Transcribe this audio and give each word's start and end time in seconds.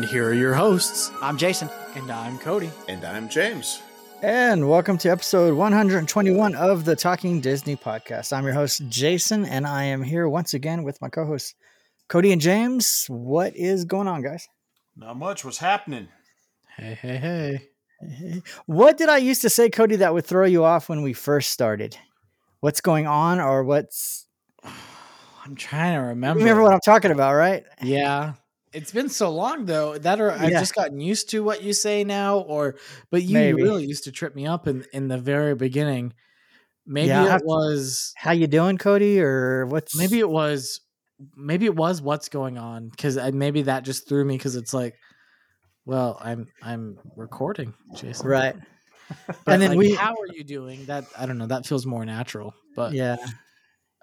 And 0.00 0.08
here 0.08 0.30
are 0.30 0.32
your 0.32 0.54
hosts. 0.54 1.12
I'm 1.20 1.36
Jason. 1.36 1.68
And 1.94 2.10
I'm 2.10 2.38
Cody. 2.38 2.70
And 2.88 3.04
I'm 3.04 3.28
James. 3.28 3.82
And 4.22 4.66
welcome 4.66 4.96
to 4.96 5.10
episode 5.10 5.52
121 5.54 6.54
of 6.54 6.86
the 6.86 6.96
Talking 6.96 7.38
Disney 7.42 7.76
podcast. 7.76 8.32
I'm 8.34 8.44
your 8.44 8.54
host, 8.54 8.80
Jason, 8.88 9.44
and 9.44 9.66
I 9.66 9.84
am 9.84 10.02
here 10.02 10.26
once 10.26 10.54
again 10.54 10.84
with 10.84 10.98
my 11.02 11.10
co 11.10 11.26
hosts, 11.26 11.54
Cody 12.08 12.32
and 12.32 12.40
James. 12.40 13.04
What 13.10 13.54
is 13.54 13.84
going 13.84 14.08
on, 14.08 14.22
guys? 14.22 14.48
Not 14.96 15.18
much. 15.18 15.44
What's 15.44 15.58
happening? 15.58 16.08
Hey, 16.78 16.94
hey, 16.94 17.60
hey. 18.00 18.42
What 18.64 18.96
did 18.96 19.10
I 19.10 19.18
used 19.18 19.42
to 19.42 19.50
say, 19.50 19.68
Cody, 19.68 19.96
that 19.96 20.14
would 20.14 20.24
throw 20.24 20.46
you 20.46 20.64
off 20.64 20.88
when 20.88 21.02
we 21.02 21.12
first 21.12 21.50
started? 21.50 21.94
What's 22.60 22.80
going 22.80 23.06
on, 23.06 23.38
or 23.38 23.64
what's. 23.64 24.26
I'm 25.44 25.56
trying 25.56 25.96
to 25.96 26.00
You 26.00 26.08
remember. 26.08 26.38
remember 26.38 26.62
what 26.62 26.72
I'm 26.72 26.80
talking 26.80 27.10
about, 27.10 27.34
right? 27.34 27.64
Yeah. 27.82 28.32
It's 28.72 28.92
been 28.92 29.08
so 29.08 29.30
long 29.30 29.64
though 29.64 29.98
that 29.98 30.20
or 30.20 30.30
I've 30.30 30.50
Yeah. 30.50 30.60
just 30.60 30.74
gotten 30.74 31.00
used 31.00 31.30
to 31.30 31.42
what 31.42 31.62
you 31.62 31.72
say 31.72 32.04
now, 32.04 32.38
or 32.38 32.76
but 33.10 33.22
you 33.22 33.34
Maybe. 33.34 33.62
really 33.62 33.84
used 33.84 34.04
to 34.04 34.12
trip 34.12 34.34
me 34.34 34.46
up 34.46 34.66
in 34.68 34.84
in 34.92 35.08
the 35.08 35.18
very 35.18 35.54
beginning. 35.54 36.12
Maybe 36.86 37.08
Yeah, 37.08 37.36
it 37.36 37.42
was 37.44 38.12
How 38.16 38.32
you 38.32 38.46
doing, 38.46 38.78
Cody? 38.78 39.20
Or 39.20 39.66
what's. 39.66 39.96
maybe 39.96 40.18
it 40.20 40.28
was 40.30 40.80
maybe 41.36 41.66
it 41.66 41.74
was 41.76 42.00
what's 42.00 42.28
going 42.28 42.58
on 42.58 42.88
because 42.88 43.16
maybe 43.32 43.62
that 43.62 43.84
just 43.84 44.08
threw 44.08 44.24
me 44.24 44.36
because 44.38 44.56
it's 44.56 44.72
like, 44.72 44.94
well, 45.84 46.16
I'm 46.20 46.46
I'm 46.62 46.98
recording, 47.16 47.74
Jason. 47.94 48.26
Right. 48.28 48.56
But 49.44 49.54
And 49.54 49.60
then 49.62 49.70
like, 49.70 49.78
we- 49.78 49.94
how 49.94 50.12
are 50.12 50.32
you 50.32 50.44
doing? 50.44 50.84
That 50.86 51.04
I 51.18 51.26
don't 51.26 51.36
know. 51.38 51.46
That 51.46 51.66
feels 51.66 51.84
more 51.84 52.04
natural, 52.04 52.54
but 52.76 52.92
Yeah. 52.92 53.16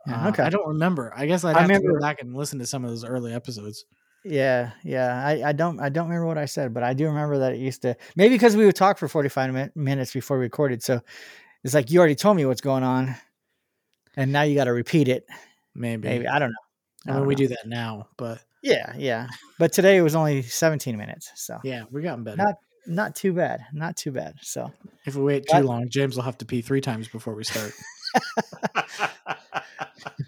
Uh, 0.09 0.27
okay. 0.29 0.43
I 0.43 0.49
don't 0.49 0.67
remember. 0.67 1.13
I 1.15 1.25
guess 1.25 1.45
I'd 1.45 1.55
I 1.55 1.61
have 1.61 1.81
to 1.81 1.87
go 1.87 1.99
back 1.99 2.21
and 2.21 2.35
listen 2.35 2.59
to 2.59 2.65
some 2.65 2.83
of 2.83 2.89
those 2.89 3.05
early 3.05 3.33
episodes. 3.33 3.85
Yeah, 4.25 4.71
yeah. 4.83 5.23
I, 5.25 5.49
I 5.49 5.51
don't 5.53 5.79
I 5.79 5.89
don't 5.89 6.07
remember 6.07 6.25
what 6.27 6.37
I 6.37 6.45
said, 6.45 6.73
but 6.73 6.83
I 6.83 6.93
do 6.93 7.05
remember 7.05 7.39
that 7.39 7.53
it 7.53 7.59
used 7.59 7.81
to 7.83 7.95
maybe 8.15 8.35
because 8.35 8.55
we 8.55 8.65
would 8.65 8.75
talk 8.75 8.97
for 8.97 9.07
45 9.07 9.53
min- 9.53 9.71
minutes 9.75 10.11
before 10.13 10.37
we 10.37 10.43
recorded. 10.43 10.83
So 10.83 11.01
it's 11.63 11.73
like 11.73 11.91
you 11.91 11.99
already 11.99 12.15
told 12.15 12.35
me 12.37 12.45
what's 12.45 12.61
going 12.61 12.83
on. 12.83 13.15
And 14.15 14.31
now 14.31 14.41
you 14.41 14.55
got 14.55 14.65
to 14.65 14.73
repeat 14.73 15.07
it. 15.07 15.25
Maybe. 15.75 16.07
Maybe. 16.07 16.27
I 16.27 16.39
don't 16.39 16.49
know. 16.49 16.55
I 17.05 17.09
I 17.09 17.13
mean, 17.13 17.19
don't 17.21 17.27
we 17.27 17.35
know. 17.35 17.37
do 17.37 17.47
that 17.49 17.67
now, 17.67 18.07
but 18.17 18.43
Yeah, 18.63 18.93
yeah. 18.97 19.27
But 19.59 19.71
today 19.71 19.97
it 19.97 20.01
was 20.01 20.15
only 20.15 20.41
17 20.41 20.97
minutes. 20.97 21.31
So 21.35 21.59
yeah, 21.63 21.83
we're 21.91 22.01
getting 22.01 22.23
better. 22.23 22.37
Not- 22.37 22.55
not 22.89 23.15
too 23.15 23.33
bad. 23.33 23.65
Not 23.73 23.97
too 23.97 24.11
bad. 24.13 24.35
So 24.41 24.71
if 25.05 25.15
we 25.15 25.21
wait 25.23 25.45
too 25.47 25.59
long, 25.59 25.89
James 25.89 26.15
will 26.15 26.23
have 26.23 26.37
to 26.37 26.45
pee 26.45 26.61
three 26.61 26.79
times 26.79 27.09
before 27.09 27.35
we 27.35 27.43
start. 27.43 27.73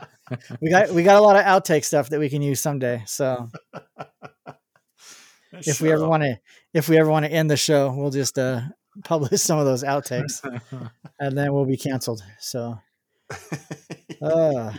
we 0.62 0.70
got 0.70 0.90
we 0.92 1.04
got 1.04 1.18
a 1.18 1.22
lot 1.22 1.36
of 1.36 1.44
outtake 1.46 1.84
stuff 1.86 2.10
that 2.10 2.20
we 2.20 2.30
can 2.30 2.42
use 2.42 2.60
someday. 2.60 3.04
So 3.06 3.50
if 5.54 5.82
we 5.82 5.92
ever 5.92 6.08
want 6.08 6.24
to 6.24 6.40
if 6.74 6.90
we 6.90 6.98
ever 7.00 7.10
want 7.10 7.26
to 7.26 7.32
end 7.32 7.50
the 7.50 7.58
show, 7.58 7.94
we'll 7.94 8.12
just 8.12 8.38
uh 8.38 8.62
publish 9.04 9.42
some 9.42 9.60
of 9.60 9.66
those 9.66 9.84
outtakes 9.84 10.42
and 11.20 11.38
then 11.38 11.54
we'll 11.54 11.66
be 11.66 11.78
canceled. 11.78 12.22
So 12.40 12.80
Uh, 14.22 14.74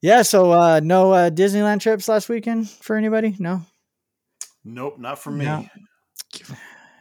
yeah, 0.00 0.22
so 0.22 0.52
uh, 0.52 0.80
no 0.82 1.12
uh, 1.12 1.30
Disneyland 1.30 1.80
trips 1.80 2.06
last 2.08 2.28
weekend 2.28 2.70
for 2.70 2.96
anybody? 2.96 3.34
No. 3.38 3.62
nope, 4.64 4.98
not 4.98 5.18
for 5.18 5.32
me. 5.32 5.44
No. 5.44 5.66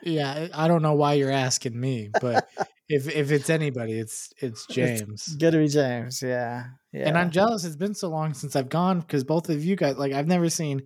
yeah, 0.01 0.47
I 0.53 0.66
I 0.66 0.67
don't 0.67 0.81
know 0.81 0.94
why 0.94 1.13
you're 1.13 1.31
asking 1.31 1.79
me, 1.79 2.09
but 2.19 2.50
if 2.89 3.07
if 3.13 3.31
it's 3.31 3.49
anybody, 3.49 3.93
it's 3.99 4.31
it's 4.37 4.65
James. 4.67 5.35
Good 5.35 5.51
to 5.51 5.57
be 5.57 5.67
James. 5.67 6.21
Yeah. 6.21 6.65
Yeah. 6.93 7.07
And 7.07 7.17
I'm 7.17 7.31
jealous. 7.31 7.63
It's 7.65 7.75
been 7.75 7.93
so 7.95 8.09
long 8.09 8.33
since 8.33 8.55
I've 8.55 8.69
gone 8.69 9.01
because 9.01 9.23
both 9.23 9.49
of 9.49 9.63
you 9.63 9.75
guys, 9.75 9.97
like, 9.97 10.13
I've 10.13 10.27
never 10.27 10.49
seen 10.49 10.83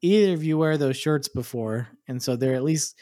either 0.00 0.32
of 0.34 0.42
you 0.42 0.58
wear 0.58 0.76
those 0.78 0.96
shirts 0.96 1.28
before, 1.28 1.88
and 2.08 2.22
so 2.22 2.36
they're 2.36 2.54
at 2.54 2.64
least 2.64 2.96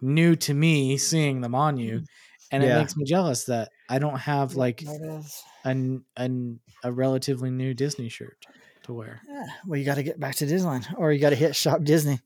new 0.00 0.36
to 0.36 0.54
me 0.54 0.96
seeing 0.96 1.40
them 1.40 1.54
on 1.54 1.76
you, 1.76 1.96
mm, 2.00 2.04
and 2.52 2.62
it 2.64 2.68
makes 2.78 2.96
me 2.96 3.04
jealous 3.04 3.44
that 3.44 3.68
I 3.88 3.98
don't 3.98 4.18
have 4.18 4.54
like 4.54 4.80
That 4.80 5.18
is- 5.20 5.42
a 5.64 5.68
n- 5.70 6.04
a, 6.16 6.20
n- 6.22 6.60
a 6.84 6.92
relatively 6.92 7.50
new 7.50 7.74
Disney 7.74 8.08
shirt 8.08 8.38
to 8.84 8.92
wear. 8.94 9.20
yeah, 9.28 9.46
well, 9.66 9.78
you 9.78 9.84
got 9.84 9.96
to 9.96 10.02
get 10.04 10.18
back 10.20 10.36
to 10.36 10.46
Disneyland, 10.46 10.86
or 10.96 11.12
you 11.12 11.18
got 11.20 11.30
to 11.30 11.36
hit 11.36 11.54
Shop 11.56 11.82
Disney. 11.82 12.20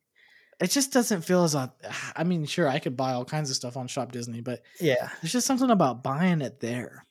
It 0.63 0.71
just 0.71 0.93
doesn't 0.93 1.23
feel 1.23 1.45
as 1.45 1.55
I 2.17 2.25
mean, 2.25 2.47
sure, 2.47 2.69
I 2.69 2.79
could 2.79 2.97
buy 2.97 3.13
all 3.13 3.25
kinds 3.25 3.51
of 3.51 3.57
stuff 3.57 3.77
on 3.77 3.89
Shop 3.89 4.13
Disney, 4.13 4.41
but 4.41 4.63
Yeah, 4.81 5.09
there's 5.21 5.33
just 5.33 5.47
something 5.47 5.71
about 5.71 6.03
buying 6.03 6.41
it 6.41 6.61
there. 6.61 7.05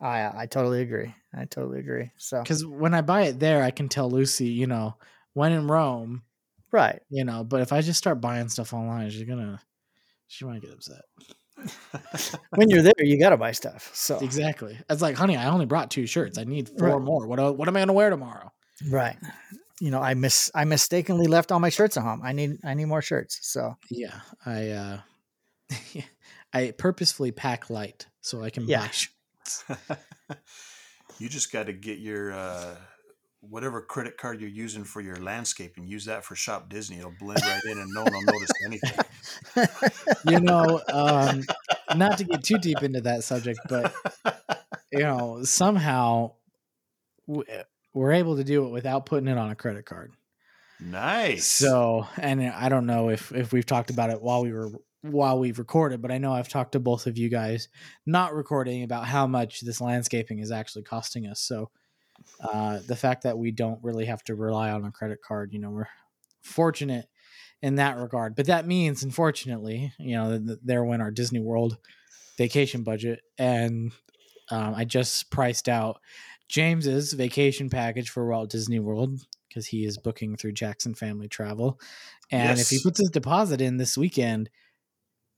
I 0.00 0.42
I 0.42 0.46
totally 0.46 0.82
agree. 0.82 1.14
I 1.34 1.44
totally 1.44 1.80
agree. 1.80 2.12
So 2.16 2.40
Because 2.42 2.64
when 2.64 2.94
I 2.94 3.00
buy 3.00 3.22
it 3.22 3.40
there, 3.40 3.62
I 3.62 3.70
can 3.72 3.88
tell 3.88 4.10
Lucy, 4.10 4.46
you 4.46 4.66
know, 4.66 4.96
when 5.34 5.52
in 5.52 5.66
Rome, 5.66 6.22
right, 6.70 7.00
you 7.10 7.24
know. 7.24 7.44
But 7.44 7.62
if 7.62 7.72
I 7.72 7.80
just 7.80 7.98
start 7.98 8.20
buying 8.20 8.48
stuff 8.48 8.72
online, 8.72 9.10
she's 9.10 9.24
gonna, 9.24 9.60
she 10.28 10.44
might 10.44 10.62
get 10.62 10.72
upset. 10.72 11.02
when 12.54 12.70
you're 12.70 12.82
there, 12.82 12.92
you 13.00 13.18
got 13.18 13.30
to 13.30 13.36
buy 13.36 13.50
stuff. 13.50 13.90
So 13.92 14.18
Exactly. 14.20 14.78
It's 14.88 15.02
like, 15.02 15.16
honey, 15.16 15.36
I 15.36 15.48
only 15.50 15.66
brought 15.66 15.90
two 15.90 16.06
shirts. 16.06 16.38
I 16.38 16.44
need 16.44 16.68
four 16.68 16.98
Right. 16.98 17.02
more. 17.02 17.26
What 17.26 17.56
what 17.56 17.66
am 17.66 17.76
I 17.76 17.80
gonna 17.80 17.92
wear 17.92 18.10
tomorrow? 18.10 18.52
right, 18.88 19.16
you 19.80 19.90
know, 19.90 20.00
I 20.00 20.14
miss 20.14 20.50
I 20.54 20.64
mistakenly 20.64 21.26
left 21.26 21.52
all 21.52 21.60
my 21.60 21.68
shirts 21.68 21.96
at 21.96 22.02
home. 22.02 22.20
I 22.24 22.32
need 22.32 22.58
I 22.64 22.74
need 22.74 22.86
more 22.86 23.02
shirts. 23.02 23.38
So 23.42 23.76
Yeah, 23.90 24.20
I 24.44 24.70
uh 24.70 25.00
I 26.52 26.72
purposefully 26.76 27.32
pack 27.32 27.70
light 27.70 28.06
so 28.20 28.42
I 28.42 28.50
can 28.50 28.66
Yeah. 28.66 28.80
buy 28.80 28.90
shirts. 28.90 29.64
you 31.18 31.28
just 31.28 31.52
got 31.52 31.66
to 31.66 31.72
get 31.72 31.98
your 31.98 32.32
uh, 32.32 32.76
whatever 33.40 33.82
credit 33.82 34.16
card 34.16 34.40
you're 34.40 34.50
using 34.50 34.84
for 34.84 35.00
your 35.00 35.16
landscape 35.16 35.74
and 35.76 35.88
Use 35.88 36.04
that 36.06 36.24
for 36.24 36.34
Shop 36.34 36.68
Disney. 36.68 36.98
It'll 36.98 37.10
blend 37.10 37.44
right 37.44 37.62
in, 37.64 37.78
and 37.78 37.92
no 37.92 38.04
one 38.04 38.14
will 38.14 38.22
notice 38.22 38.50
anything. 38.64 39.04
you 40.24 40.40
know, 40.40 40.82
um, 40.90 41.48
not 41.92 42.18
to 42.18 42.24
get 42.24 42.44
too 42.44 42.58
deep 42.58 42.82
into 42.82 43.02
that 43.02 43.24
subject, 43.24 43.60
but 43.66 43.92
you 44.90 45.00
know, 45.02 45.42
somehow 45.44 46.32
w- 47.26 47.44
we're 47.94 48.12
able 48.12 48.36
to 48.36 48.44
do 48.44 48.66
it 48.66 48.70
without 48.70 49.06
putting 49.06 49.28
it 49.28 49.38
on 49.38 49.50
a 49.50 49.54
credit 49.54 49.86
card. 49.86 50.12
Nice. 50.80 51.46
So, 51.46 52.06
and 52.16 52.42
I 52.42 52.68
don't 52.68 52.86
know 52.86 53.08
if 53.08 53.32
if 53.32 53.52
we've 53.52 53.66
talked 53.66 53.90
about 53.90 54.10
it 54.10 54.22
while 54.22 54.42
we 54.42 54.52
were 54.52 54.70
while 55.02 55.38
we've 55.38 55.58
recorded, 55.58 56.02
but 56.02 56.12
I 56.12 56.18
know 56.18 56.32
I've 56.32 56.48
talked 56.48 56.72
to 56.72 56.80
both 56.80 57.06
of 57.06 57.18
you 57.18 57.28
guys 57.28 57.68
not 58.06 58.34
recording 58.34 58.82
about 58.82 59.06
how 59.06 59.26
much 59.26 59.60
this 59.60 59.80
landscaping 59.80 60.38
is 60.38 60.50
actually 60.50 60.82
costing 60.82 61.26
us. 61.26 61.40
So, 61.40 61.70
uh, 62.40 62.80
the 62.86 62.96
fact 62.96 63.22
that 63.22 63.38
we 63.38 63.50
don't 63.50 63.82
really 63.82 64.06
have 64.06 64.22
to 64.24 64.34
rely 64.34 64.70
on 64.70 64.84
a 64.84 64.92
credit 64.92 65.18
card, 65.26 65.52
you 65.52 65.58
know, 65.58 65.70
we're 65.70 65.88
fortunate 66.42 67.06
in 67.62 67.76
that 67.76 67.96
regard. 67.96 68.36
But 68.36 68.46
that 68.46 68.66
means, 68.66 69.02
unfortunately, 69.02 69.92
you 69.98 70.16
know, 70.16 70.30
th- 70.30 70.46
th- 70.46 70.58
there 70.62 70.84
went 70.84 71.02
our 71.02 71.10
Disney 71.10 71.40
World 71.40 71.78
vacation 72.36 72.84
budget, 72.84 73.20
and 73.36 73.92
um, 74.50 74.74
I 74.74 74.84
just 74.84 75.30
priced 75.30 75.68
out 75.68 76.00
James's 76.48 77.12
vacation 77.12 77.68
package 77.70 78.10
for 78.10 78.26
Walt 78.28 78.50
Disney 78.50 78.78
World 78.78 79.20
because 79.48 79.66
he 79.66 79.84
is 79.84 79.98
booking 79.98 80.36
through 80.36 80.52
Jackson 80.52 80.94
Family 80.94 81.28
Travel, 81.28 81.80
and 82.30 82.58
if 82.58 82.68
he 82.68 82.80
puts 82.82 82.98
his 83.00 83.10
deposit 83.10 83.60
in 83.60 83.76
this 83.78 83.96
weekend, 83.96 84.50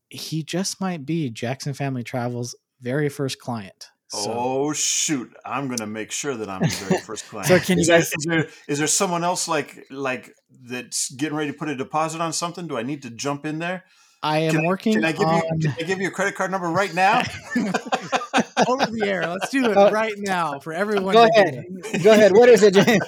he 0.09 0.43
just 0.43 0.81
might 0.81 1.07
be 1.07 1.31
Jackson 1.31 1.75
Family 1.75 2.03
Travel's 2.03 2.55
very 2.81 3.09
first 3.09 3.39
client. 3.41 3.87
So, 4.09 4.33
Oh 4.35 4.73
shoot! 4.73 5.33
I'm 5.45 5.69
gonna 5.69 5.87
make 5.87 6.11
sure 6.11 6.35
that 6.35 6.49
I'm 6.49 6.63
the 6.63 6.85
very 6.89 7.01
first 7.07 7.27
client. 7.29 7.47
So 7.47 7.61
can 7.61 7.79
is, 7.79 7.87
you 7.87 7.93
there, 7.93 8.01
guys- 8.01 8.13
is 8.13 8.25
there 8.29 8.49
is 8.67 8.79
there 8.79 8.87
someone 8.89 9.23
else 9.23 9.47
like 9.47 9.87
like 9.91 10.35
that's 10.65 11.13
getting 11.13 11.37
ready 11.37 11.53
to 11.53 11.57
put 11.57 11.69
a 11.69 11.77
deposit 11.77 12.21
on 12.21 12.33
something? 12.33 12.67
Do 12.67 12.77
I 12.77 12.83
need 12.83 13.03
to 13.03 13.11
jump 13.11 13.47
in 13.47 13.61
there? 13.61 13.85
I 14.23 14.41
am 14.41 14.53
Can 14.53 14.65
I- 14.65 14.67
working 14.67 14.93
Can 14.95 15.05
I 15.05 15.13
give 15.13 15.27
on 15.29 15.37
you 15.61 15.69
can 15.71 15.75
I 15.79 15.83
give 15.87 16.01
you 16.01 16.09
a 16.09 16.11
credit 16.11 16.35
card 16.35 16.51
number 16.51 16.69
right 16.69 16.93
now? 16.93 17.23
over 18.69 18.87
the 18.87 19.03
air. 19.07 19.27
Let's 19.27 19.51
do 19.51 19.71
it 19.71 19.77
Uh, 19.77 19.91
right 19.93 20.15
now 20.17 20.59
for 20.61 20.73
everyone. 20.73 21.15
Go 21.15 21.25
ahead. 21.27 21.65
do. 21.93 21.99
Go 22.01 22.13
ahead. 22.13 22.33
What 22.33 22.49
is 22.49 22.63
it, 22.63 22.75
James? 22.75 23.05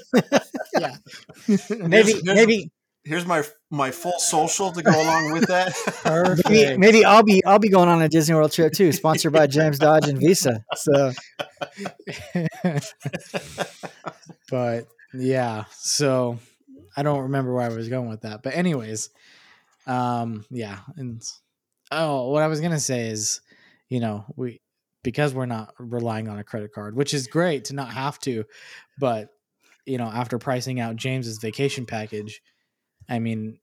Yeah. 0.78 0.96
maybe 1.70 2.12
Here's- 2.12 2.22
here's- 2.22 2.24
maybe 2.36 2.70
here's 3.04 3.26
my 3.26 3.42
my 3.70 3.90
full 3.90 4.16
social 4.18 4.70
to 4.72 4.80
go 4.82 4.90
along 4.92 5.32
with 5.32 5.48
that. 5.48 5.72
Maybe, 6.48 6.76
maybe 6.78 7.04
I'll 7.04 7.22
be 7.24 7.44
I'll 7.44 7.58
be 7.58 7.68
going 7.68 7.88
on 7.88 8.00
a 8.00 8.08
Disney 8.08 8.34
World 8.36 8.52
trip 8.52 8.72
too, 8.72 8.92
sponsored 8.92 9.32
by 9.32 9.46
James 9.48 9.78
Dodge 9.78 10.06
and 10.08 10.18
Visa. 10.18 10.64
So 10.76 11.12
but 14.50 14.86
yeah, 15.14 15.64
so 15.72 16.38
I 16.96 17.02
don't 17.02 17.22
remember 17.22 17.52
where 17.54 17.64
I 17.64 17.68
was 17.74 17.88
going 17.88 18.08
with 18.08 18.22
that. 18.22 18.42
But 18.42 18.54
anyways, 18.54 19.10
um, 19.86 20.44
yeah, 20.50 20.78
and 20.96 21.22
oh, 21.90 22.30
what 22.30 22.42
I 22.42 22.46
was 22.46 22.60
gonna 22.60 22.80
say 22.80 23.08
is, 23.08 23.40
you 23.88 24.00
know, 24.00 24.24
we 24.36 24.60
because 25.02 25.34
we're 25.34 25.46
not 25.46 25.74
relying 25.78 26.28
on 26.28 26.38
a 26.38 26.44
credit 26.44 26.72
card, 26.72 26.94
which 26.94 27.14
is 27.14 27.26
great 27.26 27.66
to 27.66 27.74
not 27.74 27.92
have 27.92 28.18
to, 28.20 28.44
but 28.98 29.28
you 29.84 29.98
know, 29.98 30.06
after 30.06 30.38
pricing 30.38 30.78
out 30.78 30.96
James's 30.96 31.38
vacation 31.38 31.86
package, 31.86 32.40
I 33.08 33.18
mean, 33.18 33.58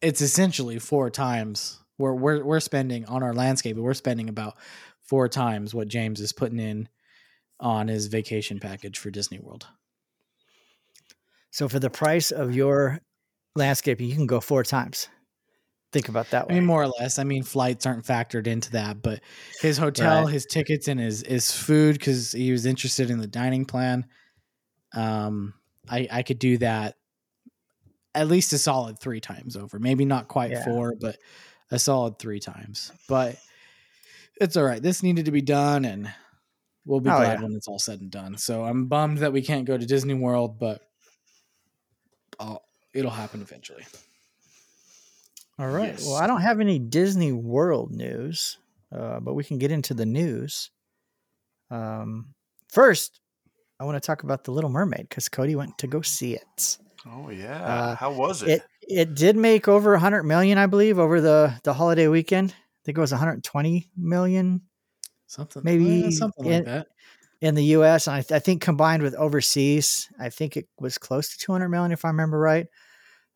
it's 0.00 0.20
essentially 0.20 0.78
four 0.78 1.10
times 1.10 1.80
we're 1.98 2.14
we're 2.14 2.44
we're 2.44 2.60
spending 2.60 3.04
on 3.06 3.22
our 3.22 3.34
landscape, 3.34 3.76
we're 3.76 3.94
spending 3.94 4.28
about 4.28 4.56
four 5.02 5.28
times 5.28 5.74
what 5.74 5.88
James 5.88 6.20
is 6.20 6.32
putting 6.32 6.60
in 6.60 6.88
on 7.60 7.88
his 7.88 8.06
vacation 8.06 8.60
package 8.60 8.98
for 8.98 9.10
Disney 9.10 9.40
World. 9.40 9.66
so 11.50 11.68
for 11.68 11.80
the 11.80 11.90
price 11.90 12.30
of 12.30 12.54
your 12.54 13.00
landscaping, 13.56 14.08
you 14.08 14.14
can 14.14 14.26
go 14.26 14.40
four 14.40 14.62
times. 14.62 15.08
Think 15.90 16.08
about 16.10 16.28
that 16.30 16.46
way. 16.48 16.54
I 16.54 16.58
mean, 16.58 16.66
more 16.66 16.82
or 16.82 16.88
less. 17.00 17.18
I 17.18 17.24
mean, 17.24 17.42
flights 17.42 17.86
aren't 17.86 18.04
factored 18.04 18.46
into 18.46 18.70
that, 18.72 19.00
but 19.00 19.20
his 19.62 19.78
hotel, 19.78 20.24
Right. 20.24 20.32
his 20.34 20.44
tickets, 20.44 20.86
and 20.86 21.00
his 21.00 21.22
his 21.26 21.50
food 21.50 21.94
because 21.98 22.32
he 22.32 22.52
was 22.52 22.66
interested 22.66 23.08
in 23.10 23.18
the 23.18 23.26
dining 23.26 23.64
plan. 23.64 24.06
Um, 24.92 25.54
I 25.88 26.06
I 26.10 26.22
could 26.22 26.38
do 26.38 26.58
that 26.58 26.96
at 28.14 28.28
least 28.28 28.52
a 28.52 28.58
solid 28.58 28.98
three 29.00 29.20
times 29.20 29.56
over. 29.56 29.78
Maybe 29.78 30.04
not 30.04 30.28
quite 30.28 30.50
Yeah. 30.50 30.64
four, 30.64 30.94
but 31.00 31.16
a 31.70 31.78
solid 31.78 32.18
three 32.18 32.40
times. 32.40 32.92
But 33.08 33.38
it's 34.40 34.56
all 34.56 34.64
right. 34.64 34.82
This 34.82 35.02
needed 35.02 35.24
to 35.24 35.30
be 35.32 35.42
done, 35.42 35.84
and 35.86 36.12
we'll 36.84 37.00
be 37.00 37.08
Oh, 37.10 37.16
glad 37.16 37.38
yeah. 37.38 37.42
when 37.42 37.52
it's 37.54 37.66
all 37.68 37.78
said 37.78 38.00
and 38.02 38.10
done. 38.10 38.36
So 38.36 38.64
I'm 38.64 38.88
bummed 38.88 39.18
that 39.18 39.32
we 39.32 39.40
can't 39.42 39.64
go 39.66 39.78
to 39.78 39.86
Disney 39.86 40.14
World, 40.14 40.58
but 40.58 40.82
I'll, 42.38 42.62
it'll 42.94 43.10
happen 43.10 43.40
eventually. 43.40 43.84
All 45.58 45.68
right. 45.68 45.88
Yes. 45.92 46.06
Well, 46.06 46.16
I 46.16 46.26
don't 46.26 46.40
have 46.42 46.60
any 46.60 46.78
Disney 46.78 47.32
World 47.32 47.90
news, 47.92 48.58
uh, 48.92 49.20
but 49.20 49.34
we 49.34 49.42
can 49.44 49.58
get 49.58 49.72
into 49.72 49.92
the 49.94 50.06
news. 50.06 50.70
Um, 51.70 52.34
first, 52.68 53.20
I 53.80 53.84
want 53.84 53.96
to 53.96 54.06
talk 54.06 54.22
about 54.22 54.44
the 54.44 54.52
Little 54.52 54.70
Mermaid 54.70 55.08
because 55.08 55.28
Cody 55.28 55.54
went 55.56 55.78
to 55.78 55.86
go 55.86 56.00
see 56.02 56.34
it. 56.34 56.78
oh 57.06 57.30
yeah, 57.30 57.62
Uh, 57.64 57.94
how 57.96 58.12
was 58.12 58.42
it? 58.42 58.48
It 58.48 58.62
it 58.90 59.14
did 59.14 59.36
make 59.36 59.68
over 59.68 59.92
100 59.92 60.22
million, 60.24 60.58
I 60.58 60.66
believe, 60.66 60.98
over 60.98 61.20
the 61.20 61.54
the 61.64 61.74
holiday 61.74 62.08
weekend. 62.08 62.52
I 62.52 62.80
think 62.84 62.96
it 62.98 63.00
was 63.00 63.12
120 63.12 63.90
million 63.96 64.62
Something 65.26 65.62
Maybe 65.62 66.06
eh, 66.06 66.10
something 66.10 66.46
in- 66.46 66.52
like 66.64 66.64
that. 66.64 66.86
in 67.42 67.54
the 67.54 67.64
U.S. 67.76 68.06
and 68.06 68.16
I, 68.16 68.20
th- 68.22 68.32
I 68.32 68.38
think 68.38 68.62
combined 68.62 69.02
with 69.02 69.14
overseas, 69.14 70.08
I 70.18 70.30
think 70.30 70.56
it 70.56 70.68
was 70.80 70.96
close 70.96 71.28
to 71.30 71.38
200 71.38 71.68
million 71.68 71.92
if 71.92 72.04
I 72.06 72.08
remember 72.08 72.38
right. 72.38 72.66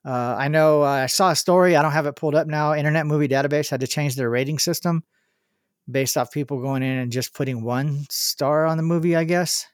Uh, 0.05 0.35
I 0.39 0.49
know 0.49 0.83
uh, 0.83 0.87
I 0.87 1.07
saw 1.07 1.31
a 1.31 1.37
story. 1.37 1.77
I 1.77 1.83
don't 1.83 1.93
have 1.93 2.07
it 2.07 2.17
pulled 2.17 2.35
up 2.35 2.47
now. 2.47 2.75
Internet 2.75 3.07
Movie 3.07 3.29
Database 3.29 3.71
had 3.71 3.81
to 3.81 3.87
change 3.87 4.17
their 4.17 4.29
rating 4.31 4.59
system 4.59 5.05
based 5.91 6.17
off 6.17 6.33
people 6.33 6.61
going 6.61 6.83
in 6.83 6.99
and 6.99 7.13
just 7.13 7.35
putting 7.35 7.63
one 7.63 8.07
star 8.11 8.67
on 8.67 8.77
the 8.77 8.83
movie. 8.83 9.15
I 9.15 9.25
guess. 9.25 9.67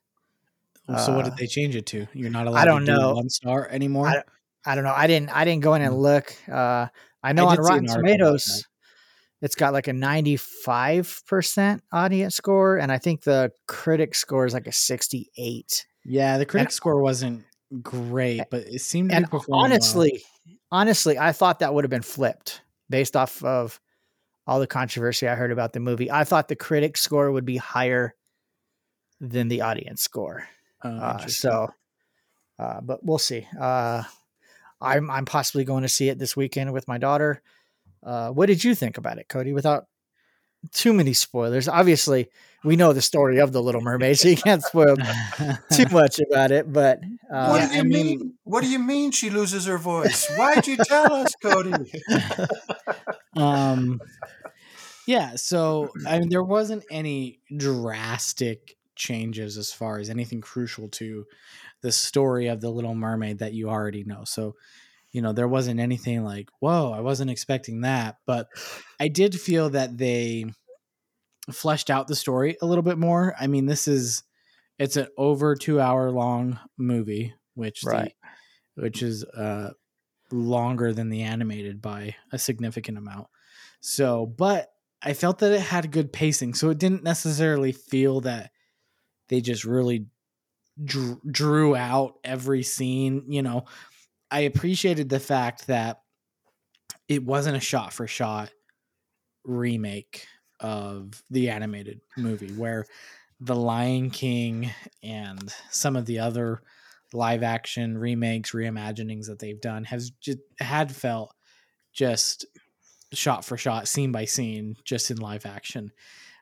so 0.86 1.14
what 1.14 1.25
uh, 1.26 1.30
did 1.30 1.36
they 1.38 1.46
change 1.46 1.76
it 1.76 1.86
to? 1.86 2.06
You're 2.12 2.30
not 2.30 2.46
allowed 2.46 2.60
I 2.60 2.64
don't 2.66 2.80
to 2.86 2.92
do 2.94 2.98
know. 2.98 3.14
one 3.14 3.28
star 3.30 3.69
anymore. 3.69 4.08
I- 4.08 4.22
I 4.66 4.75
don't 4.75 4.84
know. 4.84 4.92
I 4.94 5.06
didn't. 5.06 5.30
I 5.30 5.44
didn't 5.46 5.62
go 5.62 5.75
in 5.75 5.82
and 5.82 5.94
Mm. 5.94 5.98
look. 5.98 6.34
Uh, 6.50 6.88
I 7.22 7.32
know 7.32 7.46
I 7.46 7.52
on 7.52 7.56
did 7.56 7.64
see 7.64 7.72
an 7.72 7.84
Rotten 7.84 7.96
Tomatoes, 8.02 8.66
it's 9.40 9.54
got 9.54 9.72
like 9.72 9.86
a 9.88 9.92
95 9.94 11.22
percent 11.26 11.82
audience 11.92 12.34
score, 12.34 12.76
and 12.76 12.90
I 12.92 12.98
think 12.98 13.22
the 13.22 13.52
critic 13.66 14.14
score 14.14 14.44
is 14.46 14.52
like 14.52 14.66
a 14.66 14.72
68. 14.72 15.86
yeah, 16.04 16.36
the 16.38 16.44
critic 16.44 16.70
score 16.72 17.00
wasn't 17.00 17.44
great, 17.82 18.43
but 18.50 18.62
it 18.62 18.81
seemed 18.81 19.11
to 19.11 19.17
and 19.17 19.31
performing 19.31 19.49
well. 19.50 19.65
honestly, 19.65 20.23
honestly, 20.70 21.19
I 21.19 21.32
thought 21.32 21.61
that 21.61 21.75
would 21.75 21.85
have 21.85 21.91
been 21.91 22.03
flipped 22.03 22.62
based 22.91 23.17
off 23.17 23.43
of 23.44 23.81
all 24.47 24.61
the 24.61 24.67
controversy 24.67 25.29
I 25.29 25.35
heard 25.35 25.53
about 25.53 25.73
the 25.73 25.81
movie. 25.81 26.11
I 26.11 26.25
thought 26.25 26.49
the 26.49 26.56
critic 26.56 26.97
score 26.97 27.31
would 27.31 27.44
be 27.44 27.59
higher 27.59 28.15
than 29.20 29.49
the 29.49 29.62
audience 29.62 30.03
score. 30.03 30.49
Oh, 30.82 30.88
Uh, 30.88 31.26
so, 31.26 31.69
uh, 32.59 32.81
but 32.81 33.05
we'll 33.05 33.19
see. 33.19 33.47
Uh, 33.61 34.05
I'm 34.81 35.11
I'm 35.11 35.25
possibly 35.25 35.65
going 35.65 35.82
to 35.82 35.88
see 35.88 36.09
it 36.09 36.19
this 36.19 36.37
weekend 36.37 36.73
with 36.73 36.88
my 36.88 36.99
daughter. 36.99 37.43
Uh, 38.03 38.31
what 38.31 38.47
did 38.47 38.62
you 38.62 38.75
think 38.75 38.97
about 38.97 39.19
it, 39.19 39.29
Cody? 39.29 39.53
Without 39.53 39.87
too 40.72 40.93
many 40.93 41.12
spoilers, 41.12 41.69
obviously 41.69 42.28
we 42.64 42.75
know 42.75 42.93
the 42.93 43.00
story 43.02 43.38
of 43.38 43.52
the 43.52 43.62
Little 43.62 43.81
Mermaid, 43.81 44.19
so 44.19 44.28
you 44.28 44.37
can't 44.37 44.62
spoil 44.62 44.96
too 45.72 45.87
much 45.93 46.19
about 46.19 46.50
it. 46.50 46.72
But 46.72 47.00
uh, 47.32 47.49
what 47.50 47.69
do 47.69 47.75
you 47.75 47.81
I 47.81 47.82
mean- 47.84 47.90
mean? 48.06 48.34
What 48.44 48.62
do 48.62 48.69
you 48.69 48.78
mean 48.81 49.10
she 49.12 49.31
loses 49.31 49.66
her 49.66 49.78
voice? 49.78 50.28
Why'd 50.37 50.66
you 50.66 50.76
tell 50.76 51.12
us, 51.12 51.34
Cody? 51.40 51.72
um 53.37 54.00
yeah 55.06 55.37
so 55.37 55.90
i 56.06 56.19
mean 56.19 56.28
there 56.28 56.43
wasn't 56.43 56.82
any 56.90 57.38
drastic 57.56 58.76
changes 58.96 59.56
as 59.56 59.72
far 59.72 59.99
as 59.99 60.10
anything 60.10 60.40
crucial 60.40 60.88
to 60.88 61.25
the 61.82 61.93
story 61.93 62.49
of 62.49 62.60
the 62.60 62.70
little 62.70 62.94
mermaid 62.94 63.38
that 63.38 63.52
you 63.52 63.69
already 63.69 64.02
know 64.05 64.25
so 64.25 64.56
you 65.12 65.22
know 65.22 65.32
there 65.32 65.49
wasn't 65.49 65.81
anything 65.81 66.22
like 66.25 66.49
whoa 66.60 66.93
i 66.93 67.00
wasn't 67.00 67.31
expecting 67.31 67.81
that 67.82 68.16
but 68.26 68.46
i 69.00 69.08
did 69.08 69.38
feel 69.40 69.70
that 69.70 69.96
they 69.99 70.44
fleshed 71.52 71.88
out 71.90 72.06
the 72.08 72.16
story 72.16 72.56
a 72.60 72.66
little 72.66 72.82
bit 72.82 72.99
more 72.99 73.34
i 73.40 73.46
mean 73.46 73.66
this 73.66 73.88
is 73.88 74.22
it's 74.78 74.96
an 74.96 75.06
over 75.16 75.55
two 75.55 75.81
hour 75.81 76.10
long 76.10 76.58
movie 76.76 77.34
which 77.55 77.82
the- 77.82 77.90
which 78.82 79.02
is 79.02 79.25
uh 79.25 79.70
longer 80.31 80.93
than 80.93 81.08
the 81.08 81.22
animated 81.22 81.81
by 81.81 82.14
a 82.32 82.38
significant 82.38 82.99
amount. 82.99 83.28
So, 83.81 84.26
but 84.26 84.69
I 85.02 85.14
felt 85.14 85.38
that 85.38 85.52
it 85.52 85.60
had 85.62 85.90
good 85.90 86.12
pacing. 86.12 86.52
So 86.52 86.69
it 86.69 86.76
didn't 86.78 87.02
necessarily 87.02 87.72
feel 87.72 88.20
that 88.22 88.50
they 89.31 89.40
just 89.40 89.64
really 89.64 90.05
drew, 90.84 91.19
drew 91.31 91.75
out 91.75 92.14
every 92.25 92.62
scene. 92.62 93.25
You 93.28 93.43
know, 93.43 93.64
I 94.30 94.40
appreciated 94.40 95.08
the 95.08 95.20
fact 95.20 95.66
that 95.66 96.00
it 97.08 97.25
wasn't 97.25 97.56
a 97.56 97.60
shot 97.60 97.92
for 97.92 98.06
shot 98.06 98.50
remake 99.44 100.26
of 100.60 101.22
the 101.30 101.50
animated 101.50 102.00
movie 102.16 102.52
where 102.52 102.84
the 103.40 103.56
Lion 103.56 104.10
King 104.10 104.70
and 105.03 105.53
some 105.70 105.96
of 105.96 106.06
the 106.06 106.19
other 106.19 106.62
live 107.12 107.43
action 107.43 107.96
remakes, 107.96 108.50
reimaginings 108.50 109.26
that 109.26 109.38
they've 109.38 109.60
done 109.60 109.84
has 109.84 110.10
just 110.10 110.38
had 110.58 110.93
felt 110.93 111.34
just 111.93 112.44
shot 113.12 113.44
for 113.44 113.56
shot, 113.56 113.88
scene 113.88 114.12
by 114.12 114.24
scene, 114.24 114.76
just 114.84 115.10
in 115.10 115.17
live 115.17 115.46
action. 115.46 115.93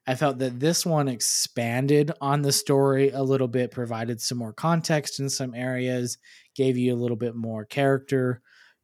I 0.07 0.15
felt 0.15 0.39
that 0.39 0.61
this 0.61 0.87
one 0.87 1.09
expanded 1.09 2.13
on 2.21 2.43
the 2.43 2.53
story 2.53 3.11
a 3.11 3.23
little 3.23 3.49
bit, 3.49 3.73
provided 3.73 4.21
some 4.21 4.39
more 4.39 4.53
context 4.53 5.19
in 5.19 5.29
some 5.29 5.55
areas, 5.55 6.19
gave 6.55 6.77
you 6.77 6.95
a 6.95 6.97
little 6.97 7.17
bit 7.17 7.35
more 7.35 7.65
character 7.65 8.41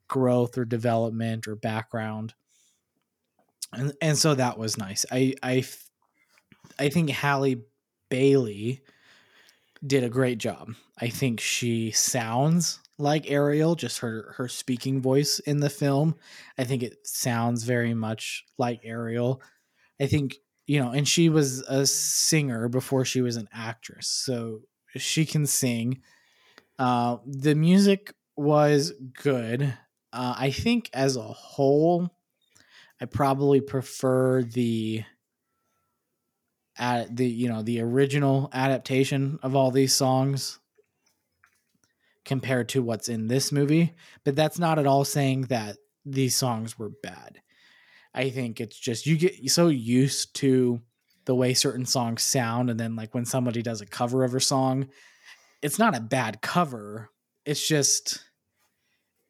growth 0.09 0.57
or 0.57 0.65
development 0.65 1.47
or 1.47 1.55
background. 1.55 2.33
And 3.71 3.93
and 4.01 4.17
so 4.17 4.35
that 4.35 4.57
was 4.57 4.77
nice. 4.77 5.05
I 5.11 5.33
I 5.41 6.89
think 6.89 7.09
Halle 7.09 7.61
Bailey 8.09 8.81
did 9.85 10.03
a 10.03 10.09
great 10.09 10.37
job. 10.37 10.73
I 10.99 11.07
think 11.07 11.39
she 11.39 11.91
sounds 11.91 12.79
like 12.97 13.29
Ariel, 13.29 13.75
just 13.75 13.99
her 13.99 14.33
her 14.37 14.47
speaking 14.47 15.01
voice 15.01 15.39
in 15.39 15.59
the 15.59 15.69
film. 15.69 16.15
I 16.57 16.63
think 16.63 16.83
it 16.83 17.07
sounds 17.07 17.63
very 17.63 17.93
much 17.93 18.45
like 18.57 18.81
Ariel. 18.83 19.41
I 19.99 20.07
think 20.07 20.37
you 20.65 20.79
know, 20.79 20.91
and 20.91 21.07
she 21.07 21.29
was 21.29 21.61
a 21.61 21.85
singer 21.85 22.67
before 22.69 23.05
she 23.05 23.21
was 23.21 23.35
an 23.35 23.49
actress, 23.51 24.07
so 24.07 24.61
she 24.95 25.25
can 25.25 25.45
sing. 25.45 26.01
Uh, 26.79 27.17
the 27.25 27.55
music 27.55 28.13
was 28.35 28.93
good. 29.21 29.73
Uh, 30.11 30.35
I 30.37 30.51
think 30.51 30.89
as 30.93 31.15
a 31.15 31.21
whole, 31.21 32.09
I 33.01 33.05
probably 33.05 33.61
prefer 33.61 34.43
the 34.43 35.03
at 36.77 37.15
the 37.15 37.27
you 37.27 37.47
know 37.47 37.61
the 37.61 37.81
original 37.81 38.49
adaptation 38.51 39.39
of 39.43 39.55
all 39.55 39.71
these 39.71 39.93
songs 39.93 40.59
compared 42.25 42.69
to 42.69 42.81
what's 42.81 43.09
in 43.09 43.27
this 43.27 43.51
movie 43.51 43.93
but 44.23 44.35
that's 44.35 44.57
not 44.57 44.79
at 44.79 44.87
all 44.87 45.05
saying 45.05 45.41
that 45.43 45.77
these 46.05 46.35
songs 46.35 46.79
were 46.79 46.89
bad 47.03 47.41
i 48.13 48.29
think 48.29 48.59
it's 48.59 48.77
just 48.77 49.05
you 49.05 49.17
get 49.17 49.49
so 49.49 49.67
used 49.67 50.35
to 50.35 50.81
the 51.25 51.35
way 51.35 51.53
certain 51.53 51.85
songs 51.85 52.21
sound 52.21 52.69
and 52.69 52.79
then 52.79 52.95
like 52.95 53.13
when 53.13 53.25
somebody 53.25 53.61
does 53.61 53.81
a 53.81 53.85
cover 53.85 54.23
of 54.23 54.35
a 54.35 54.39
song 54.39 54.87
it's 55.63 55.79
not 55.79 55.95
a 55.95 56.01
bad 56.01 56.41
cover. 56.41 57.09
It's 57.45 57.65
just 57.65 58.23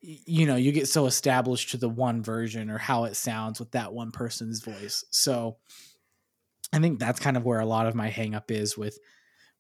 you 0.02 0.46
know 0.46 0.58
you 0.58 0.74
get 0.74 0.90
so 0.90 1.06
established 1.06 1.70
to 1.70 1.78
the 1.78 1.88
one 1.88 2.22
version 2.22 2.70
or 2.70 2.78
how 2.78 3.06
it 3.06 3.16
sounds 3.16 3.58
with 3.58 3.72
that 3.72 3.94
one 3.94 4.12
person's 4.12 4.62
voice. 4.62 5.06
So 5.12 5.58
i 6.74 6.80
think 6.80 7.00
that's 7.00 7.20
kind 7.20 7.38
of 7.38 7.46
where 7.46 7.60
a 7.60 7.66
lot 7.66 7.86
of 7.86 7.96
my 7.96 8.10
hangup 8.10 8.50
is 8.50 8.78
with 8.78 8.98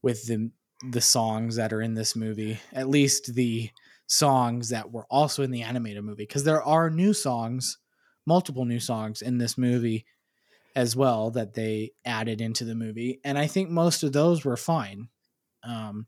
with 0.01 0.25
the 0.25 0.51
the 0.91 0.99
songs 0.99 1.55
that 1.55 1.71
are 1.71 1.81
in 1.81 1.93
this 1.93 2.15
movie 2.15 2.59
at 2.73 2.89
least 2.89 3.35
the 3.35 3.69
songs 4.07 4.69
that 4.69 4.91
were 4.91 5.05
also 5.09 5.43
in 5.43 5.51
the 5.51 5.61
animated 5.61 6.03
movie 6.03 6.23
because 6.23 6.43
there 6.43 6.63
are 6.63 6.89
new 6.89 7.13
songs 7.13 7.77
multiple 8.25 8.65
new 8.65 8.79
songs 8.79 9.21
in 9.21 9.37
this 9.37 9.57
movie 9.57 10.05
as 10.75 10.95
well 10.95 11.29
that 11.31 11.53
they 11.53 11.91
added 12.05 12.41
into 12.41 12.65
the 12.65 12.75
movie 12.75 13.19
and 13.23 13.37
i 13.37 13.47
think 13.47 13.69
most 13.69 14.03
of 14.03 14.13
those 14.13 14.43
were 14.43 14.57
fine 14.57 15.07
um 15.63 16.07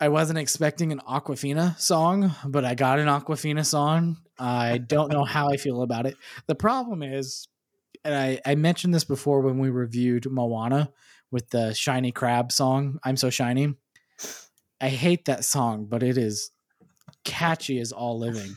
I 0.00 0.08
wasn't 0.10 0.38
expecting 0.38 0.92
an 0.92 1.00
Awkwafina 1.00 1.78
song, 1.78 2.32
but 2.46 2.64
I 2.64 2.74
got 2.74 3.00
an 3.00 3.08
Awkwafina 3.08 3.66
song. 3.66 4.18
I 4.38 4.78
don't 4.78 5.12
know 5.12 5.24
how 5.24 5.48
I 5.48 5.56
feel 5.56 5.82
about 5.82 6.06
it. 6.06 6.16
The 6.46 6.54
problem 6.54 7.02
is, 7.02 7.48
and 8.04 8.14
I, 8.14 8.40
I 8.46 8.54
mentioned 8.54 8.94
this 8.94 9.02
before 9.02 9.40
when 9.40 9.58
we 9.58 9.70
reviewed 9.70 10.30
Moana 10.30 10.92
with 11.32 11.50
the 11.50 11.74
Shiny 11.74 12.12
Crab 12.12 12.52
song, 12.52 13.00
I'm 13.02 13.16
So 13.16 13.28
Shiny. 13.28 13.74
I 14.80 14.88
hate 14.88 15.24
that 15.24 15.44
song, 15.44 15.86
but 15.86 16.04
it 16.04 16.16
is 16.16 16.52
catchy 17.24 17.80
as 17.80 17.90
all 17.90 18.18
living. 18.20 18.56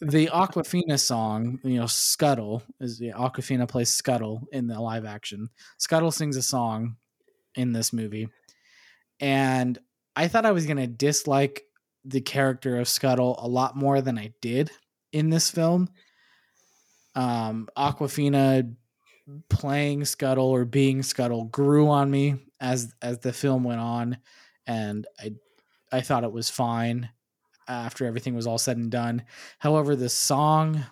The 0.00 0.26
Awkwafina 0.26 1.00
song, 1.00 1.58
you 1.64 1.78
know, 1.78 1.86
Scuttle 1.86 2.62
is 2.80 2.98
the 2.98 3.12
Awkwafina 3.12 3.66
plays 3.66 3.90
Scuttle 3.90 4.46
in 4.52 4.66
the 4.66 4.78
live 4.78 5.06
action. 5.06 5.48
Scuttle 5.78 6.12
sings 6.12 6.36
a 6.36 6.42
song 6.42 6.96
in 7.54 7.72
this 7.72 7.94
movie. 7.94 8.28
And 9.20 9.78
I 10.14 10.28
thought 10.28 10.44
I 10.44 10.52
was 10.52 10.66
to 10.66 10.86
dislike 10.86 11.62
the 12.04 12.20
character 12.20 12.78
of 12.78 12.88
Scuttle 12.88 13.38
a 13.38 13.48
lot 13.48 13.74
more 13.74 14.02
than 14.02 14.18
I 14.18 14.34
did 14.42 14.70
in 15.12 15.30
this 15.30 15.50
film. 15.50 15.88
Um, 17.14 17.66
Awkwafina 17.76 18.74
playing 19.48 20.04
Scuttle 20.04 20.46
or 20.46 20.66
being 20.66 21.02
Scuttle 21.02 21.44
grew 21.44 21.88
on 21.88 22.10
me 22.10 22.36
as 22.60 22.94
as 23.00 23.18
the 23.18 23.32
film 23.32 23.64
went 23.64 23.80
on, 23.80 24.18
and 24.66 25.06
I 25.18 25.32
I 25.90 26.02
thought 26.02 26.24
it 26.24 26.32
was 26.32 26.50
fine 26.50 27.08
after 27.68 28.06
everything 28.06 28.34
was 28.34 28.46
all 28.46 28.58
said 28.58 28.76
and 28.76 28.90
done. 28.90 29.24
However, 29.58 29.96
the 29.96 30.08
song 30.08 30.84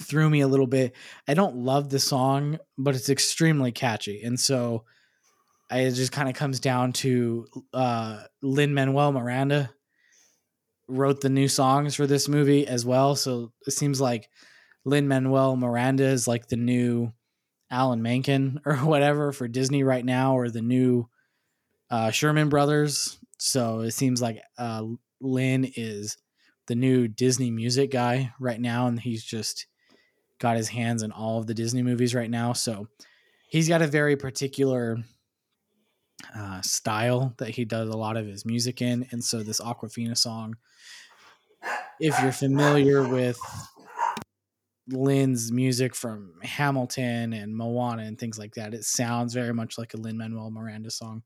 threw 0.00 0.28
me 0.28 0.40
a 0.40 0.48
little 0.48 0.66
bit. 0.66 0.94
I 1.26 1.34
don't 1.34 1.56
love 1.56 1.90
the 1.90 1.98
song, 1.98 2.58
but 2.76 2.94
it's 2.94 3.08
extremely 3.08 3.72
catchy, 3.72 4.22
and 4.22 4.38
so 4.38 4.84
I, 5.70 5.80
it 5.80 5.92
just 5.92 6.12
kind 6.12 6.28
of 6.28 6.34
comes 6.34 6.60
down 6.60 6.92
to 6.94 7.46
uh, 7.72 8.22
Lin 8.42 8.74
Manuel 8.74 9.12
Miranda 9.12 9.70
wrote 10.88 11.20
the 11.20 11.28
new 11.28 11.48
songs 11.48 11.96
for 11.96 12.06
this 12.06 12.28
movie 12.28 12.66
as 12.66 12.86
well. 12.86 13.16
So 13.16 13.52
it 13.66 13.72
seems 13.72 14.00
like 14.00 14.28
Lin 14.84 15.08
Manuel 15.08 15.56
Miranda 15.56 16.04
is 16.04 16.28
like 16.28 16.46
the 16.46 16.56
new 16.56 17.12
Alan 17.70 18.02
Menken 18.02 18.60
or 18.66 18.76
whatever 18.76 19.32
for 19.32 19.48
Disney 19.48 19.82
right 19.82 20.04
now, 20.04 20.36
or 20.36 20.48
the 20.48 20.62
new 20.62 21.08
uh, 21.90 22.10
Sherman 22.10 22.48
Brothers. 22.48 23.18
So 23.38 23.80
it 23.80 23.90
seems 23.90 24.22
like 24.22 24.40
uh, 24.58 24.84
Lin 25.26 25.70
is 25.76 26.16
the 26.66 26.74
new 26.74 27.08
Disney 27.08 27.50
music 27.50 27.90
guy 27.90 28.32
right 28.40 28.60
now, 28.60 28.86
and 28.86 28.98
he's 28.98 29.24
just 29.24 29.66
got 30.38 30.56
his 30.56 30.68
hands 30.68 31.02
in 31.02 31.12
all 31.12 31.38
of 31.38 31.46
the 31.46 31.54
Disney 31.54 31.82
movies 31.82 32.14
right 32.14 32.30
now. 32.30 32.52
So 32.52 32.88
he's 33.48 33.68
got 33.68 33.82
a 33.82 33.86
very 33.86 34.16
particular 34.16 34.98
uh, 36.36 36.60
style 36.62 37.34
that 37.38 37.50
he 37.50 37.64
does 37.64 37.88
a 37.88 37.96
lot 37.96 38.16
of 38.16 38.26
his 38.26 38.44
music 38.44 38.82
in. 38.82 39.06
And 39.10 39.22
so 39.22 39.42
this 39.42 39.60
Awkwafina 39.60 40.16
song, 40.16 40.56
if 42.00 42.20
you're 42.20 42.32
familiar 42.32 43.06
with 43.08 43.38
Lin's 44.88 45.50
music 45.50 45.94
from 45.94 46.34
Hamilton 46.42 47.32
and 47.32 47.56
Moana 47.56 48.02
and 48.02 48.18
things 48.18 48.38
like 48.38 48.54
that, 48.54 48.74
it 48.74 48.84
sounds 48.84 49.34
very 49.34 49.54
much 49.54 49.78
like 49.78 49.94
a 49.94 49.96
Lin 49.96 50.18
Manuel 50.18 50.50
Miranda 50.50 50.90
song, 50.90 51.22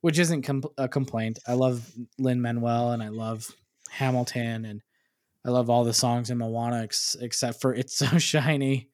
which 0.00 0.18
isn't 0.18 0.42
com- 0.42 0.62
a 0.78 0.88
complaint. 0.88 1.38
I 1.46 1.54
love 1.54 1.90
Lin 2.18 2.40
Manuel 2.40 2.92
and 2.92 3.02
I 3.02 3.08
love 3.08 3.50
Hamilton 3.90 4.64
and 4.64 4.82
I 5.44 5.50
love 5.50 5.70
all 5.70 5.84
the 5.84 5.94
songs 5.94 6.30
in 6.30 6.38
Moana 6.38 6.82
ex- 6.82 7.16
except 7.20 7.60
for 7.60 7.74
It's 7.74 7.96
So 7.96 8.06
Shiny 8.18 8.90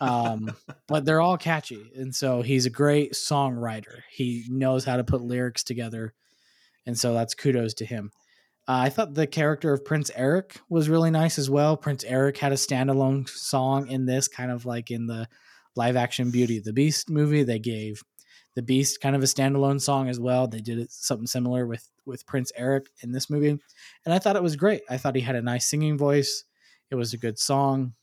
um, 0.00 0.54
but 0.86 1.04
they're 1.04 1.20
all 1.20 1.36
catchy, 1.36 1.90
and 1.96 2.14
so 2.14 2.42
he's 2.42 2.66
a 2.66 2.70
great 2.70 3.12
songwriter. 3.12 4.02
He 4.10 4.44
knows 4.48 4.84
how 4.84 4.96
to 4.96 5.04
put 5.04 5.22
lyrics 5.22 5.64
together, 5.64 6.14
and 6.86 6.98
so 6.98 7.14
that's 7.14 7.34
kudos 7.34 7.74
to 7.74 7.86
him. 7.86 8.10
Uh, 8.66 8.82
I 8.84 8.90
thought 8.90 9.14
the 9.14 9.26
character 9.26 9.72
of 9.72 9.84
Prince 9.84 10.10
Eric 10.14 10.60
was 10.68 10.88
really 10.88 11.10
nice 11.10 11.38
as 11.38 11.48
well. 11.48 11.76
Prince 11.76 12.04
Eric 12.04 12.36
had 12.36 12.52
a 12.52 12.56
standalone 12.56 13.28
song 13.28 13.88
in 13.88 14.06
this, 14.06 14.28
kind 14.28 14.50
of 14.50 14.66
like 14.66 14.90
in 14.90 15.06
the 15.06 15.26
live 15.74 15.96
action 15.96 16.30
Beauty 16.30 16.60
the 16.60 16.72
Beast 16.72 17.08
movie. 17.08 17.42
They 17.42 17.58
gave 17.58 18.02
the 18.58 18.62
Beast 18.62 19.00
kind 19.00 19.14
of 19.14 19.22
a 19.22 19.26
standalone 19.26 19.80
song 19.80 20.08
as 20.08 20.18
well. 20.18 20.48
They 20.48 20.60
did 20.60 20.90
something 20.90 21.28
similar 21.28 21.64
with 21.64 21.88
with 22.04 22.26
Prince 22.26 22.50
Eric 22.56 22.86
in 23.04 23.12
this 23.12 23.30
movie, 23.30 23.50
and 24.04 24.12
I 24.12 24.18
thought 24.18 24.34
it 24.34 24.42
was 24.42 24.56
great. 24.56 24.82
I 24.90 24.96
thought 24.96 25.14
he 25.14 25.20
had 25.20 25.36
a 25.36 25.42
nice 25.42 25.70
singing 25.70 25.96
voice. 25.96 26.42
It 26.90 26.96
was 26.96 27.14
a 27.14 27.18
good 27.18 27.38
song 27.38 27.94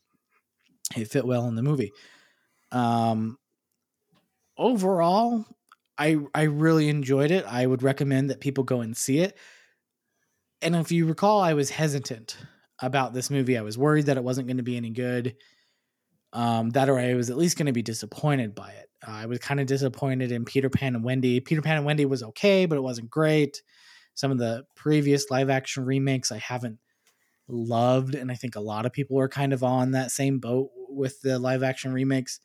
it 0.96 1.08
fit 1.08 1.26
well 1.26 1.46
in 1.46 1.56
the 1.56 1.62
movie. 1.62 1.92
Um, 2.72 3.36
overall, 4.56 5.44
I 5.98 6.18
I 6.34 6.44
really 6.44 6.88
enjoyed 6.88 7.30
it. 7.30 7.44
I 7.46 7.66
would 7.66 7.82
recommend 7.82 8.30
that 8.30 8.40
people 8.40 8.64
go 8.64 8.80
and 8.80 8.96
see 8.96 9.18
it. 9.18 9.36
And 10.62 10.74
if 10.74 10.90
you 10.90 11.04
recall, 11.04 11.42
I 11.42 11.52
was 11.52 11.68
hesitant 11.68 12.38
about 12.80 13.12
this 13.12 13.30
movie. 13.30 13.58
I 13.58 13.62
was 13.62 13.76
worried 13.76 14.06
that 14.06 14.16
it 14.16 14.24
wasn't 14.24 14.46
going 14.46 14.56
to 14.56 14.62
be 14.62 14.78
any 14.78 14.90
good. 14.90 15.36
Um, 16.36 16.68
that 16.70 16.90
or 16.90 16.98
I 16.98 17.14
was 17.14 17.30
at 17.30 17.38
least 17.38 17.56
going 17.56 17.64
to 17.66 17.72
be 17.72 17.80
disappointed 17.80 18.54
by 18.54 18.68
it. 18.68 18.90
Uh, 19.08 19.12
I 19.12 19.26
was 19.26 19.38
kind 19.38 19.58
of 19.58 19.66
disappointed 19.66 20.30
in 20.32 20.44
Peter 20.44 20.68
Pan 20.68 20.94
and 20.94 21.02
Wendy. 21.02 21.40
Peter 21.40 21.62
Pan 21.62 21.78
and 21.78 21.86
Wendy 21.86 22.04
was 22.04 22.22
okay, 22.22 22.66
but 22.66 22.76
it 22.76 22.82
wasn't 22.82 23.08
great. 23.08 23.62
Some 24.12 24.30
of 24.30 24.36
the 24.36 24.64
previous 24.74 25.30
live 25.30 25.48
action 25.48 25.86
remakes 25.86 26.30
I 26.30 26.36
haven't 26.36 26.78
loved, 27.48 28.14
and 28.14 28.30
I 28.30 28.34
think 28.34 28.54
a 28.54 28.60
lot 28.60 28.84
of 28.84 28.92
people 28.92 29.18
are 29.18 29.30
kind 29.30 29.54
of 29.54 29.64
on 29.64 29.92
that 29.92 30.10
same 30.10 30.38
boat 30.38 30.68
with 30.90 31.22
the 31.22 31.38
live 31.38 31.62
action 31.62 31.90
remakes. 31.90 32.38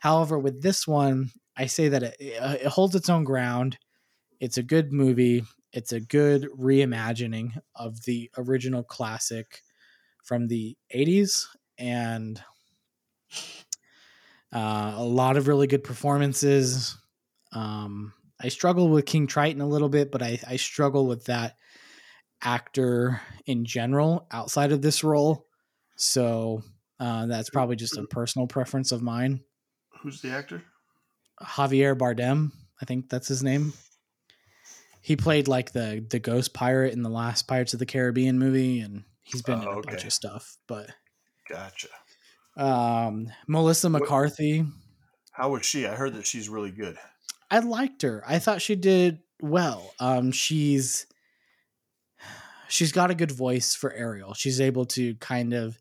However, 0.00 0.38
with 0.38 0.60
this 0.60 0.86
one, 0.86 1.30
I 1.56 1.66
say 1.66 1.88
that 1.88 2.02
it, 2.02 2.16
it 2.20 2.66
holds 2.66 2.94
its 2.94 3.08
own 3.08 3.24
ground. 3.24 3.78
It's 4.40 4.58
a 4.58 4.62
good 4.62 4.92
movie. 4.92 5.42
It's 5.72 5.92
a 5.92 6.00
good 6.00 6.48
reimagining 6.54 7.52
of 7.74 8.04
the 8.04 8.30
original 8.36 8.82
classic 8.82 9.62
from 10.22 10.48
the 10.48 10.76
80s 10.94 11.46
and 11.78 12.42
uh, 14.52 14.94
a 14.96 15.04
lot 15.04 15.36
of 15.36 15.48
really 15.48 15.66
good 15.66 15.84
performances. 15.84 16.96
Um, 17.52 18.12
I 18.40 18.48
struggle 18.48 18.88
with 18.88 19.06
King 19.06 19.26
Triton 19.26 19.60
a 19.60 19.66
little 19.66 19.88
bit, 19.88 20.10
but 20.12 20.22
I, 20.22 20.38
I 20.46 20.56
struggle 20.56 21.06
with 21.06 21.24
that 21.24 21.56
actor 22.42 23.20
in 23.46 23.64
general 23.64 24.26
outside 24.30 24.72
of 24.72 24.80
this 24.82 25.02
role. 25.02 25.46
So 25.96 26.62
uh, 27.00 27.26
that's 27.26 27.50
probably 27.50 27.76
just 27.76 27.96
a 27.96 28.04
personal 28.04 28.46
preference 28.46 28.92
of 28.92 29.02
mine. 29.02 29.40
Who's 30.02 30.20
the 30.22 30.30
actor? 30.30 30.62
Javier 31.42 31.96
Bardem, 31.96 32.52
I 32.80 32.84
think 32.84 33.08
that's 33.08 33.28
his 33.28 33.42
name. 33.42 33.72
He 35.00 35.16
played 35.16 35.48
like 35.48 35.72
the 35.72 36.04
the 36.08 36.18
ghost 36.18 36.52
pirate 36.52 36.92
in 36.92 37.02
the 37.02 37.08
last 37.08 37.48
Pirates 37.48 37.72
of 37.72 37.78
the 37.78 37.86
Caribbean 37.86 38.38
movie, 38.38 38.80
and 38.80 39.04
he's 39.22 39.42
been 39.42 39.60
Oh, 39.60 39.72
in 39.72 39.78
a 39.78 39.82
bunch 39.82 40.04
of 40.04 40.12
stuff. 40.12 40.56
But 40.66 40.90
Gotcha. 41.48 41.88
Um, 42.58 43.28
Melissa 43.46 43.88
McCarthy, 43.88 44.64
How 45.32 45.50
was 45.50 45.64
she? 45.64 45.86
I 45.86 45.94
heard 45.94 46.14
that 46.14 46.26
she's 46.26 46.48
really 46.48 46.70
good. 46.72 46.96
I 47.50 47.60
liked 47.60 48.02
her. 48.02 48.22
I 48.26 48.38
thought 48.40 48.60
she 48.60 48.74
did 48.74 49.20
well. 49.40 49.94
Um, 50.00 50.32
she's 50.32 51.06
she's 52.68 52.92
got 52.92 53.10
a 53.10 53.14
good 53.14 53.32
voice 53.32 53.74
for 53.74 53.92
Ariel. 53.92 54.34
She's 54.34 54.60
able 54.60 54.84
to 54.86 55.14
kind 55.16 55.54
of 55.54 55.78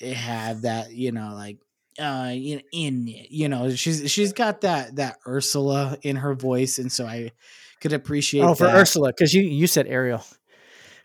have 0.00 0.62
that, 0.62 0.92
you 0.92 1.12
know, 1.12 1.32
like 1.34 1.58
uh 1.98 2.30
in, 2.32 2.62
in 2.72 3.06
you 3.06 3.48
know, 3.48 3.70
she's 3.74 4.10
she's 4.10 4.32
got 4.32 4.60
that 4.62 4.96
that 4.96 5.18
Ursula 5.26 5.96
in 6.02 6.16
her 6.16 6.34
voice, 6.34 6.78
and 6.78 6.90
so 6.92 7.06
I 7.06 7.32
could 7.80 7.92
appreciate. 7.92 8.42
Oh, 8.42 8.54
for 8.54 8.66
that. 8.66 8.76
Ursula, 8.76 9.08
because 9.08 9.34
you 9.34 9.42
you 9.42 9.66
said 9.66 9.86
Ariel. 9.86 10.24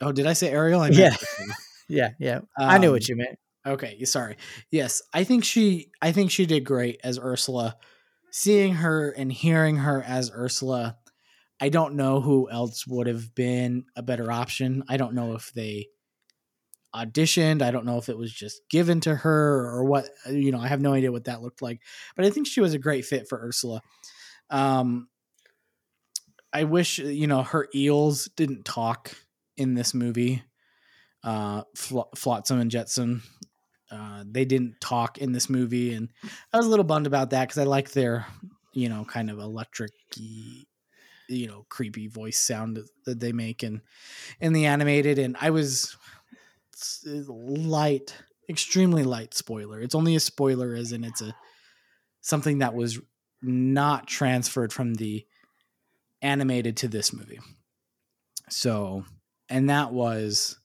Oh, 0.01 0.11
did 0.11 0.27
I 0.27 0.33
say 0.33 0.49
Ariel? 0.51 0.81
I 0.81 0.89
meant 0.89 0.99
Yeah. 0.99 1.13
Ursula. 1.13 1.53
Yeah, 1.89 2.09
yeah. 2.19 2.39
I 2.59 2.79
knew 2.79 2.87
Um, 2.87 2.93
what 2.93 3.07
you 3.07 3.15
meant. 3.15 3.39
Okay, 3.67 4.03
sorry. 4.05 4.37
Yes, 4.71 5.01
I 5.13 5.23
think 5.25 5.43
she 5.43 5.91
I 6.01 6.11
think 6.13 6.31
she 6.31 6.45
did 6.45 6.61
great 6.63 6.99
as 7.03 7.19
Ursula. 7.19 7.77
Seeing 8.31 8.75
her 8.75 9.09
and 9.11 9.31
hearing 9.31 9.77
her 9.77 10.01
as 10.03 10.31
Ursula, 10.33 10.97
I 11.59 11.69
don't 11.69 11.95
know 11.95 12.21
who 12.21 12.49
else 12.49 12.87
would 12.87 13.07
have 13.07 13.35
been 13.35 13.85
a 13.95 14.03
better 14.03 14.31
option. 14.31 14.83
I 14.87 14.97
don't 14.97 15.13
know 15.15 15.33
if 15.33 15.51
they 15.53 15.87
auditioned. 16.95 17.61
I 17.61 17.71
don't 17.71 17.85
know 17.85 17.97
if 17.97 18.09
it 18.09 18.17
was 18.17 18.31
just 18.33 18.61
given 18.69 19.01
to 19.01 19.15
her 19.15 19.65
or 19.69 19.83
what, 19.83 20.09
you 20.29 20.51
know, 20.51 20.59
I 20.59 20.67
have 20.67 20.81
no 20.81 20.93
idea 20.93 21.11
what 21.11 21.25
that 21.25 21.41
looked 21.41 21.61
like. 21.61 21.81
But 22.15 22.25
I 22.25 22.29
think 22.29 22.47
she 22.47 22.61
was 22.61 22.73
a 22.73 22.79
great 22.79 23.05
fit 23.05 23.27
for 23.27 23.39
Ursula. 23.39 23.81
Um 24.49 25.09
I 26.53 26.63
wish, 26.63 26.97
you 26.99 27.27
know, 27.27 27.43
her 27.43 27.67
eels 27.75 28.29
didn't 28.35 28.65
talk 28.65 29.11
in 29.57 29.73
this 29.75 29.93
movie. 29.93 30.43
uh, 31.23 31.63
Fl- 31.75 32.09
Flotsam 32.15 32.59
and 32.59 32.71
Jetsam. 32.71 33.21
Uh, 33.89 34.23
they 34.29 34.45
didn't 34.45 34.81
talk 34.81 35.17
in 35.17 35.31
this 35.31 35.49
movie, 35.49 35.93
and 35.93 36.09
I 36.53 36.57
was 36.57 36.65
a 36.65 36.69
little 36.69 36.85
bummed 36.85 37.07
about 37.07 37.29
that 37.29 37.47
because 37.47 37.57
I 37.57 37.63
like 37.63 37.91
their, 37.91 38.25
you 38.73 38.89
know, 38.89 39.05
kind 39.05 39.29
of 39.29 39.39
electric, 39.39 39.91
you 40.15 41.47
know, 41.47 41.65
creepy 41.69 42.07
voice 42.07 42.37
sound 42.37 42.79
that 43.05 43.19
they 43.19 43.31
make 43.31 43.63
in 43.63 43.81
in 44.41 44.53
the 44.53 44.65
animated. 44.65 45.19
And 45.19 45.37
I 45.39 45.51
was 45.51 45.95
light, 47.27 48.15
extremely 48.49 49.03
light 49.03 49.33
spoiler. 49.33 49.81
It's 49.81 49.95
only 49.95 50.15
a 50.15 50.19
spoiler, 50.19 50.75
as 50.75 50.91
in 50.91 51.03
it's 51.03 51.21
a 51.21 51.33
something 52.21 52.59
that 52.59 52.73
was 52.73 52.99
not 53.41 54.07
transferred 54.07 54.73
from 54.73 54.95
the 54.95 55.25
animated 56.21 56.75
to 56.77 56.87
this 56.87 57.13
movie. 57.13 57.39
So, 58.49 59.05
and 59.49 59.69
that 59.69 59.93
was 59.93 60.59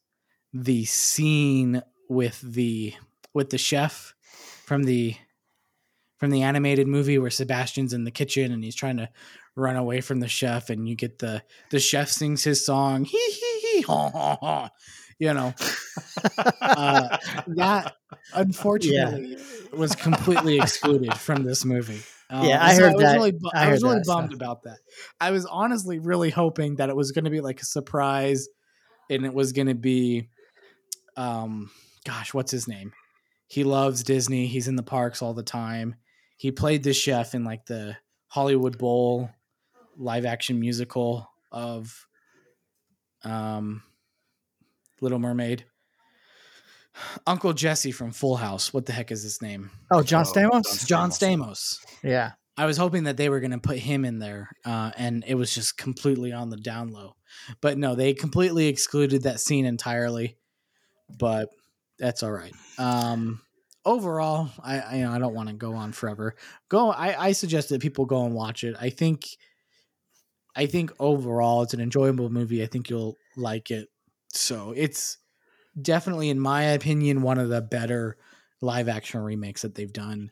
the 0.52 0.84
scene 0.84 1.82
with 2.08 2.40
the 2.40 2.94
with 3.34 3.50
the 3.50 3.58
chef 3.58 4.14
from 4.64 4.84
the 4.84 5.16
from 6.18 6.30
the 6.30 6.42
animated 6.42 6.86
movie 6.86 7.18
where 7.18 7.30
Sebastian's 7.30 7.92
in 7.92 8.04
the 8.04 8.10
kitchen 8.10 8.52
and 8.52 8.62
he's 8.62 8.76
trying 8.76 8.96
to 8.98 9.08
run 9.56 9.76
away 9.76 10.00
from 10.00 10.20
the 10.20 10.28
chef 10.28 10.70
and 10.70 10.88
you 10.88 10.94
get 10.94 11.18
the 11.18 11.42
the 11.70 11.80
chef 11.80 12.08
sings 12.08 12.44
his 12.44 12.64
song 12.64 13.04
hee 13.04 13.18
hee 13.32 13.60
hee 13.60 13.80
ha 13.82 14.10
ha 14.10 14.36
ha 14.40 14.70
you 15.18 15.32
know? 15.32 15.54
Uh, 16.60 17.16
that 17.48 17.94
unfortunately 18.34 19.36
was 19.72 19.94
completely 19.94 20.58
excluded 20.58 21.12
from 21.14 21.42
this 21.44 21.64
movie. 21.64 22.00
Um, 22.30 22.46
Yeah, 22.46 22.64
I 22.64 22.74
so 22.74 22.84
heard 22.84 22.94
was 22.94 23.02
that. 23.02 23.14
really 23.16 23.32
bu- 23.32 23.50
I 23.54 23.66
I, 23.66 23.70
was 23.72 23.82
really 23.82 23.96
that, 23.98 24.06
so. 24.06 24.14
bummed 24.14 24.32
about 24.32 24.62
that. 24.62 24.78
I 25.20 25.32
was 25.32 25.44
honestly 25.46 25.98
really 25.98 26.30
hoping 26.30 26.76
that 26.76 26.88
it 26.88 26.96
was 26.96 27.10
going 27.12 27.24
to 27.24 27.30
be 27.30 27.40
like 27.40 27.60
a 27.60 27.64
surprise 27.64 28.48
and 29.10 29.26
it 29.26 29.34
was 29.34 29.52
going 29.52 29.66
to 29.68 29.74
be 29.74 30.28
um 31.16 31.70
gosh 32.06 32.32
what's 32.32 32.52
his 32.52 32.66
name 32.68 32.92
he 33.52 33.64
loves 33.64 34.02
disney 34.02 34.47
he's 34.47 34.66
in 34.68 34.76
the 34.76 34.82
parks 34.82 35.21
all 35.23 35.35
the 35.35 35.42
time 35.42 35.94
he 36.37 36.50
played 36.50 36.82
the 36.82 36.92
chef 36.94 37.35
in 37.35 37.44
like 37.44 37.66
the 37.66 37.97
hollywood 38.28 38.78
bowl 38.78 39.28
live 39.97 40.25
action 40.25 40.59
musical 40.59 41.28
of 41.50 42.06
um 43.25 43.82
little 45.00 45.18
mermaid 45.18 45.64
uncle 47.26 47.52
jesse 47.52 47.92
from 47.92 48.11
full 48.12 48.37
house 48.37 48.73
what 48.73 48.87
the 48.87 48.92
heck 48.92 49.11
is 49.11 49.23
his 49.23 49.40
name 49.42 49.71
Oh, 49.90 50.02
John 50.02 50.25
Oh, 50.26 50.32
Stamos. 50.32 50.87
john 50.87 51.11
Stamos. 51.11 51.78
stamos 51.78 51.78
Yeah. 52.02 52.32
I 52.56 52.66
was 52.66 52.76
hoping 52.76 53.04
that 53.04 53.16
they 53.16 53.30
were 53.30 53.40
going 53.40 53.52
to 53.52 53.59
put 53.59 53.78
him 53.78 54.04
in 54.04 54.18
there, 54.18 54.50
uh, 54.66 54.90
and 54.99 55.25
it 55.26 55.37
was 55.37 55.54
just 55.54 55.78
completely 55.78 56.32
on 56.35 56.50
the 56.50 56.59
down 56.59 56.90
low. 56.92 57.16
But 57.62 57.78
no, 57.78 57.94
they 57.94 58.12
completely 58.12 58.66
excluded 58.68 59.23
that 59.23 59.40
scene 59.40 59.64
entirely. 59.64 60.37
But 61.18 61.49
that's 62.02 62.25
all 62.25 62.32
right. 62.32 62.52
Um, 62.78 63.40
overall, 63.85 64.50
I, 64.62 64.80
I 64.80 64.94
you 64.97 65.04
know 65.04 65.12
I 65.12 65.18
don't 65.21 65.35
want 65.35 65.49
to 65.49 65.54
go 65.54 65.75
on 65.75 65.92
forever. 65.92 66.35
Go. 66.68 66.90
I, 66.90 67.28
I 67.28 67.32
suggest 67.32 67.68
that 67.68 67.80
people 67.80 68.04
go 68.06 68.26
and 68.26 68.35
watch 68.35 68.64
it. 68.64 68.76
I 68.78 68.90
think. 68.90 69.26
I 70.54 70.66
think 70.66 70.92
overall 70.99 71.62
it's 71.62 71.73
an 71.73 71.80
enjoyable 71.80 72.28
movie. 72.28 72.62
I 72.62 72.66
think 72.66 72.90
you'll 72.90 73.16
like 73.38 73.71
it. 73.71 73.88
So 74.35 74.75
it's 74.76 75.16
definitely, 75.80 76.28
in 76.28 76.38
my 76.38 76.62
opinion, 76.62 77.23
one 77.23 77.38
of 77.38 77.49
the 77.49 77.62
better 77.62 78.18
live 78.61 78.87
action 78.87 79.23
remakes 79.23 79.62
that 79.62 79.75
they've 79.75 79.92
done 79.92 80.30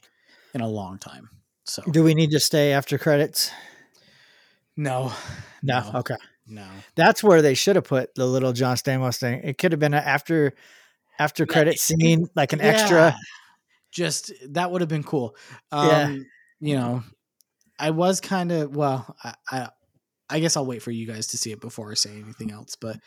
in 0.52 0.60
a 0.60 0.68
long 0.68 0.98
time. 0.98 1.30
So 1.64 1.82
Do 1.90 2.04
we 2.04 2.12
need 2.12 2.32
to 2.32 2.40
stay 2.40 2.72
after 2.72 2.98
credits? 2.98 3.50
no, 4.76 5.12
No. 5.62 5.90
No. 5.90 5.98
Okay. 6.00 6.16
no. 6.46 6.66
That's 6.96 7.22
where 7.22 7.40
they 7.40 7.54
should 7.54 7.76
have 7.76 7.84
put 7.84 8.14
the 8.14 8.26
little 8.26 8.52
John 8.52 8.76
Stamos 8.76 9.18
thing. 9.18 9.40
It 9.42 9.56
could 9.56 9.72
have 9.72 9.78
been 9.78 9.94
after 9.94 10.52
after 11.20 11.46
credit 11.46 11.74
it- 11.74 11.80
scene, 11.80 12.26
like 12.34 12.52
an 12.52 12.58
Yeah. 12.58 12.64
extra. 12.66 13.16
Just 13.92 14.32
that 14.50 14.70
would 14.70 14.80
have 14.80 14.88
been 14.90 15.04
cool. 15.04 15.36
Um, 15.70 15.88
Yeah. 15.88 16.16
You 16.62 16.76
know, 16.76 17.02
I 17.78 17.90
was 17.90 18.20
kind 18.20 18.52
of 18.52 18.74
well. 18.76 19.16
I, 19.24 19.34
I 19.50 19.68
I 20.28 20.38
guess 20.40 20.56
I'll 20.56 20.66
wait 20.66 20.82
for 20.82 20.90
you 20.90 21.06
guys 21.06 21.28
to 21.28 21.38
see 21.38 21.50
it 21.52 21.60
before 21.60 21.90
I 21.90 21.94
say 21.94 22.10
anything 22.20 22.50
else. 22.52 22.76
But 22.76 22.98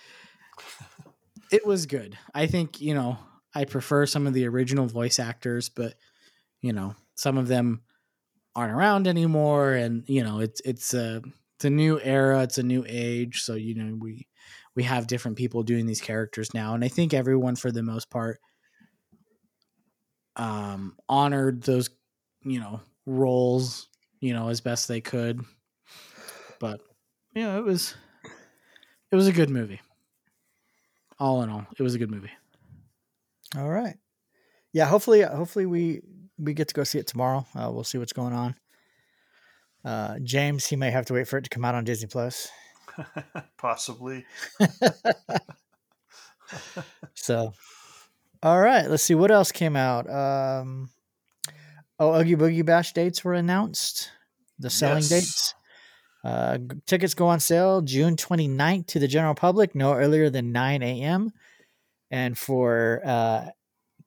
it 1.51 1.65
was 1.65 1.85
good. 1.85 2.17
I 2.33 2.47
think 2.47 2.81
you 2.81 2.93
know 2.93 3.17
I 3.53 3.65
prefer 3.65 4.05
some 4.05 4.27
of 4.27 4.33
the 4.33 4.47
original 4.47 4.87
voice 4.87 5.19
actors, 5.19 5.69
but 5.69 5.93
you 6.61 6.73
know 6.73 6.95
some 7.15 7.37
of 7.37 7.47
them 7.47 7.81
aren't 8.55 8.73
around 8.73 9.07
anymore, 9.07 9.73
and 9.73 10.03
you 10.07 10.23
know 10.23 10.39
it's 10.39 10.61
it's 10.65 10.93
a 10.93 11.21
it's 11.55 11.65
a 11.65 11.69
new 11.69 11.99
era, 12.01 12.41
it's 12.43 12.57
a 12.57 12.63
new 12.63 12.83
age. 12.87 13.41
So 13.41 13.53
you 13.53 13.75
know 13.75 13.95
we 13.95 14.27
we 14.75 14.83
have 14.83 15.07
different 15.07 15.37
people 15.37 15.63
doing 15.63 15.85
these 15.85 16.01
characters 16.01 16.53
now, 16.53 16.73
and 16.73 16.83
I 16.83 16.87
think 16.87 17.13
everyone 17.13 17.55
for 17.55 17.71
the 17.71 17.83
most 17.83 18.09
part 18.09 18.39
um 20.35 20.95
honored 21.07 21.61
those 21.61 21.91
you 22.43 22.59
know 22.59 22.81
roles 23.05 23.87
you 24.19 24.33
know 24.33 24.49
as 24.49 24.61
best 24.61 24.87
they 24.87 24.99
could 24.99 25.39
but 26.59 26.81
know 27.43 27.59
it 27.59 27.63
was 27.63 27.93
it 29.11 29.15
was 29.15 29.27
a 29.27 29.31
good 29.31 29.51
movie 29.51 29.79
all 31.19 31.43
in 31.43 31.51
all 31.51 31.67
it 31.77 31.83
was 31.83 31.93
a 31.93 31.99
good 31.99 32.09
movie 32.09 32.31
All 33.55 33.69
right. 33.69 33.95
Yeah. 34.71 34.85
Hopefully, 34.85 35.21
hopefully 35.21 35.65
we 35.65 36.01
we 36.39 36.53
get 36.53 36.67
to 36.69 36.73
go 36.73 36.83
see 36.83 36.97
it 36.99 37.07
tomorrow. 37.07 37.45
Uh, 37.55 37.69
we'll 37.71 37.83
see 37.83 37.97
what's 37.97 38.13
going 38.13 38.33
on. 38.33 38.55
Uh, 39.85 40.17
James, 40.23 40.65
he 40.65 40.75
may 40.75 40.89
have 40.89 41.05
to 41.05 41.13
wait 41.13 41.27
for 41.27 41.37
it 41.37 41.43
to 41.43 41.49
come 41.49 41.65
out 41.65 41.75
on 41.75 41.83
Disney 41.83 42.07
Plus. 42.07 42.49
Possibly. 43.57 44.25
So, 47.13 47.53
all 48.41 48.59
right. 48.59 48.89
Let's 48.89 49.03
see 49.03 49.15
what 49.15 49.31
else 49.31 49.51
came 49.51 49.75
out. 49.75 50.09
Um, 50.09 50.89
oh, 51.99 52.19
Oogie 52.19 52.35
Boogie 52.35 52.65
Bash 52.65 52.93
dates 52.93 53.23
were 53.23 53.33
announced. 53.33 54.11
The 54.59 54.69
selling 54.69 55.03
Yes. 55.03 55.09
dates. 55.09 55.55
Uh, 56.23 56.57
tickets 56.85 57.13
go 57.13 57.27
on 57.27 57.39
sale 57.39 57.81
June 57.81 58.15
29th 58.15 58.87
to 58.87 58.99
the 58.99 59.07
general 59.07 59.35
public, 59.35 59.75
no 59.75 59.93
earlier 59.93 60.29
than 60.29 60.51
9 60.51 60.81
a.m. 60.83 61.31
And 62.11 62.37
for 62.37 63.01
uh, 63.03 63.47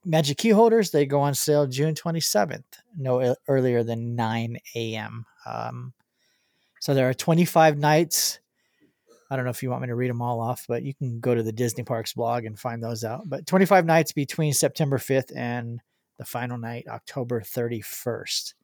Magic 0.04 0.38
Key 0.38 0.50
holders, 0.50 0.90
they 0.90 1.04
go 1.06 1.20
on 1.20 1.34
sale 1.34 1.66
June 1.66 1.94
27th, 1.94 2.64
no 2.96 3.34
earlier 3.48 3.82
than 3.82 4.14
9 4.16 4.58
a.m. 4.76 5.26
Um, 5.44 5.92
so 6.80 6.94
there 6.94 7.08
are 7.08 7.14
25 7.14 7.76
nights. 7.78 8.38
I 9.30 9.36
don't 9.36 9.44
know 9.44 9.50
if 9.50 9.62
you 9.62 9.70
want 9.70 9.82
me 9.82 9.88
to 9.88 9.94
read 9.94 10.10
them 10.10 10.22
all 10.22 10.40
off, 10.40 10.64
but 10.68 10.82
you 10.84 10.94
can 10.94 11.18
go 11.20 11.34
to 11.34 11.42
the 11.42 11.52
Disney 11.52 11.82
Parks 11.82 12.12
blog 12.12 12.44
and 12.44 12.58
find 12.58 12.82
those 12.82 13.02
out. 13.04 13.22
But 13.28 13.46
25 13.46 13.84
nights 13.84 14.12
between 14.12 14.52
September 14.52 14.98
5th 14.98 15.32
and 15.36 15.80
the 16.18 16.24
final 16.24 16.58
night, 16.58 16.86
October 16.88 17.40
31st. 17.40 18.54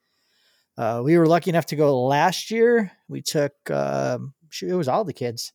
Uh, 0.79 1.03
we 1.05 1.18
were 1.18 1.27
lucky 1.27 1.51
enough 1.51 1.66
to 1.66 1.77
go 1.77 2.05
last 2.07 2.51
year. 2.51 2.92
We 3.09 3.22
took, 3.22 3.53
um, 3.70 4.35
it 4.62 4.75
was 4.75 4.88
all 4.88 5.05
the 5.05 5.12
kids. 5.12 5.53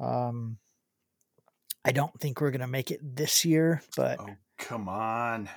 Um, 0.00 0.58
I 1.84 1.92
don't 1.92 2.12
think 2.20 2.40
we're 2.40 2.50
going 2.50 2.60
to 2.60 2.66
make 2.66 2.90
it 2.90 3.00
this 3.16 3.44
year, 3.44 3.80
but 3.96 4.18
Oh, 4.20 4.28
come 4.58 4.88
on. 4.88 5.48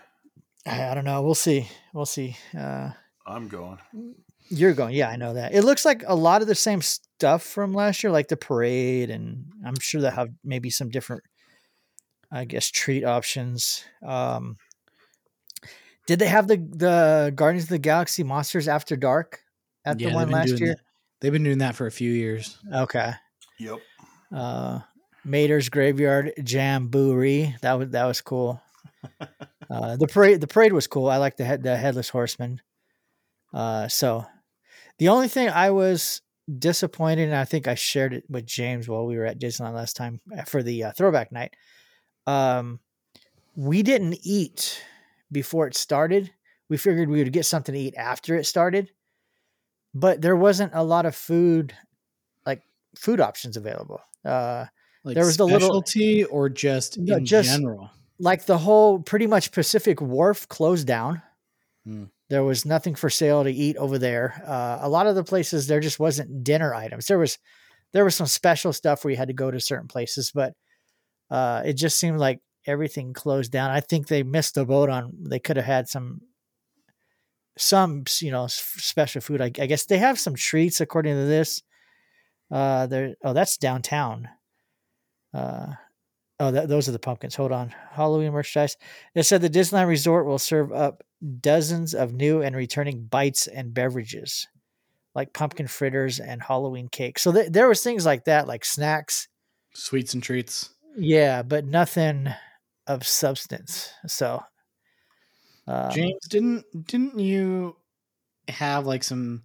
I, 0.65 0.89
I 0.89 0.93
don't 0.93 1.05
know. 1.05 1.21
We'll 1.23 1.33
see. 1.35 1.67
We'll 1.93 2.05
see. 2.05 2.37
Uh, 2.57 2.91
I'm 3.25 3.47
going. 3.47 3.79
You're 4.49 4.73
going. 4.73 4.95
Yeah, 4.95 5.09
I 5.09 5.15
know 5.15 5.33
that. 5.33 5.53
It 5.53 5.63
looks 5.63 5.85
like 5.85 6.03
a 6.07 6.15
lot 6.15 6.41
of 6.41 6.47
the 6.47 6.55
same 6.55 6.81
stuff 6.81 7.43
from 7.43 7.73
last 7.73 8.03
year, 8.03 8.11
like 8.11 8.27
the 8.27 8.37
parade, 8.37 9.09
and 9.09 9.45
I'm 9.65 9.79
sure 9.79 10.01
they 10.01 10.09
have 10.11 10.29
maybe 10.43 10.69
some 10.69 10.89
different, 10.89 11.23
I 12.31 12.45
guess, 12.45 12.69
treat 12.71 13.03
options. 13.03 13.83
Um, 14.05 14.57
did 16.07 16.19
they 16.19 16.27
have 16.27 16.47
the 16.47 16.57
the 16.57 17.31
Guardians 17.35 17.63
of 17.65 17.69
the 17.69 17.79
Galaxy 17.79 18.23
Monsters 18.23 18.67
After 18.67 18.95
Dark 18.95 19.41
at 19.85 19.99
Yeah, 19.99 20.09
the 20.09 20.15
one 20.15 20.29
last 20.31 20.59
year? 20.59 20.69
that- 20.69 20.79
they've 21.21 21.31
been 21.33 21.43
doing 21.43 21.57
that 21.59 21.75
for 21.75 21.85
a 21.85 21.91
few 21.91 22.11
years 22.11 22.57
Okay. 22.73 23.11
Yep. 23.59 23.79
Uh, 24.33 24.79
Mater's 25.25 25.67
Graveyard 25.69 26.31
Jamboree. 26.47 27.55
That 27.61 27.73
was 27.73 27.89
that 27.89 28.05
was 28.05 28.21
cool. 28.21 28.61
Uh, 29.71 29.95
the 29.97 30.07
parade 30.07 30.41
the 30.41 30.47
parade 30.47 30.73
was 30.73 30.87
cool. 30.87 31.07
I 31.07 31.17
like 31.17 31.37
the 31.37 31.45
head 31.45 31.61
the 31.61 31.77
headless 31.77 32.09
horseman. 32.09 32.59
Uh, 33.53 33.87
so 33.87 34.25
the 34.99 35.09
only 35.09 35.27
thing 35.27 35.49
I 35.49 35.71
was 35.71 36.21
disappointed, 36.57 37.27
and 37.29 37.35
I 37.35 37.45
think 37.45 37.67
I 37.67 37.75
shared 37.75 38.13
it 38.13 38.23
with 38.29 38.45
James 38.45 38.87
while 38.87 39.05
we 39.05 39.17
were 39.17 39.25
at 39.25 39.39
Disneyland 39.39 39.73
last 39.73 39.95
time 39.95 40.19
uh, 40.37 40.43
for 40.43 40.61
the 40.63 40.85
uh, 40.85 40.91
throwback 40.91 41.31
night. 41.31 41.55
Um, 42.27 42.79
we 43.55 43.81
didn't 43.83 44.17
eat 44.23 44.83
before 45.31 45.67
it 45.67 45.75
started. 45.75 46.31
We 46.69 46.77
figured 46.77 47.09
we 47.09 47.23
would 47.23 47.33
get 47.33 47.45
something 47.45 47.73
to 47.73 47.79
eat 47.79 47.95
after 47.97 48.35
it 48.35 48.45
started, 48.45 48.91
but 49.93 50.21
there 50.21 50.35
wasn't 50.35 50.71
a 50.75 50.83
lot 50.83 51.05
of 51.05 51.15
food, 51.15 51.73
like 52.45 52.61
food 52.95 53.19
options 53.19 53.57
available. 53.57 54.01
Uh, 54.23 54.65
like 55.03 55.15
There 55.15 55.25
was 55.25 55.37
the 55.37 55.45
little- 55.45 55.59
specialty 55.61 56.23
or 56.25 56.49
just 56.49 56.97
No, 56.99 57.17
in 57.17 57.25
just- 57.25 57.49
general 57.49 57.91
like 58.21 58.45
the 58.45 58.57
whole 58.57 58.99
pretty 58.99 59.27
much 59.27 59.53
Pacific 59.53 60.01
Wharf 60.01 60.45
closed 60.49 60.85
down. 60.85 61.21
Hmm. 61.85 62.03
There 62.29 62.43
was 62.43 62.65
nothing 62.65 62.93
for 62.95 63.09
sale 63.09 63.43
to 63.43 63.51
eat 63.51 63.75
over 63.77 63.97
there. 63.97 64.43
Uh, 64.45 64.79
a 64.81 64.89
lot 64.89 65.07
of 65.07 65.15
the 65.15 65.23
places 65.23 65.67
there 65.67 65.79
just 65.79 65.99
wasn't 65.99 66.43
dinner 66.43 66.73
items. 66.75 67.07
There 67.07 67.17
was 67.17 67.39
there 67.91 68.03
was 68.05 68.15
some 68.15 68.27
special 68.27 68.71
stuff 68.71 69.03
where 69.03 69.11
you 69.11 69.17
had 69.17 69.29
to 69.29 69.33
go 69.33 69.49
to 69.49 69.59
certain 69.59 69.87
places, 69.87 70.31
but 70.31 70.53
uh, 71.31 71.63
it 71.65 71.73
just 71.73 71.97
seemed 71.97 72.19
like 72.19 72.39
everything 72.67 73.13
closed 73.13 73.51
down. 73.51 73.71
I 73.71 73.79
think 73.79 74.07
they 74.07 74.21
missed 74.21 74.55
the 74.55 74.65
boat 74.65 74.89
on. 74.89 75.11
They 75.23 75.39
could 75.39 75.57
have 75.57 75.65
had 75.65 75.89
some 75.89 76.21
some 77.57 78.03
you 78.21 78.31
know 78.31 78.45
special 78.47 79.21
food. 79.21 79.41
I, 79.41 79.45
I 79.45 79.65
guess 79.65 79.85
they 79.85 79.97
have 79.97 80.19
some 80.19 80.35
treats 80.35 80.81
according 80.81 81.15
to 81.15 81.25
this. 81.25 81.63
Uh, 82.51 82.85
there. 82.85 83.15
Oh, 83.23 83.33
that's 83.33 83.57
downtown. 83.57 84.29
Uh, 85.33 85.73
oh, 86.39 86.51
that, 86.51 86.67
those 86.67 86.87
are 86.87 86.93
the 86.93 86.99
pumpkins. 86.99 87.35
Hold 87.35 87.51
on, 87.51 87.73
Halloween 87.91 88.33
merchandise. 88.33 88.77
It 89.15 89.23
said 89.23 89.41
the 89.41 89.49
Disneyland 89.49 89.87
Resort 89.87 90.27
will 90.27 90.39
serve 90.39 90.71
up 90.71 91.03
dozens 91.41 91.93
of 91.93 92.13
new 92.13 92.41
and 92.41 92.55
returning 92.55 93.05
bites 93.05 93.47
and 93.47 93.73
beverages, 93.73 94.47
like 95.15 95.33
pumpkin 95.33 95.67
fritters 95.67 96.19
and 96.19 96.41
Halloween 96.41 96.87
cake. 96.87 97.19
So 97.19 97.31
th- 97.31 97.51
there 97.51 97.67
was 97.67 97.83
things 97.83 98.05
like 98.05 98.25
that, 98.25 98.47
like 98.47 98.65
snacks. 98.65 99.27
Sweets 99.73 100.13
and 100.13 100.23
treats. 100.23 100.69
Yeah, 100.97 101.43
but 101.43 101.65
nothing 101.65 102.29
of 102.87 103.05
substance. 103.05 103.91
So, 104.07 104.41
um, 105.67 105.91
James, 105.91 106.27
didn't 106.27 106.65
didn't 106.87 107.19
you 107.19 107.75
have 108.47 108.87
like 108.87 109.03
some 109.03 109.43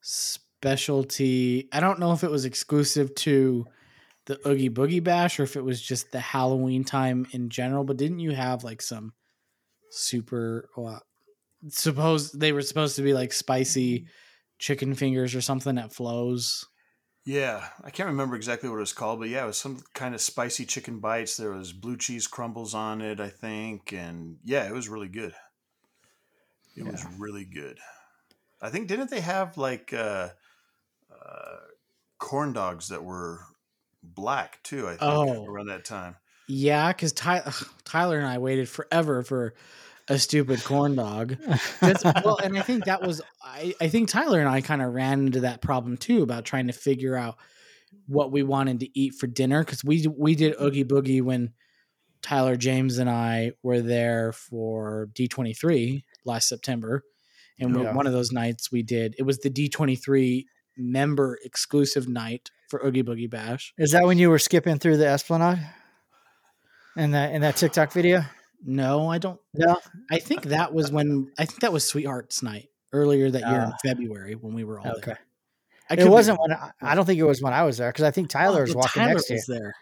specialty? 0.00 1.68
I 1.72 1.80
don't 1.80 2.00
know 2.00 2.12
if 2.12 2.24
it 2.24 2.30
was 2.30 2.44
exclusive 2.44 3.14
to 3.16 3.66
the 4.26 4.48
Oogie 4.48 4.70
Boogie 4.70 5.04
Bash 5.04 5.38
or 5.38 5.42
if 5.42 5.56
it 5.56 5.64
was 5.64 5.80
just 5.80 6.10
the 6.12 6.20
Halloween 6.20 6.84
time 6.84 7.26
in 7.32 7.50
general. 7.50 7.84
But 7.84 7.98
didn't 7.98 8.20
you 8.20 8.30
have 8.32 8.64
like 8.64 8.80
some 8.80 9.12
super? 9.90 10.68
Well, 10.76 11.02
suppose 11.68 12.32
they 12.32 12.52
were 12.52 12.62
supposed 12.62 12.96
to 12.96 13.02
be 13.02 13.14
like 13.14 13.32
spicy 13.32 14.06
chicken 14.58 14.94
fingers 14.94 15.34
or 15.34 15.40
something 15.40 15.76
that 15.76 15.92
Flo's. 15.92 16.66
Yeah, 17.24 17.68
I 17.84 17.90
can't 17.90 18.08
remember 18.08 18.34
exactly 18.34 18.68
what 18.68 18.76
it 18.76 18.80
was 18.80 18.94
called, 18.94 19.20
but 19.20 19.28
yeah, 19.28 19.44
it 19.44 19.48
was 19.48 19.58
some 19.58 19.82
kind 19.94 20.14
of 20.14 20.20
spicy 20.22 20.64
chicken 20.64 21.00
bites. 21.00 21.36
There 21.36 21.52
was 21.52 21.72
blue 21.72 21.96
cheese 21.98 22.26
crumbles 22.26 22.74
on 22.74 23.02
it, 23.02 23.20
I 23.20 23.28
think, 23.28 23.92
and 23.92 24.38
yeah, 24.42 24.66
it 24.66 24.72
was 24.72 24.88
really 24.88 25.08
good. 25.08 25.34
It 26.76 26.84
was 26.84 27.04
really 27.18 27.44
good. 27.44 27.78
I 28.62 28.70
think 28.70 28.88
didn't 28.88 29.10
they 29.10 29.20
have 29.20 29.58
like 29.58 29.92
uh, 29.92 30.30
uh, 31.10 31.56
corn 32.18 32.52
dogs 32.52 32.88
that 32.88 33.04
were 33.04 33.40
black 34.02 34.62
too? 34.62 34.86
I 34.86 34.92
think 34.92 35.02
Oh. 35.02 35.44
around 35.46 35.66
that 35.66 35.84
time. 35.84 36.16
Yeah, 36.50 36.88
because 36.92 37.12
Ty- 37.12 37.50
Tyler 37.84 38.18
and 38.18 38.26
I 38.26 38.38
waited 38.38 38.68
forever 38.68 39.22
for 39.22 39.54
a 40.08 40.18
stupid 40.18 40.64
corn 40.64 40.96
dog. 40.96 41.36
That's, 41.80 42.02
well, 42.24 42.38
and 42.42 42.58
I 42.58 42.62
think 42.62 42.86
that 42.86 43.02
was 43.02 43.22
I, 43.42 43.74
I 43.80 43.86
think 43.88 44.08
Tyler 44.08 44.40
and 44.40 44.48
I 44.48 44.60
kind 44.60 44.82
of 44.82 44.92
ran 44.92 45.26
into 45.26 45.40
that 45.40 45.62
problem 45.62 45.96
too 45.96 46.22
about 46.24 46.44
trying 46.44 46.66
to 46.66 46.72
figure 46.72 47.14
out 47.16 47.36
what 48.08 48.32
we 48.32 48.42
wanted 48.42 48.80
to 48.80 48.98
eat 48.98 49.14
for 49.14 49.28
dinner 49.28 49.62
because 49.64 49.84
we 49.84 50.06
we 50.18 50.34
did 50.34 50.56
Oogie 50.60 50.84
Boogie 50.84 51.22
when 51.22 51.52
Tyler 52.22 52.56
James 52.56 52.98
and 52.98 53.08
I 53.08 53.52
were 53.62 53.80
there 53.80 54.32
for 54.32 55.08
D 55.14 55.28
twenty 55.28 55.54
three 55.54 56.04
last 56.24 56.48
September, 56.48 57.04
and 57.60 57.76
Yeah. 57.76 57.94
one 57.94 58.08
of 58.08 58.12
those 58.12 58.32
nights 58.32 58.72
we 58.72 58.82
did 58.82 59.14
it 59.18 59.22
was 59.22 59.38
the 59.38 59.50
D 59.50 59.68
twenty 59.68 59.94
three 59.94 60.46
member 60.76 61.38
exclusive 61.44 62.08
night 62.08 62.50
for 62.68 62.84
Oogie 62.84 63.04
Boogie 63.04 63.30
Bash. 63.30 63.72
is 63.78 63.92
that 63.92 64.04
when 64.04 64.18
you 64.18 64.30
were 64.30 64.38
skipping 64.40 64.78
through 64.80 64.96
the 64.96 65.06
Esplanade? 65.06 65.60
In 66.96 67.12
that 67.12 67.32
in 67.34 67.42
that 67.42 67.56
TikTok 67.56 67.92
video? 67.92 68.22
No, 68.64 69.08
I 69.08 69.18
don't. 69.18 69.40
No. 69.54 69.78
I 70.10 70.18
think 70.18 70.42
that 70.44 70.72
was 70.74 70.90
when 70.92 71.30
I 71.38 71.44
think 71.46 71.60
that 71.60 71.72
was 71.72 71.86
Sweethearts 71.88 72.42
Night 72.42 72.68
earlier 72.92 73.30
that 73.30 73.40
year 73.40 73.60
in 73.62 73.72
Ah. 73.72 73.76
February 73.84 74.34
when 74.34 74.52
we 74.54 74.64
were 74.64 74.80
all 74.80 74.88
Okay. 74.98 75.00
there. 75.12 75.20
I 75.88 75.94
It 75.94 76.08
wasn't 76.08 76.38
wrong. 76.38 76.50
when 76.50 76.58
I, 76.58 76.92
I 76.92 76.94
don't 76.94 77.04
think 77.06 77.18
it 77.18 77.24
was 77.24 77.40
when 77.42 77.52
I 77.52 77.62
was 77.64 77.78
there 77.78 77.88
because 77.90 78.04
I 78.04 78.10
think 78.10 78.28
Tyler 78.28 78.58
Oh, 78.60 78.62
was 78.62 78.74
walking 78.74 79.00
Tyler 79.02 79.14
next 79.14 79.26
to 79.26 79.32
you. 79.34 79.36
was 79.38 79.46
there. 79.46 79.74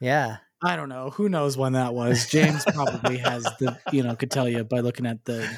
Yeah. 0.00 0.36
I 0.62 0.76
don't 0.76 0.88
know. 0.88 1.10
Who 1.10 1.28
knows 1.28 1.56
when 1.56 1.72
that 1.72 1.92
was? 1.94 2.28
James 2.28 2.64
probably 2.64 3.16
has 3.18 3.42
the 3.58 3.78
you 3.90 4.02
know 4.02 4.14
could 4.14 4.30
tell 4.30 4.48
you 4.48 4.62
by 4.64 4.80
looking 4.80 5.06
at 5.06 5.24
the 5.24 5.48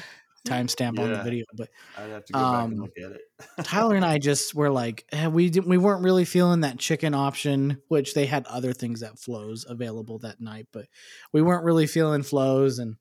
timestamp 0.45 0.99
on 0.99 1.11
the 1.11 1.23
video. 1.23 1.45
But 1.53 1.69
I'd 1.97 2.09
have 2.09 2.25
to 2.25 2.33
go 2.33 2.39
back 2.39 2.63
and 2.65 2.73
Um, 2.73 2.79
look 2.79 2.97
at 2.97 3.11
it. 3.11 3.21
Tyler 3.65 3.95
and 3.95 4.05
I 4.05 4.17
just 4.17 4.55
were 4.55 4.69
like, 4.69 5.05
eh, 5.11 5.27
we 5.27 5.49
didn't, 5.49 5.67
we 5.67 5.77
weren't 5.77 6.03
really 6.03 6.25
feeling 6.25 6.61
that 6.61 6.79
chicken 6.79 7.13
option, 7.13 7.81
which 7.89 8.13
they 8.13 8.25
had 8.25 8.45
other 8.47 8.73
things 8.73 9.03
at 9.03 9.19
Flo's 9.19 9.65
available 9.67 10.19
that 10.19 10.39
night, 10.39 10.67
but 10.71 10.85
we 11.33 11.41
weren't 11.41 11.65
really 11.65 11.87
feeling 11.87 12.23
Flo's, 12.23 12.79
and 12.79 12.95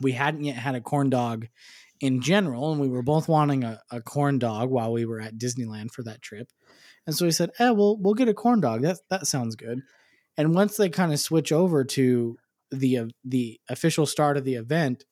we 0.00 0.12
hadn't 0.12 0.44
yet 0.44 0.56
had 0.56 0.74
a 0.74 0.80
corn 0.80 1.10
dog 1.10 1.48
in 2.00 2.20
general, 2.20 2.70
and 2.72 2.80
we 2.80 2.88
were 2.88 3.02
both 3.02 3.28
wanting 3.28 3.64
a, 3.64 3.80
a 3.90 4.00
corn 4.00 4.38
dog 4.38 4.70
while 4.70 4.92
we 4.92 5.04
were 5.04 5.20
at 5.20 5.38
Disneyland 5.38 5.90
for 5.92 6.02
that 6.04 6.22
trip, 6.22 6.48
and 7.06 7.16
so 7.16 7.24
we 7.24 7.32
said, 7.32 7.50
"Eh, 7.58 7.70
we'll 7.70 7.96
we'll 7.96 8.14
get 8.14 8.28
a 8.28 8.34
corn 8.34 8.60
dog. 8.60 8.82
That 8.82 8.98
that 9.10 9.26
sounds 9.26 9.56
good." 9.56 9.80
And 10.36 10.54
once 10.54 10.76
they 10.76 10.88
kind 10.88 11.12
of 11.12 11.18
switch 11.18 11.50
over 11.50 11.82
to 11.84 12.36
the 12.70 12.98
uh, 12.98 13.06
the 13.24 13.60
official 13.68 14.06
start 14.06 14.36
of 14.36 14.44
the 14.44 14.54
event, 14.54 15.04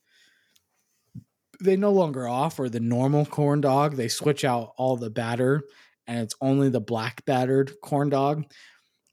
they 1.60 1.76
no 1.76 1.92
longer 1.92 2.28
offer 2.28 2.68
the 2.68 2.80
normal 2.80 3.26
corn 3.26 3.60
dog. 3.60 3.96
They 3.96 4.08
switch 4.08 4.44
out 4.44 4.72
all 4.76 4.96
the 4.96 5.10
batter, 5.10 5.62
and 6.06 6.18
it's 6.20 6.34
only 6.40 6.68
the 6.68 6.80
black 6.80 7.24
battered 7.24 7.72
corn 7.82 8.08
dog, 8.10 8.44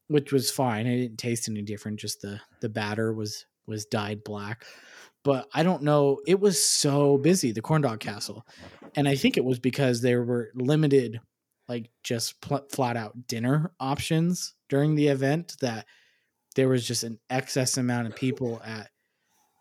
which 0.07 0.31
was 0.31 0.51
fine. 0.51 0.87
It 0.87 0.97
didn't 0.99 1.17
taste 1.17 1.49
any 1.49 1.61
different. 1.61 1.99
Just 1.99 2.21
the 2.21 2.39
the 2.61 2.69
batter 2.69 3.13
was 3.13 3.45
was 3.67 3.85
dyed 3.85 4.23
black. 4.23 4.65
But 5.23 5.47
I 5.53 5.63
don't 5.63 5.83
know. 5.83 6.19
It 6.27 6.39
was 6.39 6.63
so 6.63 7.17
busy, 7.17 7.53
the 7.53 7.61
corn 7.61 7.81
dog 7.81 7.99
castle, 7.99 8.45
and 8.95 9.07
I 9.07 9.15
think 9.15 9.37
it 9.37 9.45
was 9.45 9.59
because 9.59 10.01
there 10.01 10.23
were 10.23 10.51
limited, 10.53 11.19
like 11.69 11.89
just 12.03 12.41
pl- 12.41 12.67
flat 12.69 12.97
out 12.97 13.27
dinner 13.27 13.71
options 13.79 14.53
during 14.69 14.95
the 14.95 15.07
event 15.07 15.55
that 15.61 15.85
there 16.55 16.67
was 16.67 16.85
just 16.85 17.03
an 17.03 17.19
excess 17.29 17.77
amount 17.77 18.07
of 18.07 18.15
people 18.15 18.61
at 18.65 18.89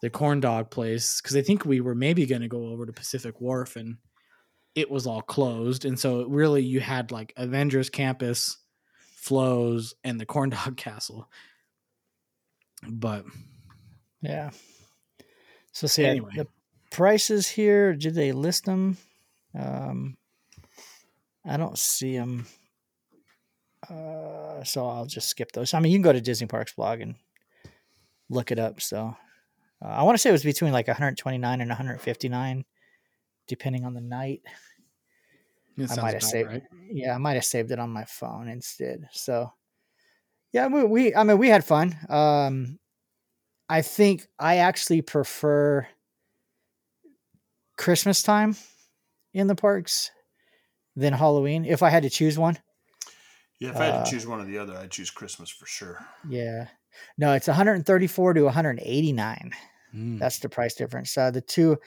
the 0.03 0.11
corn 0.11 0.41
dog 0.41 0.69
place 0.71 1.21
because 1.21 1.37
I 1.37 1.43
think 1.43 1.65
we 1.65 1.81
were 1.81 1.95
maybe 1.95 2.27
going 2.27 2.43
to 2.43 2.49
go 2.49 2.67
over 2.67 2.85
to 2.85 2.93
Pacific 2.93 3.41
Wharf 3.41 3.77
and 3.77 3.97
it 4.75 4.91
was 4.91 5.07
all 5.07 5.23
closed. 5.23 5.85
And 5.85 5.99
so 5.99 6.25
really 6.27 6.62
you 6.62 6.81
had 6.81 7.11
like 7.12 7.33
Avengers 7.37 7.88
Campus, 7.88 8.59
Flo's, 9.17 9.95
and 10.05 10.21
the 10.21 10.27
corn 10.27 10.51
dog 10.51 10.77
castle. 10.77 11.29
But 12.87 13.25
Yeah. 14.21 14.51
So 15.73 15.87
see, 15.87 16.05
Anyway. 16.05 16.33
the 16.37 16.47
prices 16.91 17.49
here. 17.49 17.95
Did 17.95 18.15
they 18.15 18.33
list 18.33 18.65
them? 18.67 18.99
Um, 19.59 20.17
I 21.47 21.57
don't 21.57 21.79
see 21.79 22.17
them. 22.17 22.47
Uh, 23.88 24.62
so 24.65 24.87
I'll 24.87 25.07
just 25.07 25.29
skip 25.29 25.53
those. 25.53 25.75
I 25.75 25.81
mean, 25.81 25.93
you 25.93 25.99
can 25.99 26.03
go 26.03 26.12
to 26.12 26.21
Disney 26.21 26.47
Parks 26.47 26.73
blog 26.75 27.01
and 27.01 27.15
look 28.29 28.51
it 28.51 28.59
up. 28.59 28.81
So 28.81 29.17
uh, 29.83 29.88
I 29.88 30.03
want 30.03 30.14
to 30.14 30.18
say 30.18 30.29
it 30.31 30.33
was 30.33 30.45
between 30.45 30.73
like 30.73 30.87
129 30.88 31.61
and 31.61 31.68
159, 31.71 32.64
depending 33.49 33.85
on 33.85 33.95
the 33.95 34.01
night. 34.01 34.42
it 35.77 35.90
I 35.90 36.01
might 36.01 36.14
have 36.14 36.23
saved. 36.23 36.49
right. 36.51 36.62
Yeah, 36.90 37.14
I 37.14 37.18
might 37.18 37.35
have 37.35 37.45
saved 37.45 37.71
it 37.71 37.79
on 37.79 37.90
my 37.90 38.05
phone 38.05 38.49
instead. 38.49 39.09
So, 39.12 39.53
yeah, 40.53 40.66
we, 40.68 40.85
we 40.85 41.14
I 41.14 41.25
mean, 41.25 41.38
we 41.38 41.49
had 41.49 41.64
fun. 41.64 41.97
Um, 42.09 42.79
I 43.68 43.83
think 43.83 44.27
I 44.38 44.59
actually 44.59 45.01
prefer 45.03 45.87
Christmas 47.77 48.23
time 48.23 48.57
in 49.33 49.47
the 49.47 49.55
parks 49.55 50.11
than 50.95 51.12
Halloween. 51.14 51.64
If 51.64 51.83
I 51.83 51.88
had 51.90 52.03
to 52.03 52.11
choose 52.11 52.38
one, 52.38 52.59
Yeah, 53.59 53.71
if 53.71 53.77
I 53.77 53.85
had 53.87 53.95
Uh, 53.95 54.05
to 54.05 54.11
choose 54.11 54.27
one 54.27 54.40
or 54.40 54.45
the 54.45 54.59
other, 54.59 54.77
I'd 54.77 54.90
choose 54.90 55.11
Christmas 55.11 55.49
for 55.49 55.66
sure. 55.66 56.05
yeah, 56.29 56.68
no, 57.16 57.33
it's 57.33 57.47
134 57.49 58.35
to 58.35 58.42
189. 58.42 59.53
Mm. 59.94 60.18
That's 60.18 60.38
the 60.38 60.48
price 60.48 60.74
difference. 60.74 61.16
Uh, 61.16 61.31
the 61.31 61.40
two, 61.40 61.78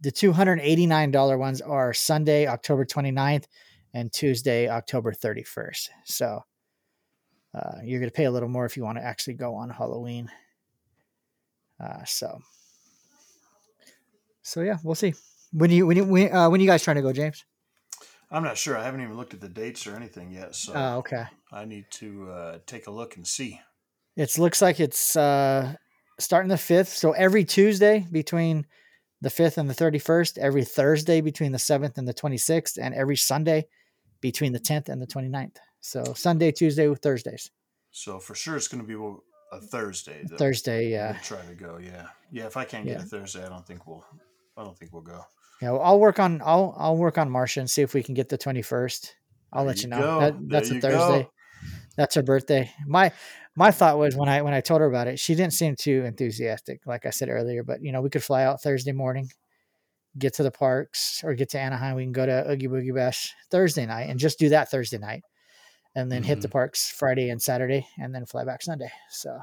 the 0.00 0.10
two 0.10 0.32
hundred 0.32 0.60
eighty 0.60 0.86
nine 0.86 1.10
dollar 1.10 1.36
ones 1.38 1.60
are 1.60 1.92
Sunday, 1.92 2.46
October 2.46 2.84
29th 2.84 3.44
and 3.94 4.12
Tuesday, 4.12 4.68
October 4.68 5.12
31st. 5.12 5.88
So 6.04 6.44
uh, 7.54 7.78
you're 7.82 8.00
going 8.00 8.10
to 8.10 8.14
pay 8.14 8.24
a 8.24 8.30
little 8.30 8.48
more 8.48 8.64
if 8.64 8.76
you 8.76 8.84
want 8.84 8.98
to 8.98 9.04
actually 9.04 9.34
go 9.34 9.54
on 9.54 9.70
Halloween. 9.70 10.30
Uh, 11.82 12.04
so, 12.04 12.40
so 14.42 14.60
yeah, 14.60 14.76
we'll 14.84 14.94
see. 14.94 15.14
When 15.52 15.70
you 15.70 15.86
when 15.86 15.96
you 15.96 16.04
when, 16.04 16.32
uh, 16.32 16.48
when 16.48 16.60
you 16.60 16.66
guys 16.66 16.82
trying 16.84 16.96
to 16.96 17.02
go, 17.02 17.12
James? 17.12 17.44
I'm 18.30 18.44
not 18.44 18.56
sure. 18.56 18.78
I 18.78 18.84
haven't 18.84 19.00
even 19.00 19.16
looked 19.16 19.34
at 19.34 19.40
the 19.40 19.48
dates 19.48 19.88
or 19.88 19.96
anything 19.96 20.30
yet, 20.30 20.54
so 20.54 20.72
Oh, 20.76 20.98
okay. 20.98 21.24
I 21.50 21.64
need 21.64 21.86
to 21.92 22.30
uh, 22.30 22.58
take 22.64 22.86
a 22.86 22.90
look 22.92 23.16
and 23.16 23.26
see. 23.26 23.60
It 24.16 24.38
looks 24.38 24.62
like 24.62 24.78
it's 24.78 25.16
uh, 25.16 25.74
starting 26.20 26.48
the 26.48 26.58
fifth. 26.58 26.88
So 26.90 27.12
every 27.12 27.44
Tuesday 27.44 28.06
between 28.10 28.66
the 29.20 29.30
fifth 29.30 29.58
and 29.58 29.68
the 29.68 29.74
thirty-first, 29.74 30.38
every 30.38 30.64
Thursday 30.64 31.20
between 31.20 31.52
the 31.52 31.58
seventh 31.58 31.98
and 31.98 32.06
the 32.08 32.14
twenty-sixth, 32.14 32.78
and 32.80 32.94
every 32.94 33.16
Sunday 33.16 33.66
between 34.20 34.52
the 34.52 34.58
tenth 34.58 34.88
and 34.88 35.00
the 35.00 35.06
29th. 35.06 35.56
So 35.80 36.04
Sunday, 36.14 36.52
Tuesday, 36.52 36.92
Thursdays. 36.94 37.50
So 37.90 38.18
for 38.18 38.34
sure, 38.34 38.56
it's 38.56 38.68
going 38.68 38.86
to 38.86 38.86
be 38.86 39.18
a 39.52 39.60
Thursday. 39.60 40.22
though. 40.28 40.36
Thursday, 40.36 40.90
yeah, 40.90 41.12
We'll 41.12 41.20
try 41.22 41.40
to 41.46 41.54
go. 41.54 41.78
Yeah, 41.82 42.06
yeah. 42.30 42.46
If 42.46 42.56
I 42.56 42.64
can't 42.64 42.84
get 42.84 42.98
Yeah. 42.98 43.02
a 43.02 43.06
Thursday, 43.06 43.44
I 43.44 43.48
don't 43.48 43.66
think 43.66 43.86
we'll. 43.86 44.04
I 44.56 44.62
don't 44.64 44.76
think 44.78 44.92
we'll 44.92 45.02
go. 45.02 45.22
yeah. 45.62 45.70
well, 45.70 45.80
I'll 45.82 45.98
work 45.98 46.18
on 46.18 46.42
I'll 46.44 46.74
I'll 46.78 46.96
work 46.96 47.16
on 47.18 47.30
Marcia 47.30 47.60
and 47.60 47.70
see 47.70 47.82
if 47.82 47.94
we 47.94 48.02
can 48.02 48.14
get 48.14 48.28
the 48.28 48.36
twenty-first. 48.38 49.16
I'll 49.52 49.64
There 49.64 49.68
let 49.68 49.76
you 49.78 49.82
you 49.84 49.88
know. 49.88 50.20
That, 50.20 50.34
that's 50.48 50.70
a 50.70 50.80
Thursday. 50.80 51.22
go. 51.24 51.30
That's 51.96 52.14
her 52.14 52.22
birthday. 52.22 52.70
My 52.86 53.10
my 53.56 53.70
thought 53.70 53.98
was 53.98 54.16
when 54.16 54.28
I 54.28 54.42
when 54.42 54.54
I 54.54 54.60
told 54.60 54.80
her 54.80 54.86
about 54.86 55.06
it, 55.08 55.18
she 55.18 55.34
didn't 55.34 55.52
seem 55.52 55.76
too 55.76 56.04
enthusiastic, 56.06 56.80
like 56.86 57.04
I 57.06 57.10
said 57.10 57.28
earlier. 57.28 57.62
But 57.62 57.82
you 57.82 57.92
know, 57.92 58.00
we 58.00 58.10
could 58.10 58.22
fly 58.22 58.44
out 58.44 58.62
Thursday 58.62 58.92
morning, 58.92 59.28
get 60.18 60.34
to 60.34 60.42
the 60.42 60.50
parks, 60.50 61.20
or 61.24 61.34
get 61.34 61.50
to 61.50 61.58
Anaheim. 61.60 61.96
We 61.96 62.04
can 62.04 62.12
go 62.12 62.26
to 62.26 62.50
Oogie 62.50 62.68
Boogie 62.68 62.94
Bash 62.94 63.32
Thursday 63.50 63.86
night 63.86 64.08
and 64.08 64.18
just 64.20 64.38
do 64.38 64.50
that 64.50 64.70
Thursday 64.70 64.98
night, 64.98 65.22
and 65.94 66.10
then 66.10 66.22
hit 66.22 66.40
the 66.40 66.48
parks 66.48 66.90
Friday 66.90 67.28
and 67.30 67.42
Saturday, 67.42 67.86
and 67.98 68.14
then 68.14 68.24
fly 68.26 68.44
back 68.44 68.62
Sunday. 68.62 68.90
So 69.10 69.38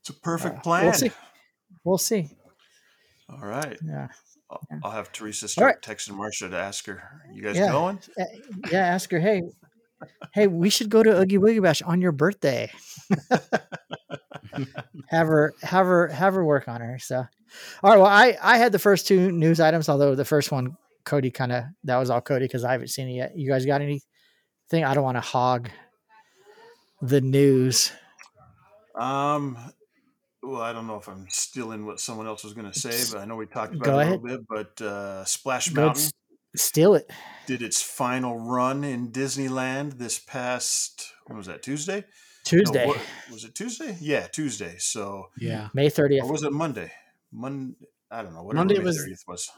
It's 0.00 0.10
a 0.10 0.14
perfect 0.14 0.58
uh, 0.58 0.60
plan. 0.60 0.84
We'll 0.84 0.92
see. 0.92 1.10
We'll 1.84 1.98
see. 1.98 2.28
All 3.30 3.38
right. 3.46 3.78
Yeah. 3.84 4.08
I'll, 4.50 4.60
Yeah. 4.70 4.78
I'll 4.84 4.90
have 4.90 5.12
Teresa 5.12 5.48
start 5.48 5.76
right. 5.76 5.96
texting 5.96 6.14
Marcia 6.14 6.48
to 6.48 6.56
ask 6.58 6.84
her, 6.86 7.02
"You 7.32 7.42
guys 7.42 7.56
Yeah. 7.56 7.70
going?" 7.70 7.98
Yeah. 8.70 8.86
Ask 8.86 9.10
her. 9.12 9.18
Hey. 9.20 9.42
Hey, 10.32 10.46
we 10.46 10.70
should 10.70 10.88
go 10.90 11.02
to 11.02 11.20
Oogie 11.20 11.38
Boogie 11.38 11.62
Bash 11.62 11.82
on 11.82 12.00
your 12.00 12.12
birthday. 12.12 12.70
have 15.08 15.26
her 15.26 15.54
have 15.62 15.86
her 15.86 16.08
have 16.08 16.34
her 16.34 16.44
work 16.44 16.68
on 16.68 16.80
her. 16.80 16.98
So 16.98 17.16
all 17.82 17.90
right. 17.90 17.96
Well, 17.98 18.06
I 18.06 18.36
I 18.42 18.58
had 18.58 18.72
the 18.72 18.78
first 18.78 19.06
two 19.06 19.30
news 19.32 19.60
items, 19.60 19.88
although 19.88 20.14
the 20.14 20.24
first 20.24 20.50
one 20.52 20.76
Cody 21.04 21.30
kind 21.30 21.52
of 21.52 21.64
that 21.84 21.96
was 21.98 22.10
all 22.10 22.20
Cody 22.20 22.44
because 22.46 22.64
I 22.64 22.72
haven't 22.72 22.88
seen 22.88 23.08
it 23.08 23.14
yet. 23.14 23.36
You 23.36 23.48
guys 23.48 23.66
got 23.66 23.80
anything? 23.80 24.00
I 24.72 24.94
don't 24.94 25.04
want 25.04 25.16
to 25.16 25.20
hog 25.20 25.70
the 27.02 27.20
news. 27.20 27.92
Um. 28.94 29.58
Well, 30.42 30.60
I 30.60 30.74
don't 30.74 30.86
know 30.86 30.96
if 30.96 31.08
I'm 31.08 31.26
stealing 31.30 31.86
what 31.86 32.00
someone 32.00 32.26
else 32.26 32.44
was 32.44 32.52
going 32.52 32.70
to 32.70 32.78
say, 32.78 33.02
but 33.10 33.18
I 33.22 33.24
know 33.24 33.34
we 33.34 33.46
talked 33.46 33.74
about 33.74 33.86
Go 33.86 33.92
it 33.92 33.94
a 33.94 34.00
ahead. 34.02 34.22
little 34.22 34.38
bit. 34.38 34.46
But 34.76 34.84
uh, 34.84 35.24
Splash 35.24 35.72
Mountain 35.72 36.02
s- 36.02 36.12
steal 36.56 36.94
it. 36.94 37.10
did 37.46 37.60
its 37.62 37.82
final 37.82 38.38
run 38.38 38.84
in 38.84 39.10
Disneyland 39.12 39.98
this 39.98 40.18
past. 40.18 41.12
When 41.26 41.36
was 41.36 41.46
that? 41.46 41.62
Tuesday. 41.62 41.96
No, 42.00 42.04
Tuesday, 42.44 42.86
what- 42.86 43.00
was 43.30 43.44
it 43.44 43.54
Tuesday? 43.54 43.96
Yeah, 44.00 44.26
Tuesday. 44.26 44.76
So, 44.78 45.30
Yeah. 45.38 45.68
May 45.74 45.86
30th. 45.88 45.88
or 45.88 45.90
thirtieth. 45.96 46.30
was 46.30 46.42
it 46.42 46.52
Monday? 46.52 46.92
Monday. 47.32 47.76
I 48.10 48.22
don't 48.22 48.32
know. 48.34 48.42
Whatever 48.44 48.60
Monday 48.60 48.78
May 48.78 48.84
was- 48.84 48.98
30th 48.98 49.24
was. 49.26 49.50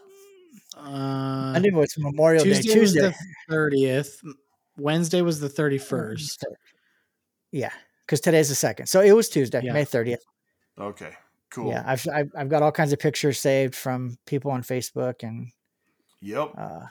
Uh, 0.77 1.53
I 1.55 1.59
knew 1.59 1.81
it's 1.81 1.99
Memorial 1.99 2.43
Tuesday 2.45 2.75
Day. 2.75 2.81
was 2.81 2.93
Tuesday. 2.93 3.09
the 3.09 3.15
thirtieth. 3.49 4.21
Wednesday 4.79 5.21
was 5.23 5.41
the 5.41 5.49
thirty 5.49 5.79
first. 5.79 6.45
Yeah, 7.53 7.73
because 8.05 8.21
today's 8.21 8.49
the 8.49 8.55
second, 8.55 8.87
so 8.87 9.01
it 9.01 9.13
was 9.13 9.29
Tuesday, 9.29 9.63
Yeah. 9.65 9.73
May 9.73 9.85
thirtieth. 9.85 10.23
Okay. 10.79 11.13
Cool. 11.51 11.71
Yeah, 11.71 11.83
I've, 11.87 12.07
I've 12.13 12.31
I've 12.37 12.49
got 12.49 12.63
all 12.63 12.73
kinds 12.73 12.93
of 12.93 12.99
pictures 12.99 13.39
saved 13.39 13.75
from 13.75 14.19
people 14.27 14.51
on 14.51 14.63
Facebook 14.63 15.23
and 15.23 15.51
Yep. 16.23 16.53
uh, 16.57 16.87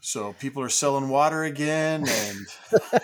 So 0.00 0.32
people 0.34 0.62
are 0.62 0.68
selling 0.68 1.08
water 1.08 1.42
again, 1.44 2.06
and 2.08 2.46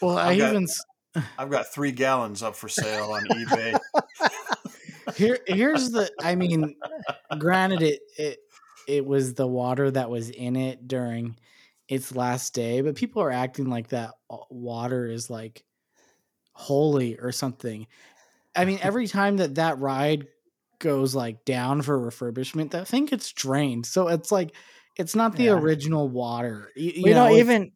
Well, 0.00 0.18
I 0.18 0.30
I've 0.30 0.38
got- 0.38 0.48
even 0.50 0.64
s- 0.64 0.84
I've 1.38 1.50
got 1.50 1.66
three 1.72 1.92
gallons 1.92 2.42
up 2.42 2.56
for 2.56 2.68
sale 2.68 3.10
on 3.12 3.22
eBay. 3.24 3.78
here 5.14 5.38
here's 5.46 5.90
the 5.90 6.10
i 6.22 6.34
mean 6.34 6.74
granted 7.38 7.82
it 7.82 8.00
it 8.16 8.38
it 8.88 9.04
was 9.04 9.34
the 9.34 9.46
water 9.46 9.90
that 9.90 10.08
was 10.08 10.30
in 10.30 10.56
it 10.56 10.88
during 10.88 11.36
its 11.88 12.14
last 12.14 12.54
day 12.54 12.80
but 12.80 12.94
people 12.94 13.20
are 13.22 13.30
acting 13.30 13.68
like 13.68 13.88
that 13.88 14.12
uh, 14.30 14.38
water 14.48 15.06
is 15.06 15.28
like 15.28 15.64
holy 16.52 17.18
or 17.18 17.30
something 17.32 17.86
i 18.56 18.64
mean 18.64 18.78
every 18.82 19.06
time 19.06 19.36
that 19.36 19.56
that 19.56 19.78
ride 19.78 20.28
goes 20.82 21.14
like 21.14 21.44
down 21.46 21.80
for 21.80 21.98
refurbishment 21.98 22.72
that 22.72 22.86
thing 22.86 23.06
gets 23.06 23.32
drained 23.32 23.86
so 23.86 24.08
it's 24.08 24.30
like 24.30 24.54
it's 24.98 25.14
not 25.16 25.36
the 25.36 25.44
Yeah. 25.44 25.52
original 25.52 26.06
water 26.10 26.68
you, 26.76 26.92
you, 27.08 27.14
know, 27.14 27.24
it's- 27.26 27.40
even 27.40 27.72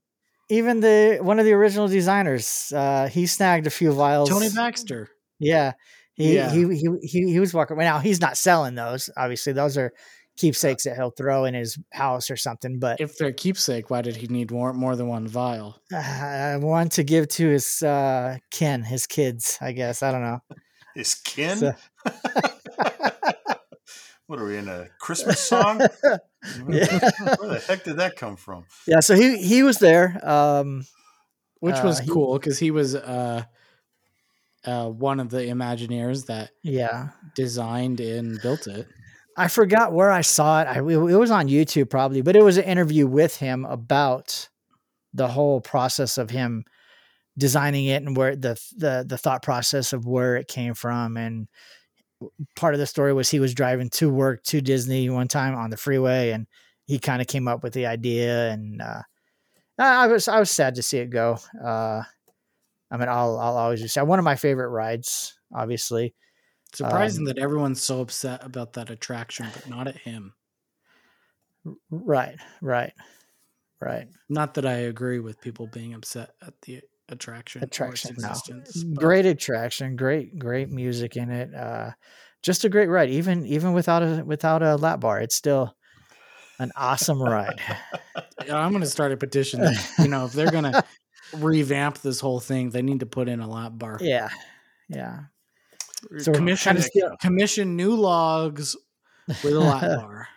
even 0.51 0.81
the 0.81 1.19
one 1.23 1.39
of 1.41 1.45
the 1.45 1.53
original 1.55 1.89
designers, 1.89 2.73
uh, 2.77 3.09
he 3.09 3.27
snagged 3.27 3.67
a 3.67 3.71
few 3.71 3.91
vials. 3.93 4.29
tony 4.29 4.49
baxter 4.55 5.09
Yeah, 5.41 5.73
he 6.15 6.35
Yeah. 6.37 6.51
he 6.53 6.61
he 6.77 6.87
he 7.03 7.33
he 7.33 7.41
was 7.41 7.53
walking. 7.55 7.77
Now 7.79 7.99
he's 7.99 8.21
not 8.21 8.37
selling 8.37 8.75
those. 8.77 9.11
Obviously, 9.17 9.53
those 9.55 9.77
are 9.77 9.91
keepsakes 10.37 10.85
that 10.85 10.95
he'll 10.97 11.11
throw 11.11 11.47
in 11.47 11.55
his 11.55 11.79
house 11.93 12.31
or 12.31 12.37
something. 12.37 12.79
But 12.79 13.01
if 13.01 13.17
they're 13.19 13.33
keepsake 13.33 13.91
why 13.91 14.03
did 14.03 14.15
he 14.17 14.29
need 14.29 14.51
more, 14.53 14.73
more 14.73 14.95
than 14.95 15.09
one 15.09 15.27
vial 15.27 15.81
uh, 15.93 16.59
one 16.59 16.91
to 16.91 17.03
give 17.03 17.27
to 17.29 17.49
his 17.49 17.83
uh, 17.83 18.37
kin, 18.53 18.83
his 18.85 19.07
kids. 19.09 19.59
I 19.61 19.73
guess 19.73 20.03
I 20.03 20.13
don't 20.13 20.23
know. 20.23 20.41
His 20.95 21.15
kin. 21.15 21.57
So- 21.59 21.75
what 24.27 24.39
are 24.39 24.45
we 24.47 24.57
in 24.57 24.69
a 24.69 24.89
Christmas 25.01 25.41
song? 25.41 25.81
Yeah. 26.71 26.87
Where 27.41 27.49
the 27.49 27.65
heck 27.67 27.83
did 27.83 27.97
that 27.97 28.15
come 28.15 28.37
from? 28.37 28.67
Yeah, 28.87 29.01
so 29.01 29.17
he 29.17 29.37
he 29.39 29.65
was 29.65 29.79
there. 29.79 30.21
Um, 30.25 30.87
which 31.59 31.75
Uh, 31.75 31.83
was 31.85 31.99
he- 31.99 32.09
cool 32.09 32.39
because 32.39 32.57
he 32.61 32.71
was 32.71 32.95
uh 32.95 33.43
uh 34.65 34.89
one 34.89 35.19
of 35.19 35.31
the 35.31 35.39
imagineers 35.39 36.27
that 36.27 36.51
yeah, 36.63 37.09
designed 37.35 37.99
and 37.99 38.41
built 38.43 38.69
it 38.69 38.87
I 39.37 39.49
forgot 39.49 39.93
where 39.93 40.11
I 40.11 40.23
saw 40.23 40.63
it. 40.63 40.67
I, 40.67 40.79
it 40.79 40.81
was 41.19 41.31
on 41.31 41.49
YouTube 41.49 41.91
probably, 41.91 42.23
but 42.23 42.37
it 42.37 42.43
was 42.43 42.57
an 42.57 42.65
interview 42.65 43.07
with 43.07 43.37
him 43.37 43.65
about 43.67 44.49
the 45.13 45.29
whole 45.29 45.61
process 45.61 46.17
of 46.17 46.31
him 46.31 46.65
designing 47.37 47.85
it 47.87 48.03
and 48.03 48.17
where 48.17 48.35
the 48.37 48.57
the 48.77 49.05
the 49.07 49.19
thought 49.19 49.43
process 49.43 49.93
of 49.93 50.07
where 50.07 50.37
it 50.37 50.49
came 50.49 50.75
from. 50.75 51.17
And 51.19 51.49
part 52.57 52.75
of 52.75 52.81
the 52.81 52.87
story 52.87 53.13
was 53.13 53.31
he 53.31 53.41
was 53.41 53.55
driving 53.55 53.91
to 53.91 54.11
work 54.11 54.43
to 54.45 54.61
Disney 54.61 55.11
one 55.11 55.29
time 55.29 55.55
on 55.55 55.71
the 55.71 55.77
freeway, 55.77 56.31
and 56.31 56.47
he 56.87 56.99
kind 56.99 57.21
of 57.21 57.29
came 57.29 57.49
up 57.49 57.63
with 57.63 57.73
the 57.75 57.87
idea. 57.87 58.51
And 58.51 58.81
uh, 58.83 59.03
I 59.79 60.07
was 60.07 60.29
I 60.29 60.39
was 60.39 60.51
sad 60.51 60.75
to 60.77 60.83
see 60.83 60.99
it 60.99 61.11
go. 61.11 61.39
Uh, 61.63 62.03
I 62.91 62.97
mean, 62.97 63.09
I'll 63.09 63.39
I'll 63.39 63.57
always 63.57 63.81
just 63.81 63.95
say 63.95 64.03
one 64.03 64.19
of 64.19 64.25
my 64.25 64.37
favorite 64.37 64.71
rides, 64.71 65.39
obviously. 65.55 66.15
surprising 66.73 67.23
Um, 67.23 67.27
that 67.27 67.39
everyone's 67.39 67.83
so 67.83 68.01
upset 68.01 68.45
about 68.45 68.75
that 68.75 68.91
attraction 68.91 69.47
but 69.55 69.69
not 69.69 69.89
at 69.89 69.97
him 69.97 70.35
Right, 71.91 72.39
right, 72.61 72.93
right. 73.81 74.09
not 74.29 74.55
that 74.55 74.67
i 74.67 74.75
agree 74.75 75.19
with 75.19 75.41
people 75.41 75.67
being 75.67 75.95
upset 75.95 76.31
at 76.47 76.55
the 76.63 76.83
attraction 77.09 77.63
attraction 77.63 78.17
no. 78.19 78.35
but 78.87 79.01
great 79.01 79.27
attraction 79.27 79.95
great 79.95 80.39
great 80.39 80.71
music 80.71 81.17
in 81.17 81.31
it 81.31 81.55
uh 81.55 81.91
just 82.43 82.65
a 82.65 82.69
great 82.69 82.89
ride 82.89 83.11
even 83.11 83.47
even 83.47 83.73
without 83.73 84.03
a 84.03 84.25
without 84.25 84.63
a 84.63 84.77
lap 84.77 85.01
bar 85.01 85.21
it's 85.21 85.35
still 85.35 85.77
an 86.59 86.73
awesome 86.77 87.23
ride. 87.23 87.61
I'm 88.51 88.71
going 88.71 88.81
to 88.81 88.89
start 88.89 89.13
a 89.13 89.17
petition 89.17 89.61
that, 89.61 89.93
you 89.99 90.09
know 90.09 90.25
if 90.25 90.33
they're 90.33 90.51
going 90.51 90.65
to 90.73 90.85
revamp 91.35 91.99
this 91.99 92.21
whole 92.21 92.41
thing 92.41 92.71
they 92.71 92.83
need 92.83 93.01
to 93.01 93.07
put 93.07 93.29
in 93.29 93.41
a 93.41 93.49
lap 93.49 93.73
bar. 93.75 93.99
Yeah 94.01 94.29
yeah. 94.89 95.25
So 96.19 96.33
commission 96.33 96.79
commission 97.21 97.77
new 97.77 97.95
logs 97.95 98.77
with 99.27 99.55
a 99.55 99.61
lap 99.61 99.83
bar. 100.01 100.29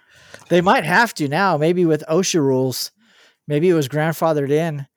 They 0.50 0.62
might 0.62 0.84
have 0.84 1.14
to 1.16 1.28
now 1.28 1.58
maybe 1.58 1.86
with 1.86 2.04
osha 2.10 2.40
rules 2.40 2.92
maybe 3.48 3.70
it 3.70 3.74
was 3.74 3.88
grandfathered 3.88 4.50
in 4.50 4.88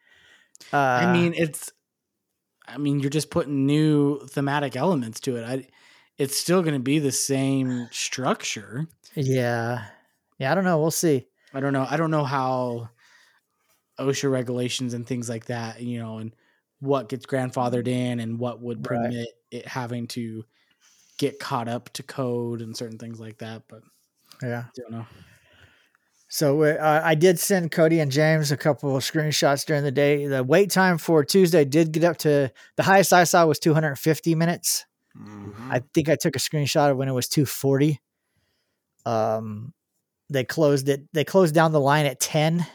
uh 0.73 0.77
I 0.77 1.13
mean, 1.13 1.35
it's. 1.35 1.73
I 2.67 2.79
mean, 2.79 3.01
you're 3.01 3.11
just 3.11 3.31
putting 3.31 3.67
new 3.67 4.21
thematic 4.27 4.77
elements 4.77 5.21
to 5.21 5.37
it. 5.37 5.45
I. 5.45 5.67
It's 6.19 6.37
still 6.39 6.63
going 6.63 6.75
to 6.75 6.81
be 6.81 6.99
the 6.99 7.11
same 7.11 7.89
structure. 7.91 8.87
yeah 9.17 9.87
yeah 10.39 10.53
i 10.53 10.55
don't 10.55 10.65
know 10.65 10.79
we'll 10.81 10.91
see 10.91 11.27
I 11.55 11.61
don't 11.61 11.73
know. 11.75 11.87
I 11.89 11.97
don't 11.99 12.11
know 12.11 12.25
how 12.25 12.89
OSHA 13.99 14.31
regulations 14.31 14.95
and 14.95 15.07
things 15.07 15.29
like 15.29 15.47
that, 15.47 15.83
you 15.83 15.99
know, 15.99 16.19
and 16.19 16.35
what 16.81 17.09
gets 17.11 17.27
grandfathered 17.27 17.87
in 17.89 18.21
and 18.21 18.39
what 18.39 18.61
would 18.61 18.79
Right. 18.89 18.97
permit 19.05 19.29
it 19.51 19.67
having 19.69 20.07
to 20.09 20.45
get 21.19 21.39
caught 21.39 21.69
up 21.69 21.91
to 21.95 22.03
code 22.03 22.63
and 22.63 22.77
certain 22.77 22.99
things 22.99 23.21
like 23.21 23.39
that. 23.39 23.65
But 23.69 23.83
yeah 24.43 24.65
I 24.67 24.81
don't 24.81 24.93
know. 24.93 25.07
So 26.33 26.63
uh, 26.63 27.03
I 27.05 27.15
did 27.15 27.39
send 27.39 27.73
Cody 27.73 28.01
and 28.01 28.11
James 28.11 28.51
a 28.51 28.57
couple 28.57 28.97
of 28.97 29.03
screenshots 29.03 29.67
during 29.67 29.83
the 29.85 29.91
day. 29.91 30.27
The 30.27 30.43
wait 30.43 30.71
time 30.71 30.97
for 30.97 31.23
Tuesday 31.27 31.67
did 31.67 31.93
get 31.93 32.05
up 32.05 32.17
to 32.19 32.51
the 32.77 32.83
highest 32.83 33.13
I 33.13 33.25
saw 33.25 33.45
was 33.45 33.59
250 33.59 34.35
minutes. 34.35 34.87
Mhm. 35.15 35.53
I 35.71 35.83
think 35.93 36.09
I 36.09 36.17
took 36.17 36.35
a 36.35 36.39
screenshot 36.39 36.91
of 36.91 36.97
when 36.97 37.07
it 37.07 37.13
was 37.13 37.29
240. 37.29 38.01
Um, 39.05 39.75
they 40.31 40.43
closed 40.43 40.89
it. 40.89 41.03
They 41.13 41.23
closed 41.23 41.55
down 41.55 41.73
the 41.73 41.81
line 41.81 42.07
at 42.07 42.19
10. 42.19 42.67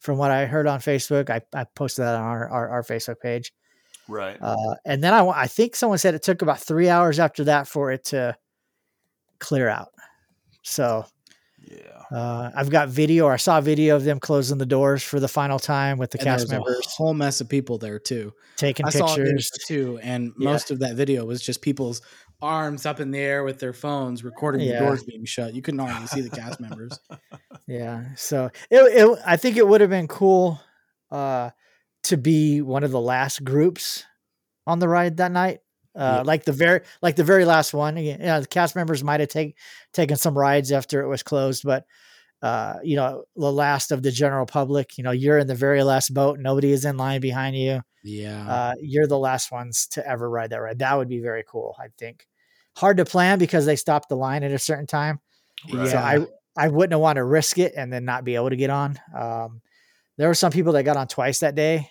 From 0.00 0.18
what 0.18 0.30
I 0.30 0.44
heard 0.44 0.66
on 0.66 0.80
Facebook, 0.80 1.30
I, 1.30 1.40
I 1.58 1.64
posted 1.64 2.04
that 2.04 2.16
on 2.16 2.20
our, 2.20 2.50
our, 2.50 2.68
our 2.68 2.82
Facebook 2.82 3.18
page. 3.18 3.54
right. 4.08 4.36
Uh, 4.42 4.74
and 4.84 5.02
then 5.02 5.14
I, 5.14 5.26
I 5.26 5.46
think 5.46 5.74
someone 5.74 5.96
said 5.96 6.14
it 6.14 6.22
took 6.22 6.42
about 6.42 6.60
three 6.60 6.90
hours 6.90 7.18
after 7.18 7.44
that 7.44 7.66
for 7.66 7.92
it 7.92 8.04
to 8.06 8.36
clear 9.38 9.70
out. 9.70 9.88
So 10.60 11.06
yeah. 11.70 12.03
Uh, 12.14 12.50
I've 12.54 12.70
got 12.70 12.88
video, 12.88 13.24
or 13.26 13.32
I 13.32 13.36
saw 13.36 13.58
a 13.58 13.62
video 13.62 13.96
of 13.96 14.04
them 14.04 14.20
closing 14.20 14.58
the 14.58 14.66
doors 14.66 15.02
for 15.02 15.18
the 15.20 15.28
final 15.28 15.58
time 15.58 15.98
with 15.98 16.10
the 16.10 16.18
And 16.18 16.24
cast 16.24 16.48
members 16.50 16.86
whole 16.96 17.14
mess 17.14 17.40
of 17.40 17.48
people 17.48 17.78
there 17.78 17.98
too. 17.98 18.32
taking 18.56 18.86
I 18.86 18.90
pictures. 18.90 19.50
too, 19.66 19.98
and 20.02 20.32
Yeah. 20.38 20.50
most 20.52 20.70
of 20.70 20.78
that 20.80 20.94
video 20.96 21.24
was 21.24 21.42
just 21.42 21.60
people's 21.62 22.02
arms 22.40 22.84
up 22.86 23.00
in 23.00 23.10
the 23.10 23.18
air 23.18 23.42
with 23.44 23.58
their 23.58 23.72
phones, 23.72 24.22
recording 24.22 24.60
Yeah. 24.60 24.74
the 24.74 24.78
doors 24.86 25.02
being 25.04 25.24
shut. 25.24 25.54
You 25.54 25.62
couldn't 25.62 25.80
hardly 25.80 26.06
see 26.06 26.20
the 26.20 26.30
cast 26.30 26.60
members. 26.60 27.00
Yeah, 27.66 28.14
so 28.14 28.50
it, 28.70 28.76
it 28.76 29.18
I 29.26 29.36
think 29.38 29.56
it 29.56 29.66
would 29.66 29.80
have 29.80 29.88
been 29.90 30.06
cool 30.08 30.60
uh, 31.10 31.50
to 32.04 32.16
be 32.18 32.60
one 32.60 32.84
of 32.84 32.90
the 32.90 33.00
last 33.00 33.42
groups 33.42 34.04
on 34.66 34.78
the 34.80 34.88
ride 34.88 35.16
that 35.16 35.32
night. 35.32 35.60
Uh, 35.96 36.16
Yeah. 36.18 36.22
like 36.22 36.44
the 36.44 36.52
very 36.52 36.80
like 37.02 37.16
the 37.16 37.24
very 37.24 37.44
last 37.46 37.72
one. 37.72 37.96
Again, 37.96 38.20
you 38.20 38.26
know, 38.26 38.40
the 38.40 38.46
cast 38.46 38.76
members 38.76 39.02
might 39.02 39.20
have 39.20 39.28
take, 39.30 39.56
taken 39.92 40.16
some 40.16 40.36
rides 40.36 40.72
after 40.72 41.00
it 41.02 41.08
was 41.08 41.22
closed, 41.22 41.62
but 41.64 41.86
uh, 42.44 42.78
you 42.82 42.94
know, 42.94 43.24
the 43.36 43.50
last 43.50 43.90
of 43.90 44.02
the 44.02 44.10
general 44.10 44.44
public. 44.44 44.98
You 44.98 45.04
know, 45.04 45.12
you're 45.12 45.38
in 45.38 45.46
the 45.46 45.54
very 45.54 45.82
last 45.82 46.12
boat. 46.12 46.38
Nobody 46.38 46.72
is 46.72 46.84
in 46.84 46.98
line 46.98 47.22
behind 47.22 47.56
you. 47.56 47.80
Yeah. 48.02 48.46
Uh, 48.46 48.74
you're 48.82 49.06
the 49.06 49.18
last 49.18 49.50
ones 49.50 49.86
to 49.92 50.06
ever 50.06 50.28
ride 50.28 50.50
that 50.50 50.60
ride. 50.60 50.80
That 50.80 50.98
would 50.98 51.08
be 51.08 51.20
very 51.20 51.42
cool. 51.48 51.74
I 51.80 51.86
think. 51.98 52.26
Hard 52.76 52.98
to 52.98 53.06
plan 53.06 53.38
because 53.38 53.64
they 53.64 53.76
stopped 53.76 54.10
the 54.10 54.16
line 54.16 54.42
at 54.42 54.50
a 54.50 54.58
certain 54.58 54.86
time. 54.86 55.20
Right. 55.72 55.88
So 55.88 55.96
I 55.96 56.26
I 56.54 56.68
wouldn't 56.68 57.00
want 57.00 57.16
to 57.16 57.24
risk 57.24 57.56
it 57.56 57.72
and 57.78 57.90
then 57.90 58.04
not 58.04 58.24
be 58.24 58.34
able 58.34 58.50
to 58.50 58.56
get 58.56 58.68
on. 58.68 59.00
Um, 59.16 59.62
there 60.18 60.28
were 60.28 60.34
some 60.34 60.52
people 60.52 60.74
that 60.74 60.82
got 60.82 60.98
on 60.98 61.08
twice 61.08 61.38
that 61.38 61.54
day. 61.54 61.88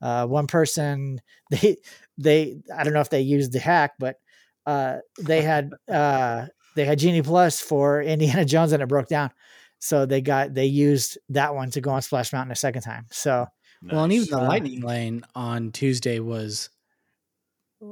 Uh, 0.00 0.28
one 0.28 0.46
person 0.46 1.20
they 1.50 1.78
they 2.18 2.60
I 2.72 2.84
don't 2.84 2.92
know 2.92 3.00
if 3.00 3.10
they 3.10 3.22
used 3.22 3.52
the 3.52 3.58
hack, 3.58 3.94
but 3.98 4.14
uh, 4.64 4.98
they 5.20 5.42
had 5.42 5.72
uh, 5.88 6.46
they 6.76 6.84
had 6.84 7.00
Genie 7.00 7.22
Plus 7.22 7.60
for 7.60 8.00
Indiana 8.00 8.44
Jones 8.44 8.70
and 8.70 8.80
it 8.80 8.88
broke 8.88 9.08
down. 9.08 9.32
So 9.82 10.06
they 10.06 10.20
got 10.20 10.54
they 10.54 10.66
used 10.66 11.18
that 11.30 11.54
one 11.56 11.70
to 11.72 11.80
go 11.80 11.90
on 11.90 12.02
Splash 12.02 12.32
Mountain 12.32 12.52
a 12.52 12.56
second 12.56 12.82
time. 12.82 13.06
So 13.10 13.48
well, 13.90 14.04
and 14.04 14.12
even 14.12 14.28
the 14.30 14.38
Uh, 14.38 14.46
lightning 14.48 14.80
lane 14.80 15.24
on 15.34 15.72
Tuesday 15.72 16.20
was 16.20 16.70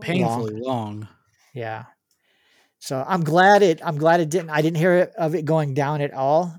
painfully 0.00 0.52
long. 0.60 1.08
Yeah. 1.54 1.86
So 2.80 3.04
I'm 3.06 3.22
glad 3.24 3.62
it 3.62 3.80
I'm 3.84 3.98
glad 3.98 4.20
it 4.20 4.30
didn't 4.30 4.50
I 4.50 4.62
didn't 4.62 4.78
hear 4.78 4.94
it, 4.96 5.12
of 5.16 5.34
it 5.34 5.44
going 5.44 5.74
down 5.74 6.00
at 6.00 6.12
all 6.14 6.54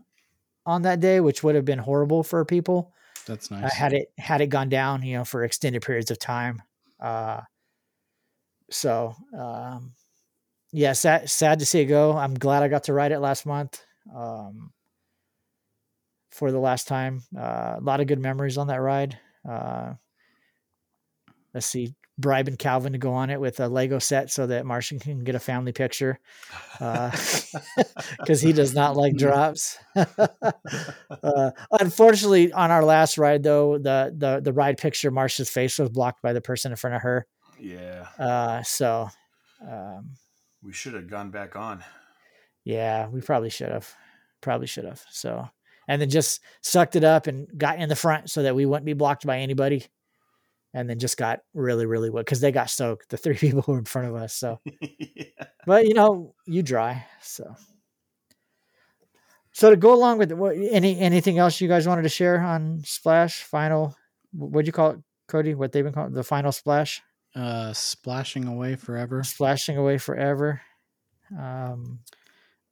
on 0.65 0.83
that 0.83 0.99
day, 1.01 1.21
which 1.21 1.43
would 1.43 1.55
have 1.55 1.65
been 1.65 1.79
horrible 1.79 2.23
for 2.23 2.45
people. 2.45 2.93
That's 3.25 3.49
Uh, 3.61 3.69
nice. 3.69 3.73
had 3.73 3.93
it 3.93 4.09
had 4.17 4.41
it 4.41 4.47
gone 4.47 4.69
down, 4.69 5.03
you 5.03 5.17
know, 5.17 5.25
for 5.25 5.43
extended 5.43 5.81
periods 5.83 6.11
of 6.11 6.19
time. 6.19 6.61
Uh 6.99 7.41
so 8.69 9.15
um 9.37 9.93
yeah, 10.73 10.93
sad 10.93 11.29
sad 11.29 11.59
to 11.59 11.65
see 11.65 11.81
it 11.81 11.85
go. 11.85 12.17
I'm 12.17 12.35
glad 12.35 12.63
I 12.63 12.67
got 12.69 12.85
to 12.85 12.93
ride 12.93 13.11
it 13.11 13.19
last 13.19 13.45
month. 13.45 13.83
Um 14.13 14.73
for 16.41 16.51
the 16.51 16.59
last 16.59 16.87
time. 16.87 17.21
Uh, 17.37 17.75
a 17.77 17.81
lot 17.81 18.01
of 18.01 18.07
good 18.07 18.17
memories 18.19 18.57
on 18.57 18.65
that 18.67 18.81
ride. 18.81 19.19
Uh 19.47 19.93
let's 21.53 21.67
see, 21.67 21.93
bribing 22.17 22.55
Calvin 22.55 22.93
to 22.93 22.97
go 22.97 23.13
on 23.13 23.29
it 23.29 23.39
with 23.39 23.59
a 23.59 23.67
Lego 23.67 23.99
set 23.99 24.31
so 24.31 24.47
that 24.47 24.65
Marcia 24.65 24.97
can 24.97 25.19
get 25.23 25.35
a 25.35 25.39
family 25.39 25.71
picture. 25.71 26.17
Because 28.19 28.41
he 28.41 28.53
does 28.53 28.73
not 28.73 28.95
like 28.95 29.15
drops. 29.17 29.77
uh, 29.95 31.51
unfortunately, 31.79 32.51
on 32.53 32.71
our 32.71 32.83
last 32.83 33.17
ride, 33.17 33.43
though, 33.43 33.77
the 33.77 34.13
the 34.15 34.39
the 34.41 34.53
ride 34.53 34.77
picture, 34.77 35.11
Marcia's 35.11 35.49
face 35.49 35.77
was 35.77 35.89
blocked 35.89 36.21
by 36.21 36.33
the 36.33 36.41
person 36.41 36.71
in 36.71 36.75
front 36.77 36.95
of 36.95 37.01
her. 37.03 37.27
yeah, 37.59 38.07
Uh, 38.17 38.63
so, 38.63 39.09
um, 39.67 40.11
we 40.63 40.73
should 40.73 40.93
have 40.93 41.07
gone 41.09 41.31
back 41.31 41.55
on. 41.55 41.83
yeah, 42.63 43.07
we 43.09 43.21
probably 43.21 43.49
should 43.49 43.69
have, 43.71 43.93
probably 44.41 44.67
should 44.67 44.85
have. 44.85 45.03
So, 45.09 45.47
and 45.91 46.01
then 46.01 46.09
just 46.09 46.39
sucked 46.61 46.95
it 46.95 47.03
up 47.03 47.27
and 47.27 47.45
got 47.57 47.77
in 47.77 47.89
the 47.89 47.97
front 47.97 48.29
so 48.29 48.43
that 48.43 48.55
we 48.55 48.65
wouldn't 48.65 48.85
be 48.85 48.93
blocked 48.93 49.25
by 49.27 49.39
anybody. 49.39 49.85
And 50.73 50.89
then 50.89 50.99
just 50.99 51.17
got 51.17 51.41
really, 51.53 51.85
really 51.85 52.09
wet 52.09 52.23
because 52.23 52.39
they 52.39 52.53
got 52.53 52.69
soaked. 52.69 53.09
The 53.09 53.17
three 53.23 53.35
people 53.35 53.61
who 53.61 53.73
were 53.73 53.79
in 53.79 53.83
front 53.83 54.07
of 54.07 54.15
us. 54.15 54.33
So, 54.33 54.61
yeah. 54.81 55.25
but 55.65 55.85
you 55.85 55.93
know, 55.93 56.33
you 56.47 56.63
dry. 56.63 57.05
So, 57.21 57.53
so 59.51 59.69
to 59.69 59.75
go 59.75 59.93
along 59.93 60.19
with 60.19 60.31
what, 60.31 60.55
any 60.55 60.97
anything 60.97 61.39
else 61.39 61.59
you 61.59 61.67
guys 61.67 61.89
wanted 61.89 62.03
to 62.03 62.09
share 62.09 62.39
on 62.39 62.83
Splash 62.85 63.43
Final? 63.43 63.93
What'd 64.31 64.67
you 64.67 64.71
call 64.71 64.91
it, 64.91 64.99
Cody? 65.27 65.55
What 65.55 65.73
they've 65.73 65.83
been 65.83 65.91
calling 65.91 66.13
the 66.13 66.23
Final 66.23 66.53
Splash? 66.53 67.01
Uh, 67.35 67.73
splashing 67.73 68.45
away 68.45 68.77
forever. 68.77 69.23
Splashing 69.23 69.75
away 69.75 69.97
forever. 69.97 70.61
Um, 71.37 71.99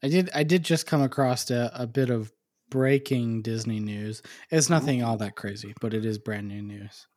I 0.01 0.07
did. 0.07 0.29
I 0.33 0.43
did 0.43 0.63
just 0.63 0.87
come 0.87 1.01
across 1.01 1.51
a, 1.51 1.69
a 1.73 1.85
bit 1.85 2.09
of 2.09 2.31
breaking 2.69 3.41
Disney 3.41 3.79
news. 3.79 4.21
It's 4.49 4.69
nothing 4.69 5.03
all 5.03 5.17
that 5.17 5.35
crazy, 5.35 5.73
but 5.81 5.93
it 5.93 6.05
is 6.05 6.17
brand 6.17 6.47
new 6.47 6.61
news. 6.61 7.07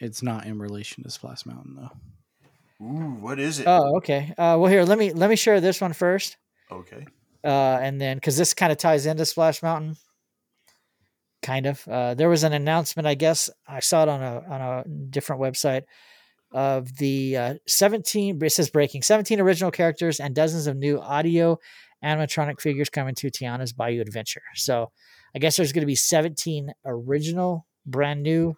It's 0.00 0.22
not 0.22 0.46
in 0.46 0.58
relation 0.58 1.04
to 1.04 1.10
Splash 1.10 1.46
Mountain 1.46 1.76
though. 1.76 2.84
Ooh, 2.84 3.16
what 3.20 3.38
is 3.38 3.60
it? 3.60 3.66
oh, 3.68 3.96
okay. 3.98 4.34
Uh, 4.36 4.56
well, 4.58 4.66
here 4.66 4.82
let 4.84 4.98
me 4.98 5.12
let 5.12 5.30
me 5.30 5.36
share 5.36 5.60
this 5.60 5.80
one 5.80 5.92
first. 5.92 6.36
okay. 6.70 7.06
uh, 7.44 7.78
and 7.80 8.00
then 8.00 8.16
because 8.16 8.36
this 8.36 8.54
kind 8.54 8.72
of 8.72 8.78
ties 8.78 9.06
into 9.06 9.24
Splash 9.24 9.62
Mountain, 9.62 9.96
kind 11.42 11.66
of. 11.66 11.86
Uh, 11.86 12.14
there 12.14 12.28
was 12.28 12.42
an 12.44 12.52
announcement, 12.52 13.06
I 13.06 13.14
guess 13.14 13.50
I 13.68 13.80
saw 13.80 14.02
it 14.02 14.08
on 14.08 14.22
a 14.22 14.44
on 14.48 14.60
a 14.60 14.84
different 15.10 15.40
website 15.42 15.82
of 16.52 16.96
the 16.96 17.36
uh, 17.36 17.54
seventeen. 17.68 18.42
It 18.42 18.50
says 18.50 18.70
breaking 18.70 19.02
seventeen 19.02 19.40
original 19.40 19.70
characters 19.70 20.18
and 20.18 20.34
dozens 20.34 20.66
of 20.66 20.76
new 20.76 21.00
audio 21.00 21.58
animatronic 22.04 22.60
figures 22.60 22.90
coming 22.90 23.14
to 23.16 23.30
Tiana's 23.30 23.72
Bayou 23.72 24.00
Adventure. 24.00 24.42
So, 24.54 24.90
I 25.34 25.38
guess 25.38 25.56
there's 25.56 25.72
going 25.72 25.82
to 25.82 25.86
be 25.86 25.94
seventeen 25.94 26.72
original, 26.84 27.66
brand 27.86 28.22
new 28.22 28.56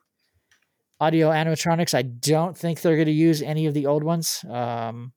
audio 1.00 1.30
animatronics. 1.30 1.94
I 1.94 2.02
don't 2.02 2.56
think 2.56 2.80
they're 2.80 2.96
going 2.96 3.06
to 3.06 3.12
use 3.12 3.42
any 3.42 3.66
of 3.66 3.74
the 3.74 3.86
old 3.86 4.04
ones. 4.04 4.44
Um, 4.48 5.12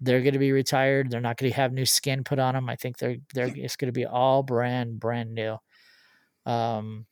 they're 0.00 0.22
going 0.22 0.34
to 0.34 0.38
be 0.38 0.52
retired. 0.52 1.10
They're 1.10 1.20
not 1.20 1.36
going 1.36 1.50
to 1.50 1.56
have 1.56 1.72
new 1.72 1.84
skin 1.84 2.24
put 2.24 2.38
on 2.38 2.54
them. 2.54 2.70
I 2.70 2.76
think 2.76 2.98
they're 2.98 3.16
they're 3.34 3.52
it's 3.54 3.76
going 3.76 3.88
to 3.88 3.92
be 3.92 4.06
all 4.06 4.42
brand 4.42 4.98
brand 4.98 5.34
new. 5.34 5.58
Um, 6.46 7.06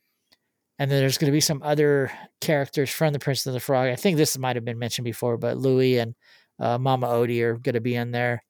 and 0.79 0.89
then 0.89 0.99
there's 0.99 1.17
going 1.17 1.31
to 1.31 1.35
be 1.35 1.41
some 1.41 1.61
other 1.61 2.11
characters 2.41 2.89
from 2.89 3.13
the 3.13 3.19
Prince 3.19 3.45
of 3.45 3.53
the 3.53 3.59
Frog. 3.59 3.89
I 3.89 3.95
think 3.95 4.17
this 4.17 4.37
might 4.37 4.55
have 4.55 4.65
been 4.65 4.79
mentioned 4.79 5.05
before, 5.05 5.37
but 5.37 5.57
Louis 5.57 5.99
and 5.99 6.15
uh, 6.57 6.77
Mama 6.77 7.07
Odie 7.07 7.43
are 7.43 7.57
going 7.57 7.75
to 7.75 7.81
be 7.81 7.95
in 7.95 8.11
there. 8.11 8.43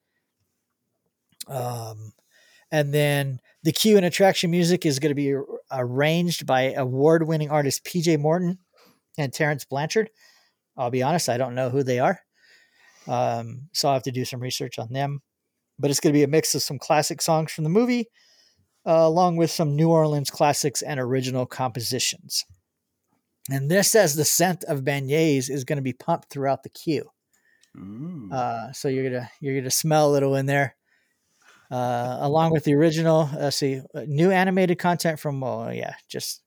Um, 1.50 2.14
and 2.72 2.94
then 2.94 3.40
the 3.64 3.72
queue 3.72 3.98
and 3.98 4.06
attraction 4.06 4.52
music 4.52 4.86
is 4.86 5.00
going 5.00 5.10
to 5.10 5.16
be 5.16 5.36
arranged 5.72 6.46
by 6.46 6.74
award-winning 6.74 7.50
artist 7.50 7.84
PJ 7.84 8.20
Morton 8.20 8.60
and 9.18 9.34
Terence 9.34 9.66
Blanchard. 9.66 10.10
I'll 10.78 10.92
be 10.92 11.04
honest, 11.04 11.28
I 11.30 11.38
don't 11.38 11.56
know 11.56 11.70
who 11.70 11.84
they 11.84 12.00
are. 12.00 12.20
Um, 13.08 13.70
so 13.74 13.88
I'll 13.88 13.96
have 13.96 14.04
to 14.04 14.12
do 14.12 14.24
some 14.24 14.40
research 14.40 14.78
on 14.78 14.94
them. 14.94 15.22
But 15.80 15.90
it's 15.90 16.00
going 16.00 16.14
to 16.14 16.18
be 16.18 16.24
a 16.24 16.28
mix 16.28 16.54
of 16.56 16.62
some 16.62 16.78
classic 16.78 17.22
songs 17.22 17.52
from 17.52 17.64
the 17.64 17.70
movie, 17.70 18.08
uh, 18.86 18.92
along 18.92 19.38
with 19.38 19.50
some 19.50 19.76
New 19.76 19.90
Orleans 19.90 20.30
classics 20.30 20.82
and 20.82 21.00
original 21.00 21.46
compositions. 21.46 22.46
And 23.50 23.72
this 23.72 23.90
says 23.90 24.16
the 24.16 24.26
scent 24.26 24.64
of 24.66 24.82
beignets 24.82 25.50
is 25.50 25.64
going 25.64 25.78
to 25.78 25.84
be 25.84 25.94
pumped 25.94 26.30
throughout 26.30 26.64
the 26.64 26.70
queue. 26.70 27.10
Uh, 28.32 28.72
so 28.74 28.88
you're 28.88 29.10
gonna 29.10 29.30
you're 29.40 29.56
gonna 29.56 29.72
smell 29.72 30.10
a 30.10 30.12
little 30.12 30.36
in 30.36 30.46
there, 30.48 30.76
uh, 31.72 32.18
along 32.22 32.52
with 32.52 32.64
the 32.64 32.74
original. 32.74 33.30
Uh, 33.38 33.50
see, 33.52 33.82
uh, 33.94 34.04
new 34.08 34.32
animated 34.32 34.80
content 34.80 35.20
from 35.20 35.44
oh 35.44 35.70
yeah, 35.70 35.94
just 36.08 36.42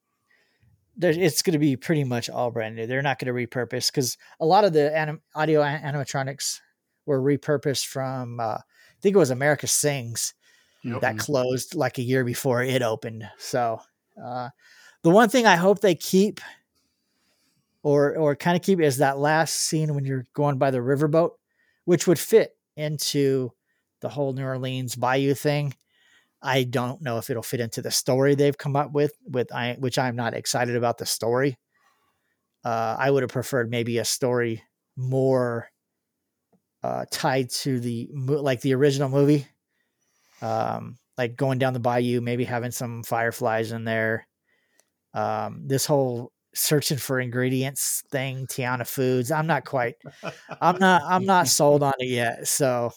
there. 0.96 1.12
It's 1.12 1.42
gonna 1.42 1.58
be 1.58 1.76
pretty 1.76 2.04
much 2.04 2.28
all 2.30 2.50
brand 2.50 2.76
new. 2.76 2.86
They're 2.86 3.02
not 3.02 3.18
gonna 3.18 3.32
repurpose 3.32 3.90
because 3.90 4.18
a 4.40 4.46
lot 4.46 4.64
of 4.64 4.72
the 4.72 4.96
anim- 4.96 5.22
audio 5.34 5.62
an- 5.62 5.82
animatronics 5.94 6.60
were 7.06 7.20
repurposed 7.20 7.86
from. 7.86 8.40
Uh, 8.40 8.58
I 8.58 9.00
think 9.00 9.14
it 9.14 9.18
was 9.18 9.30
America 9.30 9.66
Sings 9.66 10.34
that 11.00 11.14
Mhm. 11.14 11.18
closed 11.20 11.74
like 11.76 11.98
a 11.98 12.02
year 12.02 12.24
before 12.24 12.62
it 12.62 12.82
opened. 12.82 13.28
So 13.38 13.80
uh, 14.22 14.50
the 15.02 15.10
one 15.10 15.28
thing 15.28 15.46
I 15.46 15.54
hope 15.56 15.80
they 15.80 15.94
keep 15.94 16.40
or 17.82 18.16
or 18.16 18.36
kind 18.36 18.56
of 18.56 18.62
keep 18.62 18.80
is 18.80 18.98
that 18.98 19.18
last 19.18 19.54
scene 19.54 19.94
when 19.94 20.04
you're 20.04 20.26
going 20.34 20.58
by 20.58 20.70
the 20.70 20.78
riverboat, 20.78 21.30
which 21.84 22.06
would 22.06 22.18
fit 22.18 22.56
into 22.76 23.50
the 24.02 24.10
whole 24.10 24.34
New 24.34 24.44
Orleans 24.44 24.94
Bayou 24.94 25.32
thing. 25.32 25.74
I 26.42 26.64
don't 26.64 27.00
know 27.00 27.18
if 27.18 27.30
it'll 27.30 27.42
fit 27.42 27.60
into 27.60 27.80
the 27.80 27.90
story 27.90 28.34
they've 28.34 28.58
come 28.58 28.76
up 28.76 28.92
with, 28.92 29.12
with 29.26 29.52
I, 29.52 29.76
which 29.78 29.96
I'm 29.96 30.16
not 30.16 30.34
excited 30.34 30.76
about 30.76 30.98
the 30.98 31.06
story. 31.06 31.56
Uh, 32.64 32.96
I 32.98 33.10
would 33.10 33.22
have 33.22 33.30
preferred 33.30 33.70
maybe 33.70 33.98
a 33.98 34.04
story 34.04 34.62
more 34.96 35.68
uh, 36.82 37.04
tied 37.10 37.50
to 37.50 37.78
the 37.80 38.08
like 38.12 38.60
the 38.60 38.74
original 38.74 39.08
movie, 39.08 39.46
um, 40.42 40.98
like 41.16 41.36
going 41.36 41.58
down 41.58 41.72
the 41.72 41.80
bayou, 41.80 42.20
maybe 42.20 42.44
having 42.44 42.72
some 42.72 43.02
fireflies 43.04 43.72
in 43.72 43.84
there. 43.84 44.26
Um, 45.14 45.62
this 45.66 45.86
whole 45.86 46.32
searching 46.54 46.98
for 46.98 47.20
ingredients 47.20 48.02
thing, 48.10 48.46
Tiana 48.46 48.86
Foods. 48.86 49.30
I'm 49.30 49.46
not 49.46 49.64
quite. 49.64 49.94
I'm 50.60 50.78
not. 50.78 51.02
I'm 51.04 51.24
not 51.24 51.48
sold 51.48 51.82
on 51.82 51.94
it 51.98 52.08
yet. 52.08 52.48
So, 52.48 52.92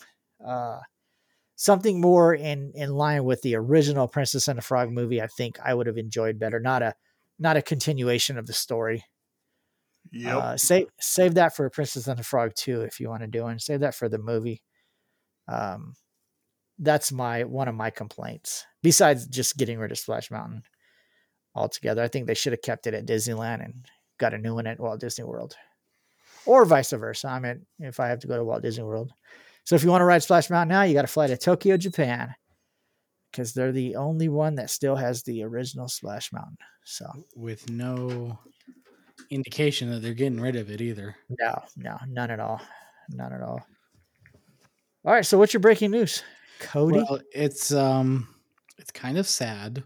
uh, 0.46 0.80
something 1.56 2.02
more 2.02 2.34
in 2.34 2.72
in 2.76 2.94
line 2.94 3.24
with 3.24 3.42
the 3.42 3.56
original 3.56 4.08
Princess 4.08 4.48
and 4.48 4.58
the 4.58 4.64
Frog 4.64 4.92
movie. 4.92 5.22
I 5.22 5.28
think 5.28 5.60
I 5.64 5.74
would 5.74 5.88
have 5.88 5.98
enjoyed 5.98 6.40
better. 6.40 6.60
Not 6.60 6.82
a 6.82 6.96
not 7.40 7.58
a 7.58 7.62
continuation 7.62 8.38
of 8.38 8.46
the 8.46 8.54
story. 8.54 9.04
Yeah. 10.12 10.38
Uh, 10.38 10.58
save 10.58 10.88
save 11.00 11.36
that 11.36 11.56
for 11.56 11.70
Princess 11.70 12.08
and 12.08 12.20
the 12.20 12.24
Frog 12.24 12.54
too, 12.56 12.82
if 12.82 13.00
you 13.00 13.10
want 13.10 13.22
to 13.22 13.28
do. 13.28 13.46
And 13.46 13.62
save 13.62 13.80
that 13.82 13.96
for 13.96 14.10
the 14.10 14.20
movie. 14.20 14.62
Um, 15.48 15.94
that's 16.78 17.12
my 17.12 17.44
one 17.44 17.68
of 17.68 17.76
my 17.76 17.90
complaints. 17.90 18.66
Besides 18.84 19.28
just 19.28 19.58
getting 19.58 19.80
rid 19.80 19.92
of 19.92 19.98
Splash 19.98 20.30
Mountain 20.30 20.64
altogether, 21.56 22.04
I 22.04 22.08
think 22.08 22.28
they 22.28 22.34
should 22.34 22.54
have 22.54 22.62
kept 22.62 22.86
it 22.88 22.94
at 22.94 23.06
Disneyland 23.06 23.64
and 23.64 23.86
got 24.20 24.34
a 24.34 24.38
new 24.38 24.56
one 24.56 24.68
at 24.68 24.80
Walt 24.80 25.00
Disney 25.00 25.24
World, 25.24 25.56
or 26.46 26.66
vice 26.66 26.92
versa. 26.92 27.28
I 27.28 27.40
mean, 27.40 27.66
if 27.80 28.00
I 28.00 28.10
have 28.10 28.20
to 28.20 28.28
go 28.28 28.38
to 28.38 28.44
Walt 28.44 28.62
Disney 28.62 28.84
World. 28.84 29.14
So 29.66 29.76
if 29.76 29.84
you 29.84 29.90
want 29.90 30.02
to 30.02 30.06
ride 30.06 30.22
Splash 30.22 30.50
Mountain 30.50 30.70
now, 30.70 30.84
you 30.84 30.94
got 30.94 31.02
to 31.02 31.08
fly 31.08 31.28
to 31.28 31.38
Tokyo, 31.38 31.76
Japan, 31.76 32.34
because 33.32 33.54
they're 33.54 33.72
the 33.72 33.96
only 33.96 34.30
one 34.30 34.56
that 34.56 34.70
still 34.70 34.96
has 34.96 35.24
the 35.24 35.44
original 35.44 35.88
Splash 35.88 36.32
Mountain. 36.32 36.58
So 36.86 37.08
with 37.36 37.68
no 37.70 38.38
indication 39.32 39.90
that 39.90 40.04
they're 40.04 40.14
getting 40.14 40.40
rid 40.40 40.56
of 40.56 40.70
it 40.70 40.82
either. 40.82 41.16
no, 41.40 41.64
no, 41.78 41.98
none 42.08 42.30
at 42.30 42.40
all, 42.40 42.62
none 43.10 43.34
at 43.34 43.42
all. 43.42 43.66
All 45.04 45.14
right. 45.14 45.26
So 45.26 45.38
what's 45.38 45.54
your 45.54 45.62
breaking 45.62 45.92
news, 45.92 46.24
Cody? 46.60 46.98
Well, 46.98 47.20
it's 47.34 47.72
um, 47.72 48.28
it's 48.78 48.92
kind 48.92 49.18
of 49.18 49.28
sad. 49.28 49.84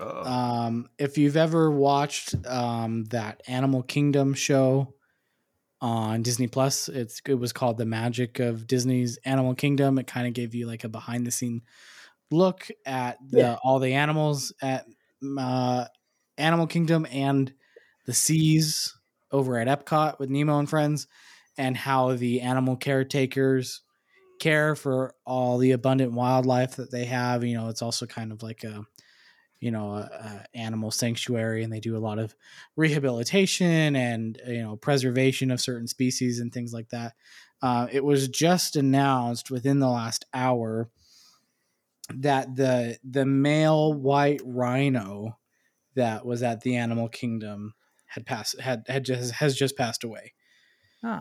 Um, 0.00 0.88
if 0.98 1.16
you've 1.16 1.36
ever 1.36 1.70
watched 1.70 2.34
um 2.46 3.04
that 3.06 3.40
Animal 3.46 3.82
Kingdom 3.82 4.34
show 4.34 4.94
on 5.82 6.22
Disney 6.22 6.46
Plus, 6.46 6.88
it's 6.88 7.20
it 7.26 7.34
was 7.34 7.52
called 7.52 7.76
The 7.76 7.84
Magic 7.84 8.38
of 8.38 8.66
Disney's 8.66 9.18
Animal 9.26 9.54
Kingdom. 9.54 9.98
It 9.98 10.06
kind 10.06 10.26
of 10.26 10.32
gave 10.32 10.54
you 10.54 10.66
like 10.66 10.84
a 10.84 10.88
behind 10.88 11.26
the 11.26 11.30
scene 11.30 11.60
look 12.30 12.68
at 12.86 13.18
the 13.28 13.38
Yeah. 13.38 13.56
all 13.62 13.78
the 13.80 13.92
animals 13.92 14.54
at 14.62 14.86
uh, 15.38 15.86
Animal 16.38 16.66
Kingdom 16.66 17.06
and 17.12 17.52
the 18.06 18.14
seas 18.14 18.96
over 19.30 19.58
at 19.58 19.68
Epcot 19.68 20.18
with 20.18 20.30
Nemo 20.30 20.58
and 20.58 20.70
friends, 20.70 21.08
and 21.58 21.76
how 21.76 22.14
the 22.14 22.40
animal 22.40 22.76
caretakers 22.76 23.82
care 24.40 24.74
for 24.74 25.14
all 25.26 25.58
the 25.58 25.72
abundant 25.72 26.12
wildlife 26.12 26.76
that 26.76 26.90
they 26.90 27.04
have. 27.04 27.44
You 27.44 27.56
know, 27.56 27.68
it's 27.68 27.82
also 27.82 28.06
kind 28.06 28.32
of 28.32 28.42
like 28.42 28.64
a 28.64 28.84
you 29.62 29.70
know 29.70 29.92
a, 29.94 30.00
a 30.00 30.44
animal 30.54 30.90
sanctuary, 30.90 31.62
and 31.62 31.72
they 31.72 31.80
do 31.80 31.96
a 31.96 31.98
lot 31.98 32.18
of 32.18 32.34
rehabilitation 32.76 33.94
and 33.94 34.40
you 34.46 34.60
know 34.60 34.76
preservation 34.76 35.52
of 35.52 35.60
certain 35.60 35.86
species 35.86 36.40
and 36.40 36.52
things 36.52 36.72
like 36.74 36.88
that. 36.88 37.14
Uh, 37.62 37.86
it 37.92 38.04
was 38.04 38.26
just 38.26 38.74
announced 38.74 39.50
within 39.52 39.78
the 39.78 39.88
last 39.88 40.26
hour 40.34 40.90
that 42.12 42.56
the 42.56 42.98
the 43.08 43.24
male 43.24 43.94
white 43.94 44.40
rhino 44.44 45.38
that 45.94 46.26
was 46.26 46.42
at 46.42 46.62
the 46.62 46.76
animal 46.76 47.08
kingdom 47.08 47.74
had 48.06 48.26
passed 48.26 48.60
had 48.60 48.82
had 48.88 49.04
just 49.04 49.32
has 49.34 49.56
just 49.56 49.76
passed 49.76 50.02
away. 50.02 50.32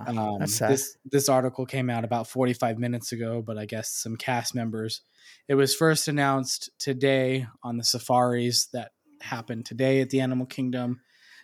Um, 0.08 0.40
this 0.40 0.98
this 1.06 1.30
article 1.30 1.66
came 1.66 1.90
out 1.90 2.04
about 2.04 2.28
45 2.28 2.78
minutes 2.78 3.12
ago, 3.12 3.42
but 3.42 3.58
I 3.58 3.66
guess 3.66 3.92
some 3.92 4.16
cast 4.16 4.54
members. 4.54 5.02
It 5.48 5.56
was 5.56 5.76
first 5.76 6.08
announced 6.08 6.70
today 6.78 7.48
on 7.64 7.78
the 7.78 7.84
safaris 7.84 8.68
that 8.68 8.92
happened 9.22 9.66
today 9.66 10.02
at 10.02 10.10
the 10.10 10.22
Animal 10.22 10.46
Kingdom 10.46 11.02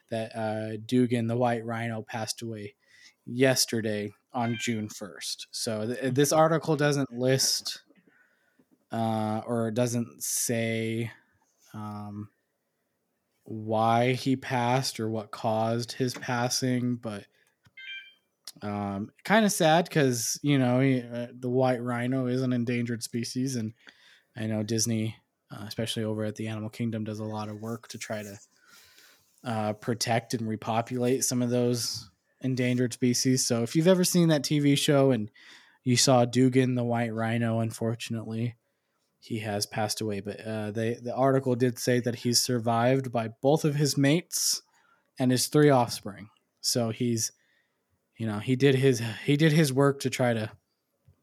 that 0.09 0.35
uh, 0.35 0.77
Dugan, 0.85 1.27
the 1.27 1.38
white 1.38 1.65
rhino, 1.65 2.01
passed 2.01 2.41
away 2.41 2.75
yesterday 3.25 4.13
on 4.33 4.57
June 4.59 4.88
1st. 4.88 5.47
So 5.51 5.88
th- 5.88 6.13
this 6.13 6.31
article 6.31 6.75
doesn't 6.75 7.11
list 7.11 7.81
uh, 8.91 9.41
or 9.45 9.71
doesn't 9.71 10.23
say 10.23 11.11
um, 11.73 12.29
why 13.43 14.13
he 14.13 14.35
passed 14.35 14.99
or 14.99 15.09
what 15.09 15.31
caused 15.31 15.93
his 15.93 16.13
passing, 16.13 16.95
but 16.95 17.25
um, 18.61 19.11
kind 19.23 19.45
of 19.45 19.51
sad 19.51 19.85
because 19.85 20.39
you 20.41 20.57
know 20.57 20.79
he, 20.79 21.01
uh, 21.01 21.27
the 21.37 21.49
white 21.49 21.81
rhino 21.81 22.27
is 22.27 22.41
an 22.41 22.53
endangered 22.53 23.03
species, 23.03 23.55
and 23.55 23.73
I 24.35 24.47
know 24.47 24.63
Disney, 24.63 25.15
uh, 25.51 25.65
especially 25.67 26.03
over 26.03 26.23
at 26.23 26.35
the 26.35 26.47
Animal 26.47 26.69
Kingdom, 26.69 27.03
does 27.03 27.19
a 27.19 27.25
lot 27.25 27.49
of 27.49 27.59
work 27.59 27.87
to 27.89 27.97
try 27.97 28.23
to 28.23 28.39
uh, 29.43 29.73
protect 29.73 30.33
and 30.33 30.47
repopulate 30.47 31.23
some 31.23 31.41
of 31.41 31.49
those 31.49 32.09
endangered 32.41 32.93
species. 32.93 33.45
So 33.45 33.63
if 33.63 33.75
you've 33.75 33.87
ever 33.87 34.03
seen 34.03 34.29
that 34.29 34.43
TV 34.43 34.77
show 34.77 35.11
and 35.11 35.31
you 35.83 35.97
saw 35.97 36.25
Dugan 36.25 36.75
the 36.75 36.83
white 36.83 37.13
rhino, 37.13 37.59
unfortunately, 37.59 38.55
he 39.19 39.39
has 39.39 39.65
passed 39.65 40.01
away. 40.01 40.19
But 40.19 40.39
uh, 40.41 40.71
they 40.71 40.95
the 40.95 41.15
article 41.15 41.55
did 41.55 41.79
say 41.79 41.99
that 42.01 42.15
he's 42.15 42.41
survived 42.41 43.11
by 43.11 43.29
both 43.41 43.65
of 43.65 43.75
his 43.75 43.97
mates 43.97 44.61
and 45.19 45.31
his 45.31 45.47
three 45.47 45.69
offspring. 45.69 46.29
So 46.61 46.89
he's, 46.89 47.31
you 48.18 48.28
know, 48.28 48.39
he 48.39 48.55
did 48.55 48.76
his 48.76 49.01
he 49.26 49.38
did 49.38 49.51
his 49.51 49.72
work 49.74 49.99
to 50.01 50.09
try 50.09 50.34
to 50.34 50.49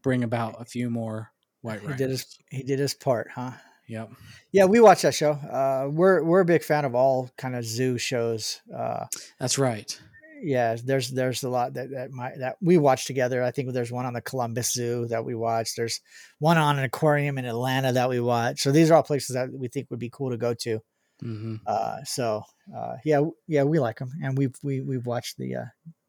bring 0.02 0.22
about 0.24 0.60
a 0.60 0.64
few 0.64 0.90
more 0.90 1.30
white 1.62 1.80
he 1.80 1.86
rhinos. 1.86 1.98
did 1.98 2.10
his 2.10 2.38
he 2.50 2.62
did 2.62 2.78
his 2.78 2.94
part, 2.94 3.28
huh? 3.34 3.52
Yep. 3.86 4.10
Yeah, 4.52 4.64
we 4.64 4.80
watch 4.80 5.02
that 5.02 5.14
show. 5.14 5.32
Uh, 5.32 5.88
we're 5.90 6.22
we're 6.22 6.40
a 6.40 6.44
big 6.44 6.62
fan 6.62 6.84
of 6.84 6.94
all 6.94 7.30
kind 7.36 7.54
of 7.54 7.64
zoo 7.64 7.98
shows. 7.98 8.60
Uh, 8.74 9.04
That's 9.38 9.58
right. 9.58 10.00
yeah, 10.42 10.76
there's 10.82 11.10
there's 11.10 11.42
a 11.42 11.50
lot 11.50 11.74
that 11.74 11.90
that 11.90 12.10
might 12.10 12.38
that 12.38 12.56
we 12.62 12.78
watch 12.78 13.04
together. 13.06 13.42
I 13.42 13.50
think 13.50 13.72
there's 13.72 13.92
one 13.92 14.06
on 14.06 14.14
the 14.14 14.22
Columbus 14.22 14.72
Zoo 14.72 15.06
that 15.08 15.24
we 15.24 15.34
watch. 15.34 15.74
There's 15.76 16.00
one 16.38 16.56
on 16.56 16.78
an 16.78 16.84
aquarium 16.84 17.36
in 17.36 17.44
Atlanta 17.44 17.92
that 17.92 18.08
we 18.08 18.20
watch. 18.20 18.62
So 18.62 18.72
these 18.72 18.90
are 18.90 18.94
all 18.94 19.02
places 19.02 19.34
that 19.34 19.52
we 19.52 19.68
think 19.68 19.90
would 19.90 20.00
be 20.00 20.10
cool 20.10 20.30
to 20.30 20.38
go 20.38 20.54
to. 20.54 20.80
hmm 21.20 21.56
Uh, 21.66 21.98
so 22.04 22.42
uh, 22.74 22.94
yeah, 23.04 23.20
yeah, 23.48 23.64
we 23.64 23.78
like 23.78 23.98
them, 23.98 24.12
and 24.22 24.38
we've 24.38 24.54
we 24.62 24.80
we've 24.80 25.04
watched 25.06 25.36
the 25.36 25.56
uh, 25.56 25.64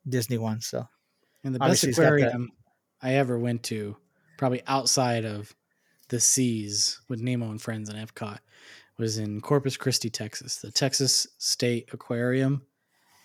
Disney 0.08 0.38
one. 0.38 0.62
So 0.62 0.88
And 1.44 1.54
the 1.56 1.60
best 1.60 1.86
he's 1.86 1.96
got 1.98 2.04
that- 2.04 2.08
aquarium 2.08 2.52
I 3.02 3.14
ever 3.16 3.38
went 3.38 3.64
to, 3.64 3.98
probably 4.38 4.62
outside 4.68 5.26
of 5.26 5.54
the 6.10 6.20
seas 6.20 7.00
with 7.10 7.20
Nemo 7.22 7.50
and 7.52 7.62
friends 7.62 7.90
in 7.90 7.96
Epcot, 7.96 8.40
was 8.98 9.18
in 9.18 9.42
Corpus 9.42 9.76
Christi, 9.78 10.10
Texas. 10.10 10.58
The 10.58 10.72
Texas 10.72 11.28
State 11.38 11.90
Aquarium. 11.94 12.66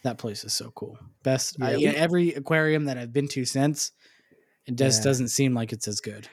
That 0.02 0.18
place 0.18 0.44
is 0.44 0.52
so 0.52 0.70
cool. 0.72 0.98
Best. 1.22 1.56
I, 1.60 1.72
Yeah, 1.72 1.90
yeah, 1.92 1.98
every 1.98 2.30
aquarium 2.34 2.86
that 2.86 2.96
I've 2.98 3.12
been 3.12 3.28
to 3.28 3.44
since, 3.44 3.92
it 4.66 4.74
just 4.76 5.00
Yeah. 5.00 5.04
doesn't 5.04 5.28
seem 5.28 5.54
like 5.54 5.72
it's 5.72 5.86
as 5.86 6.00
good. 6.00 6.28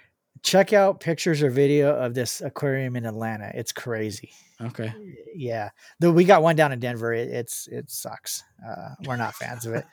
Check 0.47 0.71
out 0.71 1.01
pictures 1.01 1.43
or 1.43 1.49
video 1.49 1.95
of 1.95 2.13
this 2.13 2.41
aquarium 2.41 2.95
in 2.95 3.05
Atlanta. 3.05 3.51
It's 3.53 3.73
crazy. 3.73 4.31
Okay. 4.61 4.91
Yeah, 5.35 5.69
though 5.99 6.11
we 6.11 6.23
got 6.23 6.41
one 6.41 6.55
down 6.55 6.71
in 6.71 6.79
Denver. 6.79 7.13
It, 7.13 7.29
it's 7.29 7.67
it 7.67 7.91
sucks. 7.91 8.43
Uh, 8.67 8.89
we're 9.05 9.17
not 9.17 9.35
fans 9.35 9.65
of 9.65 9.73
it. 9.73 9.85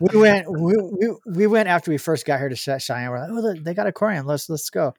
we 0.00 0.18
went 0.18 0.50
we, 0.60 0.74
we 0.76 1.14
we 1.26 1.46
went 1.46 1.68
after 1.68 1.90
we 1.90 1.98
first 1.98 2.26
got 2.26 2.40
here 2.40 2.48
to 2.48 2.56
Ch- 2.56 2.82
Cheyenne. 2.82 3.10
We're 3.10 3.20
like, 3.20 3.30
oh, 3.30 3.62
they 3.62 3.74
got 3.74 3.86
aquarium. 3.86 4.26
Let's 4.26 4.48
let's 4.48 4.70
go. 4.70 4.94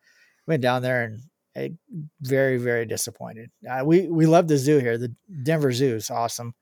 Went 0.47 0.61
down 0.61 0.81
there 0.81 1.03
and 1.03 1.19
eh, 1.55 1.69
very 2.21 2.57
very 2.57 2.85
disappointed. 2.85 3.49
Uh, 3.69 3.83
we 3.83 4.07
we 4.07 4.27
love 4.27 4.47
the 4.47 4.57
zoo 4.57 4.77
here. 4.77 4.97
The 4.97 5.13
Denver 5.43 5.73
Zoo 5.73 5.95
is 5.95 6.09
awesome. 6.09 6.53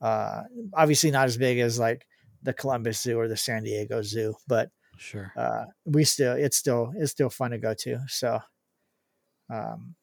Uh, 0.00 0.42
obviously 0.74 1.10
not 1.10 1.26
as 1.26 1.36
big 1.36 1.58
as 1.58 1.78
like 1.78 2.06
the 2.42 2.54
Columbus 2.54 3.02
Zoo 3.02 3.18
or 3.18 3.28
the 3.28 3.36
San 3.36 3.64
Diego 3.64 4.00
Zoo, 4.02 4.34
but 4.46 4.70
Sure. 4.96 5.32
uh, 5.36 5.64
we 5.84 6.04
still 6.04 6.34
it's 6.34 6.56
still 6.56 6.92
it's 6.96 7.12
still 7.12 7.30
fun 7.30 7.50
to 7.52 7.58
go 7.58 7.74
to. 7.74 8.00
So, 8.08 8.40
um, 9.50 9.94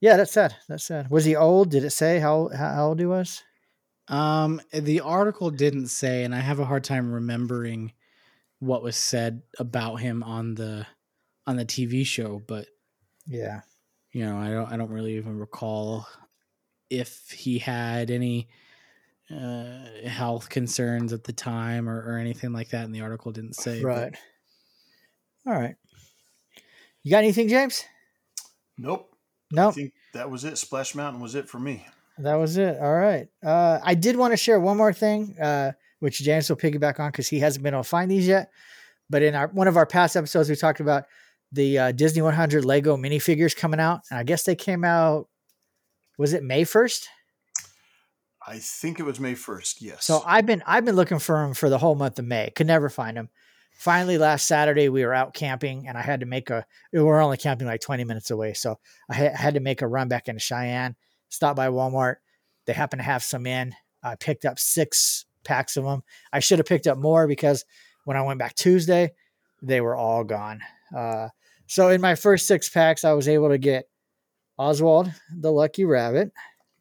yeah, 0.00 0.16
that's 0.16 0.32
sad. 0.32 0.56
That's 0.68 0.84
sad. 0.84 1.10
Was 1.10 1.24
he 1.24 1.36
old? 1.36 1.70
Did 1.70 1.84
it 1.84 1.90
say 1.90 2.18
how 2.18 2.48
how 2.48 2.88
old 2.88 2.98
he 2.98 3.06
was? 3.06 3.42
Um, 4.08 4.60
the 4.72 5.00
article 5.00 5.50
didn't 5.50 5.88
say, 5.88 6.24
and 6.24 6.34
I 6.34 6.40
have 6.40 6.58
a 6.58 6.64
hard 6.64 6.84
time 6.84 7.12
remembering 7.12 7.92
what 8.60 8.82
was 8.82 8.96
said 8.96 9.42
about 9.58 9.96
him 9.96 10.22
on 10.22 10.54
the 10.54 10.86
on 11.46 11.56
the 11.56 11.64
TV 11.64 12.04
show, 12.04 12.40
but 12.40 12.68
Yeah, 13.26 13.62
you 14.12 14.24
know, 14.24 14.36
I 14.38 14.50
don't 14.50 14.72
I 14.72 14.76
don't 14.76 14.90
really 14.90 15.16
even 15.16 15.38
recall 15.38 16.06
if 16.90 17.30
he 17.30 17.58
had 17.58 18.10
any 18.10 18.48
uh, 19.30 20.08
health 20.08 20.48
concerns 20.48 21.12
at 21.12 21.24
the 21.24 21.32
time 21.32 21.88
or, 21.88 22.00
or 22.02 22.18
anything 22.18 22.52
like 22.52 22.70
that. 22.70 22.84
And 22.84 22.94
the 22.94 23.00
article 23.02 23.32
didn't 23.32 23.54
say. 23.54 23.82
but- 23.82 23.88
right. 23.88 24.16
All 25.46 25.54
right. 25.54 25.74
You 27.02 27.10
got 27.10 27.18
anything, 27.18 27.48
James? 27.48 27.84
nope. 28.78 29.08
I 29.56 29.70
think 29.72 29.92
that 30.14 30.30
was 30.30 30.44
it. 30.44 30.56
Splash 30.56 30.94
Mountain 30.94 31.20
was 31.20 31.34
it 31.34 31.48
for 31.48 31.58
me. 31.58 31.84
that 32.18 32.34
was 32.36 32.56
it. 32.56 32.78
All 32.80 32.94
right. 32.94 33.26
Uh, 33.44 33.78
I 33.82 33.94
did 33.94 34.16
want 34.16 34.32
to 34.32 34.36
share 34.36 34.60
one 34.60 34.76
more 34.76 34.92
thing, 34.92 35.36
uh, 35.40 35.72
which 36.00 36.20
James 36.20 36.48
will 36.48 36.56
piggyback 36.56 37.00
on 37.00 37.10
because 37.10 37.28
he 37.28 37.40
hasn't 37.40 37.62
been 37.62 37.74
able 37.74 37.82
to 37.82 37.88
find 37.88 38.10
these 38.10 38.26
yet. 38.26 38.50
But 39.10 39.22
in 39.22 39.34
our 39.34 39.48
one 39.48 39.68
of 39.68 39.76
our 39.76 39.84
past 39.86 40.16
episodes, 40.16 40.48
we 40.48 40.56
talked 40.56 40.80
about 40.80 41.04
the 41.50 41.78
uh, 41.78 41.92
Disney 41.92 42.22
100 42.22 42.64
Lego 42.64 42.96
minifigures 42.96 43.54
coming 43.56 43.80
out, 43.80 44.00
and 44.10 44.18
I 44.18 44.22
guess 44.22 44.44
they 44.44 44.54
came 44.54 44.84
out. 44.84 45.28
Was 46.18 46.32
it 46.32 46.42
May 46.44 46.64
first? 46.64 47.08
I 48.46 48.58
think 48.58 48.98
it 48.98 49.04
was 49.04 49.20
May 49.20 49.34
first. 49.34 49.80
Yes. 49.82 50.04
So 50.04 50.22
I've 50.26 50.46
been 50.46 50.62
I've 50.66 50.84
been 50.84 50.96
looking 50.96 51.18
for 51.18 51.36
them 51.36 51.54
for 51.54 51.68
the 51.68 51.78
whole 51.78 51.94
month 51.94 52.18
of 52.18 52.24
May. 52.24 52.50
Could 52.54 52.66
never 52.66 52.88
find 52.88 53.16
them. 53.16 53.28
Finally, 53.72 54.18
last 54.18 54.46
Saturday 54.46 54.88
we 54.88 55.04
were 55.04 55.14
out 55.14 55.34
camping, 55.34 55.88
and 55.88 55.96
I 55.96 56.02
had 56.02 56.20
to 56.20 56.26
make 56.26 56.50
a. 56.50 56.66
We 56.92 57.00
were 57.00 57.20
only 57.20 57.36
camping 57.36 57.66
like 57.66 57.80
twenty 57.80 58.04
minutes 58.04 58.30
away, 58.30 58.54
so 58.54 58.78
I 59.10 59.14
had 59.14 59.54
to 59.54 59.60
make 59.60 59.82
a 59.82 59.88
run 59.88 60.08
back 60.08 60.28
into 60.28 60.40
Cheyenne. 60.40 60.96
Stop 61.28 61.56
by 61.56 61.68
Walmart. 61.68 62.16
They 62.66 62.72
happened 62.72 63.00
to 63.00 63.04
have 63.04 63.22
some 63.22 63.46
in. 63.46 63.74
I 64.02 64.16
picked 64.16 64.44
up 64.44 64.58
six 64.58 65.24
packs 65.44 65.76
of 65.76 65.84
them. 65.84 66.02
I 66.32 66.40
should 66.40 66.58
have 66.58 66.66
picked 66.66 66.86
up 66.86 66.98
more 66.98 67.26
because 67.26 67.64
when 68.04 68.16
I 68.16 68.22
went 68.22 68.38
back 68.38 68.54
Tuesday, 68.54 69.12
they 69.62 69.80
were 69.80 69.96
all 69.96 70.24
gone. 70.24 70.60
Uh, 70.94 71.28
so 71.66 71.88
in 71.88 72.00
my 72.00 72.14
first 72.14 72.46
six 72.46 72.68
packs, 72.68 73.04
I 73.04 73.12
was 73.12 73.28
able 73.28 73.48
to 73.48 73.58
get 73.58 73.88
Oswald 74.58 75.10
the 75.34 75.50
Lucky 75.50 75.84
Rabbit. 75.84 76.32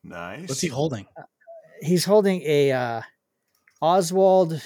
nice. 0.03 0.49
What's 0.49 0.61
he 0.61 0.67
holding? 0.67 1.07
He's 1.81 2.05
holding 2.05 2.41
a 2.43 2.71
uh, 2.71 3.01
Oswald, 3.81 4.61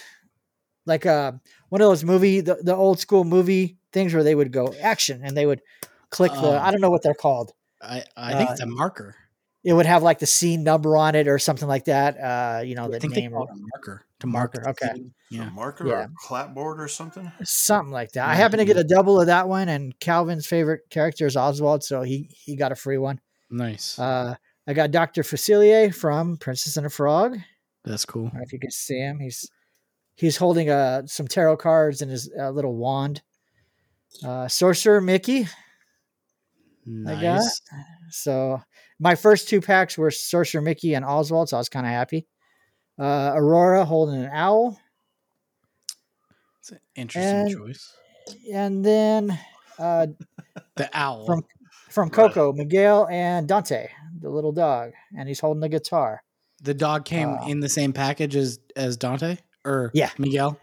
like 0.85 1.05
a 1.05 1.39
one 1.69 1.81
of 1.81 1.87
those 1.87 2.03
movie, 2.03 2.41
the, 2.41 2.55
the 2.61 2.75
old 2.75 2.99
school 2.99 3.23
movie 3.23 3.77
things 3.91 4.13
where 4.13 4.23
they 4.23 4.35
would 4.35 4.51
go 4.51 4.73
action 4.81 5.21
and 5.23 5.35
they 5.35 5.45
would 5.45 5.61
click 6.09 6.31
the. 6.31 6.37
I 6.37 6.67
Um, 6.67 6.71
don't 6.71 6.81
know 6.81 6.89
what 6.91 7.01
they're 7.03 7.13
called. 7.13 7.53
I, 7.81 8.03
I 8.15 8.33
think 8.33 8.49
Uh, 8.49 8.53
it's 8.53 8.61
a 8.61 8.65
marker. 8.67 9.15
It 9.63 9.73
would 9.73 9.87
have 9.87 10.03
like 10.03 10.19
the 10.19 10.27
scene 10.27 10.63
number 10.63 10.95
on 10.95 11.15
it 11.15 11.27
or 11.27 11.39
something 11.39 11.67
like 11.67 11.85
that. 11.85 12.17
Uh, 12.19 12.61
you 12.61 12.75
know, 12.75 12.85
I 12.85 12.89
the 12.89 12.99
think 12.99 13.15
name 13.15 13.33
or 13.33 13.47
a 13.49 13.55
marker 13.55 14.05
to 14.19 14.27
mark. 14.27 14.53
Marker, 14.53 14.69
okay. 14.69 14.93
scene. 14.93 15.13
A 15.31 15.33
Yeah. 15.35 15.49
marker 15.49 15.87
Yeah. 15.87 15.93
or 15.93 16.01
a 16.03 16.09
clapboard 16.17 16.79
or 16.79 16.87
something? 16.87 17.31
something 17.43 17.91
like 17.91 18.11
that. 18.11 18.27
I 18.27 18.33
Yeah, 18.33 18.37
happen 18.37 18.59
to 18.59 18.65
get 18.65 18.77
a 18.77 18.83
double 18.83 19.19
of 19.19 19.25
that 19.27 19.47
one, 19.49 19.67
and 19.69 19.99
Calvin's 19.99 20.45
favorite 20.45 20.81
character 20.91 21.25
is 21.25 21.35
Oswald, 21.35 21.83
so 21.83 22.03
he 22.03 22.29
he 22.31 22.55
got 22.55 22.71
a 22.71 22.75
free 22.75 22.99
one. 22.99 23.19
Nice. 23.49 23.97
Uh, 23.97 24.35
I 24.67 24.73
got 24.73 24.91
Doctor 24.91 25.21
Facilier 25.23 25.93
from 25.93 26.37
Princess 26.37 26.77
and 26.77 26.85
a 26.85 26.89
Frog. 26.89 27.37
That's 27.83 28.05
cool. 28.05 28.31
I 28.35 28.41
if 28.41 28.51
you 28.51 28.59
can 28.59 28.71
see 28.71 28.97
him. 28.99 29.19
He's 29.19 29.49
he's 30.15 30.37
holding 30.37 30.69
uh, 30.69 31.03
some 31.05 31.27
tarot 31.27 31.57
cards 31.57 32.01
and 32.01 32.09
his 32.09 32.31
uh, 32.39 32.49
little 32.49 32.75
wand. 32.75 33.21
Uh, 34.25 34.47
Sorcerer 34.47 35.01
Mickey. 35.01 35.47
Nice. 36.85 37.59
got- 37.59 37.79
So 38.09 38.61
my 38.99 39.15
first 39.15 39.49
two 39.49 39.61
packs 39.61 39.97
were 39.97 40.09
Sorcerer 40.11 40.61
Mickey 40.61 40.93
and 40.93 41.03
Oswald, 41.05 41.49
so 41.49 41.57
I 41.57 41.59
was 41.59 41.69
kind 41.69 41.85
of 41.85 41.91
happy. 41.91 42.27
Uh, 42.97 43.33
Aurora 43.35 43.83
holding 43.85 44.23
an 44.23 44.29
owl, 44.31 44.79
It's 46.59 46.71
an 46.71 46.79
interesting 46.95 47.35
And- 47.35 47.51
choice. 47.51 47.93
and 48.53 48.85
then 48.85 49.37
uh, 49.77 50.07
The 50.77 50.89
owl. 50.93 51.25
from 51.25 51.45
from. 51.89 52.09
Coco, 52.09 52.51
Miguel 52.53 53.07
and 53.11 53.47
Dante, 53.47 53.87
the 54.25 54.31
little 54.31 54.51
dog, 54.51 54.91
and 55.17 55.27
he's 55.27 55.39
holding 55.39 55.61
the 55.61 55.69
guitar. 55.69 56.21
the 56.61 56.73
dog 56.73 57.05
came 57.05 57.29
uh, 57.29 57.47
in 57.47 57.59
the 57.59 57.69
same 57.69 57.93
package 57.93 58.35
as 58.35 58.59
as 58.75 58.97
Dante 58.97 59.37
or 59.63 59.91
Yeah. 59.93 60.09
Miguel. 60.17 60.59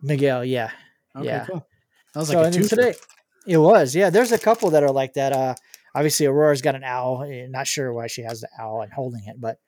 Miguel, 0.00 0.44
yeah. 0.44 0.70
Okay, 1.14 1.26
Yeah. 1.26 1.44
cool. 1.46 1.66
That 2.14 2.20
was 2.20 2.28
so 2.28 2.40
like 2.40 2.48
a 2.48 2.56
two 2.56 2.64
today 2.68 2.94
it 3.46 3.56
was 3.58 3.94
yeah 3.96 4.08
there's 4.08 4.30
a 4.32 4.38
couple 4.38 4.70
that 4.70 4.82
are 4.84 4.92
like 4.92 5.14
that 5.14 5.32
uh 5.32 5.54
obviously 5.96 6.26
aurora's 6.26 6.62
got 6.62 6.76
an 6.76 6.84
owl 6.84 7.24
eh, 7.24 7.46
not 7.48 7.66
sure 7.66 7.92
why 7.92 8.06
she 8.06 8.22
has 8.22 8.40
the 8.40 8.48
owl 8.58 8.82
and 8.82 8.92
holding 8.92 9.24
it 9.26 9.34
but 9.40 9.58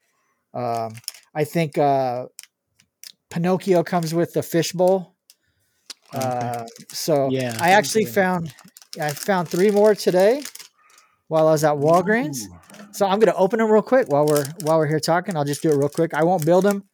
um 0.54 0.92
i 1.34 1.42
think 1.42 1.76
uh 1.76 2.26
pinocchio 3.30 3.82
comes 3.82 4.14
with 4.14 4.32
the 4.32 4.42
fishbowl 4.44 5.16
uh 6.12 6.64
so 6.90 7.28
Yeah, 7.32 7.56
i 7.58 7.70
actually 7.70 8.04
found 8.04 8.54
i 9.00 9.10
found 9.10 9.48
three 9.48 9.72
more 9.72 9.94
today 9.96 10.42
while 11.26 11.48
i 11.48 11.50
was 11.50 11.64
at 11.64 11.74
walgreens 11.74 12.42
Ooh. 12.42 12.58
So 12.92 13.06
i'm 13.06 13.18
going 13.18 13.32
to 13.32 13.36
open 13.36 13.58
them 13.58 13.70
real 13.70 13.82
quick 13.82 14.08
while 14.08 14.26
we're 14.26 14.44
while 14.62 14.78
we're 14.78 14.86
here 14.86 15.00
talking. 15.00 15.36
I'll 15.36 15.44
just 15.44 15.62
do 15.62 15.70
it 15.70 15.76
real 15.76 15.88
quick. 15.88 16.14
I 16.14 16.24
won't 16.24 16.44
build 16.46 16.64
them 16.64 16.84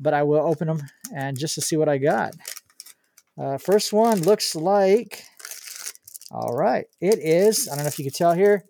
but 0.00 0.12
i 0.12 0.22
will 0.24 0.40
open 0.40 0.66
them 0.66 0.82
and 1.14 1.38
just 1.38 1.54
to 1.54 1.60
see 1.60 1.76
what 1.76 1.88
i 1.88 1.98
got. 1.98 2.32
Uh, 3.40 3.58
first 3.58 3.92
one 3.92 4.20
looks 4.22 4.54
like 4.56 5.22
all 6.30 6.54
right 6.56 6.86
it 7.00 7.18
is 7.20 7.68
i 7.68 7.74
don't 7.76 7.84
know 7.84 7.88
if 7.88 7.98
you 7.98 8.04
can 8.04 8.12
tell 8.12 8.32
here 8.32 8.64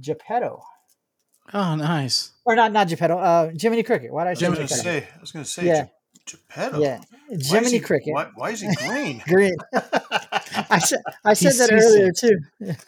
geppetto. 0.00 0.62
Oh, 1.54 1.74
nice. 1.76 2.32
or 2.44 2.54
not 2.56 2.72
not 2.72 2.88
geppetto 2.88 3.18
uh 3.18 3.50
jiminy 3.56 3.82
cricket. 3.82 4.12
Why 4.12 4.24
did 4.34 4.42
i 4.42 4.46
I 4.46 4.50
was 4.50 4.58
say 4.58 4.64
gonna 4.66 4.68
geppetto? 4.68 4.82
say, 4.82 5.08
I 5.16 5.20
was 5.20 5.32
gonna 5.32 5.44
say, 5.44 5.66
Yeah. 5.66 5.86
Geppetto. 6.26 6.80
yeah. 6.80 7.00
Why 7.28 7.36
jiminy 7.40 7.70
he- 7.72 7.80
cricket. 7.80 8.12
Why, 8.14 8.26
why 8.34 8.50
is 8.50 8.60
he 8.60 8.74
green? 8.88 9.22
green. 9.26 9.54
I 9.72 10.78
said 10.78 10.98
i 11.24 11.34
said 11.34 11.48
He's 11.48 11.58
that 11.58 11.68
Cecil. 11.68 11.72
earlier 11.72 12.12
too. 12.12 12.38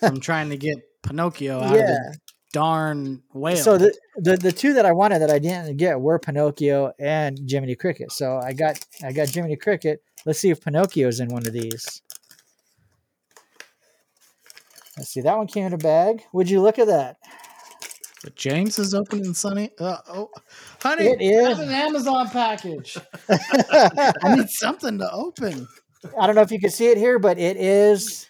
I'm 0.03 0.21
trying 0.21 0.51
to 0.51 0.57
get 0.57 0.77
Pinocchio 1.03 1.61
out 1.61 1.71
of 1.73 1.77
yeah. 1.77 1.87
the 1.87 2.19
darn 2.53 3.23
whale. 3.33 3.57
so 3.57 3.77
the, 3.77 3.95
the 4.17 4.37
the 4.37 4.53
two 4.53 4.73
that 4.75 4.87
I 4.87 4.93
wanted 4.93 5.21
that 5.21 5.31
I 5.31 5.39
didn't 5.39 5.77
get 5.77 6.01
were 6.01 6.19
Pinocchio 6.19 6.93
and 6.99 7.39
Jiminy 7.49 7.75
Cricket. 7.75 8.13
So 8.13 8.39
I 8.43 8.53
got 8.53 8.79
I 9.05 9.13
got 9.13 9.29
Jiminy 9.29 9.57
Cricket. 9.57 10.03
Let's 10.25 10.39
see 10.39 10.51
if 10.51 10.61
Pinocchio's 10.63 11.21
in 11.21 11.29
one 11.29 11.47
of 11.47 11.53
these. 11.53 12.03
Let's 14.97 15.11
see. 15.11 15.21
That 15.21 15.37
one 15.37 15.47
came 15.47 15.67
in 15.67 15.73
a 15.73 15.79
bag. 15.79 16.25
Would 16.33 16.51
you 16.51 16.61
look 16.61 16.79
at 16.79 16.89
that? 16.89 17.19
But 18.25 18.35
James 18.35 18.81
is 18.81 18.95
opening 18.95 19.33
Sunny. 19.33 19.71
Uh, 19.79 19.99
oh, 20.09 20.31
honey, 20.83 21.05
It 21.05 21.23
is. 21.23 21.59
An 21.61 21.71
Amazon 21.71 22.29
package. 22.31 22.99
I 23.29 24.35
need 24.35 24.51
something 24.51 24.99
to 24.99 25.09
open. 25.13 25.69
I 26.21 26.27
don't 26.27 26.35
know 26.35 26.43
if 26.43 26.51
you 26.51 26.59
can 26.59 26.71
see 26.71 26.89
it 26.89 26.99
here, 26.99 27.21
but 27.21 27.39
it 27.39 27.57
is. 27.57 28.29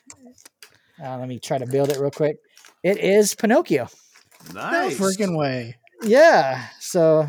Uh, 1.02 1.16
let 1.16 1.26
me 1.28 1.38
try 1.38 1.56
to 1.56 1.66
build 1.66 1.88
it 1.90 1.98
real 1.98 2.10
quick. 2.10 2.36
It 2.82 2.98
is 2.98 3.34
Pinocchio. 3.34 3.88
No 4.54 4.60
Nice. 4.60 4.98
freaking 4.98 5.36
way. 5.36 5.76
Yeah. 6.02 6.66
So 6.80 7.26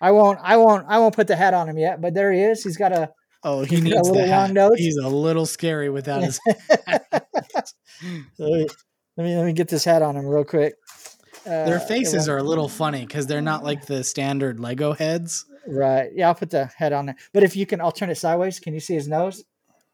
I 0.00 0.10
won't. 0.12 0.38
I 0.42 0.56
won't. 0.56 0.86
I 0.88 0.98
won't 0.98 1.14
put 1.14 1.26
the 1.28 1.36
hat 1.36 1.54
on 1.54 1.68
him 1.68 1.78
yet. 1.78 2.00
But 2.00 2.14
there 2.14 2.32
he 2.32 2.40
is. 2.40 2.62
He's 2.64 2.76
got 2.76 2.92
a. 2.92 3.10
Oh, 3.44 3.62
he 3.62 3.76
He's 3.76 3.80
a 3.80 3.82
needs 3.84 4.08
the 4.08 4.14
little 4.14 4.28
long 4.30 4.52
nose. 4.52 4.78
He's 4.78 4.96
a 4.96 5.08
little 5.08 5.46
scary 5.46 5.90
without 5.90 6.22
his. 6.22 6.40
Let 8.38 8.50
me 8.52 8.66
let 9.16 9.24
me, 9.24 9.36
let 9.36 9.44
me 9.46 9.52
get 9.52 9.68
this 9.68 9.84
hat 9.84 10.02
on 10.02 10.16
him 10.16 10.26
real 10.26 10.44
quick. 10.44 10.74
Uh, 11.44 11.64
Their 11.64 11.80
faces 11.80 12.28
are 12.28 12.38
a 12.38 12.42
little 12.42 12.68
funny 12.82 13.04
because 13.06 13.26
they're 13.26 13.40
not 13.42 13.64
like 13.64 13.86
the 13.86 14.04
standard 14.04 14.60
Lego 14.60 14.92
heads. 14.92 15.44
Right. 15.66 16.10
Yeah, 16.14 16.28
I'll 16.28 16.34
put 16.34 16.50
the 16.50 16.66
head 16.66 16.92
on 16.92 17.06
there. 17.06 17.16
But 17.32 17.42
if 17.42 17.56
you 17.56 17.66
can, 17.66 17.80
I'll 17.80 17.90
turn 17.92 18.10
it 18.10 18.16
sideways. 18.16 18.60
Can 18.60 18.74
you 18.74 18.80
see 18.80 18.94
his 18.94 19.08
nose? 19.08 19.44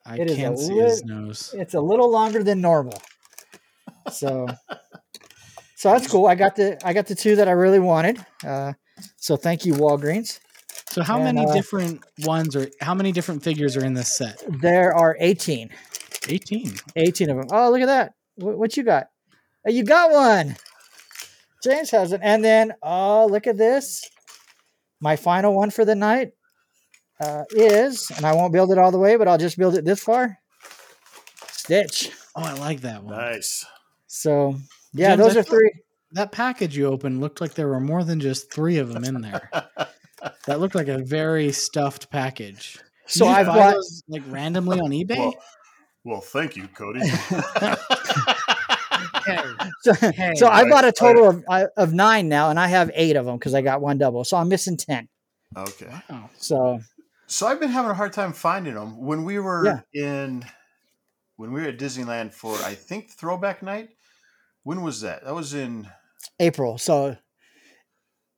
I 0.07 0.17
It 0.19 0.29
can't 0.37 0.59
see 0.59 0.75
lit- 0.75 0.85
his 0.91 1.05
nose. 1.05 1.55
It's 1.57 1.75
a 1.75 1.81
little 1.81 2.11
longer 2.11 2.43
than 2.43 2.61
normal. 2.61 3.01
So, 4.13 4.47
so 5.85 5.91
that's 5.91 6.09
cool. 6.09 6.27
I 6.27 6.35
got 6.35 6.57
the 6.57 6.79
I 6.83 6.95
got 6.95 7.09
the 7.09 7.15
two 7.15 7.37
that 7.37 7.47
I 7.47 7.51
really 7.51 7.79
wanted. 7.79 8.19
Uh, 8.43 8.73
so 9.17 9.37
thank 9.37 9.67
you, 9.67 9.75
Walgreens. 9.75 10.41
So 10.89 11.03
how 11.03 11.17
and, 11.17 11.37
many 11.37 11.47
uh, 11.47 11.53
different 11.53 12.03
ones 12.21 12.57
or 12.57 12.69
how 12.81 12.95
many 12.95 13.13
different 13.13 13.43
figures 13.43 13.77
are 13.77 13.85
in 13.85 13.93
this 13.93 14.17
set? 14.17 14.43
There 14.63 14.95
are 14.95 15.15
18. 15.21 15.69
18. 16.27 16.77
18 16.97 17.29
of 17.29 17.37
them. 17.37 17.47
Oh, 17.53 17.71
look 17.71 17.83
at 17.83 17.87
that. 17.89 18.15
What, 18.37 18.57
what 18.57 18.77
you 18.79 18.83
got? 18.83 19.09
Oh, 19.69 19.71
you 19.71 19.85
got 19.85 20.11
one. 20.11 20.57
James 21.63 21.91
has 21.91 22.13
it. 22.13 22.21
And 22.25 22.43
then, 22.43 22.73
oh, 22.83 23.27
look 23.27 23.47
at 23.47 23.59
this. 23.59 24.09
My 25.03 25.17
final 25.17 25.55
one 25.55 25.69
for 25.69 25.85
the 25.85 25.95
night 25.95 26.31
uh, 27.21 27.43
is, 27.51 28.11
and 28.17 28.25
I 28.25 28.33
won't 28.33 28.55
build 28.55 28.73
it 28.73 28.79
all 28.79 28.91
the 28.91 28.99
way, 28.99 29.17
but 29.17 29.29
I'll 29.29 29.37
just 29.37 29.59
build 29.59 29.75
it 29.75 29.85
this 29.85 30.03
far. 30.03 30.39
Stitch. 31.49 32.11
Oh, 32.35 32.43
I 32.43 32.55
like 32.55 32.81
that 32.81 33.05
one. 33.05 33.15
Nice. 33.15 33.67
So, 34.07 34.57
yeah, 34.95 35.17
James, 35.17 35.19
those 35.27 35.37
I 35.37 35.41
are 35.41 35.43
thought- 35.43 35.51
three. 35.51 35.71
That 36.13 36.31
package 36.31 36.77
you 36.77 36.87
opened 36.87 37.21
looked 37.21 37.41
like 37.41 37.55
there 37.55 37.67
were 37.67 37.81
more 37.81 38.05
than 38.05 38.21
just 38.21 38.53
three 38.53 38.79
of 38.79 38.93
them 38.93 39.03
in 39.03 39.21
there. 39.21 39.51
that 40.47 40.61
looked 40.61 40.77
like 40.77 40.87
a 40.87 40.99
very 40.99 41.51
stuffed 41.51 42.09
package. 42.09 42.79
So 43.07 43.25
you 43.25 43.33
I've 43.33 43.47
buy 43.47 43.55
got, 43.57 43.75
those, 43.75 44.03
like 44.09 44.23
randomly 44.29 44.79
on 44.79 44.91
eBay. 44.91 45.19
Well, 45.19 45.35
well, 46.05 46.21
thank 46.21 46.57
you, 46.57 46.69
Cody. 46.69 47.01
Hey, 49.27 49.39
so, 49.81 49.93
hey, 49.95 50.35
so 50.37 50.47
I 50.49 50.63
Right, 50.63 50.71
bought 50.71 50.85
a 50.85 50.93
total 50.93 51.29
of, 51.31 51.45
I- 51.49 51.67
of 51.79 51.95
nine 51.95 52.29
now, 52.29 52.51
and 52.51 52.61
I 52.61 52.67
have 52.69 52.91
eight 52.95 53.17
of 53.17 53.25
them 53.25 53.37
because 53.39 53.55
I 53.55 53.63
got 53.63 53.81
one 53.81 53.97
double. 53.97 54.23
So 54.23 54.37
I'm 54.37 54.49
missing 54.51 54.77
10. 54.77 55.09
okay. 55.57 55.91
wow. 56.11 56.29
So, 56.37 56.81
So 57.27 57.47
I've 57.47 57.59
been 57.59 57.71
having 57.71 57.91
a 57.91 57.95
hard 57.95 58.13
time 58.13 58.35
finding 58.35 58.75
them. 58.75 58.99
When 58.99 59.25
we 59.25 59.39
were 59.39 59.65
Yeah. 59.65 59.81
in, 59.95 60.45
when 61.37 61.53
we 61.53 61.63
were 61.63 61.69
at 61.69 61.79
Disneyland 61.79 62.35
for, 62.35 62.55
I 62.59 62.75
think 62.75 63.11
Throwback 63.11 63.63
Night. 63.63 63.91
When 64.65 64.83
was 64.83 65.01
that? 65.03 65.25
That 65.25 65.35
was 65.35 65.55
in. 65.55 65.89
April. 66.41 66.79
So 66.79 67.17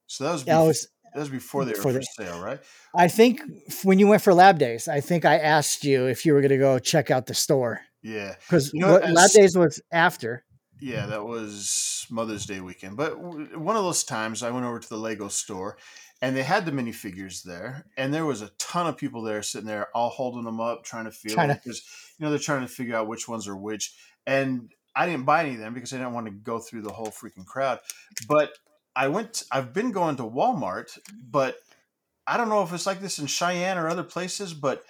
So 0.06 0.24
that 0.24 0.32
was. 0.32 0.44
that 0.44 0.58
was 0.60 0.88
that 1.14 1.20
was 1.20 1.28
before 1.30 1.64
they 1.64 1.72
were 1.72 1.80
for 1.80 1.92
they- 1.92 2.02
sale, 2.02 2.40
right? 2.40 2.60
I 2.94 3.08
think 3.08 3.40
when 3.84 3.98
you 3.98 4.06
went 4.06 4.22
for 4.22 4.34
lab 4.34 4.58
days, 4.58 4.86
I 4.86 5.00
think 5.00 5.24
I 5.24 5.38
asked 5.38 5.82
you 5.84 6.06
if 6.06 6.26
you 6.26 6.34
were 6.34 6.40
going 6.42 6.50
to 6.50 6.58
go 6.58 6.78
check 6.78 7.10
out 7.10 7.26
the 7.26 7.34
store 7.34 7.80
Yeah, 8.02 8.34
because 8.40 8.70
You 8.74 8.80
know, 8.80 8.96
lab 8.98 9.30
days 9.30 9.56
was 9.56 9.80
after. 9.90 10.44
yeah. 10.80 11.06
That 11.06 11.24
was 11.24 12.06
Mother's 12.10 12.44
Day 12.44 12.60
weekend. 12.60 12.96
But 12.98 13.16
w- 13.20 13.58
one 13.58 13.76
of 13.76 13.82
those 13.84 14.04
times, 14.04 14.42
I 14.42 14.50
went 14.50 14.66
over 14.66 14.78
to 14.78 14.88
the 14.88 14.98
Lego 14.98 15.28
store, 15.28 15.78
and 16.20 16.36
they 16.36 16.42
had 16.42 16.66
the 16.66 16.72
minifigures 16.72 17.42
there, 17.42 17.86
and 17.96 18.12
there 18.12 18.26
was 18.26 18.42
a 18.42 18.50
ton 18.58 18.86
of 18.86 18.96
people 18.98 19.22
there 19.22 19.42
sitting 19.42 19.66
there, 19.66 19.88
all 19.94 20.10
holding 20.10 20.44
them 20.44 20.60
up, 20.60 20.84
trying 20.84 21.06
to 21.06 21.10
feel 21.12 21.34
because 21.36 21.82
you 22.18 22.24
know 22.24 22.30
they're 22.30 22.38
trying 22.38 22.60
to 22.62 22.68
figure 22.68 22.94
out 22.96 23.08
which 23.08 23.26
ones 23.28 23.48
are 23.48 23.56
which. 23.56 23.94
And 24.26 24.70
I 24.96 25.06
didn't 25.06 25.26
buy 25.26 25.44
any 25.44 25.54
of 25.54 25.60
them 25.60 25.74
because 25.74 25.92
I 25.92 25.98
didn't 25.98 26.14
want 26.14 26.26
to 26.26 26.32
go 26.32 26.58
through 26.58 26.82
the 26.82 26.92
whole 26.92 27.08
freaking 27.08 27.44
crowd. 27.44 27.80
But 28.26 28.52
I 28.96 29.08
went. 29.08 29.44
I've 29.52 29.74
been 29.74 29.92
going 29.92 30.16
to 30.16 30.22
Walmart, 30.22 30.98
but 31.30 31.56
I 32.26 32.36
don't 32.38 32.48
know 32.48 32.62
if 32.62 32.72
it's 32.72 32.86
like 32.86 33.00
this 33.00 33.18
in 33.18 33.26
Cheyenne 33.26 33.78
or 33.78 33.88
other 33.88 34.02
places, 34.02 34.54
but 34.54 34.82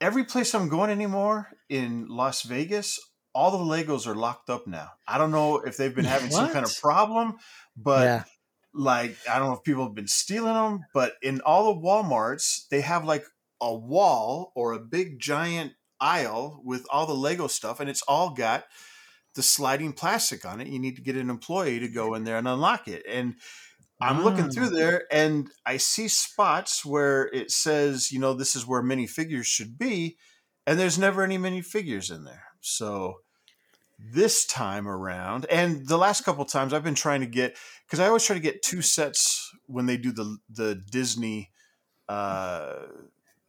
every 0.00 0.24
place 0.24 0.54
I'm 0.54 0.68
going 0.68 0.90
anymore 0.90 1.48
in 1.68 2.06
Las 2.08 2.42
Vegas, 2.42 3.00
all 3.34 3.50
the 3.50 3.58
Legos 3.58 4.06
are 4.06 4.14
locked 4.14 4.50
up 4.50 4.66
now. 4.66 4.90
I 5.06 5.18
don't 5.18 5.30
know 5.30 5.56
if 5.56 5.76
they've 5.76 5.94
been 5.94 6.04
having 6.04 6.30
some 6.30 6.50
kind 6.50 6.64
of 6.64 6.78
problem, 6.80 7.38
but 7.76 8.04
yeah, 8.04 8.24
like 8.74 9.16
I 9.28 9.38
don't 9.38 9.48
know 9.48 9.54
if 9.54 9.64
people 9.64 9.84
have 9.84 9.94
been 9.94 10.06
stealing 10.06 10.54
them, 10.54 10.84
but 10.92 11.14
in 11.22 11.40
all 11.40 11.74
the 11.74 11.80
WalMarts, 11.80 12.68
they 12.68 12.82
have 12.82 13.04
like 13.04 13.24
a 13.60 13.74
wall 13.74 14.52
or 14.54 14.72
a 14.72 14.78
big 14.78 15.18
giant 15.18 15.72
aisle 16.00 16.60
with 16.64 16.86
all 16.90 17.06
the 17.06 17.14
Lego 17.14 17.46
stuff, 17.46 17.80
and 17.80 17.88
it's 17.88 18.02
all 18.02 18.30
got 18.30 18.64
the 19.38 19.42
sliding 19.44 19.92
plastic 19.92 20.44
on 20.44 20.60
it. 20.60 20.66
You 20.66 20.80
need 20.80 20.96
to 20.96 21.02
get 21.02 21.16
an 21.16 21.30
employee 21.30 21.78
to 21.78 21.88
go 21.88 22.14
in 22.14 22.24
there 22.24 22.38
and 22.38 22.48
unlock 22.48 22.88
it. 22.88 23.04
And 23.08 23.36
I'm 24.00 24.24
looking 24.24 24.46
Ah. 24.46 24.50
through 24.52 24.70
there 24.70 25.04
and 25.12 25.48
I 25.64 25.76
see 25.76 26.08
spots 26.08 26.84
where 26.84 27.28
it 27.32 27.52
says, 27.52 28.10
you 28.10 28.18
know, 28.18 28.34
this 28.34 28.56
is 28.56 28.66
where 28.66 28.82
minifigures 28.82 29.44
should 29.46 29.78
be, 29.78 30.18
and 30.66 30.76
there's 30.78 30.98
never 30.98 31.22
any 31.22 31.38
minifigures 31.38 32.10
in 32.14 32.24
there. 32.24 32.46
So 32.60 33.20
this 33.98 34.44
time 34.44 34.88
around, 34.88 35.46
and 35.46 35.86
the 35.86 35.98
last 35.98 36.24
couple 36.24 36.44
times 36.44 36.72
I've 36.72 36.84
been 36.84 36.96
trying 36.96 37.20
to 37.20 37.26
get 37.26 37.56
because 37.86 38.00
I 38.00 38.08
always 38.08 38.24
try 38.24 38.34
to 38.34 38.42
get 38.42 38.62
two 38.62 38.82
sets 38.82 39.50
when 39.66 39.86
they 39.86 39.96
do 39.96 40.10
the 40.12 40.38
the 40.50 40.74
Disney 40.90 41.50
uh 42.08 42.86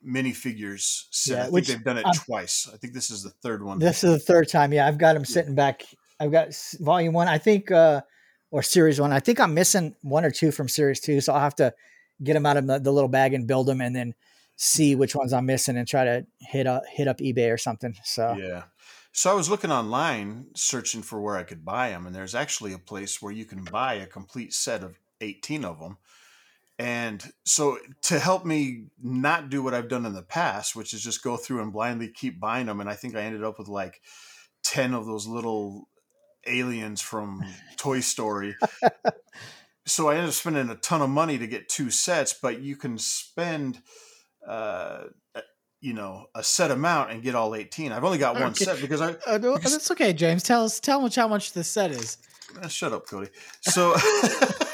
minifigures 0.06 1.06
set. 1.12 1.34
Yeah, 1.34 1.40
I 1.40 1.44
think 1.44 1.54
which 1.54 1.68
they've 1.68 1.84
done 1.84 1.98
it 1.98 2.06
twice. 2.26 2.70
I 2.72 2.78
think 2.78 2.94
this 2.94 3.12
is 3.12 3.24
the 3.24 3.30
third 3.30 3.64
one. 3.64 3.80
This 3.80 4.04
is 4.04 4.14
the 4.14 4.20
third 4.20 4.50
time. 4.50 4.74
Yeah, 4.74 4.88
I've 4.88 4.98
got 4.98 5.14
them 5.14 5.26
sitting 5.26 5.56
back. 5.56 5.84
I've 6.20 6.32
got 6.32 6.50
volume 6.80 7.14
one, 7.14 7.28
I 7.28 7.38
think, 7.38 7.72
uh, 7.72 8.02
or 8.52 8.64
series 8.64 9.00
one. 9.00 9.14
I 9.14 9.20
think 9.20 9.40
I'm 9.40 9.54
missing 9.54 9.96
one 10.02 10.26
or 10.26 10.32
two 10.32 10.52
from 10.52 10.68
series 10.68 11.00
two, 11.00 11.22
so 11.22 11.34
I'll 11.34 11.40
have 11.40 11.56
to 11.56 11.74
get 12.24 12.34
them 12.34 12.46
out 12.46 12.58
of 12.58 12.68
the, 12.68 12.80
the 12.80 12.92
little 12.92 13.10
bag 13.10 13.34
and 13.34 13.48
build 13.48 13.68
them, 13.68 13.82
and 13.82 13.96
then 13.96 14.14
see 14.56 14.96
which 14.96 15.16
ones 15.16 15.32
I'm 15.32 15.46
missing 15.46 15.78
and 15.78 15.88
try 15.88 16.04
to 16.04 16.26
hit 16.40 16.68
up 16.68 16.84
hit 16.92 17.08
up 17.08 17.20
eBay 17.20 17.54
or 17.54 17.58
something. 17.58 17.96
So 18.04 18.36
Yeah. 18.38 18.64
So 19.12 19.32
I 19.32 19.34
was 19.34 19.50
looking 19.50 19.72
online 19.72 20.48
searching 20.56 21.02
for 21.02 21.20
where 21.20 21.36
I 21.36 21.44
could 21.44 21.66
buy 21.66 21.90
them, 21.90 22.06
and 22.06 22.16
there's 22.16 22.36
actually 22.36 22.74
a 22.74 22.80
place 22.80 23.22
where 23.22 23.34
you 23.34 23.46
can 23.46 23.64
buy 23.64 23.96
a 23.96 24.06
complete 24.06 24.54
set 24.54 24.84
of 24.84 25.00
18 25.22 25.66
of 25.66 25.80
them. 25.80 25.98
And 26.80 27.22
so 27.46 27.78
to 28.04 28.18
help 28.20 28.46
me 28.46 28.86
not 29.04 29.50
do 29.50 29.62
what 29.62 29.74
I've 29.74 29.90
done 29.90 30.06
in 30.06 30.14
the 30.14 30.22
past, 30.24 30.76
which 30.78 30.94
is 30.94 31.04
just 31.04 31.22
go 31.22 31.36
through 31.36 31.62
and 31.62 31.74
blindly 31.74 32.08
keep 32.08 32.40
buying 32.40 32.68
them, 32.68 32.80
and 32.80 32.90
I 32.90 32.96
think 32.96 33.16
I 33.16 33.22
ended 33.22 33.44
up 33.44 33.60
with 33.60 33.68
like 33.68 34.02
10 34.64 34.94
of 34.94 35.06
those 35.06 35.28
little 35.28 35.90
aliens 36.48 37.02
from 37.02 37.44
Toy 37.76 38.00
Story. 38.00 38.56
so 39.86 40.08
I 40.08 40.14
ended 40.14 40.30
up 40.30 40.34
spending 40.36 40.70
a 40.70 40.76
ton 40.76 41.02
of 41.02 41.10
money 41.10 41.38
to 41.38 41.48
get 41.48 41.68
two 41.68 41.90
sets, 41.92 42.34
but 42.34 42.62
you 42.62 42.78
can 42.78 42.98
spend 42.98 43.82
uh 44.48 45.04
you 45.82 45.94
know 45.94 46.28
a 46.34 46.42
set 46.44 46.72
amount 46.72 47.12
and 47.12 47.22
get 47.22 47.36
all 47.36 47.54
18 47.56 47.92
i've 47.92 48.04
only 48.06 48.18
got 48.18 48.40
one 48.40 48.56
set 48.56 48.80
because 48.82 49.02
i 49.02 49.12
Uh, 49.28 49.38
Because- 49.38 49.74
that's 49.74 49.92
okay, 49.92 50.14
James. 50.14 50.44
Tell 50.44 50.64
us, 50.64 50.80
tell 50.80 51.06
us 51.06 51.16
how 51.16 51.28
much 51.28 51.52
the 51.52 51.64
set 51.64 51.92
is. 51.92 52.18
Eh, 52.62 52.68
shut 52.70 52.94
up 52.94 53.06
cody 53.06 53.30
so 53.62 53.94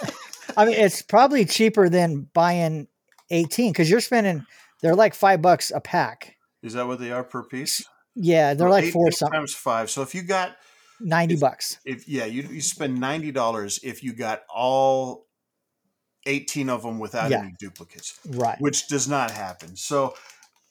I 0.58 0.66
mean, 0.66 0.76
it's 0.76 1.02
probably 1.02 1.46
cheaper 1.46 1.90
than 1.90 2.28
buying 2.34 2.88
18 3.32 3.72
because 3.72 3.90
you're 3.90 4.00
spending. 4.02 4.46
They're 4.82 4.96
like 4.96 5.14
five 5.14 5.42
bucks 5.42 5.72
a 5.74 5.80
pack. 5.80 6.36
is 6.64 6.74
that 6.74 6.88
what 6.88 7.00
they 7.00 7.12
are 7.12 7.24
per 7.24 7.44
piece 7.44 7.84
Yeah, 8.16 8.54
they're 8.54 8.70
like 8.70 8.92
four 8.92 9.08
18 9.08 9.12
something, 9.12 9.40
times 9.40 9.54
five 9.54 9.90
so 9.90 10.02
if 10.02 10.14
you 10.16 10.22
got 10.22 10.56
90 11.00 11.36
bucks. 11.38 11.80
if 11.86 12.08
yeah 12.08 12.26
you, 12.26 12.44
you 12.44 12.62
spend 12.62 12.98
$90 13.00 13.80
if 13.84 14.04
you 14.04 14.14
got 14.14 14.44
all 14.54 15.28
18 16.26 16.70
of 16.70 16.82
them 16.84 17.00
without 17.00 17.30
Yeah. 17.32 17.40
any 17.42 17.54
duplicates 17.60 18.20
Right. 18.30 18.60
which 18.60 18.88
does 18.88 19.08
not 19.08 19.32
happen. 19.32 19.76
So 19.76 20.16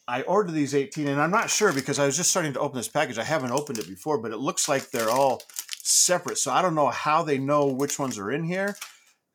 I 0.06 0.22
ordered 0.22 0.52
these 0.52 0.74
18 0.74 1.08
and 1.08 1.20
I'm 1.20 1.30
not 1.30 1.48
sure 1.50 1.72
because 1.72 1.98
I 1.98 2.06
was 2.06 2.16
just 2.16 2.30
starting 2.30 2.52
to 2.54 2.60
open 2.60 2.76
this 2.76 2.88
package. 2.88 3.18
I 3.18 3.24
haven't 3.24 3.52
opened 3.52 3.78
it 3.78 3.88
before, 3.88 4.18
but 4.18 4.32
it 4.32 4.38
looks 4.38 4.68
like 4.68 4.90
they're 4.90 5.10
all 5.10 5.42
separate. 5.82 6.38
So 6.38 6.52
I 6.52 6.60
don't 6.62 6.74
know 6.74 6.88
how 6.88 7.22
they 7.22 7.38
know 7.38 7.66
which 7.66 7.98
ones 7.98 8.18
are 8.18 8.30
in 8.30 8.44
here. 8.44 8.76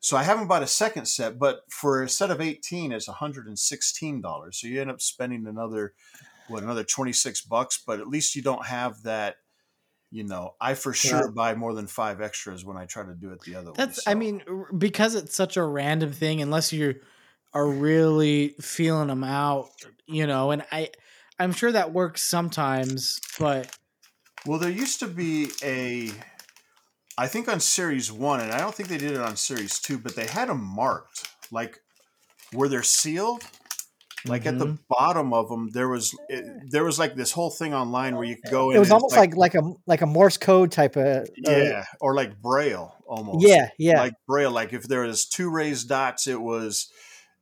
So 0.00 0.16
I 0.16 0.22
haven't 0.22 0.48
bought 0.48 0.62
a 0.62 0.66
second 0.66 1.06
set, 1.06 1.38
but 1.38 1.60
for 1.70 2.02
a 2.02 2.08
set 2.08 2.30
of 2.30 2.40
18 2.40 2.92
it's 2.92 3.08
$116. 3.08 4.54
So 4.54 4.66
you 4.66 4.80
end 4.80 4.90
up 4.90 5.00
spending 5.00 5.46
another 5.46 5.94
what 6.46 6.62
another 6.62 6.84
26 6.84 7.42
bucks, 7.42 7.82
but 7.86 8.00
at 8.00 8.08
least 8.08 8.34
you 8.34 8.42
don't 8.42 8.66
have 8.66 9.02
that 9.02 9.36
you 10.10 10.24
know, 10.24 10.56
I 10.60 10.74
for 10.74 10.92
sure 10.92 11.26
Yeah. 11.26 11.32
buy 11.34 11.54
more 11.54 11.72
than 11.72 11.86
five 11.86 12.20
extras 12.20 12.64
when 12.64 12.76
I 12.76 12.86
try 12.86 13.04
to 13.04 13.14
do 13.14 13.30
it 13.30 13.40
the 13.44 13.54
other 13.54 13.70
way. 13.70 13.76
That's, 13.76 14.06
I 14.08 14.14
mean, 14.14 14.42
because 14.76 15.14
it's 15.14 15.34
such 15.34 15.56
a 15.56 15.62
random 15.62 16.12
thing, 16.12 16.42
unless 16.42 16.72
you 16.72 17.00
are 17.54 17.66
really 17.66 18.56
feeling 18.60 19.08
them 19.08 19.24
out, 19.24 19.70
you 20.06 20.26
know. 20.26 20.50
And 20.50 20.64
I, 20.72 20.90
I'm 21.38 21.52
sure 21.52 21.70
that 21.70 21.92
works 21.92 22.22
sometimes, 22.22 23.20
but 23.38 23.76
Well, 24.46 24.58
there 24.58 24.70
used 24.70 25.00
to 25.00 25.06
be 25.06 25.50
a, 25.62 26.10
I 27.20 27.26
think 27.26 27.48
on 27.48 27.60
series 27.60 28.10
one, 28.10 28.40
and 28.40 28.50
I 28.50 28.58
don't 28.58 28.74
think 28.74 28.88
they 28.88 28.96
did 28.96 29.10
it 29.12 29.20
on 29.20 29.36
series 29.36 29.78
two, 29.78 29.98
but 29.98 30.16
they 30.16 30.26
had 30.26 30.48
them 30.48 30.64
marked, 30.64 31.28
like 31.52 31.78
where 32.52 32.66
they're 32.66 32.82
sealed. 32.82 33.42
Like 34.24 34.46
at 34.46 34.58
the 34.58 34.66
Mhm. 34.66 34.78
bottom 34.88 35.32
of 35.34 35.48
them, 35.50 35.68
there 35.72 35.88
was 35.88 36.14
it, 36.30 36.44
there 36.70 36.82
was 36.84 36.98
like 36.98 37.14
this 37.16 37.32
whole 37.32 37.50
thing 37.50 37.74
online 37.74 38.16
where 38.16 38.24
you 38.24 38.36
could 38.36 38.50
go 38.50 38.70
in. 38.70 38.76
It 38.76 38.80
was 38.80 38.90
almost 38.90 39.16
like 39.16 39.36
like 39.36 39.54
a 39.54 39.62
like 39.86 40.00
a 40.00 40.06
Morse 40.06 40.38
code 40.38 40.72
type 40.72 40.96
of. 40.96 41.06
uh, 41.06 41.24
yeah, 41.36 41.84
or 42.00 42.14
like 42.14 42.40
braille 42.40 42.94
almost. 43.06 43.46
yeah, 43.46 43.68
yeah. 43.78 44.00
like 44.00 44.14
braille. 44.26 44.50
Like 44.50 44.72
if 44.72 44.84
there 44.88 45.02
was 45.02 45.26
two 45.26 45.50
raised 45.50 45.88
dots, 45.90 46.26
it 46.26 46.40
was, 46.40 46.90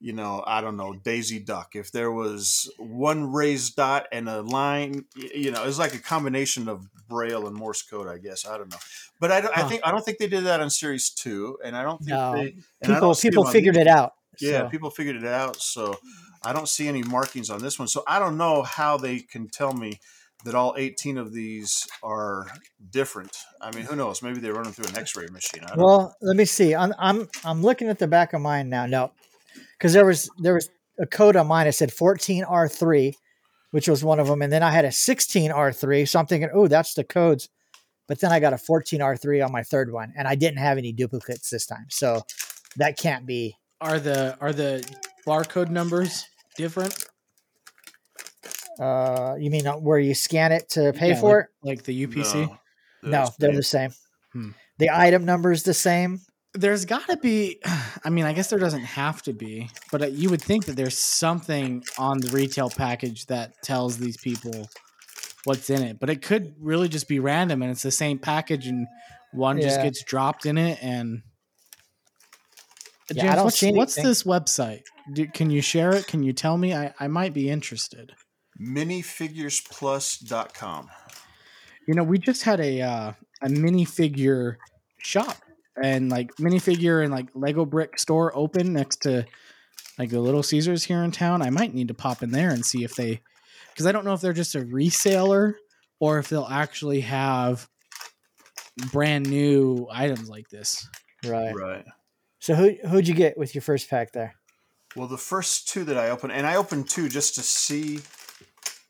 you 0.00 0.12
know, 0.12 0.42
I 0.44 0.60
don't 0.60 0.76
know, 0.76 0.92
Daisy 0.94 1.38
Duck. 1.38 1.74
If 1.74 1.92
there 1.92 2.10
was 2.12 2.68
one 2.78 3.32
raised 3.32 3.76
dot 3.76 4.06
and 4.10 4.28
a 4.28 4.42
line, 4.42 5.04
you 5.16 5.50
know, 5.52 5.64
it's 5.64 5.78
like 5.80 5.94
a 5.94 5.98
combination 6.00 6.68
of 6.68 6.84
braille 7.08 7.46
and 7.46 7.56
Morse 7.56 7.82
code. 7.82 8.08
I 8.08 8.18
guess 8.18 8.46
I 8.46 8.58
don't 8.58 8.70
know, 8.70 8.78
but 9.20 9.32
I, 9.32 9.40
don't, 9.40 9.56
I 9.56 9.62
think 9.62 9.82
I 9.84 9.90
don't 9.90 10.04
think 10.04 10.18
they 10.18 10.28
did 10.28 10.44
that 10.44 10.60
on 10.60 10.70
series 10.70 11.10
two, 11.10 11.58
and 11.64 11.76
I 11.76 11.82
don't 11.82 11.98
think 11.98 12.10
No. 12.10 12.32
they. 12.34 12.54
People 12.82 13.14
people 13.14 13.44
figured 13.46 13.76
it 13.76 13.86
out. 13.86 14.14
Yeah, 14.40 14.60
so. 14.60 14.68
people 14.68 14.90
figured 14.90 15.16
it 15.16 15.24
out. 15.24 15.60
So 15.60 15.96
I 16.44 16.52
don't 16.52 16.68
see 16.68 16.86
any 16.88 17.02
markings 17.02 17.50
on 17.50 17.60
this 17.60 17.78
one. 17.78 17.88
So 17.88 18.04
I 18.06 18.18
don't 18.18 18.36
know 18.36 18.62
how 18.62 18.96
they 18.96 19.20
can 19.20 19.48
tell 19.48 19.72
me 19.72 20.00
that 20.44 20.54
all 20.54 20.74
18 20.78 21.18
of 21.18 21.32
these 21.32 21.84
are 22.02 22.46
different. 22.90 23.36
I 23.60 23.74
mean, 23.74 23.84
who 23.84 23.96
knows? 23.96 24.22
Maybe 24.22 24.38
they're 24.38 24.54
running 24.54 24.72
through 24.72 24.86
an 24.86 24.96
X-ray 24.96 25.26
machine. 25.32 25.64
I 25.64 25.74
don't 25.74 25.78
Well, 25.78 26.14
let 26.22 26.36
me 26.36 26.44
see. 26.44 26.74
I'm 26.74 26.94
I'm 26.98 27.28
I'm 27.44 27.62
looking 27.62 27.88
at 27.88 27.98
the 27.98 28.06
back 28.06 28.32
of 28.32 28.40
mine 28.40 28.68
now. 28.68 28.86
No, 28.86 29.12
because 29.72 29.92
there 29.92 30.06
was 30.06 30.30
there 30.38 30.54
was 30.54 30.70
a 31.00 31.06
code 31.06 31.36
on 31.36 31.46
mine. 31.48 31.66
It 31.66 31.72
said 31.72 31.90
14R3, 31.90 33.14
which 33.70 33.88
was 33.88 34.02
one 34.04 34.18
of 34.20 34.26
them, 34.26 34.42
and 34.42 34.52
then 34.52 34.62
I 34.62 34.70
had 34.70 34.84
a 34.84 34.88
16R3. 34.88 36.08
So 36.08 36.18
I'm 36.18 36.26
thinking, 36.26 36.50
oh, 36.52 36.68
that's 36.68 36.94
the 36.94 37.04
codes. 37.04 37.48
But 38.06 38.20
then 38.20 38.32
I 38.32 38.40
got 38.40 38.54
a 38.54 38.56
14R3 38.56 39.44
on 39.44 39.52
my 39.52 39.62
third 39.62 39.92
one, 39.92 40.14
and 40.16 40.26
I 40.26 40.34
didn't 40.34 40.58
have 40.58 40.78
any 40.78 40.92
duplicates 40.92 41.50
this 41.50 41.66
time. 41.66 41.86
So 41.90 42.22
that 42.76 42.96
can't 42.96 43.26
be. 43.26 43.56
are 43.80 44.00
the 44.00 44.36
are 44.40 44.52
the 44.52 44.82
barcode 45.26 45.68
numbers 45.70 46.24
different? 46.56 47.04
Uh, 48.80 49.34
you 49.38 49.50
mean 49.50 49.66
uh, 49.66 49.74
where 49.74 49.98
you 49.98 50.14
scan 50.14 50.52
it 50.52 50.68
to 50.70 50.92
pay 50.92 51.10
Yeah, 51.10 51.20
for 51.20 51.50
Like 51.62 51.82
the. 51.82 52.06
UPC? 52.06 52.44
it? 52.44 52.50
No, 53.02 53.28
they're 53.38 53.52
the 53.52 53.62
same. 53.62 53.90
Hmm. 54.32 54.50
The 54.78 54.90
item 54.90 55.24
number 55.24 55.52
is 55.52 55.64
the 55.64 55.74
same. 55.74 56.20
There's 56.54 56.84
got 56.84 57.06
to 57.08 57.16
be. 57.16 57.60
I 58.04 58.10
mean, 58.10 58.24
I 58.24 58.32
guess 58.32 58.50
there 58.50 58.58
doesn't 58.58 58.84
have 58.84 59.22
to 59.22 59.32
be, 59.32 59.70
but 59.92 60.02
uh, 60.02 60.06
you 60.06 60.30
would 60.30 60.42
think 60.42 60.64
that 60.66 60.74
there's 60.76 60.98
something 60.98 61.84
on 61.98 62.18
the 62.20 62.30
retail 62.30 62.70
package 62.70 63.26
that 63.26 63.60
tells 63.62 63.98
these 63.98 64.16
people 64.16 64.68
what's 65.44 65.70
in 65.70 65.82
it. 65.82 66.00
But 66.00 66.10
it 66.10 66.22
could 66.22 66.54
really 66.60 66.88
just 66.88 67.08
be 67.08 67.20
random, 67.20 67.62
and 67.62 67.70
it's 67.70 67.82
the 67.82 67.90
same 67.90 68.18
package, 68.18 68.66
and 68.66 68.86
one 69.32 69.60
just 69.60 69.82
gets 69.82 70.02
dropped 70.04 70.46
in 70.46 70.56
it. 70.58 70.78
And 70.82 71.22
Yeah, 73.10 73.32
I 73.32 73.36
James, 73.36 73.36
don't 73.36 73.44
what's, 73.44 73.58
see 73.58 73.72
what's 73.72 73.94
this 73.96 74.22
website? 74.24 74.82
Do, 75.12 75.26
can 75.26 75.50
you 75.50 75.62
share 75.62 75.94
it? 75.94 76.06
Can 76.06 76.22
you 76.22 76.32
tell 76.32 76.56
me? 76.58 76.74
I, 76.74 76.94
I 77.00 77.08
might 77.08 77.34
be 77.34 77.50
interested. 77.50 78.12
minifiguresplus.com. 78.60 80.88
You 81.86 81.94
know, 81.94 82.04
we 82.04 82.18
just 82.18 82.42
had 82.42 82.60
a 82.60 82.82
uh, 82.82 83.12
a 83.42 83.48
minifigure 83.48 84.56
shop 84.98 85.36
and 85.82 86.10
like 86.10 86.34
minifigure 86.36 87.02
and 87.02 87.12
like 87.12 87.28
Lego 87.34 87.64
brick 87.64 87.98
store 87.98 88.36
open 88.36 88.72
next 88.72 89.02
to 89.02 89.24
like 89.98 90.10
the 90.10 90.20
Little 90.20 90.42
Caesars 90.42 90.84
here 90.84 91.02
in 91.02 91.10
town. 91.10 91.42
I 91.42 91.50
might 91.50 91.74
need 91.74 91.88
to 91.88 91.94
pop 91.94 92.22
in 92.22 92.30
there 92.30 92.50
and 92.50 92.64
see 92.64 92.84
if 92.84 92.94
they 92.94 93.20
because 93.72 93.86
I 93.86 93.92
don't 93.92 94.04
know 94.04 94.14
if 94.14 94.20
they're 94.20 94.32
just 94.32 94.54
a 94.54 94.60
reseller 94.60 95.54
or 96.00 96.18
if 96.18 96.28
they'll 96.28 96.48
actually 96.48 97.00
have 97.00 97.68
brand 98.92 99.28
new 99.28 99.86
items 99.90 100.28
like 100.28 100.48
this. 100.48 100.88
Right. 101.24 101.52
Right. 101.54 101.84
So 102.38 102.54
who 102.54 102.70
who'd 102.88 103.08
you 103.08 103.14
get 103.14 103.36
with 103.36 103.54
your 103.54 103.62
first 103.62 103.90
pack 103.90 104.12
there? 104.12 104.34
Well, 104.96 105.08
the 105.08 105.18
first 105.18 105.68
two 105.68 105.84
that 105.84 105.98
I 105.98 106.10
opened, 106.10 106.32
and 106.32 106.46
I 106.46 106.56
opened 106.56 106.88
two 106.88 107.08
just 107.08 107.34
to 107.34 107.42
see, 107.42 108.00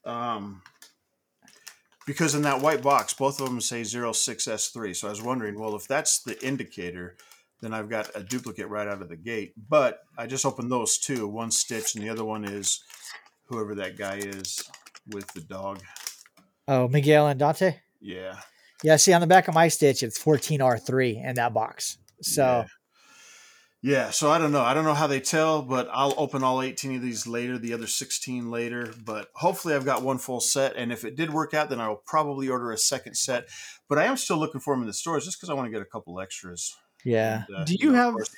um, 0.05 0.63
because 2.09 2.35
in 2.35 2.41
that 2.43 2.63
white 2.63 2.81
box, 2.81 3.13
both 3.13 3.39
of 3.39 3.47
them 3.47 3.61
say 3.61 3.83
06S3. 3.83 4.97
So 4.97 5.09
I 5.09 5.11
was 5.11 5.23
wondering, 5.23 5.61
well, 5.61 5.77
if 5.77 5.87
that's 5.87 6.23
the 6.23 6.43
indicator, 6.45 7.17
then 7.61 7.75
I've 7.75 7.91
got 7.91 8.09
a 8.17 8.23
duplicate 8.23 8.69
right 8.69 8.89
out 8.89 9.03
of 9.03 9.11
the 9.11 9.17
gate. 9.17 9.53
But 9.69 10.01
I 10.17 10.27
just 10.27 10.47
opened 10.47 10.73
those 10.73 10.97
two 10.97 11.29
one 11.29 11.51
Stitch, 11.51 11.95
and 11.95 12.03
the 12.03 12.09
other 12.09 12.25
one 12.25 12.45
is 12.45 12.83
whoever 13.45 13.75
that 13.75 13.99
guy 13.99 14.17
is 14.17 14.65
with 15.07 15.27
the 15.35 15.43
dog. 15.43 15.83
Oh, 16.67 16.89
Miguel 16.89 17.29
and 17.29 17.39
Dante. 17.39 17.77
Yeah. 18.01 18.39
Yeah, 18.83 18.97
see 18.97 19.13
on 19.13 19.21
the 19.21 19.27
back 19.27 19.49
of 19.49 19.55
my 19.55 19.69
stitch, 19.69 20.03
it's 20.03 20.23
14R3 20.23 21.25
in 21.25 21.35
that 21.35 21.53
box. 21.53 21.99
So 22.23 22.43
Yeah. 22.43 22.67
Yeah, 23.81 24.11
so 24.11 24.31
I 24.31 24.39
don't 24.39 24.51
know. 24.51 24.63
I 24.63 24.75
don't 24.75 24.85
know 24.85 24.95
how 24.95 25.07
they 25.07 25.21
tell, 25.21 25.63
but 25.63 25.89
I'll 25.93 26.15
open 26.17 26.43
all 26.43 26.61
18 26.63 26.97
of 26.97 27.03
these 27.03 27.29
later, 27.29 27.59
the 27.59 27.73
other 27.73 27.87
16 27.87 28.51
later. 28.51 28.93
But 29.05 29.29
hopefully, 29.35 29.75
I've 29.75 29.85
got 29.85 30.03
one 30.03 30.19
full 30.19 30.41
set. 30.41 30.75
And 30.75 30.91
if 30.93 31.05
it 31.05 31.15
did 31.15 31.33
work 31.33 31.55
out, 31.55 31.71
then 31.71 31.81
I 31.81 31.89
will 31.89 32.03
probably 32.05 32.49
order 32.49 32.73
a 32.73 32.79
second 32.79 33.15
set. 33.17 33.45
But 33.89 33.99
I 33.99 34.05
am 34.07 34.17
still 34.17 34.37
looking 34.37 34.61
for 34.61 34.75
them 34.75 34.83
in 34.83 34.89
the 34.89 34.93
stores 34.93 35.25
just 35.25 35.39
because 35.39 35.49
I 35.49 35.55
want 35.55 35.67
to 35.67 35.71
get 35.71 35.81
a 35.81 35.85
couple 35.85 36.21
extras. 36.21 36.77
yeah, 37.05 37.45
And, 37.49 37.57
uh, 37.59 37.65
Do 37.65 37.77
you 37.79 37.93
know, 37.93 37.99
have- 38.19 38.29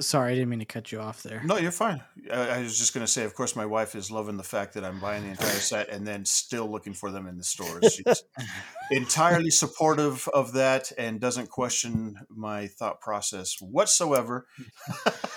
Sorry, 0.00 0.32
I 0.32 0.34
didn't 0.34 0.50
mean 0.50 0.60
to 0.60 0.64
cut 0.64 0.92
you 0.92 1.00
off 1.00 1.22
there. 1.22 1.42
No, 1.44 1.56
you're 1.56 1.72
fine. 1.72 2.00
I, 2.32 2.48
I 2.48 2.62
was 2.62 2.78
just 2.78 2.94
going 2.94 3.04
to 3.04 3.10
say, 3.10 3.24
of 3.24 3.34
course, 3.34 3.56
my 3.56 3.66
wife 3.66 3.96
is 3.96 4.10
loving 4.10 4.36
the 4.36 4.44
fact 4.44 4.74
that 4.74 4.84
I'm 4.84 5.00
buying 5.00 5.24
the 5.24 5.30
entire 5.30 5.48
set 5.48 5.88
and 5.88 6.06
then 6.06 6.24
still 6.24 6.70
looking 6.70 6.94
for 6.94 7.10
them 7.10 7.26
in 7.26 7.36
the 7.36 7.42
stores. 7.42 7.94
She's 7.94 8.22
entirely 8.90 9.50
supportive 9.50 10.28
of 10.32 10.52
that 10.52 10.92
and 10.96 11.20
doesn't 11.20 11.50
question 11.50 12.14
my 12.28 12.68
thought 12.68 13.00
process 13.00 13.56
whatsoever. 13.60 14.46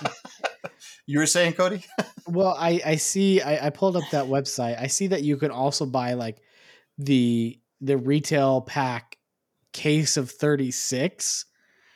you 1.06 1.20
were 1.20 1.26
saying, 1.26 1.54
Cody? 1.54 1.86
Well, 2.28 2.56
I 2.58 2.80
I 2.86 2.96
see. 2.96 3.42
I, 3.42 3.68
I 3.68 3.70
pulled 3.72 3.98
up 3.98 4.04
that 4.12 4.26
website. 4.26 4.80
I 4.80 4.88
see 4.88 5.08
that 5.08 5.24
you 5.24 5.38
could 5.38 5.50
also 5.50 5.86
buy 5.86 6.14
like 6.14 6.38
the 6.98 7.60
the 7.82 7.98
retail 7.98 8.62
pack 8.62 9.18
case 9.74 10.18
of 10.18 10.30
thirty 10.30 10.72
six, 10.72 11.46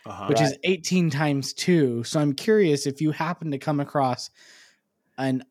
Uh-huh. 0.08 0.28
which 0.28 0.39
is 0.41 0.56
eighteen 0.64 1.10
times 1.10 1.51
two. 1.53 2.03
So 2.03 2.20
I'm 2.20 2.34
curious 2.34 2.86
if 2.86 3.01
you 3.01 3.12
happen 3.12 3.51
to 3.51 3.58
come 3.58 3.80
across 3.80 4.30
an 5.18 5.43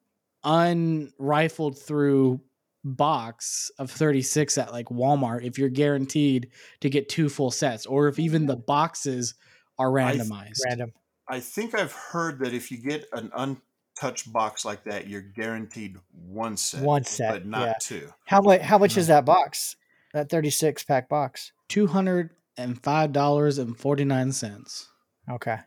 unrifled 0.45 1.79
through 1.79 2.41
box 2.87 3.71
of 3.79 3.91
36 3.91 4.59
at 4.59 4.71
like 4.71 4.87
Walmart 4.89 5.43
if 5.43 5.59
you're 5.59 5.71
guaranteed 5.71 6.51
to 6.81 6.91
get 6.91 7.09
two 7.09 7.31
full 7.31 7.51
sets 7.51 7.87
or 7.87 8.09
if 8.09 8.19
even 8.19 8.45
the 8.47 8.57
boxes 8.57 9.35
are 9.79 9.99
I- 9.99 10.15
randomized. 10.17 10.59
Random. 10.67 10.93
I 11.27 11.41
think 11.41 11.75
I've 11.75 11.93
heard 11.93 12.41
that 12.41 12.53
if 12.53 12.71
you 12.71 12.77
get 12.77 13.07
an 13.15 13.31
untouched 13.35 14.31
box 14.31 14.67
like 14.67 14.85
that, 14.85 15.09
you're 15.09 15.23
guaranteed 15.23 15.97
one 16.13 16.59
set, 16.59 16.83
One 16.83 17.05
set, 17.05 17.31
but 17.33 17.47
not 17.47 17.67
yeah. 17.67 17.75
two. 17.81 18.09
How 18.27 18.43
much? 18.43 18.61
How 18.61 18.77
much 18.77 18.97
No. 18.97 19.01
is 19.01 19.07
that 19.07 19.25
box? 19.25 19.77
That 20.13 20.29
thirty-six 20.29 20.85
pack 20.85 21.09
box. 21.09 21.53
$205.49. 22.59 24.87
Okay. 25.31 25.59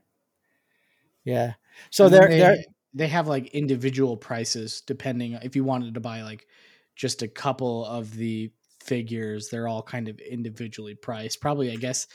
Yeah. 1.24 1.54
So 1.90 2.10
they're 2.10 2.28
they, 2.28 2.40
they're 2.40 2.58
they 2.98 3.08
have 3.08 3.28
like 3.28 3.48
individual 3.48 4.18
prices 4.18 4.82
depending 4.86 5.34
if 5.44 5.56
you 5.56 5.64
wanted 5.64 5.94
to 5.94 6.00
buy 6.00 6.24
like 6.24 6.48
just 6.96 7.22
a 7.22 7.28
couple 7.28 7.86
of 7.86 8.14
the 8.16 8.52
figures 8.84 9.50
they're 9.50 9.68
all 9.68 9.84
kind 9.84 10.08
of 10.08 10.20
individually 10.20 10.96
priced 10.96 11.42
probably 11.42 11.72
i 11.72 11.76
guess 11.76 12.08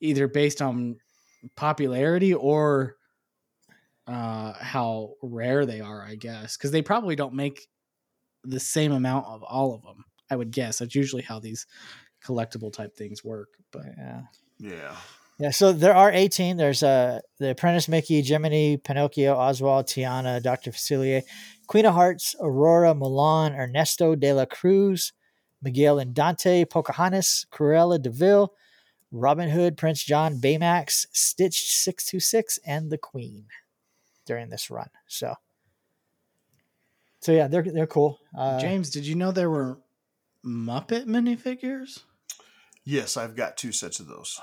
either 0.00 0.28
based 0.28 0.62
on 0.62 0.96
popularity 1.56 2.32
or 2.32 2.96
uh 4.06 4.52
how 4.54 5.14
rare 5.22 5.66
they 5.66 5.80
are 5.80 6.02
i 6.02 6.14
guess 6.14 6.56
because 6.56 6.70
they 6.70 6.82
probably 6.82 7.16
don't 7.16 7.34
make 7.34 7.66
the 8.44 8.60
same 8.60 8.92
amount 8.92 9.26
of 9.26 9.42
all 9.42 9.74
of 9.74 9.82
them 9.82 10.04
i 10.30 10.36
would 10.36 10.52
guess 10.52 10.78
that's 10.78 10.94
usually 10.94 11.22
how 11.22 11.40
these 11.40 11.66
collectible 12.24 12.72
type 12.72 12.96
things 12.96 13.24
work 13.24 13.48
but 13.70 13.84
yeah. 13.96 14.22
Yeah. 14.58 14.96
Yeah, 15.38 15.52
so 15.52 15.72
there 15.72 15.94
are 15.94 16.12
18. 16.12 16.58
There's 16.58 16.82
uh, 16.82 17.20
the 17.38 17.52
Apprentice 17.52 17.88
Mickey, 17.88 18.20
Jiminy, 18.20 18.76
Pinocchio, 18.76 19.34
Oswald, 19.34 19.86
Tiana, 19.86 20.42
Dr. 20.42 20.70
Facilier, 20.70 21.22
Queen 21.66 21.86
of 21.86 21.94
Hearts, 21.94 22.36
Aurora, 22.40 22.92
Mulan, 22.94 23.58
Ernesto 23.58 24.14
de 24.14 24.34
la 24.34 24.44
Cruz, 24.44 25.14
Miguel 25.62 25.98
and 25.98 26.14
Dante, 26.14 26.66
Pocahontas, 26.66 27.46
Cruella 27.50 28.00
de 28.00 28.10
Vil, 28.10 28.52
Robin 29.12 29.48
Hood, 29.48 29.78
Prince 29.78 30.04
John, 30.04 30.38
Baymax, 30.38 31.06
Stitch 31.12 31.72
626, 31.72 32.58
and 32.66 32.90
the 32.90 32.98
Queen 32.98 33.46
during 34.26 34.50
this 34.50 34.70
run. 34.70 34.90
So, 35.06 35.36
so 37.20 37.32
yeah, 37.32 37.48
they're 37.48 37.62
they're 37.62 37.86
cool. 37.86 38.20
Uh, 38.36 38.60
james 38.60 38.90
did 38.90 39.06
you 39.06 39.14
know 39.14 39.32
there 39.32 39.50
were 39.50 39.78
muppet 40.44 41.06
minifigures 41.06 42.00
Yes, 42.90 43.16
I've 43.16 43.36
got 43.36 43.56
two 43.56 43.70
sets 43.70 44.00
of 44.00 44.08
those. 44.08 44.40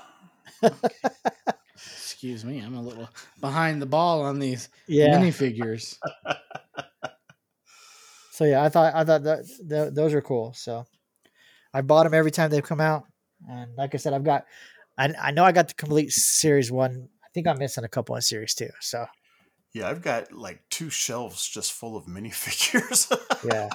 Excuse 1.74 2.46
me, 2.46 2.60
I'm 2.60 2.76
a 2.76 2.80
little 2.80 3.06
behind 3.42 3.82
the 3.82 3.86
ball 3.86 4.22
on 4.22 4.38
these 4.38 4.70
yeah. 4.86 5.18
minifigures. 5.18 5.98
So 8.30 8.44
yeah, 8.44 8.62
I 8.62 8.68
thought 8.68 8.94
I 8.94 9.02
thought 9.02 9.24
that, 9.24 9.44
th 9.68 9.92
those 9.92 10.14
are 10.14 10.22
cool. 10.22 10.52
So 10.54 10.86
I 11.74 11.80
bought 11.80 12.04
them 12.04 12.14
every 12.14 12.30
time 12.30 12.50
they've 12.50 12.62
come 12.62 12.80
out, 12.80 13.02
and 13.50 13.74
like 13.76 13.96
I 13.96 13.98
said, 13.98 14.12
I've 14.12 14.22
got 14.22 14.44
I 14.96 15.12
I 15.20 15.30
know 15.32 15.42
I 15.42 15.50
got 15.50 15.66
the 15.66 15.74
complete 15.74 16.12
series 16.12 16.70
one. 16.70 17.08
I 17.24 17.28
think 17.34 17.48
I'm 17.48 17.58
missing 17.58 17.82
a 17.82 17.88
couple 17.88 18.14
in 18.14 18.22
series 18.22 18.54
two. 18.54 18.70
So 18.80 19.06
Yeah, 19.74 19.88
I've 19.88 20.02
got 20.02 20.30
like 20.30 20.62
two 20.70 20.88
shelves 20.88 21.48
just 21.48 21.72
full 21.72 21.96
of 21.96 22.06
minifigures. 22.06 23.10
yeah, 23.44 23.70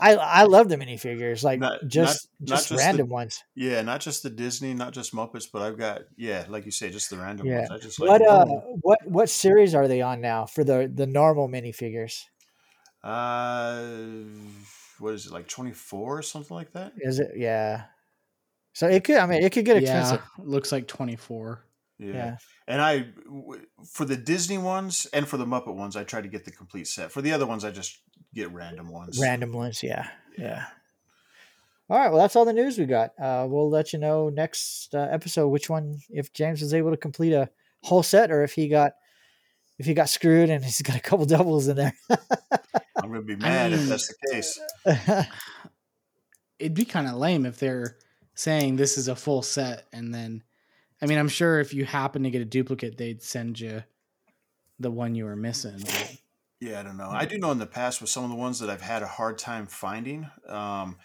I 0.00 0.14
I 0.16 0.42
love 0.44 0.68
the 0.68 0.76
minifigures, 0.76 1.42
like 1.44 1.60
Not- 1.60 1.86
just 1.86 2.28
not- 2.40 2.48
not 2.50 2.56
just, 2.56 2.68
just 2.68 2.68
the- 2.70 2.76
random 2.76 3.08
ones. 3.08 3.42
yeah, 3.54 3.82
not 3.82 4.00
just 4.00 4.22
the 4.22 4.30
Disney, 4.30 4.74
not 4.74 4.92
just 4.92 5.14
Muppets, 5.14 5.46
but 5.52 5.62
I've 5.62 5.78
got 5.78 6.02
yeah, 6.16 6.44
like 6.48 6.64
you 6.64 6.70
say, 6.72 6.90
just 6.90 7.10
the 7.10 7.16
random 7.18 7.46
Yeah. 7.46 7.58
ones. 7.60 7.70
I 7.70 7.78
just 7.78 8.00
like 8.00 8.10
What 8.10 8.22
uh 8.26 8.44
what 8.82 8.98
what 9.06 9.28
series 9.30 9.74
are 9.74 9.88
they 9.88 10.02
on 10.02 10.20
now 10.20 10.46
for 10.46 10.64
the 10.64 10.90
the 10.92 11.06
normal 11.06 11.48
minifigures? 11.48 12.22
uh, 13.04 13.84
what 14.98 15.14
is 15.14 15.26
it 15.26 15.32
like 15.32 15.48
twenty 15.48 15.72
four 15.72 16.18
or 16.18 16.22
something 16.22 16.56
like 16.56 16.72
that? 16.72 16.92
Is 16.98 17.18
it 17.18 17.32
yeah? 17.36 17.84
So 18.72 18.88
it 18.88 19.04
could 19.04 19.16
I 19.16 19.26
mean 19.26 19.42
it 19.42 19.52
could 19.52 19.64
get 19.64 19.76
expensive. 19.76 20.20
Yeah, 20.38 20.44
looks 20.44 20.72
like 20.72 20.86
24. 20.86 21.62
Yeah. 21.98 22.12
Yeah. 22.12 22.36
And 22.68 22.82
I, 22.82 23.06
for 23.90 24.04
the 24.04 24.18
Disney 24.18 24.58
ones 24.58 25.06
and 25.14 25.26
for 25.26 25.38
the 25.38 25.46
Muppet 25.46 25.74
ones, 25.74 25.96
I 25.96 26.04
try 26.04 26.20
to 26.20 26.28
get 26.28 26.44
the 26.44 26.50
complete 26.50 26.88
set. 26.88 27.10
For 27.10 27.22
the 27.22 27.32
other 27.32 27.46
ones, 27.46 27.64
I 27.64 27.70
just 27.70 28.00
get 28.36 28.52
random 28.52 28.88
ones. 28.88 29.18
Random 29.20 29.52
ones, 29.52 29.82
yeah, 29.82 30.08
yeah. 30.38 30.66
All 31.88 31.98
right, 31.98 32.10
well, 32.10 32.20
that's 32.20 32.34
all 32.36 32.44
the 32.44 32.52
news 32.52 32.78
we 32.78 32.84
got. 32.86 33.12
Uh, 33.18 33.46
we'll 33.48 33.70
let 33.70 33.92
you 33.92 33.98
know 33.98 34.28
next 34.28 34.94
uh, 34.94 35.08
episode 35.10 35.48
which 35.48 35.70
one, 35.70 36.00
if 36.10 36.32
James 36.32 36.60
was 36.60 36.74
able 36.74 36.90
to 36.90 36.96
complete 36.96 37.32
a 37.32 37.48
whole 37.82 38.02
set, 38.02 38.30
or 38.30 38.42
if 38.42 38.52
he 38.54 38.68
got, 38.68 38.92
if 39.78 39.86
he 39.86 39.94
got 39.94 40.08
screwed 40.08 40.50
and 40.50 40.64
he's 40.64 40.82
got 40.82 40.96
a 40.96 41.00
couple 41.00 41.24
doubles 41.26 41.68
in 41.68 41.76
there. 41.76 41.94
I'm 42.96 43.12
going 43.12 43.20
to 43.20 43.22
be 43.22 43.36
mad 43.36 43.72
if 43.72 43.80
mean- 43.80 43.88
that's 43.88 44.08
the 44.08 44.14
case. 44.32 44.60
It'd 46.58 46.74
be 46.74 46.84
kind 46.86 47.06
of 47.06 47.14
lame 47.14 47.46
if 47.46 47.58
they're 47.58 47.96
saying 48.34 48.76
this 48.76 48.98
is 48.98 49.08
a 49.08 49.14
full 49.16 49.42
set 49.42 49.86
and 49.92 50.12
then, 50.12 50.42
I 51.00 51.06
mean, 51.06 51.18
I'm 51.18 51.28
sure 51.28 51.60
if 51.60 51.72
you 51.74 51.84
happen 51.84 52.22
to 52.24 52.30
get 52.30 52.40
a 52.40 52.46
duplicate, 52.46 52.96
they'd 52.96 53.22
send 53.22 53.60
you 53.60 53.82
the 54.80 54.90
one 54.90 55.14
you 55.14 55.24
were 55.24 55.36
missing. 55.36 55.78
but- 55.78 56.16
Yeah, 56.60 56.80
I 56.80 56.82
don't 56.82 56.96
know. 56.96 57.10
I 57.10 57.26
do 57.26 57.38
know 57.38 57.52
in 57.52 57.58
the 57.58 57.66
past 57.66 58.00
with 58.00 58.08
some 58.08 58.24
of 58.24 58.30
the 58.30 58.36
ones 58.36 58.60
that 58.60 58.70
I've 58.70 58.80
had 58.80 59.02
a 59.02 59.06
hard 59.06 59.36
time 59.38 59.66
finding. 59.66 60.30
Um, 60.48 60.96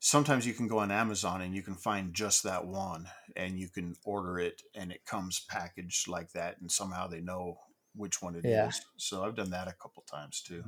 sometimes 0.00 0.46
you 0.46 0.52
can 0.52 0.68
go 0.68 0.78
on 0.78 0.90
Amazon 0.90 1.40
and 1.40 1.54
you 1.54 1.62
can 1.62 1.74
find 1.74 2.12
just 2.12 2.42
that 2.42 2.66
one, 2.66 3.08
and 3.34 3.58
you 3.58 3.68
can 3.68 3.96
order 4.04 4.38
it, 4.38 4.62
and 4.74 4.92
it 4.92 5.04
comes 5.06 5.40
packaged 5.40 6.08
like 6.08 6.32
that, 6.32 6.60
and 6.60 6.70
somehow 6.70 7.06
they 7.06 7.20
know 7.20 7.58
which 7.94 8.20
one 8.20 8.34
it 8.34 8.44
is. 8.44 8.50
Yeah. 8.50 8.70
So 8.98 9.24
I've 9.24 9.34
done 9.34 9.50
that 9.50 9.66
a 9.66 9.72
couple 9.72 10.02
times 10.02 10.42
too. 10.42 10.62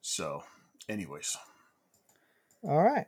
So, 0.00 0.42
anyways, 0.88 1.36
all 2.62 2.82
right. 2.82 3.06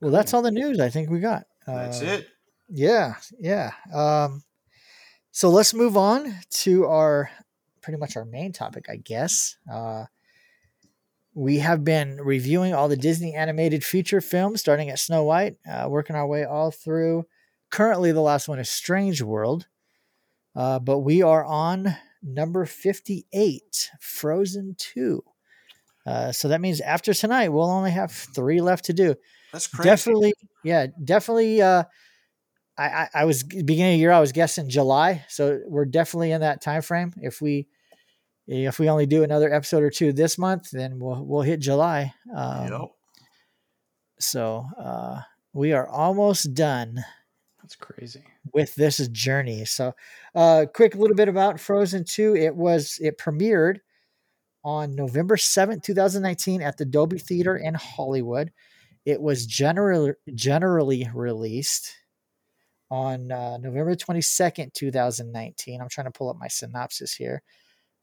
Well, 0.00 0.10
that's 0.10 0.34
all 0.34 0.42
the 0.42 0.50
news 0.50 0.80
I 0.80 0.90
think 0.90 1.10
we 1.10 1.20
got. 1.20 1.46
that's 1.66 2.02
Uh, 2.02 2.06
it. 2.06 2.28
Yeah, 2.68 3.14
yeah. 3.38 3.72
Um, 3.94 4.42
so 5.30 5.48
let's 5.50 5.74
move 5.74 5.96
on 5.96 6.34
to 6.50 6.86
our 6.86 7.30
pretty 7.84 7.98
much 7.98 8.16
our 8.16 8.24
main 8.24 8.50
topic, 8.52 8.86
I 8.88 8.96
guess. 8.96 9.56
Uh, 9.70 10.06
we 11.34 11.58
have 11.58 11.84
been 11.84 12.16
reviewing 12.20 12.72
all 12.72 12.88
the 12.88 12.96
Disney 12.96 13.34
animated 13.34 13.84
feature 13.84 14.20
films, 14.20 14.60
starting 14.60 14.88
at 14.88 14.98
Snow 14.98 15.24
White, 15.24 15.56
uh, 15.70 15.86
working 15.90 16.16
our 16.16 16.26
way 16.26 16.44
all 16.44 16.70
through. 16.70 17.24
Currently, 17.70 18.12
the 18.12 18.20
last 18.20 18.48
one 18.48 18.58
is 18.58 18.70
Strange 18.70 19.20
World, 19.20 19.66
uh, 20.56 20.78
but 20.78 21.00
we 21.00 21.22
are 21.22 21.44
on 21.44 21.94
number 22.22 22.64
58, 22.64 23.90
Frozen 24.00 24.76
2. 24.78 25.22
Uh, 26.06 26.32
so 26.32 26.48
that 26.48 26.60
means 26.60 26.80
after 26.80 27.12
tonight, 27.12 27.48
we'll 27.50 27.70
only 27.70 27.90
have 27.90 28.12
three 28.12 28.60
left 28.60 28.86
to 28.86 28.92
do 28.92 29.14
That's 29.52 29.66
crazy. 29.66 29.88
definitely 29.88 30.34
yeah 30.62 30.86
definitely 31.02 31.62
uh 31.62 31.84
I, 32.76 32.84
I 32.84 33.08
i 33.14 33.24
was 33.24 33.42
beginning 33.42 33.94
of 33.94 33.96
the 33.96 34.00
year 34.00 34.12
i 34.12 34.20
was 34.20 34.32
guessing 34.32 34.68
july 34.68 35.24
so 35.28 35.60
we're 35.66 35.84
definitely 35.86 36.32
in 36.32 36.40
that 36.42 36.60
time 36.60 36.82
frame 36.82 37.12
if 37.18 37.40
we 37.40 37.68
if 38.46 38.78
we 38.78 38.88
only 38.88 39.06
do 39.06 39.22
another 39.22 39.52
episode 39.52 39.82
or 39.82 39.90
two 39.90 40.12
this 40.12 40.36
month 40.38 40.70
then 40.70 40.98
we'll 40.98 41.24
we'll 41.24 41.42
hit 41.42 41.60
july 41.60 42.12
um, 42.36 42.68
Yep. 42.70 42.80
so 44.18 44.66
uh 44.78 45.20
we 45.52 45.72
are 45.72 45.88
almost 45.88 46.52
done 46.54 47.04
That's 47.62 47.76
crazy. 47.76 48.24
with 48.52 48.74
this 48.74 49.06
journey. 49.08 49.64
So, 49.66 49.94
uh, 50.34 50.66
quick 50.74 50.96
little 50.96 51.14
bit 51.14 51.28
about 51.28 51.60
Frozen 51.60 52.06
2. 52.06 52.34
It 52.34 52.56
was 52.56 52.98
it 53.00 53.18
premiered 53.18 53.78
on 54.64 54.96
November 54.96 55.36
7th, 55.36 55.84
2019 55.84 56.60
at 56.60 56.76
the 56.76 56.84
Dolby 56.84 57.18
Theater 57.18 57.56
in 57.56 57.74
Hollywood. 57.74 58.50
It 59.04 59.20
was 59.22 59.46
generally 59.46 60.14
generally 60.34 61.08
released 61.14 61.94
on 62.90 63.30
uh, 63.30 63.58
November 63.58 63.94
22nd, 63.94 64.72
2019. 64.72 65.80
I'm 65.80 65.88
trying 65.88 66.06
to 66.06 66.10
pull 66.10 66.30
up 66.30 66.36
my 66.36 66.48
synopsis 66.48 67.14
here. 67.14 67.44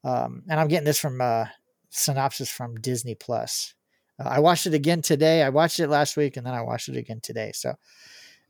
Um, 0.04 0.44
and 0.50 0.60
I'm 0.60 0.68
getting 0.68 0.86
this 0.86 1.00
from 1.00 1.22
uh, 1.22 1.46
synopsis 1.90 2.50
from 2.50 2.76
Disney 2.82 3.16
Plus. 3.16 3.76
Uh, 4.20 4.30
I 4.30 4.40
watched 4.40 4.66
it 4.66 4.74
again 4.74 5.02
today. 5.02 5.44
I 5.44 5.50
watched 5.50 5.80
it 5.80 5.90
last 5.90 6.18
week 6.18 6.38
and 6.38 6.46
then 6.46 6.54
I 6.54 6.62
watched 6.62 6.90
it 6.90 6.98
again 6.98 7.20
today. 7.22 7.52
So 7.54 7.76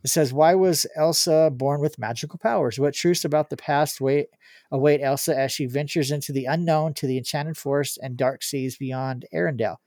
It 0.04 0.10
says, 0.10 0.34
"Why 0.34 0.56
was 0.56 0.88
Elsa 0.96 1.52
born 1.54 1.80
with 1.80 2.00
magical 2.00 2.40
powers? 2.40 2.80
What 2.80 2.94
truths 2.96 3.26
about 3.26 3.50
the 3.50 3.58
past 3.58 4.02
wait 4.02 4.30
await 4.72 5.02
Elsa 5.02 5.38
as 5.38 5.52
she 5.52 5.66
ventures 5.68 6.10
into 6.12 6.32
the 6.32 6.46
unknown 6.46 6.94
to 6.96 7.08
the 7.08 7.18
enchanted 7.18 7.58
forest 7.58 8.00
and 8.02 8.18
dark 8.18 8.42
seas 8.44 8.78
beyond 8.78 9.26
Arendelle? 9.34 9.78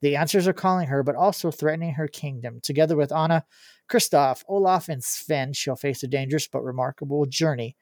The 0.00 0.16
answers 0.16 0.46
are 0.46 0.52
calling 0.52 0.86
her, 0.88 1.02
but 1.02 1.16
also 1.16 1.50
threatening 1.50 1.94
her 1.94 2.08
kingdom. 2.08 2.60
Together 2.62 2.96
with 2.96 3.12
Anna, 3.12 3.44
Kristoff, 3.90 4.44
Olaf, 4.48 4.88
and 4.88 5.02
Sven, 5.02 5.52
she'll 5.52 5.76
face 5.76 6.02
a 6.02 6.08
dangerous 6.08 6.48
but 6.48 6.62
remarkable 6.64 7.26
journey." 7.26 7.76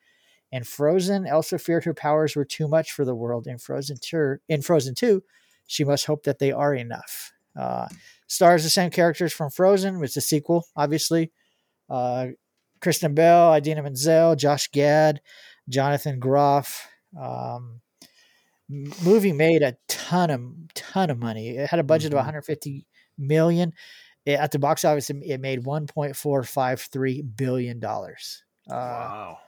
In 0.53 0.65
Frozen, 0.65 1.27
Elsa 1.27 1.59
feared 1.59 1.85
her 1.85 1.95
powers 1.95 2.37
were 2.37 2.45
too 2.45 2.69
much 2.69 2.93
for 2.93 3.05
the 3.05 3.15
world. 3.15 3.47
In 3.47 3.59
Frozen 3.59 3.97
2, 4.01 4.37
in 4.49 4.63
Frozen 4.63 4.95
2 4.95 5.23
she 5.69 5.83
must 5.83 6.07
hope 6.07 6.23
that 6.23 6.39
they 6.39 6.53
are 6.53 6.75
enough. 6.75 7.33
Uh, 7.59 7.89
stars 8.29 8.63
the 8.63 8.71
same 8.71 8.91
characters 8.91 9.33
from 9.33 9.51
Frozen, 9.51 9.99
which 9.99 10.11
is 10.11 10.17
a 10.19 10.21
sequel, 10.21 10.65
obviously. 10.77 11.33
Uh, 11.91 12.29
Kristen 12.81 13.15
Bell, 13.15 13.53
Idina 13.55 13.83
Menzel, 13.83 14.37
Josh 14.37 14.69
Gad, 14.71 15.21
Jonathan 15.69 16.21
Groff. 16.21 16.89
Um, 17.21 17.81
movie 18.69 19.33
made 19.33 19.63
a 19.63 19.77
ton 19.89 20.31
of 20.31 20.41
ton 20.75 21.11
of 21.11 21.19
money. 21.19 21.57
It 21.57 21.69
had 21.69 21.81
a 21.81 21.85
budget 21.85 22.11
Mhm. 22.13 22.15
of 22.15 22.19
150 22.19 22.87
million. 23.19 23.73
It- 24.25 24.39
at 24.39 24.53
the 24.53 24.59
box 24.61 24.85
office, 24.85 25.11
it- 25.11 25.17
it 25.25 25.41
made 25.41 25.65
1.453 25.65 27.23
billion 27.23 27.81
dollars. 27.81 28.45
Uh, 28.69 28.73
wow. 28.75 29.39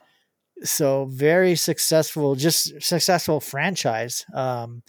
So 0.63 1.05
very 1.05 1.55
successful 1.55 2.35
just 2.35 2.81
successful 2.81 3.39
franchise 3.39 4.25
um, 4.33 4.81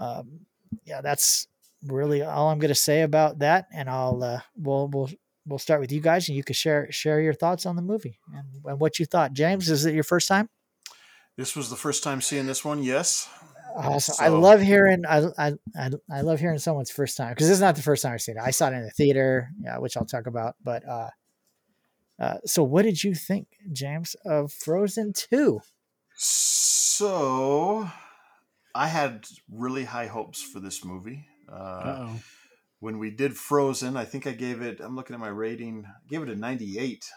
um 0.00 0.40
yeah 0.84 1.00
that's 1.00 1.46
really 1.84 2.22
all 2.22 2.50
i'm 2.50 2.58
going 2.58 2.68
to 2.68 2.74
say 2.74 3.02
about 3.02 3.38
that 3.38 3.66
and 3.72 3.88
i'll 3.88 4.22
uh 4.22 4.40
we'll 4.56 4.88
we'll 4.88 5.10
we'll 5.46 5.58
start 5.58 5.80
with 5.80 5.92
you 5.92 6.00
guys 6.00 6.28
and 6.28 6.36
you 6.36 6.42
can 6.44 6.54
share 6.54 6.90
share 6.90 7.20
your 7.20 7.32
thoughts 7.34 7.66
on 7.66 7.76
the 7.76 7.82
movie 7.82 8.18
and, 8.34 8.46
and 8.64 8.80
what 8.80 8.98
you 8.98 9.06
thought 9.06 9.32
james 9.32 9.70
is 9.70 9.86
it 9.86 9.94
your 9.94 10.04
first 10.04 10.28
time 10.28 10.48
This 11.36 11.54
was 11.54 11.68
the 11.70 11.76
first 11.76 12.02
time 12.02 12.20
seeing 12.22 12.46
this 12.46 12.64
one. 12.64 12.82
Yes. 12.82 13.28
awesome 13.76 14.16
i 14.18 14.28
love 14.28 14.60
hearing 14.60 15.04
I, 15.06 15.26
I 15.38 15.52
i 15.78 15.90
I 16.10 16.20
love 16.22 16.40
hearing 16.40 16.58
someone's 16.58 16.90
first 16.90 17.16
time 17.16 17.30
because 17.30 17.46
this 17.48 17.56
is 17.56 17.60
not 17.60 17.76
the 17.76 17.82
first 17.82 18.02
time 18.02 18.12
i've 18.14 18.22
seen 18.22 18.36
it 18.38 18.42
i 18.42 18.50
saw 18.50 18.68
it 18.68 18.74
in 18.74 18.82
the 18.82 18.90
theater 18.90 19.50
yeah 19.60 19.78
which 19.78 19.96
i'll 19.96 20.06
talk 20.06 20.26
about 20.26 20.56
but 20.64 20.86
uh 20.88 21.10
uh, 22.18 22.38
so 22.44 22.62
what 22.62 22.82
did 22.82 23.02
you 23.04 23.14
think 23.14 23.48
james 23.72 24.16
of 24.24 24.52
frozen 24.52 25.12
2 25.12 25.60
So 26.14 27.90
I 28.74 28.88
had 28.88 29.26
really 29.50 29.84
high 29.84 30.06
hopes 30.06 30.42
for 30.42 30.60
this 30.60 30.84
movie. 30.84 31.26
Uh, 31.48 32.08
when 32.80 32.98
we 32.98 33.10
did 33.10 33.36
Frozen, 33.36 33.96
I 33.96 34.04
think 34.04 34.26
I 34.26 34.32
gave 34.32 34.60
it. 34.60 34.80
I'm 34.80 34.96
looking 34.96 35.14
at 35.14 35.20
my 35.20 35.28
rating. 35.28 35.86
I 35.86 36.08
gave 36.08 36.22
it 36.22 36.28
a 36.28 36.36
98. 36.36 37.10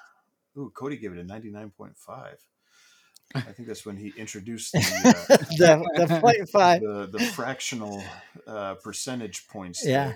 Ooh, 0.58 0.72
Cody 0.74 0.98
gave 0.98 1.12
it 1.12 1.20
a 1.20 1.24
99.5. 1.24 2.36
I 3.36 3.42
think 3.42 3.68
that's 3.68 3.86
when 3.86 3.96
he 3.96 4.12
introduced 4.18 4.72
the 4.72 4.80
uh, 4.80 5.38
the 5.58 6.08
the 6.08 6.20
point 6.22 6.50
five 6.50 6.82
the, 6.82 7.08
the 7.12 7.20
fractional 7.20 8.04
uh, 8.48 8.74
percentage 8.76 9.48
points. 9.48 9.86
Yeah. 9.86 10.14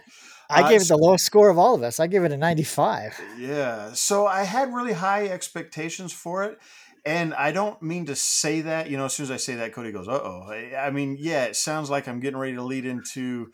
I 0.54 0.62
Uh, 0.64 0.70
gave 0.70 0.82
it 0.82 0.88
the 0.88 0.98
lowest 0.98 1.26
score 1.26 1.50
of 1.50 1.58
all 1.58 1.76
of 1.76 1.84
us. 1.84 2.00
I 2.00 2.08
gave 2.08 2.24
it 2.24 2.32
a 2.32 2.38
95. 2.38 3.20
Yeah. 3.38 3.94
So 3.94 4.28
I 4.28 4.44
had 4.44 4.74
really 4.74 4.94
high 4.94 5.28
expectations 5.28 6.14
for 6.14 6.44
it. 6.44 6.60
And 7.06 7.34
I 7.34 7.52
don't 7.52 7.82
mean 7.82 8.06
to 8.06 8.16
say 8.16 8.62
that, 8.62 8.90
you 8.90 8.96
know, 8.98 9.06
as 9.06 9.14
soon 9.14 9.26
as 9.26 9.32
I 9.32 9.38
say 9.38 9.56
that, 9.56 9.74
Cody 9.74 9.92
goes, 9.92 10.08
uh 10.08 10.22
oh. 10.24 10.44
I 10.50 10.76
I 10.88 10.90
mean, 10.92 11.18
yeah, 11.20 11.44
it 11.46 11.56
sounds 11.58 11.90
like 11.90 12.08
I'm 12.08 12.22
getting 12.22 12.40
ready 12.40 12.56
to 12.56 12.64
lead 12.64 12.86
into, 12.86 13.52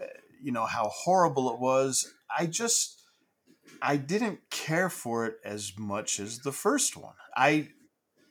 uh, 0.00 0.06
you 0.42 0.50
know, 0.52 0.64
how 0.64 0.88
horrible 0.88 1.52
it 1.52 1.60
was. 1.60 2.10
I 2.38 2.46
just, 2.46 3.02
I 3.82 3.96
didn't 3.98 4.40
care 4.50 4.88
for 4.88 5.26
it 5.26 5.34
as 5.44 5.72
much 5.78 6.18
as 6.18 6.38
the 6.38 6.52
first 6.52 6.96
one. 6.96 7.14
I, 7.36 7.68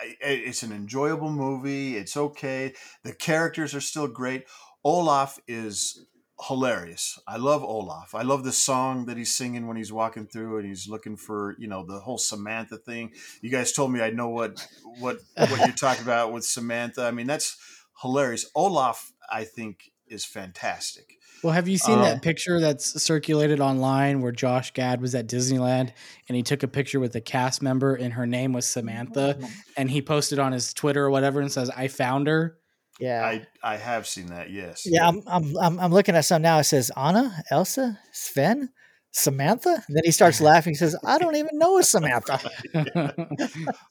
I 0.01 0.15
it's 0.21 0.63
an 0.63 0.71
enjoyable 0.71 1.31
movie. 1.31 1.95
It's 1.95 2.17
okay. 2.17 2.73
The 3.03 3.13
characters 3.13 3.75
are 3.75 3.81
still 3.81 4.07
great. 4.07 4.45
Olaf 4.83 5.39
is 5.47 6.05
hilarious. 6.41 7.17
I 7.27 7.37
love 7.37 7.63
Olaf. 7.63 8.13
I 8.13 8.23
love 8.23 8.43
the 8.43 8.51
song 8.51 9.05
that 9.05 9.17
he's 9.17 9.35
singing 9.35 9.67
when 9.67 9.77
he's 9.77 9.91
walking 9.93 10.27
through 10.27 10.57
and 10.57 10.67
he's 10.67 10.87
looking 10.87 11.15
for, 11.17 11.55
you 11.59 11.67
know, 11.67 11.85
the 11.85 11.99
whole 11.99 12.17
Samantha 12.17 12.77
thing. 12.77 13.11
You 13.41 13.49
guys 13.49 13.71
told 13.71 13.91
me 13.91 14.01
I 14.01 14.09
know 14.09 14.29
what 14.29 14.65
what 14.99 15.19
what 15.35 15.59
you're 15.59 15.71
talking 15.71 16.03
about 16.03 16.33
with 16.33 16.43
Samantha. 16.45 17.05
I 17.05 17.11
mean, 17.11 17.27
that's 17.27 17.57
hilarious. 18.01 18.45
Olaf, 18.55 19.13
I 19.31 19.43
think, 19.45 19.91
is 20.07 20.25
fantastic. 20.25 21.13
Well, 21.43 21.53
have 21.53 21.67
you 21.67 21.77
seen 21.77 21.99
Um, 21.99 22.01
that 22.03 22.21
picture 22.21 22.59
that's 22.59 23.01
circulated 23.01 23.59
online 23.59 24.21
where 24.21 24.31
Josh 24.31 24.73
Gad 24.73 24.99
was 24.99 25.13
at 25.13 25.27
Disneyland 25.27 25.91
and 26.27 26.35
he 26.35 26.41
took 26.41 26.63
a 26.63 26.67
picture 26.67 26.99
with 26.99 27.15
a 27.15 27.21
cast 27.21 27.61
member 27.61 27.93
and 27.93 28.13
her 28.13 28.25
name 28.25 28.51
was 28.51 28.65
Samantha 28.65 29.37
and 29.77 29.91
he 29.91 30.01
posted 30.01 30.39
on 30.39 30.53
his 30.53 30.73
Twitter 30.73 31.05
or 31.05 31.11
whatever 31.11 31.39
and 31.41 31.51
says, 31.51 31.69
"I 31.69 31.87
found 31.87 32.27
her." 32.27 32.57
Yeah. 32.99 33.25
I 33.25 33.45
I 33.61 33.77
have 33.77 34.07
seen 34.07 34.27
that. 34.27 34.49
Yes. 34.49 34.83
yeah, 34.85 35.07
I'm, 35.07 35.21
I'm 35.27 35.57
I'm 35.57 35.79
I'm 35.79 35.91
looking 35.91 36.15
at 36.15 36.25
some 36.25 36.41
now. 36.41 36.59
It 36.59 36.63
says 36.65 36.91
Anna, 36.95 37.43
Elsa, 37.51 37.99
Sven, 38.11 38.69
Samantha. 39.11 39.83
And 39.87 39.95
then 39.95 40.03
he 40.03 40.11
starts 40.11 40.41
laughing. 40.51 40.71
He 40.71 40.77
says, 40.77 40.95
"I 41.03 41.17
don't 41.17 41.35
even 41.35 41.57
know 41.57 41.77
a 41.77 41.83
Samantha." 41.83 42.39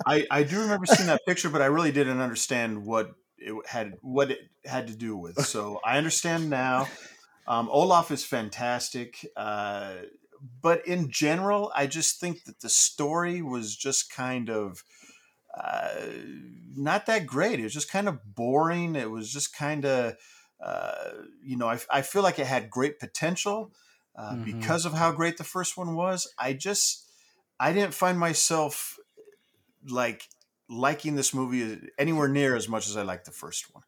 I, 0.07 0.27
I 0.31 0.43
do 0.43 0.61
remember 0.61 0.87
seeing 0.87 1.07
that 1.07 1.23
picture, 1.27 1.49
but 1.49 1.63
I 1.63 1.67
really 1.67 1.93
didn't 1.93 2.21
understand 2.21 2.85
what 2.85 3.13
it 3.39 3.55
had 3.67 3.95
what 4.01 4.31
it 4.31 4.41
had 4.65 4.87
to 4.89 4.97
do 4.97 5.17
with. 5.17 5.41
So 5.45 5.81
I 5.85 5.99
understand 5.99 6.51
now. 6.51 6.89
Um, 7.47 7.69
Olaf 7.71 8.11
is 8.11 8.25
fantastic, 8.25 9.27
uh, 9.37 9.97
but 10.63 10.87
in 10.87 11.11
general, 11.11 11.71
I 11.75 11.87
just 11.87 12.19
think 12.19 12.45
that 12.45 12.61
the 12.61 12.71
story 12.71 13.43
was 13.43 13.77
just 13.77 14.11
kind 14.11 14.49
of 14.49 14.83
uh, 15.57 15.95
not 16.77 17.07
that 17.07 17.27
great. 17.27 17.61
It 17.61 17.65
was 17.65 17.75
just 17.75 17.91
kind 17.91 18.09
of 18.09 18.35
boring. 18.35 18.97
It 18.97 19.11
was 19.11 19.33
just 19.33 19.55
kind 19.57 19.85
of 19.85 20.15
uh, 20.61 21.11
you 21.43 21.57
know 21.57 21.69
I, 21.69 21.79
I 21.91 22.03
feel 22.03 22.23
like 22.23 22.39
it 22.39 22.47
had 22.47 22.71
great 22.71 22.99
potential 22.99 23.73
uh, 24.17 24.37
Mhm. 24.37 24.45
because 24.45 24.85
of 24.87 24.93
how 24.95 25.13
great 25.13 25.37
the 25.37 25.45
first 25.45 25.77
one 25.77 25.95
was. 25.95 26.33
I 26.39 26.53
just 26.53 27.09
I 27.61 27.73
didn't 27.73 27.95
find 27.95 28.19
myself 28.19 28.97
like 29.89 30.29
liking 30.69 31.15
this 31.15 31.35
movie 31.35 31.89
anywhere 31.99 32.29
near 32.29 32.57
as 32.57 32.69
much 32.69 32.89
as 32.89 32.97
I 32.97 33.03
liked 33.03 33.27
the 33.27 33.33
first 33.33 33.73
one. 33.75 33.85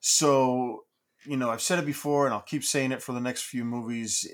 So, 0.00 0.84
you 1.26 1.36
know, 1.36 1.50
I've 1.50 1.60
said 1.62 1.78
it 1.78 1.86
before 1.86 2.24
and 2.26 2.34
I'll 2.34 2.40
keep 2.40 2.64
saying 2.64 2.92
it 2.92 3.02
for 3.02 3.12
the 3.12 3.20
next 3.20 3.42
few 3.44 3.64
movies. 3.64 4.28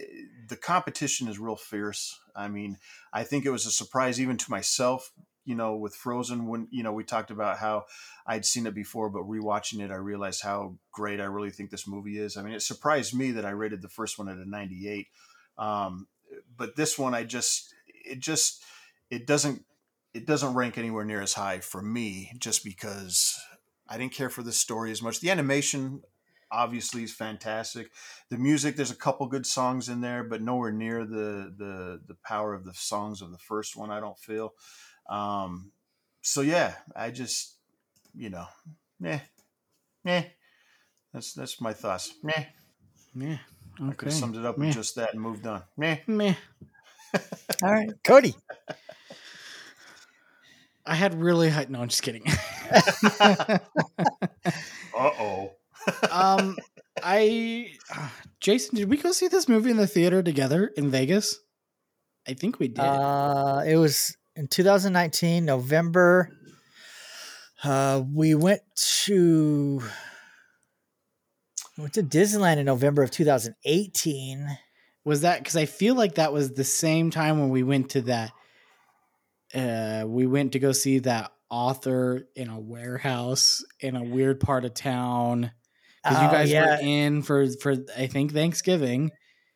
The 0.49 0.57
competition 0.57 1.27
is 1.27 1.39
real 1.39 1.57
fierce. 1.57 2.21
I 2.35 2.49
mean, 2.49 2.79
I 3.13 3.25
think 3.25 3.45
it 3.45 3.51
was 3.51 3.67
a 3.67 3.71
surprise 3.71 4.21
even 4.21 4.37
to 4.37 4.51
myself, 4.51 5.11
you 5.47 5.55
know, 5.55 5.77
with 5.77 5.95
Frozen 5.95 6.47
when, 6.47 6.69
you 6.71 6.83
know, 6.83 6.93
we 6.93 7.05
talked 7.05 7.31
about 7.31 7.59
how 7.59 7.87
I'd 8.27 8.45
seen 8.45 8.67
it 8.67 8.75
before, 8.75 9.09
but 9.09 9.23
rewatching 9.23 9.81
it, 9.81 9.91
I 9.91 9.97
realized 9.97 10.43
how 10.43 10.77
great 10.93 11.21
I 11.21 11.25
really 11.25 11.51
think 11.51 11.71
this 11.71 11.89
movie 11.89 12.19
is. 12.19 12.37
I 12.37 12.43
mean, 12.43 12.53
it 12.53 12.63
surprised 12.63 13.15
me 13.15 13.31
that 13.33 13.47
I 13.47 13.51
rated 13.51 13.81
the 13.81 13.89
first 13.89 14.19
one 14.19 14.29
at 14.29 14.37
a 14.37 14.49
98. 14.49 15.07
Um, 15.57 16.09
but 16.57 16.77
this 16.77 16.99
one, 16.99 17.15
I 17.15 17.25
just, 17.25 17.73
it 17.87 18.19
just, 18.19 18.63
it 19.11 19.27
doesn't 19.27 19.65
it 20.17 20.27
doesn't 20.27 20.55
rank 20.55 20.79
anywhere 20.79 21.05
near 21.05 21.21
as 21.21 21.35
high 21.35 21.61
for 21.61 21.83
me 21.83 22.33
just 22.39 22.65
because 22.65 23.39
I 23.87 23.99
didn't 23.99 24.15
care 24.15 24.31
for 24.31 24.43
the 24.43 24.51
story 24.51 24.91
as 24.91 25.03
much. 25.03 25.21
The 25.21 25.31
animation 25.31 26.01
obviously 26.51 27.03
is 27.03 27.13
fantastic. 27.13 27.91
The 28.31 28.39
music, 28.39 28.77
there's 28.77 28.91
a 28.91 28.97
couple 28.97 29.27
good 29.27 29.45
songs 29.45 29.91
in 29.91 30.01
there, 30.01 30.25
but 30.25 30.41
nowhere 30.41 30.73
near 30.73 31.05
the 31.05 31.53
the 31.57 32.01
the 32.07 32.17
power 32.25 32.55
of 32.55 32.65
the 32.65 32.73
songs 32.73 33.21
of 33.21 33.31
the 33.31 33.39
first 33.39 33.77
one. 33.77 33.91
I 33.91 34.01
don't 34.01 34.19
feel. 34.19 34.55
Um, 35.09 35.73
so 36.23 36.41
yeah, 36.41 36.75
I 36.95 37.11
just 37.11 37.55
you 38.15 38.31
know, 38.31 38.47
meh, 39.01 39.21
meh. 40.05 40.25
That's 41.13 41.33
that's 41.33 41.61
my 41.61 41.73
thoughts. 41.73 42.13
Meh. 42.23 42.45
yeah. 43.15 43.39
I 43.83 43.93
could 43.93 44.09
have 44.09 44.15
summed 44.15 44.37
it 44.37 44.45
up 44.45 44.57
Meh. 44.59 44.67
with 44.67 44.75
just 44.75 44.95
that 44.97 45.13
and 45.13 45.23
moved 45.23 45.47
on. 45.47 45.63
Meh. 45.77 45.99
Meh. 46.07 46.35
All 47.63 47.73
right, 47.73 47.91
Cody. 48.05 48.35
I 50.87 50.95
had 50.95 51.21
really 51.21 51.51
high. 51.51 51.67
No, 51.69 51.81
I'm 51.81 51.89
just 51.89 52.03
kidding. 52.03 52.25
uh 53.21 53.59
oh. 54.95 55.53
um, 56.11 56.57
I, 57.03 57.73
uh, 57.95 58.09
Jason, 58.41 58.77
did 58.77 58.89
we 58.89 58.97
go 58.97 59.13
see 59.13 59.29
this 59.29 59.49
movie 59.49 59.71
in 59.71 59.77
the 59.77 59.87
theater 59.87 60.23
together 60.23 60.73
in 60.77 60.91
Vegas? 60.91 61.41
I 62.27 62.35
think 62.35 62.59
we 62.59 62.69
did. 62.69 62.81
Uh, 62.81 63.63
it 63.67 63.77
was 63.77 64.17
in 64.37 64.47
2019 64.49 65.45
November. 65.45 66.31
Uh, 67.65 68.03
we 68.13 68.35
went 68.35 68.61
to 69.05 69.81
we 71.77 71.83
went 71.83 71.95
to 71.95 72.03
Disneyland 72.03 72.59
in 72.59 72.67
November 72.67 73.03
of 73.03 73.11
2018. 73.11 74.47
was 75.05 75.23
that 75.23 75.39
because 75.39 75.57
I 75.57 75.65
feel 75.67 75.95
like 75.95 76.15
that 76.17 76.33
was 76.33 76.53
the 76.53 76.65
same 76.65 77.11
time 77.11 77.41
when 77.41 77.49
we 77.51 77.63
went 77.63 77.91
to 77.91 78.03
that? 78.03 78.33
Uh, 79.55 80.05
we 80.07 80.27
went 80.27 80.53
to 80.53 80.59
go 80.59 80.73
see 80.73 80.99
that 81.01 81.33
author 81.49 82.27
in 82.35 82.49
a 82.49 82.59
warehouse 82.59 83.65
in 83.81 83.95
a 83.97 84.03
weird 84.03 84.41
part 84.41 84.65
of 84.65 84.75
town 84.75 85.51
because 86.03 86.21
you 86.23 86.29
Oh, 86.29 86.33
guys 86.33 86.51
yeah, 86.51 86.77
were 86.77 86.83
in 86.83 87.23
for 87.23 87.47
for 87.63 87.75
I 87.97 88.07
think 88.07 88.33
Thanksgiving. 88.33 89.13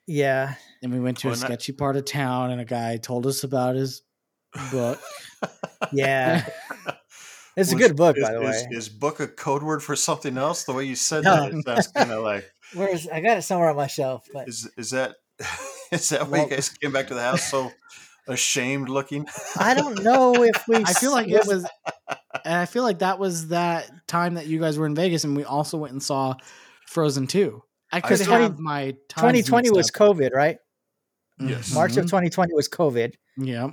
yeah. 0.07 0.55
And 0.83 0.93
we 0.93 1.01
went 1.01 1.18
to 1.18 1.28
Oh, 1.28 1.31
a 1.31 1.33
and 1.35 1.43
that- 1.43 1.47
sketchy 1.47 1.72
part 1.72 1.97
of 1.97 2.05
town, 2.07 2.51
and 2.51 2.61
a 2.61 2.64
guy 2.64 2.97
told 2.97 3.26
us 3.26 3.45
about 3.45 3.76
his 3.76 4.03
book. 4.70 5.01
Yeah, 5.92 6.46
it's 7.57 7.72
a 7.72 7.74
good 7.76 7.96
book, 7.96 8.18
is, 8.18 8.22
by 8.22 8.34
the 8.34 8.40
way. 8.42 8.66
Is, 8.70 8.90
book 8.90 9.18
a 9.20 9.26
code 9.26 9.62
word 9.62 9.82
for 9.82 9.96
something 9.96 10.36
else? 10.36 10.64
The 10.64 10.74
way 10.74 10.84
you 10.84 10.94
said 10.94 11.24
No. 11.24 11.36
that, 11.36 11.55
it 11.55 11.64
sounds 11.64 11.86
kind 11.88 12.11
of 12.11 12.22
like 12.22 12.44
Where's 12.74 13.09
I 13.09 13.20
got 13.22 13.38
it 13.38 13.42
somewhere 13.42 13.70
on 13.70 13.76
my 13.76 13.86
shelf, 13.86 14.26
but 14.34 14.46
is 14.46 14.68
is 14.76 14.90
that 14.90 15.16
is 15.90 16.11
that 16.11 16.24
why 16.28 16.28
Well- 16.40 16.42
you 16.44 16.51
guys 16.51 16.68
came 16.68 16.92
back 16.92 17.07
to 17.09 17.14
the 17.14 17.22
house 17.22 17.51
so 17.51 17.72
ashamed 18.28 18.90
looking? 18.90 19.26
I 19.59 19.72
don't 19.72 20.03
know 20.05 20.34
if 20.44 20.68
we. 20.68 20.76
I 20.76 20.92
feel 20.92 21.12
like 21.12 21.28
it 21.28 21.46
was, 21.46 21.66
and 22.44 22.55
I 22.55 22.66
feel 22.66 22.82
like 22.82 22.98
that 22.98 23.18
was 23.18 23.48
that 23.48 23.90
time 24.07 24.34
that 24.34 24.46
you 24.46 24.61
guys 24.61 24.76
were 24.78 24.86
in 24.86 24.94
Vegas, 24.94 25.24
and 25.24 25.34
we 25.34 25.44
also 25.44 25.78
went 25.78 25.92
and 25.94 26.03
saw 26.03 26.34
Frozen 26.86 27.26
Two. 27.28 27.62
I 27.90 28.03
could 28.03 28.20
20 28.20 28.42
have 28.42 28.59
my 28.59 28.92
2020 29.09 29.70
was. 29.70 29.90
COVID, 29.90 30.32
right? 30.34 30.59
Yes. 31.40 31.72
March 31.72 31.92
of 31.96 32.05
Mhm. 32.05 32.09
2020 32.11 32.53
was 32.53 32.68
COVID. 32.68 33.14
Yeah. 33.38 33.70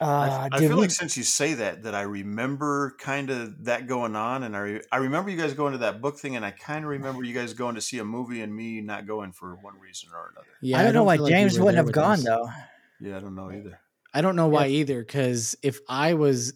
Uh, 0.00 0.48
I, 0.50 0.56
I 0.56 0.58
feel 0.60 0.70
we- 0.76 0.82
like 0.82 0.90
since 0.90 1.16
you 1.16 1.22
say 1.22 1.54
that, 1.54 1.82
that 1.82 1.94
I 1.94 2.02
remember 2.02 2.94
kind 2.98 3.28
of 3.28 3.64
that 3.64 3.86
going 3.86 4.16
on, 4.16 4.44
and 4.44 4.56
I 4.56 4.60
re- 4.60 4.82
I 4.90 4.96
remember 4.96 5.30
you 5.30 5.36
guys 5.36 5.52
going 5.52 5.72
to 5.72 5.78
that 5.78 6.00
book 6.00 6.18
thing, 6.18 6.36
and 6.36 6.44
I 6.44 6.52
kind 6.52 6.84
of 6.84 6.90
remember 6.96 7.22
you 7.22 7.34
guys 7.34 7.52
going 7.52 7.74
to 7.74 7.80
see 7.80 7.98
a 7.98 8.04
movie 8.04 8.40
and 8.40 8.54
me 8.54 8.80
not 8.80 9.06
going 9.06 9.32
for 9.32 9.56
one 9.56 9.78
reason 9.78 10.08
or 10.14 10.30
another. 10.32 10.46
Yeah. 10.62 10.78
I 10.78 10.84
don't 10.84 10.94
know 10.94 11.04
why 11.04 11.16
like 11.16 11.30
James 11.30 11.58
were 11.58 11.66
wouldn't 11.66 11.84
have 11.84 11.92
gone 11.92 12.14
us. 12.14 12.24
though. 12.24 12.48
Yeah, 13.00 13.16
I 13.16 13.20
don't 13.20 13.34
know 13.34 13.50
either. 13.52 13.78
I 14.12 14.22
don't 14.22 14.36
know 14.36 14.48
why 14.48 14.66
either, 14.68 15.00
because 15.00 15.54
if 15.62 15.78
I 15.88 16.14
was 16.14 16.54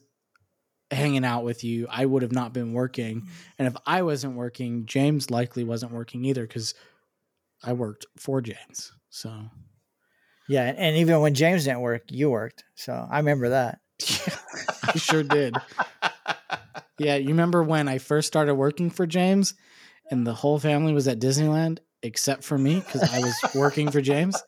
hanging 0.90 1.24
out 1.24 1.44
with 1.44 1.64
you, 1.64 1.86
I 1.90 2.04
would 2.04 2.22
have 2.22 2.32
not 2.32 2.52
been 2.52 2.72
working. 2.72 3.28
And 3.58 3.68
if 3.68 3.76
I 3.86 4.02
wasn't 4.02 4.36
working, 4.36 4.86
James 4.86 5.30
likely 5.30 5.64
wasn't 5.64 5.92
working 5.92 6.24
either, 6.24 6.46
because 6.46 6.74
I 7.62 7.72
worked 7.74 8.06
for 8.16 8.40
James. 8.40 8.92
So 9.10 9.30
Yeah, 10.48 10.72
and, 10.76 10.96
even 10.96 11.20
when 11.20 11.34
James 11.34 11.64
didn't 11.64 11.80
work, 11.80 12.02
you 12.10 12.30
worked. 12.30 12.64
So 12.74 12.92
I 12.92 13.18
remember 13.18 13.50
that. 13.50 13.80
I 14.82 14.98
sure 14.98 15.22
did. 15.22 15.56
Yeah, 16.98 17.16
you 17.16 17.28
remember 17.28 17.62
when 17.62 17.88
I 17.88 17.98
first 17.98 18.28
started 18.28 18.54
working 18.54 18.90
for 18.90 19.06
James 19.06 19.54
and 20.10 20.26
the 20.26 20.34
whole 20.34 20.58
family 20.58 20.92
was 20.92 21.08
at 21.08 21.18
Disneyland 21.18 21.78
except 22.02 22.44
for 22.44 22.58
me 22.58 22.76
because 22.76 23.02
I 23.02 23.20
was 23.20 23.34
working 23.54 23.90
for 23.90 24.00
James. 24.00 24.40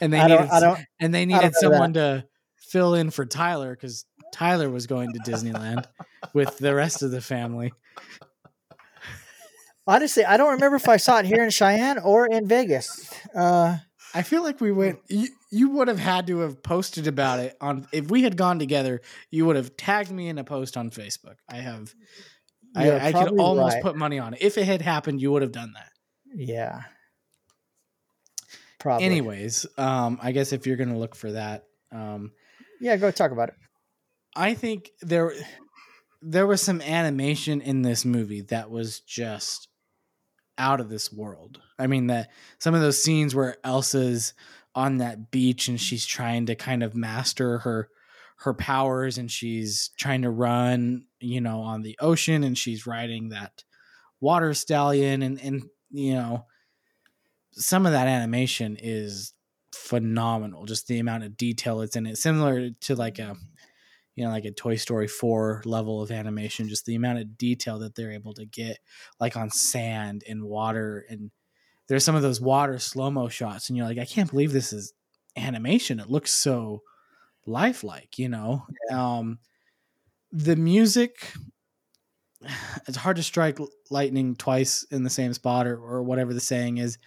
And 0.00 0.12
they 0.12 0.20
I 0.20 0.28
needed. 0.28 0.48
I 0.50 0.60
don't. 0.60 0.78
and 1.00 1.14
they 1.14 1.26
needed 1.26 1.54
someone 1.54 1.94
to 1.94 2.24
fill 2.56 2.94
in 2.94 3.10
for 3.10 3.26
Tyler 3.26 3.74
because 3.74 4.06
Tyler 4.32 4.70
was 4.70 4.86
going 4.86 5.12
to 5.12 5.18
Disneyland 5.20 5.84
with 6.32 6.58
the 6.58 6.74
rest 6.74 7.02
of 7.02 7.10
the 7.10 7.20
family. 7.20 7.72
Honestly, 9.86 10.24
I 10.24 10.36
don't 10.36 10.52
remember 10.52 10.76
if 10.76 10.88
I 10.88 10.96
saw 10.96 11.18
it 11.18 11.26
here 11.26 11.42
in 11.42 11.50
Cheyenne 11.50 11.98
or 11.98 12.26
in 12.26 12.46
Vegas. 12.46 13.12
Uh, 13.34 13.78
I 14.14 14.22
feel 14.22 14.42
like 14.42 14.60
we 14.60 14.72
went. 14.72 15.00
You, 15.08 15.28
you 15.50 15.70
would 15.70 15.88
have 15.88 15.98
had 15.98 16.26
to 16.26 16.40
have 16.40 16.62
posted 16.62 17.06
about 17.06 17.38
it 17.40 17.56
on. 17.60 17.86
If 17.92 18.10
we 18.10 18.22
had 18.22 18.36
gone 18.36 18.58
together, 18.58 19.00
you 19.30 19.46
would 19.46 19.56
have 19.56 19.76
tagged 19.76 20.10
me 20.10 20.28
in 20.28 20.38
a 20.38 20.44
post 20.44 20.76
on 20.76 20.90
Facebook. 20.90 21.36
I 21.48 21.56
have. 21.56 21.94
I, 22.74 22.86
You're 22.86 23.00
I 23.00 23.12
could 23.12 23.38
almost 23.38 23.74
right. 23.74 23.82
put 23.82 23.96
money 23.96 24.18
on 24.18 24.34
it. 24.34 24.42
If 24.42 24.56
it 24.58 24.64
had 24.64 24.82
happened, 24.82 25.20
you 25.20 25.30
would 25.32 25.42
have 25.42 25.52
done 25.52 25.72
that. 25.74 25.90
yeah. 26.34 26.82
Probably. 28.78 29.06
Anyways, 29.06 29.64
um, 29.78 30.18
I 30.20 30.32
guess 30.32 30.52
if 30.52 30.66
you're 30.66 30.76
gonna 30.76 30.98
look 30.98 31.14
for 31.14 31.30
that, 31.32 31.64
um, 31.92 32.32
Yeah, 32.80 32.96
go 32.96 33.12
talk 33.12 33.30
about 33.30 33.50
it. 33.50 33.54
I 34.34 34.54
think 34.54 34.90
there 35.00 35.32
there 36.20 36.48
was 36.48 36.60
some 36.62 36.80
animation 36.80 37.60
in 37.60 37.82
this 37.82 38.04
movie 38.04 38.40
that 38.42 38.70
was 38.70 38.98
just 39.00 39.68
out 40.58 40.80
of 40.80 40.88
this 40.88 41.12
world. 41.12 41.60
I 41.82 41.88
mean 41.88 42.06
that 42.06 42.30
some 42.58 42.74
of 42.74 42.80
those 42.80 43.02
scenes 43.02 43.34
where 43.34 43.56
Elsa's 43.64 44.34
on 44.74 44.98
that 44.98 45.30
beach 45.30 45.68
and 45.68 45.80
she's 45.80 46.06
trying 46.06 46.46
to 46.46 46.54
kind 46.54 46.82
of 46.82 46.94
master 46.94 47.58
her 47.58 47.88
her 48.38 48.54
powers 48.54 49.18
and 49.18 49.30
she's 49.30 49.90
trying 49.98 50.22
to 50.22 50.30
run, 50.30 51.04
you 51.20 51.40
know, 51.40 51.60
on 51.60 51.82
the 51.82 51.96
ocean 52.00 52.42
and 52.42 52.56
she's 52.56 52.86
riding 52.86 53.28
that 53.28 53.64
water 54.20 54.54
stallion 54.54 55.22
and 55.22 55.40
and 55.40 55.64
you 55.90 56.14
know 56.14 56.46
some 57.52 57.86
of 57.86 57.92
that 57.92 58.06
animation 58.06 58.76
is 58.80 59.34
phenomenal 59.74 60.64
just 60.64 60.86
the 60.86 60.98
amount 60.98 61.24
of 61.24 61.36
detail 61.36 61.80
it's 61.80 61.96
in 61.96 62.06
it. 62.06 62.16
Similar 62.16 62.70
to 62.70 62.94
like 62.94 63.18
a 63.18 63.36
you 64.14 64.24
know 64.24 64.30
like 64.30 64.44
a 64.44 64.52
toy 64.52 64.76
story 64.76 65.08
4 65.08 65.62
level 65.64 66.02
of 66.02 66.10
animation 66.10 66.68
just 66.68 66.86
the 66.86 66.94
amount 66.94 67.18
of 67.18 67.36
detail 67.38 67.78
that 67.80 67.94
they're 67.94 68.12
able 68.12 68.34
to 68.34 68.44
get 68.44 68.78
like 69.20 69.36
on 69.36 69.50
sand 69.50 70.22
and 70.28 70.44
water 70.44 71.04
and 71.08 71.30
there's 71.88 72.04
some 72.04 72.14
of 72.14 72.22
those 72.22 72.40
water 72.40 72.78
slow-mo 72.78 73.28
shots 73.28 73.68
and 73.68 73.76
you're 73.76 73.86
like 73.86 73.98
i 73.98 74.04
can't 74.04 74.30
believe 74.30 74.52
this 74.52 74.72
is 74.72 74.94
animation. 75.36 76.00
It 76.00 76.10
looks 76.10 76.32
so 76.32 76.82
lifelike 77.46 78.18
you 78.18 78.28
know? 78.28 78.66
Um 78.90 79.38
the 80.30 80.56
music 80.56 81.32
it's 82.88 82.96
hard 82.96 83.16
to 83.16 83.22
strike 83.22 83.58
lightning 83.90 84.36
twice 84.36 84.84
in 84.90 85.02
the 85.02 85.10
same 85.10 85.32
spot 85.32 85.66
or, 85.66 85.76
or 85.76 86.02
whatever 86.02 86.34
the 86.34 86.40
saying 86.40 86.78
is. 86.78 86.98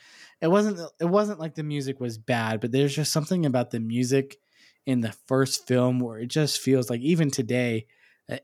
It 0.41 0.47
wasn't 0.47 0.80
it 0.99 1.05
wasn't 1.05 1.39
like 1.39 1.55
the 1.55 1.63
music 1.63 1.99
was 1.99 2.17
bad 2.17 2.59
but 2.59 2.71
there's 2.71 2.95
just 2.95 3.11
something 3.11 3.45
about 3.45 3.71
the 3.71 3.80
music 3.80 4.38
in 4.86 5.01
the 5.01 5.13
first 5.28 5.67
film 5.67 5.99
where 5.99 6.19
it 6.19 6.28
just 6.28 6.59
feels 6.59 6.89
like 6.89 7.01
even 7.01 7.32
today 7.32 7.88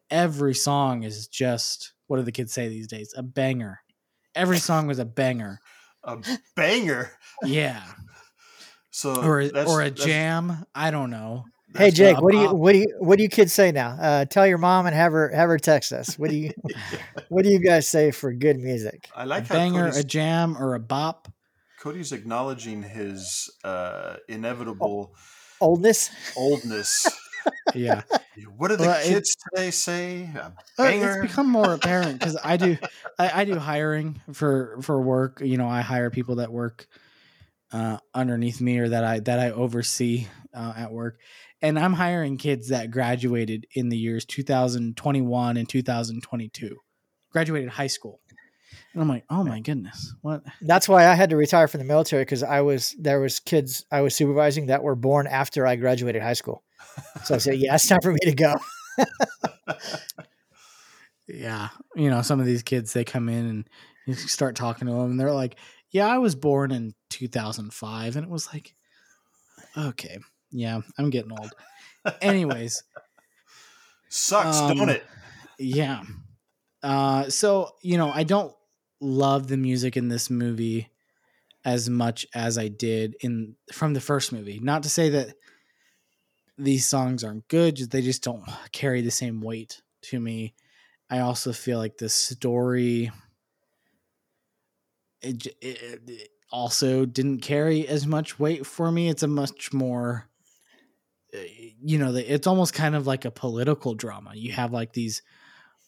every 0.09 0.53
song 0.53 1.03
is 1.03 1.27
just 1.27 1.93
what 2.07 2.17
do 2.17 2.23
the 2.23 2.31
kids 2.31 2.53
say 2.53 2.67
these 2.67 2.87
days? 2.87 3.13
A 3.15 3.23
banger. 3.23 3.79
Every 4.35 4.57
song 4.57 4.87
was 4.87 4.99
a 4.99 5.05
banger 5.05 5.59
A 6.03 6.17
banger. 6.55 7.11
yeah 7.43 7.83
So 8.89 9.21
or 9.23 9.41
a, 9.41 9.65
or 9.65 9.81
a 9.81 9.91
jam 9.91 10.65
i 10.75 10.91
don't 10.91 11.09
know 11.09 11.45
Hey 11.73 11.91
Jake, 11.91 12.19
what 12.19 12.33
do 12.33 12.37
you 12.37 12.53
what 12.53 12.73
do 12.73 12.79
you 12.79 12.95
what 12.99 13.15
do 13.17 13.23
you 13.23 13.29
kids 13.29 13.53
say 13.53 13.71
now? 13.71 13.91
Uh, 13.91 14.25
tell 14.25 14.45
your 14.45 14.57
mom 14.57 14.87
and 14.87 14.95
have 14.95 15.13
her 15.13 15.29
have 15.29 15.47
her 15.47 15.57
text 15.57 15.93
us. 15.93 16.19
What 16.19 16.29
do 16.29 16.35
you 16.35 16.51
what 17.29 17.45
do 17.45 17.49
you 17.49 17.59
guys 17.59 17.87
say 17.87 18.11
for 18.11 18.33
good 18.33 18.57
music? 18.57 19.09
I 19.15 19.23
like 19.23 19.47
how 19.47 19.55
banger 19.55 19.85
Cody's, 19.85 19.97
a 19.97 20.03
jam 20.03 20.57
or 20.57 20.75
a 20.75 20.81
bop 20.81 21.29
Cody's 21.79 22.11
acknowledging 22.11 22.83
his 22.83 23.49
uh, 23.63 24.17
inevitable 24.27 25.15
Oldness? 25.61 26.09
oldness. 26.35 27.07
Yeah 27.73 28.03
What 28.57 28.69
do 28.69 28.77
the 28.77 28.83
Well, 28.83 29.03
kids 29.03 29.35
today 29.35 29.71
say? 29.71 30.29
A 30.35 30.53
Uh, 30.79 30.83
it's 30.85 31.21
become 31.21 31.47
more 31.47 31.73
apparent 31.73 32.19
because 32.19 32.37
I 32.43 32.57
do 32.57 32.77
I, 33.19 33.41
I 33.41 33.45
do 33.45 33.57
hiring 33.57 34.21
for 34.33 34.79
for 34.81 35.01
work. 35.01 35.41
You 35.43 35.57
know, 35.57 35.67
I 35.67 35.81
hire 35.81 36.09
people 36.09 36.35
that 36.35 36.51
work 36.51 36.87
uh, 37.71 37.97
underneath 38.13 38.61
me 38.61 38.79
or 38.79 38.89
that 38.89 39.03
I 39.03 39.19
that 39.21 39.39
I 39.39 39.51
oversee 39.51 40.27
uh, 40.53 40.73
at 40.77 40.91
work, 40.91 41.19
and 41.61 41.77
I'm 41.77 41.93
hiring 41.93 42.37
kids 42.37 42.69
that 42.69 42.91
graduated 42.91 43.67
in 43.73 43.89
the 43.89 43.97
years 43.97 44.25
2021 44.25 45.57
and 45.57 45.69
2022, 45.69 46.77
graduated 47.31 47.69
high 47.69 47.87
school, 47.87 48.19
and 48.93 49.01
I'm 49.01 49.09
like, 49.09 49.25
oh 49.29 49.43
my 49.43 49.59
goodness, 49.59 50.13
what? 50.21 50.43
That's 50.61 50.89
why 50.89 51.07
I 51.07 51.15
had 51.15 51.29
to 51.29 51.37
retire 51.37 51.67
from 51.67 51.79
the 51.79 51.85
military 51.85 52.23
because 52.23 52.43
I 52.43 52.61
was 52.61 52.95
there 52.99 53.19
was 53.19 53.39
kids 53.39 53.85
I 53.91 54.01
was 54.01 54.15
supervising 54.15 54.67
that 54.67 54.83
were 54.83 54.95
born 54.95 55.27
after 55.27 55.65
I 55.65 55.75
graduated 55.75 56.21
high 56.21 56.33
school. 56.33 56.63
So 57.23 57.35
I 57.35 57.37
said, 57.37 57.55
yeah, 57.57 57.75
it's 57.75 57.87
time 57.87 57.99
for 58.01 58.11
me 58.11 58.19
to 58.23 58.33
go. 58.33 58.55
Yeah, 61.27 61.69
you 61.95 62.09
know, 62.09 62.21
some 62.21 62.39
of 62.39 62.45
these 62.45 62.63
kids 62.63 62.91
they 62.93 63.03
come 63.05 63.29
in 63.29 63.45
and 63.45 63.69
you 64.05 64.13
start 64.15 64.55
talking 64.55 64.87
to 64.87 64.93
them, 64.93 65.11
and 65.11 65.19
they're 65.19 65.31
like, 65.31 65.55
"Yeah, 65.91 66.07
I 66.07 66.17
was 66.17 66.35
born 66.35 66.71
in 66.71 66.93
2005," 67.09 68.15
and 68.15 68.25
it 68.25 68.29
was 68.29 68.47
like, 68.53 68.75
okay, 69.77 70.17
yeah, 70.51 70.81
I'm 70.97 71.09
getting 71.09 71.31
old. 71.31 71.53
Anyways, 72.21 72.83
Sucks, 74.09 74.57
Um, 74.57 74.77
don't 74.77 74.89
it? 74.89 75.05
yeah. 75.57 76.03
Uh, 76.83 77.29
so 77.29 77.69
you 77.81 77.97
know, 77.97 78.11
I 78.11 78.23
don't 78.23 78.53
love 78.99 79.47
the 79.47 79.57
music 79.57 79.95
in 79.95 80.09
this 80.09 80.29
movie 80.29 80.89
as 81.63 81.89
much 81.89 82.25
as 82.33 82.57
I 82.57 82.67
did 82.67 83.15
in 83.21 83.55
from 83.71 83.93
the 83.93 84.01
first 84.01 84.33
movie. 84.33 84.59
Not 84.59 84.83
to 84.83 84.89
say 84.89 85.09
that 85.11 85.35
these 86.63 86.87
songs 86.87 87.23
aren't 87.23 87.47
good; 87.47 87.77
they 87.91 88.01
just 88.01 88.23
don't 88.23 88.43
carry 88.71 89.01
the 89.01 89.11
same 89.11 89.41
weight 89.41 89.81
to 90.03 90.19
me. 90.19 90.53
I 91.09 91.19
also 91.19 91.53
feel 91.53 91.77
like 91.77 91.97
the 91.97 92.09
story 92.09 93.11
it, 95.21 95.45
it, 95.61 96.01
it 96.07 96.29
also 96.51 97.05
didn't 97.05 97.39
carry 97.39 97.87
as 97.87 98.05
much 98.07 98.39
weight 98.39 98.65
for 98.65 98.91
me. 98.91 99.09
It's 99.09 99.23
a 99.23 99.27
much 99.27 99.73
more 99.73 100.27
uh, 101.33 101.37
you 101.81 101.97
know, 101.97 102.13
it's 102.13 102.47
almost 102.47 102.73
kind 102.73 102.95
of 102.95 103.07
like 103.07 103.25
a 103.25 103.31
political 103.31 103.93
drama. 103.95 104.31
You 104.35 104.51
have 104.51 104.71
like 104.71 104.93
these 104.93 105.21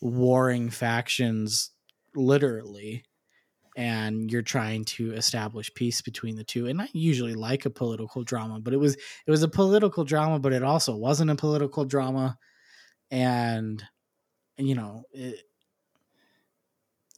warring 0.02 0.70
factions 0.70 1.72
literally 2.16 3.04
and 3.76 4.32
you're 4.32 4.42
trying 4.42 4.86
to 4.86 5.14
establish 5.14 5.74
peace 5.74 6.02
between 6.02 6.36
the 6.36 6.44
two 6.44 6.68
and 6.68 6.82
i 6.82 6.90
usually 6.94 7.34
like 7.34 7.66
a 7.66 7.70
political 7.70 8.24
drama 8.24 8.60
but 8.60 8.74
it 8.74 8.78
was 8.78 8.96
it 8.96 9.32
was 9.32 9.44
a 9.44 9.48
political 9.48 10.04
drama 10.04 10.40
but 10.40 10.54
it 10.54 10.64
also 10.64 10.96
wasn't 10.96 11.30
a 11.30 11.36
political 11.36 11.86
drama 11.86 12.38
and 13.12 13.84
you 14.58 14.76
know 14.76 15.04
it, 15.14 15.42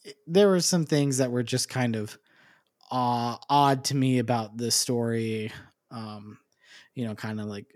it- 0.03 0.17
there 0.27 0.47
were 0.47 0.59
some 0.59 0.85
things 0.85 1.17
that 1.17 1.31
were 1.31 1.43
just 1.43 1.69
kind 1.69 1.95
of 1.95 2.17
uh, 2.91 3.37
odd 3.49 3.85
to 3.85 3.95
me 3.95 4.19
about 4.19 4.57
this 4.57 4.75
story 4.75 5.51
um 5.91 6.37
you 6.95 7.05
know 7.07 7.15
kind 7.15 7.39
of 7.39 7.47
like 7.47 7.73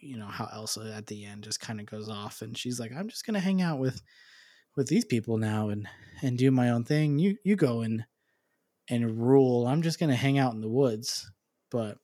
you 0.00 0.16
know 0.16 0.26
how 0.26 0.48
Elsa 0.52 0.92
at 0.96 1.06
the 1.06 1.24
end 1.24 1.44
just 1.44 1.60
kind 1.60 1.80
of 1.80 1.86
goes 1.86 2.08
off 2.08 2.42
and 2.42 2.56
she's 2.56 2.80
like, 2.80 2.92
I'm 2.92 3.08
just 3.08 3.26
gonna 3.26 3.40
hang 3.40 3.62
out 3.62 3.78
with 3.78 4.02
with 4.76 4.88
these 4.88 5.04
people 5.04 5.36
now 5.36 5.68
and 5.68 5.88
and 6.22 6.38
do 6.38 6.50
my 6.50 6.70
own 6.70 6.84
thing. 6.84 7.18
You 7.18 7.36
you 7.44 7.56
go 7.56 7.80
and 7.80 8.04
and 8.88 9.20
rule. 9.20 9.66
I'm 9.66 9.82
just 9.82 9.98
gonna 9.98 10.16
hang 10.16 10.38
out 10.38 10.54
in 10.54 10.60
the 10.60 10.68
woods. 10.68 11.30
But 11.70 11.98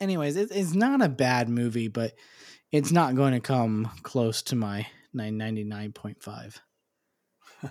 anyways, 0.00 0.36
it, 0.36 0.50
it's 0.52 0.74
not 0.74 1.02
a 1.02 1.08
bad 1.08 1.48
movie, 1.48 1.88
but 1.88 2.12
it's 2.70 2.92
not 2.92 3.14
going 3.14 3.32
to 3.32 3.40
come 3.40 3.90
close 4.02 4.42
to 4.42 4.56
my 4.56 4.86
999.5. 5.14 6.58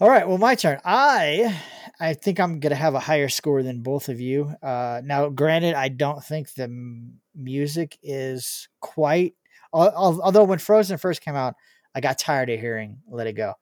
All 0.00 0.10
right, 0.10 0.26
well, 0.28 0.38
my 0.38 0.54
turn. 0.56 0.80
I 0.84 1.60
I 2.00 2.14
think 2.14 2.40
I'm 2.40 2.58
gonna 2.60 2.74
have 2.74 2.94
a 2.94 3.00
higher 3.00 3.28
score 3.28 3.62
than 3.62 3.82
both 3.82 4.08
of 4.08 4.20
you. 4.20 4.52
Uh, 4.62 5.00
now, 5.04 5.28
granted, 5.28 5.74
I 5.74 5.88
don't 5.88 6.22
think 6.22 6.52
the 6.54 6.64
m- 6.64 7.20
music 7.34 7.96
is 8.02 8.68
quite. 8.80 9.34
Al- 9.74 9.92
al- 9.96 10.22
Although 10.22 10.44
when 10.44 10.58
Frozen 10.58 10.98
first 10.98 11.22
came 11.22 11.36
out, 11.36 11.54
I 11.94 12.00
got 12.00 12.18
tired 12.18 12.50
of 12.50 12.60
hearing 12.60 12.98
"Let 13.08 13.26
It 13.26 13.34
Go." 13.34 13.54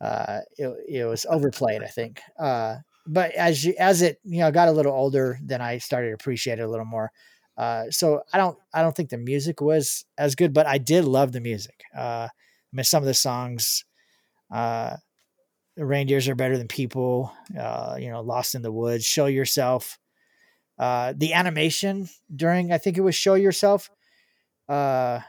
Uh, 0.00 0.40
it 0.58 0.68
it 0.88 1.04
was 1.04 1.26
overplayed, 1.28 1.82
I 1.82 1.86
think. 1.88 2.20
Uh, 2.38 2.76
but 3.06 3.32
as 3.32 3.64
you 3.64 3.74
as 3.78 4.02
it 4.02 4.18
you 4.24 4.40
know 4.40 4.50
got 4.50 4.68
a 4.68 4.72
little 4.72 4.92
older, 4.92 5.38
then 5.42 5.60
I 5.62 5.78
started 5.78 6.08
to 6.08 6.14
appreciate 6.14 6.58
it 6.58 6.62
a 6.62 6.68
little 6.68 6.84
more. 6.86 7.10
Uh, 7.56 7.84
so 7.90 8.22
I 8.32 8.38
don't 8.38 8.58
I 8.74 8.82
don't 8.82 8.94
think 8.94 9.10
the 9.10 9.18
music 9.18 9.60
was 9.60 10.04
as 10.18 10.34
good, 10.34 10.52
but 10.52 10.66
I 10.66 10.78
did 10.78 11.04
love 11.04 11.32
the 11.32 11.40
music. 11.40 11.82
Uh, 11.96 12.28
I 12.30 12.76
mean, 12.76 12.84
some 12.84 13.02
of 13.02 13.06
the 13.06 13.14
songs. 13.14 13.84
Uh, 14.52 14.96
reindeers 15.76 16.28
are 16.28 16.34
better 16.34 16.56
than 16.56 16.68
people 16.68 17.32
uh 17.58 17.96
you 17.98 18.10
know 18.10 18.20
lost 18.22 18.54
in 18.54 18.62
the 18.62 18.72
woods 18.72 19.04
show 19.04 19.26
yourself 19.26 19.98
uh 20.78 21.12
the 21.16 21.32
animation 21.34 22.08
during 22.34 22.72
i 22.72 22.78
think 22.78 22.98
it 22.98 23.02
was 23.02 23.14
show 23.14 23.34
yourself 23.34 23.90
uh 24.68 25.20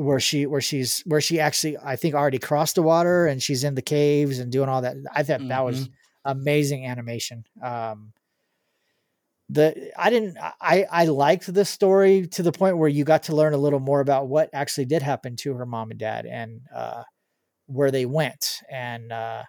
where 0.00 0.20
she 0.20 0.46
where 0.46 0.60
she's 0.60 1.00
where 1.06 1.20
she 1.20 1.40
actually 1.40 1.76
i 1.78 1.96
think 1.96 2.14
already 2.14 2.38
crossed 2.38 2.74
the 2.76 2.82
water 2.82 3.26
and 3.26 3.42
she's 3.42 3.64
in 3.64 3.74
the 3.74 3.82
caves 3.82 4.38
and 4.38 4.50
doing 4.52 4.68
all 4.68 4.82
that. 4.82 4.96
I 5.14 5.22
thought 5.22 5.46
that 5.48 5.60
was 5.64 5.88
amazing 6.24 6.86
animation. 6.86 7.44
Um 7.62 8.12
the 9.48 9.90
i 10.00 10.10
didn't 10.10 10.36
i 10.60 10.86
i 10.90 11.04
liked 11.06 11.52
the 11.52 11.64
story 11.64 12.26
to 12.28 12.42
the 12.42 12.52
point 12.52 12.78
where 12.78 12.88
you 12.88 13.04
got 13.04 13.24
to 13.24 13.34
learn 13.34 13.52
a 13.52 13.58
little 13.58 13.80
more 13.80 14.00
about 14.00 14.28
what 14.28 14.48
actually 14.52 14.84
did 14.84 15.02
happen 15.02 15.34
to 15.36 15.54
her 15.54 15.66
mom 15.66 15.90
and 15.90 15.98
dad 15.98 16.24
and 16.26 16.60
uh 16.74 17.02
where 17.66 17.90
they 17.90 18.06
went. 18.06 18.60
And 18.70 19.12
uh 19.12 19.44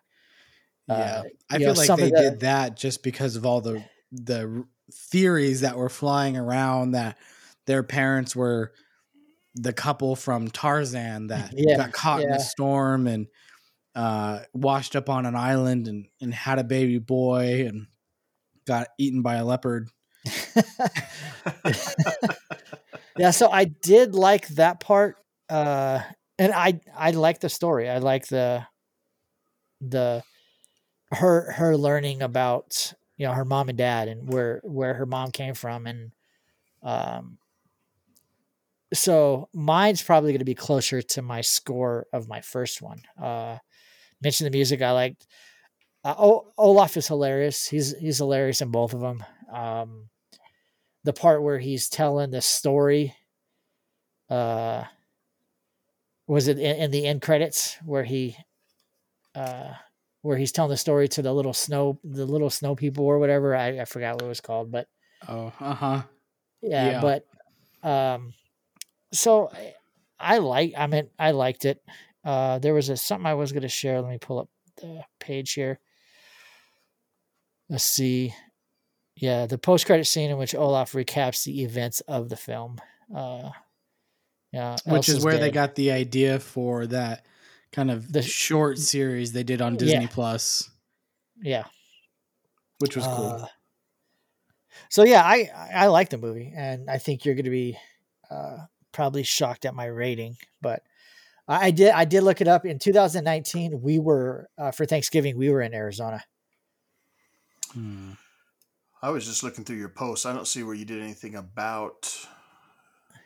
Yeah, 0.87 1.19
uh, 1.19 1.23
I 1.49 1.57
feel 1.57 1.67
know, 1.67 1.73
like 1.73 1.95
they 1.95 2.09
the- 2.11 2.21
did 2.21 2.39
that 2.41 2.77
just 2.77 3.03
because 3.03 3.35
of 3.35 3.45
all 3.45 3.61
the 3.61 3.83
the 4.11 4.65
theories 4.91 5.61
that 5.61 5.77
were 5.77 5.89
flying 5.89 6.35
around 6.37 6.91
that 6.91 7.17
their 7.65 7.83
parents 7.83 8.35
were 8.35 8.73
the 9.55 9.73
couple 9.73 10.15
from 10.15 10.49
Tarzan 10.49 11.27
that 11.27 11.53
Yeah, 11.57 11.77
got 11.77 11.91
caught 11.91 12.21
in 12.21 12.31
a 12.31 12.39
storm 12.39 13.07
and 13.07 13.27
uh, 13.95 14.39
washed 14.53 14.95
up 14.95 15.09
on 15.09 15.25
an 15.25 15.35
island 15.35 15.87
and, 15.87 16.07
and 16.21 16.33
had 16.33 16.59
a 16.59 16.63
baby 16.63 16.99
boy 16.99 17.65
and 17.67 17.87
got 18.65 18.87
eaten 18.97 19.21
by 19.21 19.35
a 19.35 19.45
leopard. 19.45 19.89
yeah 23.17 23.31
so 23.31 23.49
i 23.51 23.65
did 23.65 24.13
like 24.13 24.47
that 24.49 24.79
part 24.79 25.15
uh 25.49 25.99
and 26.37 26.53
i 26.53 26.79
i 26.95 27.09
like 27.09 27.39
the 27.39 27.49
story 27.49 27.89
i 27.89 27.97
like 27.97 28.27
the 28.27 28.63
the 29.81 30.23
her 31.11 31.51
her 31.51 31.75
learning 31.75 32.21
about 32.21 32.93
you 33.17 33.25
know 33.25 33.33
her 33.33 33.45
mom 33.45 33.69
and 33.69 33.77
dad 33.77 34.07
and 34.07 34.31
where 34.31 34.61
where 34.63 34.93
her 34.93 35.05
mom 35.05 35.31
came 35.31 35.53
from 35.53 35.87
and 35.87 36.11
um 36.83 37.37
so 38.93 39.49
mine's 39.53 40.01
probably 40.03 40.31
going 40.31 40.39
to 40.39 40.45
be 40.45 40.55
closer 40.55 41.01
to 41.01 41.21
my 41.21 41.41
score 41.41 42.07
of 42.13 42.27
my 42.27 42.41
first 42.41 42.81
one. 42.81 43.03
Uh 43.21 43.57
mention 44.21 44.45
the 44.45 44.51
music 44.51 44.81
i 44.81 44.91
liked. 44.91 45.27
Uh, 46.03 46.15
o- 46.17 46.53
olaf 46.57 46.97
is 46.97 47.07
hilarious. 47.07 47.67
He's 47.67 47.97
he's 47.97 48.17
hilarious 48.19 48.61
in 48.61 48.71
both 48.71 48.93
of 48.93 49.01
them. 49.01 49.23
Um 49.51 50.09
the 51.03 51.13
part 51.13 51.43
where 51.43 51.59
he's 51.59 51.89
telling 51.89 52.31
the 52.31 52.41
story 52.41 53.15
uh 54.29 54.85
was 56.27 56.47
it 56.47 56.59
in, 56.59 56.75
in 56.77 56.91
the 56.91 57.05
end 57.05 57.21
credits 57.21 57.77
where 57.85 58.03
he 58.03 58.37
uh 59.35 59.73
where 60.21 60.37
he's 60.37 60.51
telling 60.51 60.69
the 60.69 60.77
story 60.77 61.07
to 61.07 61.21
the 61.21 61.33
little 61.33 61.53
snow 61.53 61.99
the 62.03 62.25
little 62.25 62.49
snow 62.49 62.75
people 62.75 63.05
or 63.05 63.19
whatever? 63.19 63.55
I, 63.55 63.79
I 63.81 63.85
forgot 63.85 64.15
what 64.15 64.25
it 64.25 64.27
was 64.29 64.41
called 64.41 64.71
but 64.71 64.87
Oh, 65.27 65.53
uh 65.59 65.73
huh. 65.73 66.01
yeah, 66.61 66.91
Yeah. 66.91 67.01
but 67.01 67.25
um 67.87 68.33
so 69.11 69.51
I, 70.19 70.37
like 70.37 70.73
i 70.77 70.87
mean 70.87 71.09
i 71.19 71.31
liked 71.31 71.65
it. 71.65 71.83
Uh 72.23 72.59
there 72.59 72.73
was 72.73 72.89
a 72.89 72.97
something 72.97 73.25
i 73.25 73.33
was 73.33 73.51
going 73.51 73.63
to 73.63 73.67
share. 73.69 74.01
Let 74.01 74.11
me 74.11 74.17
pull 74.19 74.39
up 74.39 74.49
the 74.77 75.03
page 75.19 75.53
here. 75.53 75.79
Let's 77.69 77.83
see. 77.83 78.33
Yeah 79.15 79.45
the 79.45 79.57
post-credit 79.57 80.05
scene 80.05 80.29
in 80.31 80.37
which 80.37 80.55
olaf 80.55 80.93
recaps 80.93 81.43
the 81.45 81.63
events 81.63 82.01
of 82.01 82.29
the 82.29 82.35
film. 82.37 82.79
Uh 83.13 83.49
yeah 84.51 84.75
Which 84.85 85.07
is 85.09 85.15
Elsa's 85.15 85.25
where 85.25 85.37
they 85.37 85.51
got 85.51 85.75
the 85.75 85.91
idea 85.91 86.39
for 86.39 86.85
that 86.87 87.25
kind 87.71 87.89
of 87.89 88.11
The- 88.11 88.21
short 88.21 88.77
series 88.77 89.31
they 89.31 89.43
did 89.43 89.61
on 89.61 89.73
Yeah. 89.73 89.79
Disney 89.79 90.07
Plus, 90.07 90.69
yeah. 91.41 91.63
Which 92.79 92.95
was 92.95 93.05
cool. 93.05 93.27
Uh, 93.43 93.47
so 94.89 95.03
yeah, 95.03 95.21
I 95.23 95.49
I 95.73 95.87
like 95.87 96.09
the 96.09 96.17
movie, 96.17 96.51
and 96.55 96.89
I 96.89 96.97
think 96.97 97.23
you're 97.23 97.35
going 97.35 97.45
to 97.45 97.51
be 97.51 97.77
uh, 98.29 98.57
probably 98.91 99.23
shocked 99.23 99.65
at 99.65 99.75
my 99.75 99.85
rating, 99.85 100.37
but 100.61 100.83
I, 101.47 101.67
I 101.67 101.71
did 101.71 101.91
I 101.91 102.05
did 102.05 102.23
look 102.23 102.41
it 102.41 102.47
up. 102.47 102.65
In 102.65 102.79
2019, 102.79 103.81
we 103.81 103.99
were 103.99 104.49
uh, 104.57 104.71
for 104.71 104.85
Thanksgiving 104.85 105.37
we 105.37 105.49
were 105.49 105.61
in 105.61 105.73
Arizona. 105.73 106.23
Hmm. 107.73 108.11
I 109.01 109.09
was 109.09 109.25
just 109.25 109.43
looking 109.43 109.63
through 109.63 109.77
your 109.77 109.89
posts. 109.89 110.25
I 110.25 110.33
don't 110.33 110.47
see 110.47 110.61
where 110.63 110.75
you 110.75 110.85
did 110.85 111.01
anything 111.01 111.35
about 111.35 112.13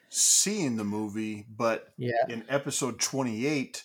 seeing 0.10 0.78
the 0.78 0.86
movie, 0.86 1.46
but 1.50 1.94
Yeah, 1.98 2.14
in 2.30 2.46
episode 2.48 3.00
28, 3.00 3.84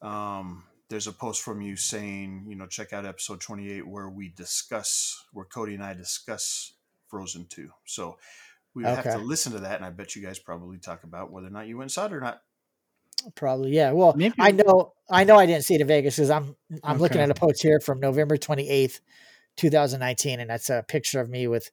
um, 0.00 0.64
there's 0.88 1.06
a 1.06 1.12
post 1.12 1.42
from 1.42 1.60
you 1.60 1.76
saying, 1.76 2.46
you 2.48 2.56
know, 2.56 2.66
check 2.66 2.92
out 2.92 3.04
episode 3.04 3.40
28 3.40 3.86
where 3.86 4.08
we 4.08 4.30
discuss, 4.30 5.22
where 5.32 5.44
Cody 5.44 5.74
and 5.74 5.82
I 5.82 5.94
discuss 5.94 6.72
Frozen 7.08 7.46
2. 7.50 7.68
So 7.84 8.18
we 8.74 8.84
would 8.84 8.94
have 8.94 9.04
to 9.04 9.18
listen 9.18 9.52
to 9.52 9.58
that, 9.60 9.76
and 9.76 9.84
I 9.84 9.90
bet 9.90 10.16
you 10.16 10.22
guys 10.22 10.38
probably 10.38 10.78
talk 10.78 11.04
about 11.04 11.30
whether 11.30 11.46
or 11.46 11.50
not 11.50 11.66
you 11.66 11.76
went 11.76 11.84
and 11.86 11.92
saw 11.92 12.06
it 12.06 12.12
or 12.12 12.20
not. 12.20 12.40
probably. 13.34 13.70
Yeah. 13.72 13.92
Well, 13.92 14.14
Maybe- 14.16 14.34
I 14.38 14.50
know 14.52 14.92
I 15.10 15.24
know 15.24 15.36
I 15.36 15.46
didn't 15.46 15.64
see 15.64 15.74
it 15.74 15.80
in 15.80 15.86
Vegas 15.86 16.16
because 16.16 16.30
I'm 16.30 16.56
I'm 16.82 16.98
looking 16.98 17.20
at 17.20 17.30
a 17.30 17.34
post 17.34 17.62
here 17.62 17.80
from 17.80 18.00
November 18.00 18.36
28th, 18.36 19.00
2019, 19.56 20.40
and 20.40 20.48
that's 20.50 20.70
a 20.70 20.84
picture 20.88 21.20
of 21.20 21.28
me 21.28 21.46
with 21.48 21.70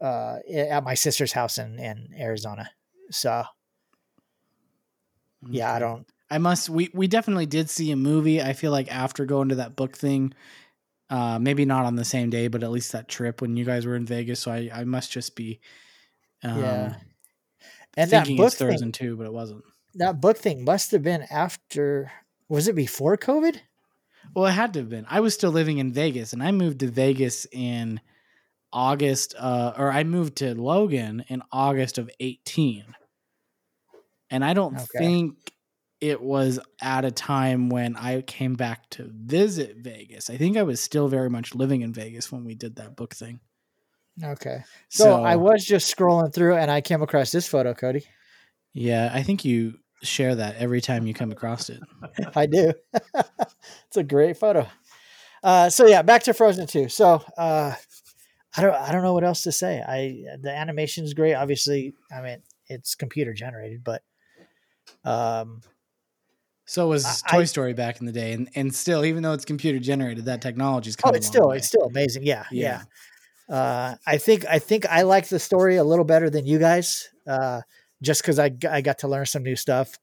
uh 0.00 0.38
at 0.52 0.84
my 0.84 0.94
sister's 0.94 1.32
house 1.32 1.58
in 1.58 1.78
in 1.78 2.08
Arizona. 2.18 2.70
So 3.10 3.44
yeah, 5.48 5.72
I 5.74 5.78
don't. 5.78 6.06
I 6.30 6.38
must. 6.38 6.68
We 6.70 6.90
we 6.94 7.08
definitely 7.08 7.46
did 7.46 7.68
see 7.68 7.90
a 7.90 7.96
movie. 7.96 8.40
I 8.40 8.52
feel 8.52 8.70
like 8.72 8.94
after 8.94 9.26
going 9.26 9.48
to 9.50 9.56
that 9.56 9.76
book 9.76 9.96
thing, 9.96 10.32
uh, 11.10 11.38
maybe 11.38 11.64
not 11.64 11.84
on 11.84 11.96
the 11.96 12.04
same 12.04 12.30
day, 12.30 12.48
but 12.48 12.62
at 12.62 12.70
least 12.70 12.92
that 12.92 13.08
trip 13.08 13.42
when 13.42 13.56
you 13.56 13.64
guys 13.64 13.84
were 13.86 13.96
in 13.96 14.06
Vegas. 14.06 14.40
So 14.40 14.52
I 14.52 14.70
I 14.72 14.84
must 14.84 15.10
just 15.12 15.36
be, 15.36 15.60
um, 16.42 16.58
Yeah. 16.58 16.96
And 17.96 18.10
that 18.10 18.28
book 18.36 18.52
thing, 18.54 18.66
Frozen 18.68 18.92
two, 18.92 19.16
but 19.16 19.26
it 19.26 19.32
wasn't. 19.32 19.64
that 19.94 20.20
book 20.20 20.38
thing 20.38 20.64
must 20.64 20.90
have 20.92 21.02
been 21.02 21.22
after. 21.30 22.12
Was 22.48 22.68
it 22.68 22.74
before 22.76 23.16
COVID? 23.16 23.60
Well, 24.34 24.46
it 24.46 24.52
had 24.52 24.72
to 24.74 24.80
have 24.80 24.88
been. 24.88 25.06
I 25.08 25.20
was 25.20 25.34
still 25.34 25.50
living 25.50 25.78
in 25.78 25.92
Vegas, 25.92 26.32
and 26.32 26.42
I 26.42 26.50
moved 26.52 26.80
to 26.80 26.88
Vegas 26.88 27.46
in 27.52 28.00
August, 28.72 29.34
uh, 29.38 29.74
or 29.76 29.92
I 29.92 30.04
moved 30.04 30.36
to 30.38 30.54
Logan 30.54 31.24
in 31.28 31.42
August 31.52 31.98
of 31.98 32.10
eighteen, 32.20 32.94
and 34.30 34.44
I 34.44 34.54
don't 34.54 34.80
Okay. 34.80 34.88
think 34.98 35.52
it 36.00 36.20
was 36.20 36.58
at 36.80 37.04
a 37.04 37.10
time 37.12 37.68
when 37.68 37.96
I 37.96 38.22
came 38.22 38.54
back 38.54 38.88
to 38.90 39.08
visit 39.12 39.76
Vegas. 39.78 40.30
I 40.30 40.36
think 40.36 40.56
I 40.56 40.62
was 40.64 40.80
still 40.80 41.08
very 41.08 41.30
much 41.30 41.54
living 41.54 41.82
in 41.82 41.92
Vegas 41.92 42.32
when 42.32 42.44
we 42.44 42.54
did 42.54 42.76
that 42.76 42.96
book 42.96 43.14
thing. 43.14 43.40
Okay. 44.22 44.62
So, 44.88 45.22
I 45.22 45.36
was 45.36 45.64
just 45.64 45.94
scrolling 45.96 46.32
through 46.34 46.56
and 46.56 46.70
I 46.70 46.80
came 46.80 47.02
across 47.02 47.32
this 47.32 47.46
photo, 47.48 47.72
Cody. 47.74 48.04
yeah, 48.72 49.10
I 49.12 49.22
think 49.22 49.44
you 49.44 49.74
share 50.02 50.34
that 50.34 50.56
every 50.56 50.80
time 50.80 51.06
you 51.06 51.14
come 51.14 51.30
across 51.32 51.70
it. 51.70 51.80
I 52.36 52.46
do. 52.46 52.72
it's 53.14 53.96
a 53.96 54.02
great 54.02 54.36
photo. 54.36 54.66
Uh, 55.42 55.70
so 55.70 55.86
yeah, 55.86 56.02
back 56.02 56.24
to 56.24 56.34
Frozen 56.34 56.66
2. 56.66 56.88
So 56.88 57.22
uh, 57.38 57.74
I 58.56 58.60
don't 58.62 58.74
I 58.74 58.92
don't 58.92 59.02
know 59.02 59.14
what 59.14 59.24
else 59.24 59.42
to 59.42 59.52
say. 59.52 59.80
I 59.80 60.36
the 60.40 60.50
animation 60.52 61.04
is 61.04 61.14
great. 61.14 61.34
Obviously, 61.34 61.94
I 62.14 62.20
mean 62.20 62.42
it's 62.68 62.94
computer 62.94 63.32
generated, 63.32 63.82
but 63.82 64.02
um, 65.04 65.62
So 66.64 66.88
was 66.88 67.22
I- 67.26 67.30
Toy 67.36 67.44
Story 67.44 67.72
back 67.72 68.00
in 68.00 68.06
the 68.06 68.12
day, 68.12 68.32
and 68.32 68.48
and 68.54 68.74
still, 68.74 69.04
even 69.04 69.22
though 69.22 69.32
it's 69.32 69.44
computer 69.44 69.78
generated, 69.78 70.26
that 70.26 70.42
technology 70.42 70.90
is 70.90 70.96
coming. 70.96 71.14
oh, 71.14 71.16
it's 71.16 71.26
still 71.26 71.50
it's 71.52 71.66
still 71.66 71.84
amazing. 71.84 72.24
Yeah, 72.24 72.44
yeah. 72.50 72.62
Yeah. 72.68 72.82
Uh, 73.48 73.96
I 74.06 74.18
think 74.18 74.44
I 74.46 74.58
think 74.58 74.86
I 74.86 75.02
like 75.02 75.28
the 75.28 75.38
story 75.38 75.76
a 75.76 75.84
little 75.84 76.04
better 76.04 76.30
than 76.30 76.46
you 76.46 76.58
guys, 76.58 77.08
uh, 77.26 77.62
just 78.02 78.22
because 78.22 78.38
I 78.38 78.50
I 78.70 78.80
got 78.80 78.98
to 78.98 79.08
learn 79.08 79.26
some 79.26 79.42
new 79.42 79.56
stuff. 79.56 79.98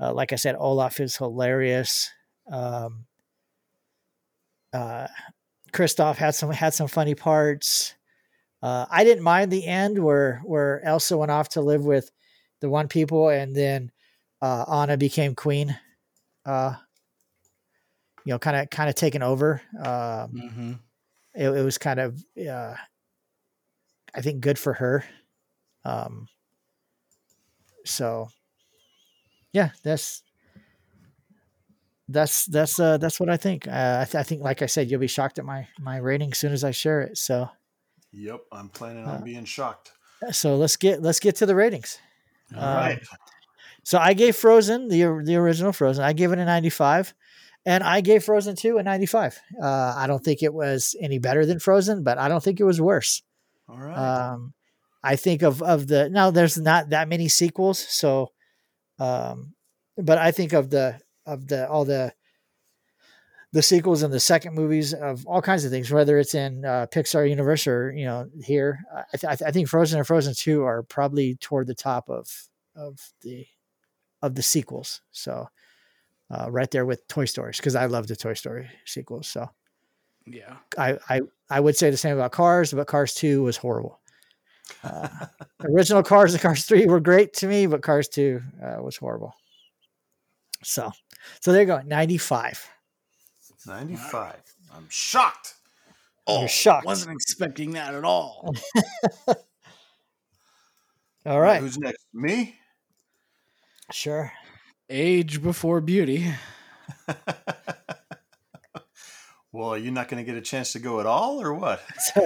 Uh, 0.00 0.12
like 0.12 0.32
I 0.32 0.36
said, 0.36 0.56
Olaf 0.58 1.00
is 1.00 1.16
hilarious. 1.16 2.10
Um, 2.50 3.06
uh, 4.72 5.06
Kristoff 5.72 6.16
had 6.16 6.34
some 6.34 6.50
had 6.50 6.74
some 6.74 6.88
funny 6.88 7.14
parts. 7.14 7.94
Uh, 8.62 8.86
I 8.90 9.04
didn't 9.04 9.24
mind 9.24 9.50
the 9.50 9.66
end 9.66 9.98
where 9.98 10.40
where 10.44 10.84
Elsa 10.84 11.16
went 11.16 11.30
off 11.30 11.50
to 11.50 11.60
live 11.60 11.84
with 11.84 12.10
the 12.60 12.68
one 12.68 12.88
people, 12.88 13.28
and 13.28 13.54
then 13.54 13.90
uh, 14.40 14.64
Anna 14.68 14.96
became 14.96 15.34
queen. 15.34 15.76
Uh, 16.44 16.74
you 18.24 18.32
know, 18.32 18.38
kind 18.38 18.56
of 18.56 18.70
kind 18.70 18.88
of 18.88 18.94
taken 18.96 19.22
over. 19.22 19.62
Um, 19.78 19.84
Mm-hmm. 19.84 20.72
It, 21.34 21.48
it 21.48 21.64
was 21.64 21.78
kind 21.78 22.00
of 22.00 22.22
uh, 22.48 22.74
I 24.14 24.20
think 24.20 24.40
good 24.40 24.58
for 24.58 24.74
her. 24.74 25.04
Um, 25.84 26.28
so 27.84 28.28
yeah, 29.52 29.70
that's 29.82 30.22
that's 32.08 32.46
that's 32.46 32.78
uh, 32.78 32.98
that's 32.98 33.18
what 33.18 33.28
I 33.30 33.36
think. 33.36 33.66
Uh, 33.66 33.98
I, 34.00 34.04
th- 34.04 34.14
I 34.16 34.22
think, 34.22 34.42
like 34.42 34.62
I 34.62 34.66
said, 34.66 34.90
you'll 34.90 35.00
be 35.00 35.06
shocked 35.06 35.38
at 35.38 35.44
my 35.44 35.66
my 35.78 35.96
rating 35.98 36.32
as 36.32 36.38
soon 36.38 36.52
as 36.52 36.64
I 36.64 36.70
share 36.70 37.00
it. 37.02 37.18
So 37.18 37.48
Yep, 38.12 38.42
I'm 38.52 38.68
planning 38.68 39.04
on 39.04 39.16
Uh, 39.16 39.24
being 39.24 39.44
shocked. 39.44 39.92
so 40.30 40.56
let's 40.56 40.76
get 40.76 41.00
let's 41.02 41.20
get 41.20 41.36
to 41.36 41.46
the 41.46 41.54
ratings. 41.54 41.98
All 42.54 42.62
um, 42.62 42.74
right. 42.76 43.02
So 43.84 43.98
I 43.98 44.12
gave 44.12 44.36
Frozen 44.36 44.88
the 44.88 45.22
the 45.24 45.36
original 45.36 45.72
Frozen. 45.72 46.04
I 46.04 46.12
gave 46.12 46.30
it 46.32 46.38
a 46.38 46.44
95, 46.44 47.14
and 47.64 47.82
I 47.84 48.00
gave 48.00 48.24
Frozen 48.24 48.56
2 48.56 48.78
a 48.78 48.82
95. 48.82 49.38
Uh, 49.62 49.94
I 49.96 50.06
don't 50.06 50.22
think 50.22 50.42
it 50.42 50.52
was 50.52 50.96
any 51.00 51.18
better 51.18 51.46
than 51.46 51.58
Frozen, 51.58 52.02
but 52.02 52.18
I 52.18 52.28
don't 52.28 52.42
think 52.42 52.60
it 52.60 52.64
was 52.64 52.80
worse. 52.80 53.22
All 53.68 53.78
right. 53.78 53.96
Um, 53.96 54.54
I 55.02 55.16
think 55.16 55.42
of 55.42 55.62
of 55.62 55.88
the 55.88 56.08
now 56.08 56.30
there's 56.30 56.58
not 56.58 56.90
that 56.90 57.08
many 57.08 57.28
sequels, 57.28 57.78
so 57.78 58.30
um, 58.98 59.54
but 59.96 60.18
I 60.18 60.30
think 60.30 60.52
of 60.52 60.70
the 60.70 61.00
of 61.26 61.48
the 61.48 61.68
all 61.68 61.84
the 61.84 62.12
the 63.52 63.62
sequels 63.62 64.02
and 64.02 64.12
the 64.12 64.20
second 64.20 64.54
movies 64.54 64.94
of 64.94 65.26
all 65.26 65.42
kinds 65.42 65.64
of 65.64 65.70
things, 65.70 65.90
whether 65.90 66.18
it's 66.18 66.34
in 66.34 66.64
uh, 66.64 66.86
Pixar 66.86 67.28
universe 67.28 67.66
or 67.66 67.92
you 67.92 68.04
know 68.04 68.28
here. 68.42 68.80
I, 68.94 69.16
th- 69.16 69.24
I, 69.24 69.36
th- 69.36 69.48
I 69.48 69.50
think 69.50 69.68
Frozen 69.68 69.98
and 69.98 70.06
Frozen 70.06 70.34
Two 70.34 70.62
are 70.62 70.84
probably 70.84 71.34
toward 71.36 71.66
the 71.66 71.74
top 71.74 72.08
of 72.08 72.28
of 72.76 73.00
the 73.22 73.46
of 74.22 74.36
the 74.36 74.42
sequels. 74.42 75.02
So 75.10 75.48
uh, 76.32 76.50
right 76.50 76.70
there 76.70 76.86
with 76.86 77.06
Toy 77.08 77.24
Stories 77.26 77.58
because 77.58 77.76
I 77.76 77.86
love 77.86 78.06
the 78.08 78.16
Toy 78.16 78.34
Story 78.34 78.68
sequels. 78.86 79.28
So 79.28 79.48
Yeah. 80.26 80.56
I, 80.78 80.98
I 81.08 81.20
I 81.50 81.60
would 81.60 81.76
say 81.76 81.90
the 81.90 81.96
same 81.96 82.16
about 82.16 82.32
Cars, 82.32 82.72
but 82.72 82.86
Cars 82.88 83.14
Two 83.14 83.42
was 83.42 83.56
horrible. 83.56 84.00
Uh, 84.82 85.08
original 85.64 86.02
Cars 86.02 86.32
and 86.32 86.42
Cars 86.42 86.64
Three 86.64 86.86
were 86.86 87.00
great 87.00 87.34
to 87.34 87.46
me, 87.46 87.66
but 87.66 87.82
Cars 87.82 88.08
Two 88.08 88.40
uh, 88.62 88.82
was 88.82 88.96
horrible. 88.96 89.34
So, 90.64 90.92
so 91.40 91.52
there 91.52 91.62
you 91.62 91.66
go, 91.66 91.80
ninety 91.84 92.18
five. 92.18 92.68
95. 93.66 94.34
I'm 94.74 94.86
shocked. 94.88 95.54
You're 96.28 96.48
shocked. 96.48 96.86
Wasn't 96.86 97.12
expecting 97.12 97.72
that 97.72 97.94
at 97.94 98.04
all. 98.04 98.54
All 101.26 101.40
right, 101.40 101.60
Who's 101.60 101.78
next? 101.78 102.04
Me? 102.12 102.56
sure. 103.92 104.32
Age 104.94 105.42
before 105.42 105.80
beauty. 105.80 106.30
well, 109.52 109.78
you're 109.78 109.90
not 109.92 110.08
going 110.08 110.22
to 110.22 110.30
get 110.30 110.36
a 110.38 110.42
chance 110.44 110.72
to 110.72 110.78
go 110.78 111.00
at 111.00 111.06
all, 111.06 111.40
or 111.40 111.54
what? 111.54 111.80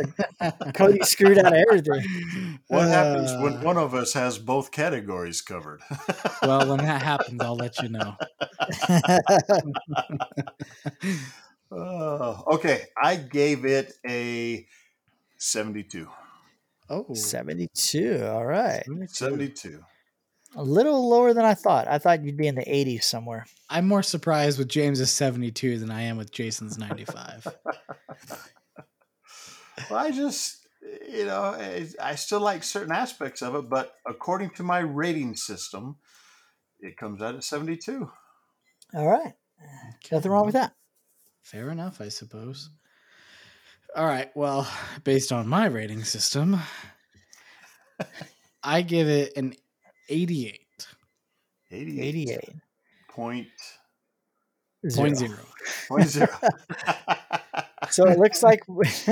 Cody 0.74 0.98
screwed 1.02 1.38
out 1.38 1.47
of 1.47 1.52
everything. 1.68 2.59
What 2.68 2.88
happens 2.88 3.30
when 3.40 3.59
Uh. 3.59 3.60
one 3.62 3.78
of 3.78 3.94
us 3.94 4.12
has 4.14 4.38
both 4.38 4.72
categories 4.72 5.40
covered? 5.40 5.80
Well, 6.43 6.68
when 6.68 6.78
that 6.78 7.01
happens, 7.02 7.40
I'll 7.40 7.55
let 7.55 7.80
you 7.80 7.88
know. 7.90 8.16
Oh, 11.70 12.43
okay, 12.55 12.86
I 13.01 13.14
gave 13.16 13.64
it 13.64 13.93
a 14.09 14.66
72. 15.36 16.09
Oh, 16.88 17.06
Seventy 17.14 17.68
two. 17.74 18.24
All 18.24 18.47
right, 18.47 18.84
72. 19.09 19.82
A 20.55 20.62
little 20.62 21.09
lower 21.09 21.32
than 21.35 21.44
I 21.44 21.55
thought. 21.55 21.89
I 21.89 21.98
thought 21.98 22.24
you'd 22.24 22.36
be 22.36 22.47
in 22.47 22.55
the 22.55 22.70
eighties 22.73 23.05
somewhere. 23.06 23.47
I'm 23.68 23.86
more 23.89 24.02
surprised 24.02 24.59
with 24.59 24.68
James's 24.68 25.10
72 25.10 25.78
than 25.78 25.90
I 25.90 26.02
am 26.02 26.16
with 26.16 26.31
Jason's 26.31 26.78
95. 26.78 27.47
Well, 29.90 29.98
I 29.98 30.10
just, 30.10 30.66
you 31.06 31.27
know, 31.27 31.43
I- 31.43 31.86
I 32.01 32.14
still 32.14 32.40
like 32.40 32.64
certain 32.64 32.93
aspects 32.93 33.43
of 33.43 33.55
it, 33.55 33.68
but 33.68 33.94
according 34.06 34.51
to 34.51 34.62
my 34.62 34.78
rating 34.78 35.36
system, 35.36 35.97
it 36.81 36.97
comes 36.97 37.20
out 37.20 37.35
at 37.35 37.44
72. 37.44 38.10
All 38.94 39.06
right, 39.06 39.35
nothing 40.10 40.32
wrong 40.32 40.47
with 40.47 40.55
that. 40.55 40.73
Fair 41.43 41.70
enough, 41.70 42.01
I 42.01 42.09
suppose. 42.09 42.70
All 43.94 44.06
right. 44.06 44.31
Well, 44.35 44.66
based 45.05 45.31
on 45.31 45.47
my 45.47 45.66
rating 45.66 46.05
system, 46.05 46.59
I 48.62 48.82
give 48.82 49.09
it 49.09 49.36
an 49.36 49.55
88. 50.09 50.61
88. 51.70 52.03
Eighty 52.03 52.33
eight. 52.33 52.51
Point, 53.09 53.49
Point 54.95 55.16
zero. 55.16 55.39
point 55.89 56.09
zero. 56.09 56.28
So 57.91 58.09
it 58.09 58.19
looks 58.19 58.43
like 58.43 58.62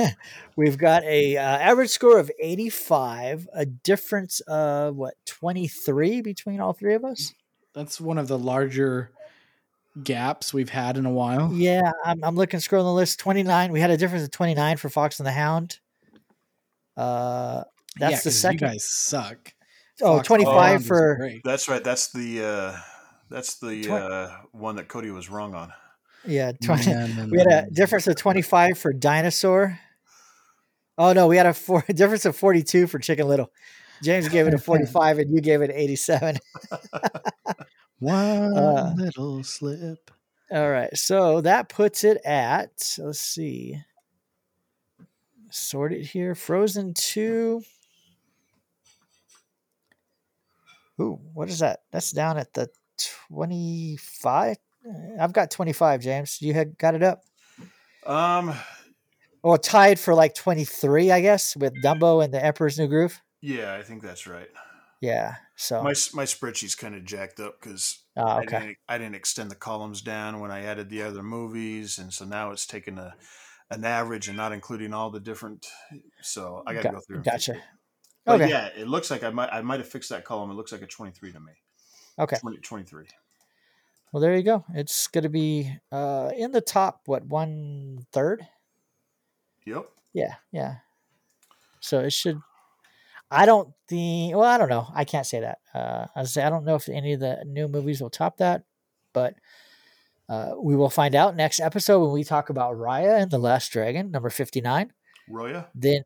we've 0.57 0.77
got 0.77 1.03
a 1.05 1.37
uh, 1.37 1.41
average 1.41 1.91
score 1.91 2.19
of 2.19 2.29
85, 2.41 3.47
a 3.53 3.65
difference 3.65 4.41
of 4.41 4.95
what 4.97 5.13
23 5.27 6.21
between 6.21 6.59
all 6.59 6.73
three 6.73 6.93
of 6.93 7.05
us. 7.05 7.33
That's 7.73 8.01
one 8.01 8.17
of 8.17 8.27
the 8.27 8.37
larger 8.37 9.11
gaps 10.03 10.53
we've 10.53 10.69
had 10.69 10.97
in 10.97 11.05
a 11.05 11.11
while. 11.11 11.51
Yeah, 11.53 11.89
I'm, 12.03 12.21
I'm 12.23 12.35
looking 12.35 12.59
scrolling 12.59 12.83
the 12.83 12.93
list. 12.93 13.17
29. 13.19 13.71
We 13.71 13.79
had 13.79 13.91
a 13.91 13.97
difference 13.97 14.25
of 14.25 14.31
29 14.31 14.77
for 14.77 14.89
Fox 14.89 15.19
and 15.19 15.25
the 15.27 15.31
Hound. 15.31 15.79
Uh, 16.97 17.63
that's 17.97 18.11
Yeah, 18.11 18.17
the 18.17 18.23
'cause 18.23 18.39
second. 18.39 18.61
You 18.61 18.67
guys 18.73 18.89
suck. 18.89 19.53
Oh, 20.01 20.17
Fox 20.17 20.27
25 20.27 20.53
Hound 20.53 20.85
for. 20.85 21.31
That's 21.43 21.67
right. 21.69 21.83
That's 21.83 22.11
the 22.11 22.43
uh, 22.45 22.77
that's 23.29 23.59
the 23.59 23.91
uh, 23.91 24.37
one 24.51 24.75
that 24.77 24.87
Cody 24.87 25.11
was 25.11 25.29
wrong 25.29 25.55
on. 25.55 25.71
yeah. 26.25 26.51
20, 26.63 26.91
No, 26.91 27.07
no, 27.07 27.25
we 27.31 27.37
had 27.39 27.47
no, 27.47 27.57
a 27.59 27.69
difference 27.71 28.07
of 28.07 28.15
25 28.15 28.77
for 28.77 28.93
Dinosaur. 28.93 29.79
Oh 30.97 31.13
no, 31.13 31.27
we 31.27 31.37
had 31.37 31.45
a 31.45 31.53
four, 31.53 31.81
difference 31.93 32.25
of 32.25 32.35
42 32.35 32.87
for 32.87 32.99
Chicken 32.99 33.27
Little. 33.27 33.51
James 34.03 34.27
gave 34.29 34.47
it 34.47 34.53
a 34.53 34.57
45 34.59 35.19
and 35.19 35.33
you 35.33 35.41
gave 35.41 35.61
it 35.61 35.71
87. 35.73 36.37
One 37.99 38.57
Uh, 38.57 38.93
little 38.95 39.43
slip. 39.43 40.11
All 40.51 40.69
right. 40.69 40.95
So 40.95 41.41
that 41.41 41.69
puts 41.69 42.03
it 42.03 42.17
at, 42.25 42.95
let's 42.99 43.19
see, 43.21 43.81
sort 45.49 45.93
it 45.93 46.05
here. 46.05 46.35
Frozen 46.35 46.93
2. 46.93 47.61
Ooh, 50.99 51.19
what 51.33 51.49
is 51.49 51.59
that? 51.59 51.81
That's 51.91 52.11
down 52.11 52.37
at 52.37 52.53
the 52.53 52.69
25. 53.29 54.57
Uh, 54.87 54.91
I've 55.19 55.33
got 55.33 55.51
25, 55.51 56.01
James. 56.01 56.41
You 56.41 56.53
had 56.53 56.77
got 56.77 56.95
it 56.95 57.03
up? 57.03 57.23
Um, 58.05 58.53
Oh, 59.47 59.57
tied 59.57 59.99
for 59.99 60.15
like 60.15 60.33
23, 60.33 61.11
I 61.11 61.21
guess, 61.21 61.55
with 61.55 61.79
Dumbo 61.83 62.23
and 62.23 62.33
the 62.33 62.43
Emperor's 62.43 62.79
New 62.79 62.87
Groove. 62.87 63.21
yeah, 63.41 63.75
I 63.75 63.83
think 63.83 64.01
that's 64.01 64.25
right. 64.25 64.49
Yeah. 65.01 65.35
So, 65.55 65.83
My 65.83 65.93
my 66.13 66.23
spreadsheet's 66.23 66.73
kind 66.73 66.95
of 66.95 67.05
jacked 67.05 67.39
up 67.39 67.61
because 67.61 68.01
oh, 68.17 68.25
I 68.25 68.39
okay. 68.39 68.59
didn't 68.59 68.77
I 68.89 68.97
didn't 68.97 69.13
extend 69.13 69.51
the 69.51 69.55
columns 69.55 70.01
down 70.01 70.39
when 70.39 70.49
I 70.49 70.63
added 70.63 70.89
the 70.89 71.03
other 71.03 71.21
movies, 71.21 71.99
and 71.99 72.11
so 72.11 72.25
now 72.25 72.49
it's 72.49 72.65
taking 72.65 72.97
a 72.97 73.13
an 73.69 73.85
average 73.85 74.29
and 74.29 74.37
not 74.37 74.51
including 74.51 74.95
all 74.95 75.11
the 75.11 75.19
different. 75.19 75.67
So 76.23 76.63
I 76.65 76.73
got 76.73 76.81
to 76.81 76.89
go 76.89 76.99
through. 77.05 77.21
gotcha. 77.21 77.61
But 78.25 78.41
Okay. 78.41 78.49
yeah, 78.49 78.67
it 78.75 78.87
looks 78.87 79.11
like 79.11 79.23
I 79.23 79.29
might 79.29 79.49
I 79.51 79.61
might 79.61 79.79
have 79.79 79.89
fixed 79.89 80.09
that 80.09 80.25
column. 80.25 80.49
It 80.51 80.55
looks 80.55 80.71
like 80.71 80.81
a 80.81 80.87
twenty 80.87 81.11
three 81.11 81.31
to 81.31 81.39
me. 81.39 81.53
Okay. 82.17 82.37
20, 82.39 82.59
23. 82.59 83.07
Well, 84.13 84.21
there 84.21 84.37
you 84.37 84.43
go. 84.43 84.63
It's 84.73 85.07
going 85.07 85.23
to 85.23 85.29
be 85.29 85.69
uh, 85.91 86.31
in 86.37 86.53
the 86.53 86.61
top, 86.61 87.01
what, 87.07 87.25
one 87.25 88.05
third? 88.13 88.47
Yep. 89.65 89.85
Yeah, 90.13 90.35
yeah. 90.53 90.75
So 91.81 91.99
it 91.99 92.13
should. 92.13 92.39
I 93.29 93.45
don't 93.45 93.73
think. 93.89 94.33
Well, 94.33 94.47
I 94.47 94.57
don't 94.57 94.69
know. 94.69 94.87
I 94.93 95.03
can't 95.03 95.25
say 95.25 95.41
that. 95.41 95.57
Uh, 95.73 96.05
I 96.15 96.23
say 96.23 96.43
I 96.43 96.49
don't 96.49 96.63
know 96.63 96.75
if 96.75 96.87
any 96.87 97.13
of 97.13 97.19
the 97.19 97.43
new 97.45 97.67
movies 97.67 97.99
will 97.99 98.09
top 98.09 98.37
that, 98.37 98.63
but 99.11 99.35
uh, 100.29 100.53
we 100.57 100.75
will 100.75 100.89
find 100.89 101.15
out 101.15 101.35
next 101.35 101.59
episode 101.59 101.99
when 101.99 102.11
we 102.13 102.23
talk 102.23 102.49
about 102.49 102.75
Raya 102.75 103.21
and 103.21 103.29
the 103.29 103.39
Last 103.39 103.71
Dragon, 103.73 104.11
number 104.11 104.29
fifty 104.29 104.61
nine. 104.61 104.93
Raya. 105.29 105.67
Then 105.75 106.03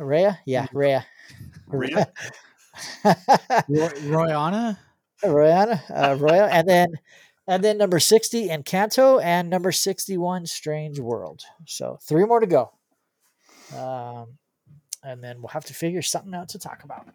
Raya, 0.00 0.38
yeah, 0.44 0.66
Raya, 0.68 1.04
Rhea? 1.66 2.08
Roy, 3.68 3.88
Royana? 4.04 4.78
Royana, 5.24 5.80
uh, 5.90 6.16
Roya, 6.20 6.46
and 6.46 6.68
then 6.68 6.88
and 7.48 7.62
then 7.64 7.78
number 7.78 7.98
sixty 8.00 8.48
Encanto 8.48 9.22
and 9.22 9.48
number 9.48 9.72
sixty 9.72 10.16
one 10.18 10.46
Strange 10.46 11.00
World. 11.00 11.42
So 11.66 11.98
three 12.02 12.24
more 12.24 12.40
to 12.40 12.46
go. 12.46 12.72
Um, 13.76 14.38
and 15.02 15.22
then 15.22 15.40
we'll 15.40 15.48
have 15.48 15.64
to 15.66 15.74
figure 15.74 16.02
something 16.02 16.34
out 16.34 16.50
to 16.50 16.58
talk 16.58 16.84
about 16.84 17.06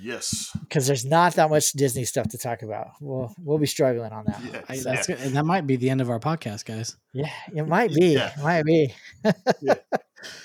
Yes. 0.00 0.56
because 0.60 0.86
there's 0.88 1.04
not 1.04 1.34
that 1.34 1.50
much 1.50 1.72
Disney 1.72 2.04
stuff 2.04 2.28
to 2.30 2.38
talk 2.38 2.62
about. 2.62 2.88
We'll 3.00 3.32
we'll 3.38 3.58
be 3.58 3.66
struggling 3.66 4.12
on 4.12 4.24
that. 4.24 4.40
Yeah. 4.50 4.60
I, 4.68 4.76
So- 4.76 4.90
that's 4.90 5.06
good. 5.06 5.18
And 5.20 5.36
that 5.36 5.44
might 5.44 5.66
be 5.66 5.76
the 5.76 5.90
end 5.90 6.00
of 6.00 6.08
our 6.10 6.18
podcast, 6.18 6.64
guys. 6.64 6.96
Yeah, 7.12 7.30
it 7.54 7.68
might 7.68 7.92
be. 7.92 8.14
Yeah. 8.14 8.32
It 8.36 8.42
might 8.42 8.64
be. 8.64 8.94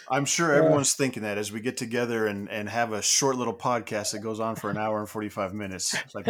I'm 0.10 0.26
sure 0.26 0.52
Yeah. 0.52 0.60
everyone's 0.60 0.94
thinking 0.94 1.24
that 1.24 1.38
as 1.38 1.52
we 1.52 1.60
get 1.62 1.78
together 1.78 2.28
and, 2.28 2.50
and 2.50 2.68
have 2.70 2.94
a 2.94 3.02
short 3.02 3.36
little 3.36 3.54
podcast 3.54 4.12
that 4.12 4.20
goes 4.20 4.40
on 4.40 4.56
for 4.56 4.70
an 4.70 4.78
hour 4.78 5.00
and 5.00 5.10
45 5.10 5.54
minutes. 5.54 5.94
It's 5.94 6.16
like 6.16 6.28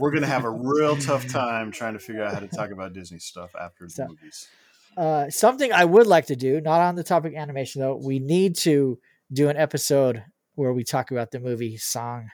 we're 0.00 0.10
going 0.10 0.22
to 0.22 0.28
have 0.28 0.44
a 0.44 0.50
real 0.50 0.96
tough 0.96 1.26
time 1.28 1.70
trying 1.72 1.92
to 1.94 1.98
figure 1.98 2.22
out 2.24 2.34
how 2.34 2.40
to 2.40 2.48
talk 2.48 2.70
about 2.70 2.92
Disney 2.92 3.18
stuff 3.18 3.54
after 3.60 3.86
the 3.86 4.08
movies. 4.08 4.48
Uh, 4.96 5.30
something 5.30 5.72
I 5.72 5.84
would 5.84 6.06
like 6.06 6.26
to 6.26 6.36
do, 6.36 6.60
not 6.60 6.80
on 6.80 6.96
the 6.96 7.04
topic 7.04 7.34
animation 7.36 7.80
though. 7.80 7.96
We 7.96 8.18
need 8.18 8.56
to 8.58 8.98
do 9.32 9.48
an 9.48 9.56
episode 9.56 10.24
where 10.56 10.72
we 10.72 10.82
talk 10.82 11.10
about 11.12 11.30
the 11.30 11.38
movie 11.38 11.76
"Song 11.76 12.28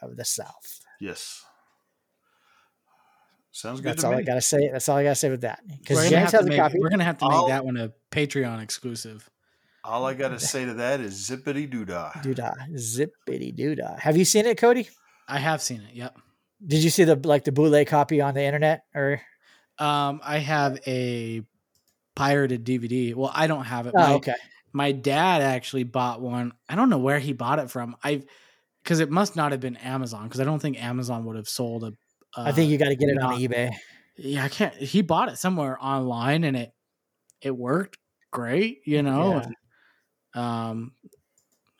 of 0.00 0.16
the 0.16 0.24
South." 0.24 0.80
Yes. 1.00 1.44
Sounds 3.50 3.80
good 3.80 3.90
That's 3.92 4.02
to 4.02 4.06
all 4.08 4.12
me. 4.12 4.18
I 4.18 4.22
gotta 4.22 4.40
say. 4.40 4.68
That's 4.70 4.88
all 4.88 4.96
I 4.98 5.02
gotta 5.02 5.14
say 5.14 5.30
with 5.30 5.40
that. 5.40 5.60
Because 5.66 6.08
James 6.10 6.30
has 6.32 6.44
a 6.44 6.48
make, 6.48 6.58
copy. 6.58 6.78
we're 6.78 6.90
gonna 6.90 7.04
have 7.04 7.18
to 7.18 7.24
make 7.28 7.34
I'll- 7.34 7.48
that 7.48 7.64
one 7.64 7.76
a 7.76 7.92
Patreon 8.10 8.62
exclusive. 8.62 9.28
All 9.86 10.04
I 10.04 10.14
got 10.14 10.30
to 10.30 10.40
say 10.40 10.64
to 10.64 10.74
that 10.74 11.00
is 11.00 11.14
zippity 11.14 11.70
doo 11.70 11.84
dah. 11.84 12.10
Doodah, 12.16 12.54
zippity 12.74 13.56
doodah. 13.56 14.00
Have 14.00 14.16
you 14.16 14.24
seen 14.24 14.44
it, 14.44 14.58
Cody? 14.58 14.88
I 15.28 15.38
have 15.38 15.62
seen 15.62 15.82
it. 15.82 15.94
Yep. 15.94 16.18
Did 16.66 16.82
you 16.82 16.90
see 16.90 17.04
the 17.04 17.14
like 17.14 17.44
the 17.44 17.52
bootleg 17.52 17.86
copy 17.86 18.20
on 18.20 18.34
the 18.34 18.42
internet 18.42 18.82
or? 18.94 19.20
Um, 19.78 20.20
I 20.24 20.38
have 20.38 20.80
a 20.86 21.42
pirated 22.16 22.64
DVD. 22.64 23.14
Well, 23.14 23.30
I 23.32 23.46
don't 23.46 23.64
have 23.64 23.86
it. 23.86 23.94
Oh, 23.96 24.00
my, 24.00 24.12
okay. 24.14 24.34
my 24.72 24.90
dad 24.92 25.42
actually 25.42 25.84
bought 25.84 26.20
one. 26.20 26.52
I 26.68 26.74
don't 26.74 26.90
know 26.90 26.98
where 26.98 27.20
he 27.20 27.32
bought 27.32 27.60
it 27.60 27.70
from. 27.70 27.94
I've 28.02 28.24
because 28.82 29.00
it 29.00 29.10
must 29.10 29.36
not 29.36 29.52
have 29.52 29.60
been 29.60 29.76
Amazon 29.76 30.24
because 30.24 30.40
I 30.40 30.44
don't 30.44 30.60
think 30.60 30.82
Amazon 30.82 31.24
would 31.26 31.36
have 31.36 31.48
sold 31.48 31.84
a. 31.84 31.92
I 32.36 32.52
think 32.52 32.70
you 32.70 32.78
got 32.78 32.88
to 32.88 32.96
get 32.96 33.08
it 33.08 33.18
on 33.22 33.38
eBay. 33.38 33.70
Yeah, 34.16 34.44
I 34.44 34.48
can't. 34.48 34.74
He 34.74 35.02
bought 35.02 35.28
it 35.28 35.38
somewhere 35.38 35.78
online 35.80 36.42
and 36.42 36.56
it 36.56 36.72
it 37.40 37.56
worked 37.56 37.98
great. 38.32 38.80
You 38.84 39.02
know. 39.02 39.36
Yeah. 39.36 39.48
And, 40.36 40.44
um, 40.44 40.92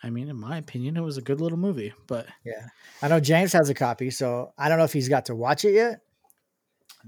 I 0.03 0.11
mean, 0.11 0.29
in 0.29 0.37
my 0.37 0.59
opinion, 0.59 0.97
it 0.97 1.01
was 1.01 1.17
a 1.17 1.23
good 1.23 1.41
little 1.41 1.59
movie. 1.59 1.93
But 2.07 2.27
Yeah, 2.45 2.67
I 3.03 3.09
know 3.09 3.21
James 3.21 3.53
has 3.53 3.69
a 3.69 3.75
copy, 3.75 4.11
so 4.11 4.53
I 4.57 4.69
don't 4.69 4.79
know 4.79 4.85
if 4.85 4.93
he's 4.93 5.09
got 5.09 5.27
to 5.27 5.35
watch 5.35 5.65
it 5.65 5.73
yet. 5.73 6.01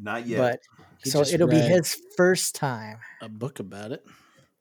Not 0.01 0.27
yet. 0.27 0.39
But 0.39 0.61
he 1.03 1.11
so 1.11 1.23
it'll 1.23 1.49
be 1.49 1.61
his 1.61 2.01
first 2.17 2.55
time. 2.55 2.99
a 3.21 3.29
book 3.29 3.61
about 3.61 3.93
it. 3.93 4.05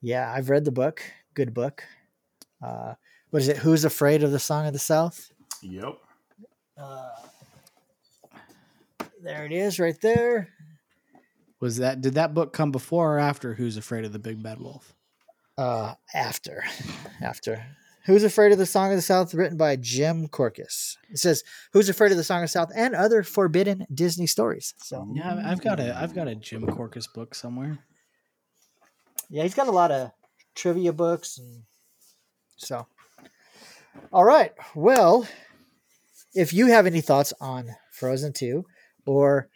Yeah, 0.01 0.31
I've 0.31 0.49
read 0.49 0.65
the 0.65 0.71
book. 0.71 1.01
Good 1.33 1.53
book. 1.53 1.83
Uh, 2.61 2.93
what 3.29 3.41
is 3.41 3.47
it? 3.47 3.57
Who's 3.57 3.85
afraid 3.85 4.23
of 4.23 4.31
the 4.31 4.39
Song 4.39 4.65
of 4.67 4.73
the 4.73 4.79
South? 4.79 5.31
yep. 5.61 5.97
Uh, 6.77 7.09
there 9.21 9.45
it 9.45 9.51
is, 9.51 9.79
right 9.79 9.99
there. 10.01 10.49
Was 11.59 11.77
that 11.77 12.01
did 12.01 12.13
that 12.15 12.33
book 12.33 12.53
come 12.53 12.71
before 12.71 13.15
or 13.15 13.19
after 13.19 13.55
Who's 13.55 13.77
Afraid 13.77 14.05
of 14.05 14.13
the 14.13 14.19
Big 14.19 14.43
Bad 14.43 14.59
Wolf? 14.59 14.93
Uh, 15.57 15.95
after, 16.13 16.63
after. 17.21 17.65
Who's 18.05 18.23
Afraid 18.23 18.51
of 18.51 18.57
the 18.57 18.65
Song 18.65 18.91
of 18.91 18.95
the 18.97 19.01
South? 19.01 19.33
Written 19.33 19.57
by 19.57 19.75
Jim 19.75 20.27
Korkis. 20.29 20.95
It 21.09 21.17
says, 21.17 21.43
"Who's 21.73 21.89
Afraid 21.89 22.11
of 22.11 22.17
the 22.17 22.23
Song 22.23 22.37
of 22.37 22.43
the 22.43 22.47
South?" 22.49 22.71
and 22.75 22.95
other 22.95 23.21
forbidden 23.23 23.85
Disney 23.93 24.27
stories. 24.27 24.73
So 24.77 25.07
Yeah, 25.13 25.41
I've- 25.45 25.61
got 25.63 25.79
a 25.79 25.97
I've 25.97 26.13
got 26.13 26.27
a 26.27 26.35
Jim 26.35 26.65
Korkis 26.67 27.11
book 27.11 27.33
somewhere. 27.35 27.79
yeah, 29.29 29.43
he's 29.43 29.55
got 29.55 29.67
a 29.67 29.71
lot 29.71 29.91
of 29.91 30.11
trivia 30.55 30.93
books, 30.93 31.37
and 31.37 31.63
so. 32.55 32.87
All 34.13 34.23
right. 34.23 34.53
Well, 34.75 35.27
if 36.33 36.53
you 36.53 36.67
have 36.67 36.85
any 36.85 37.01
thoughts 37.01 37.33
on 37.41 37.75
Frozen 37.91 38.33
Two 38.33 38.65
or 39.05 39.49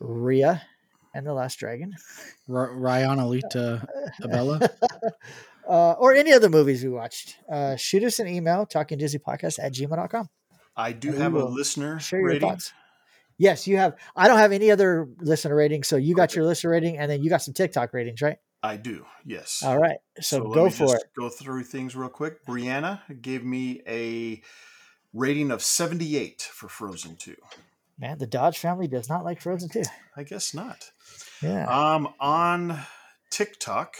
Rhea 0.00 0.62
and 1.14 1.26
the 1.26 1.32
Last 1.32 1.58
Dragon, 1.58 1.94
R- 2.48 2.70
Rihanna 2.70 3.28
Lita 3.28 3.86
Abella. 4.22 4.60
uh, 5.68 5.92
or 5.92 6.14
any 6.14 6.32
other 6.32 6.48
movies 6.48 6.82
we 6.82 6.90
watched, 6.90 7.36
uh, 7.50 7.76
shoot 7.76 8.02
us 8.04 8.18
an 8.18 8.28
email, 8.28 8.66
talking 8.66 8.98
Disney 8.98 9.20
podcast 9.20 9.58
at 9.62 9.72
gmail.com. 9.72 10.28
I 10.76 10.92
do 10.92 11.12
have 11.12 11.34
a 11.34 11.44
listener 11.44 12.00
Share 12.00 12.20
your 12.20 12.40
thoughts. 12.40 12.72
Yes, 13.38 13.66
you 13.66 13.76
have. 13.78 13.94
I 14.14 14.28
don't 14.28 14.38
have 14.38 14.52
any 14.52 14.70
other 14.70 15.08
listener 15.20 15.54
rating, 15.56 15.82
so 15.82 15.96
you 15.96 16.14
got 16.14 16.30
Okay. 16.30 16.36
your 16.36 16.46
listener 16.46 16.70
rating, 16.70 16.98
and 16.98 17.10
then 17.10 17.22
you 17.22 17.30
got 17.30 17.42
some 17.42 17.54
TikTok 17.54 17.92
ratings, 17.92 18.22
right? 18.22 18.38
I 18.62 18.76
do. 18.76 19.04
Yes. 19.26 19.62
All 19.64 19.78
right, 19.78 19.98
so, 20.20 20.38
let 20.38 20.54
go 20.54 20.64
me 20.64 20.70
for 20.70 20.86
just 20.86 20.94
it. 20.94 21.10
Go 21.18 21.28
through 21.28 21.64
things 21.64 21.94
real 21.94 22.08
quick. 22.08 22.44
Brianna 22.46 23.00
gave 23.20 23.44
me 23.44 23.82
a 23.86 24.40
rating 25.12 25.50
of 25.50 25.62
78 25.62 26.42
for 26.42 26.68
Frozen 26.68 27.16
2. 27.16 27.36
Man, 27.98 28.18
the 28.18 28.26
Dodge 28.26 28.58
family 28.58 28.88
does 28.88 29.08
not 29.08 29.24
like 29.24 29.40
Frozen 29.40 29.68
Two. 29.68 29.82
I 30.16 30.24
guess 30.24 30.52
not. 30.54 30.90
Yeah, 31.42 31.66
Um, 31.66 32.08
on 32.20 32.80
TikTok, 33.30 33.94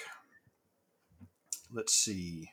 let's 1.72 1.94
see. 1.94 2.48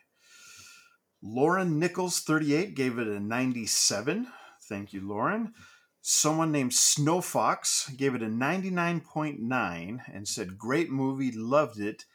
Lauren 1.23 1.79
Nichols, 1.79 2.19
38, 2.19 2.75
gave 2.75 2.97
it 2.97 3.07
a 3.07 3.19
97. 3.19 4.27
Thank 4.67 4.91
you, 4.93 5.07
Lauren. 5.07 5.53
Someone 6.01 6.51
named 6.51 6.73
Snow 6.73 7.21
Fox 7.21 7.89
gave 7.95 8.15
it 8.15 8.23
a 8.23 8.27
99.9 8.27 9.99
and 10.11 10.27
said, 10.27 10.57
Great 10.57 10.89
movie, 10.89 11.31
loved 11.31 11.79
it. 11.79 12.05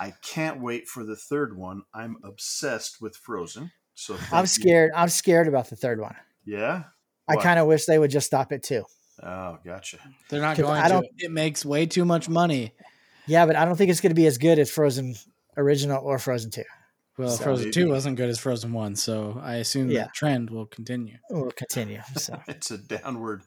I 0.00 0.12
can't 0.22 0.60
wait 0.60 0.88
for 0.88 1.04
the 1.04 1.16
third 1.16 1.56
one. 1.56 1.82
I'm 1.94 2.16
obsessed 2.24 3.00
with 3.00 3.16
Frozen. 3.16 3.70
So 3.94 4.16
I'm 4.32 4.42
you. 4.42 4.48
scared. 4.48 4.90
I'm 4.94 5.08
scared 5.08 5.48
about 5.48 5.70
the 5.70 5.76
third 5.76 6.00
one. 6.00 6.16
Yeah. 6.44 6.84
I 7.28 7.36
kind 7.36 7.58
of 7.58 7.66
wish 7.66 7.84
they 7.86 7.98
would 7.98 8.10
just 8.10 8.26
stop 8.26 8.52
it 8.52 8.62
too. 8.62 8.84
Oh, 9.22 9.58
gotcha. 9.64 9.98
They're 10.28 10.40
not 10.40 10.56
going 10.56 10.78
I 10.80 10.88
don't- 10.88 11.06
It 11.18 11.30
makes 11.30 11.64
way 11.64 11.86
too 11.86 12.04
much 12.04 12.28
money. 12.28 12.72
Yeah, 13.26 13.46
but 13.46 13.56
I 13.56 13.64
don't 13.64 13.76
think 13.76 13.90
it's 13.90 14.00
going 14.00 14.10
to 14.10 14.14
be 14.14 14.26
as 14.26 14.38
good 14.38 14.58
as 14.58 14.70
Frozen 14.70 15.16
original 15.56 16.02
or 16.02 16.18
Frozen 16.18 16.50
Two. 16.52 16.62
Well, 17.18 17.28
So 17.30 17.42
Frozen 17.44 17.72
Two 17.72 17.88
wasn't 17.90 18.16
good 18.16 18.28
as 18.30 18.38
Frozen 18.38 18.72
One, 18.72 18.94
so 18.96 19.40
I 19.42 19.56
assume 19.56 19.90
Yeah. 19.90 20.04
that 20.04 20.14
trend 20.14 20.50
will 20.50 20.66
continue. 20.66 21.18
We'll 21.28 21.50
continue. 21.50 22.00
So 22.16 22.40
It's 22.48 22.70
a 22.70 22.78
downward, 22.78 23.42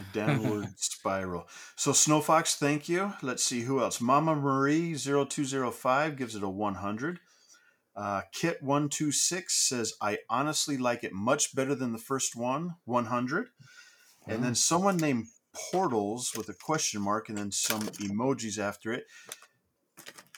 a 0.00 0.04
downward 0.16 0.68
spiral. 0.76 1.48
So 1.74 1.92
Snow 1.92 2.20
Fox, 2.20 2.54
thank 2.54 2.88
you. 2.88 3.12
Let's 3.20 3.42
see 3.42 3.62
who 3.62 3.80
else. 3.80 4.00
Mama 4.00 4.36
Marie 4.36 4.94
0205 4.96 6.16
gives 6.16 6.34
it 6.36 6.42
a 6.42 6.48
100. 6.48 7.18
Uh, 7.96 8.22
Kit 8.32 8.62
126 8.62 9.54
says, 9.54 9.94
I 10.02 10.18
honestly 10.28 10.76
like 10.76 11.02
it 11.02 11.12
much 11.14 11.54
better 11.54 11.74
than 11.74 11.92
the 11.92 11.98
first 11.98 12.36
one, 12.36 12.74
100. 12.84 13.48
And 14.26 14.44
then 14.44 14.54
someone 14.54 14.98
named 14.98 15.26
Portals 15.54 16.32
with 16.36 16.48
a 16.50 16.54
question 16.54 17.00
mark 17.00 17.28
and 17.30 17.38
then 17.38 17.50
some 17.50 17.80
emojis 17.80 18.58
after 18.58 18.92
it. 18.92 19.06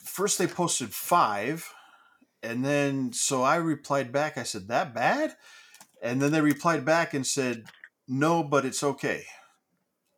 First, 0.04 0.38
they 0.38 0.46
posted 0.46 0.90
five. 0.90 1.68
And 2.42 2.64
then, 2.64 3.12
so 3.12 3.42
I 3.42 3.56
replied 3.56 4.12
back. 4.12 4.38
I 4.38 4.44
said, 4.44 4.68
That 4.68 4.94
bad? 4.94 5.34
And 6.00 6.22
then 6.22 6.30
they 6.30 6.40
replied 6.40 6.84
back 6.84 7.14
and 7.14 7.26
said, 7.26 7.64
No, 8.06 8.44
but 8.44 8.64
it's 8.64 8.84
okay. 8.84 9.24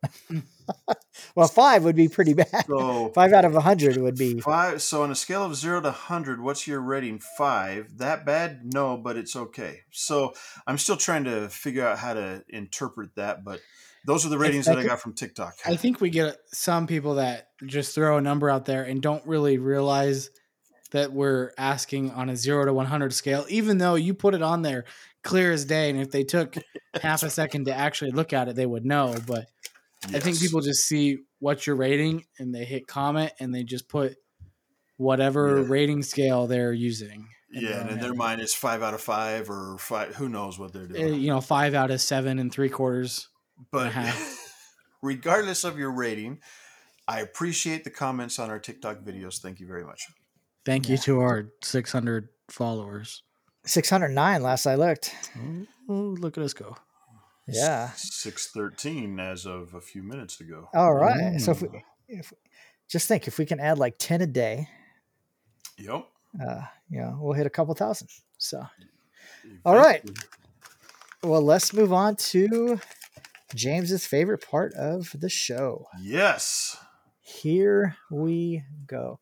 well, 1.35 1.47
five 1.47 1.83
would 1.83 1.95
be 1.95 2.07
pretty 2.07 2.33
bad. 2.33 2.65
So, 2.67 3.09
Five 3.15 3.33
out 3.33 3.45
of 3.45 3.55
a 3.55 3.61
hundred 3.61 3.97
would 3.97 4.15
be. 4.15 4.39
five. 4.41 4.81
So, 4.81 5.03
on 5.03 5.11
a 5.11 5.15
scale 5.15 5.43
of 5.43 5.55
zero 5.55 5.81
to 5.81 5.89
100, 5.89 6.41
what's 6.41 6.67
your 6.67 6.81
rating? 6.81 7.19
Five. 7.19 7.97
That 7.97 8.25
bad? 8.25 8.61
No, 8.63 8.97
but 8.97 9.17
it's 9.17 9.35
okay. 9.35 9.81
So, 9.91 10.33
I'm 10.67 10.77
still 10.77 10.97
trying 10.97 11.25
to 11.25 11.49
figure 11.49 11.85
out 11.85 11.97
how 11.97 12.13
to 12.13 12.43
interpret 12.49 13.15
that, 13.15 13.43
but 13.43 13.61
those 14.05 14.25
are 14.25 14.29
the 14.29 14.37
ratings 14.37 14.65
that 14.65 14.79
I 14.79 14.83
got 14.83 14.99
from 14.99 15.13
TikTok. 15.13 15.55
I 15.65 15.75
think 15.75 16.01
we 16.01 16.09
get 16.09 16.37
some 16.47 16.87
people 16.87 17.15
that 17.15 17.49
just 17.65 17.93
throw 17.93 18.17
a 18.17 18.21
number 18.21 18.49
out 18.49 18.65
there 18.65 18.83
and 18.83 19.01
don't 19.01 19.25
really 19.27 19.57
realize 19.57 20.31
that 20.91 21.13
we're 21.13 21.51
asking 21.57 22.11
on 22.11 22.29
a 22.29 22.35
zero 22.35 22.65
to 22.65 22.73
100 22.73 23.13
scale, 23.13 23.45
even 23.49 23.77
though 23.77 23.95
you 23.95 24.13
put 24.13 24.33
it 24.33 24.41
on 24.41 24.61
there 24.61 24.85
clear 25.23 25.51
as 25.51 25.65
day. 25.65 25.89
And 25.89 25.99
if 25.99 26.11
they 26.11 26.23
took 26.23 26.55
half 27.01 27.23
a 27.23 27.29
second 27.29 27.65
to 27.65 27.73
actually 27.73 28.11
look 28.11 28.33
at 28.33 28.47
it, 28.47 28.55
they 28.55 28.65
would 28.65 28.85
know. 28.85 29.15
But 29.25 29.45
I 30.05 30.19
think 30.19 30.39
people 30.39 30.61
just 30.61 30.85
see 30.85 31.19
what 31.39 31.65
you're 31.67 31.75
rating 31.75 32.25
and 32.39 32.53
they 32.53 32.65
hit 32.65 32.87
comment 32.87 33.31
and 33.39 33.53
they 33.53 33.63
just 33.63 33.87
put 33.87 34.15
whatever 34.97 35.61
Yeah. 35.61 35.65
rating 35.67 36.03
scale 36.03 36.47
they're 36.47 36.73
using. 36.73 37.27
in 37.53 37.63
Yeah, 37.63 37.81
and 37.81 37.89
in 37.91 37.99
their 37.99 38.13
mind, 38.13 38.39
it's 38.41 38.53
five 38.53 38.81
out 38.81 38.93
of 38.93 39.01
five 39.01 39.49
or 39.49 39.77
five. 39.77 40.15
Who 40.15 40.29
knows 40.29 40.57
what 40.57 40.71
they're 40.73 40.87
doing? 40.87 41.01
Eh, 41.03 41.07
you 41.15 41.27
know, 41.27 41.41
five 41.41 41.73
out 41.73 41.91
of 41.91 41.99
seven 42.01 42.39
and 42.39 42.51
three 42.51 42.69
quarters. 42.69 43.27
But 43.71 43.93
regardless 45.01 45.63
of 45.63 45.77
your 45.77 45.91
rating, 45.91 46.39
I 47.07 47.19
appreciate 47.21 47.83
the 47.83 47.89
comments 47.89 48.39
on 48.39 48.49
our 48.49 48.59
TikTok 48.59 48.99
videos. 48.99 49.39
Thank 49.39 49.59
you 49.59 49.67
very 49.67 49.83
much. 49.83 50.07
Thank 50.65 50.87
you 50.89 50.97
to 50.99 51.19
our 51.19 51.49
600 51.63 52.29
followers. 52.49 53.23
609 53.65 54.41
last 54.41 54.65
I 54.65 54.75
looked. 54.75 55.13
Oh, 55.89 55.93
look 56.19 56.37
at 56.37 56.43
us 56.43 56.53
go. 56.53 56.75
Yeah. 57.55 57.91
Six 57.95 58.47
thirteen 58.51 59.19
as 59.19 59.45
of 59.45 59.73
a 59.73 59.81
few 59.81 60.03
minutes 60.03 60.39
ago. 60.41 60.69
All 60.73 60.93
right. 60.93 61.39
So 61.39 61.51
if 61.51 61.61
we, 61.61 61.67
Mm. 61.69 61.81
if, 62.07 62.33
just 62.87 63.07
think 63.07 63.27
if 63.27 63.37
we 63.37 63.45
can 63.45 63.59
add 63.59 63.77
like 63.79 63.95
10 63.97 64.21
a 64.21 64.27
day, 64.27 64.67
Yep. 65.77 66.05
uh, 66.45 66.61
you 66.89 66.99
know, 67.01 67.17
we'll 67.21 67.33
hit 67.33 67.45
a 67.45 67.49
couple 67.49 67.73
thousand. 67.73 68.09
So, 68.37 68.65
All 69.65 69.75
right. 69.75 70.03
Well, 71.23 71.41
let's 71.41 71.73
move 71.73 71.93
on 71.93 72.15
to 72.17 72.79
James's 73.55 74.05
favorite 74.05 74.45
part 74.45 74.73
of 74.73 75.11
the 75.19 75.29
show. 75.29 75.87
Yes. 76.01 76.77
Here 77.21 77.95
we 78.09 78.63
go. 78.87 79.19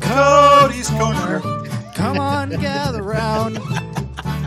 Cody's 0.00 0.88
corner. 0.90 1.40
Come 1.96 2.20
on, 2.20 2.50
gather 2.50 3.02
round. 3.02 3.58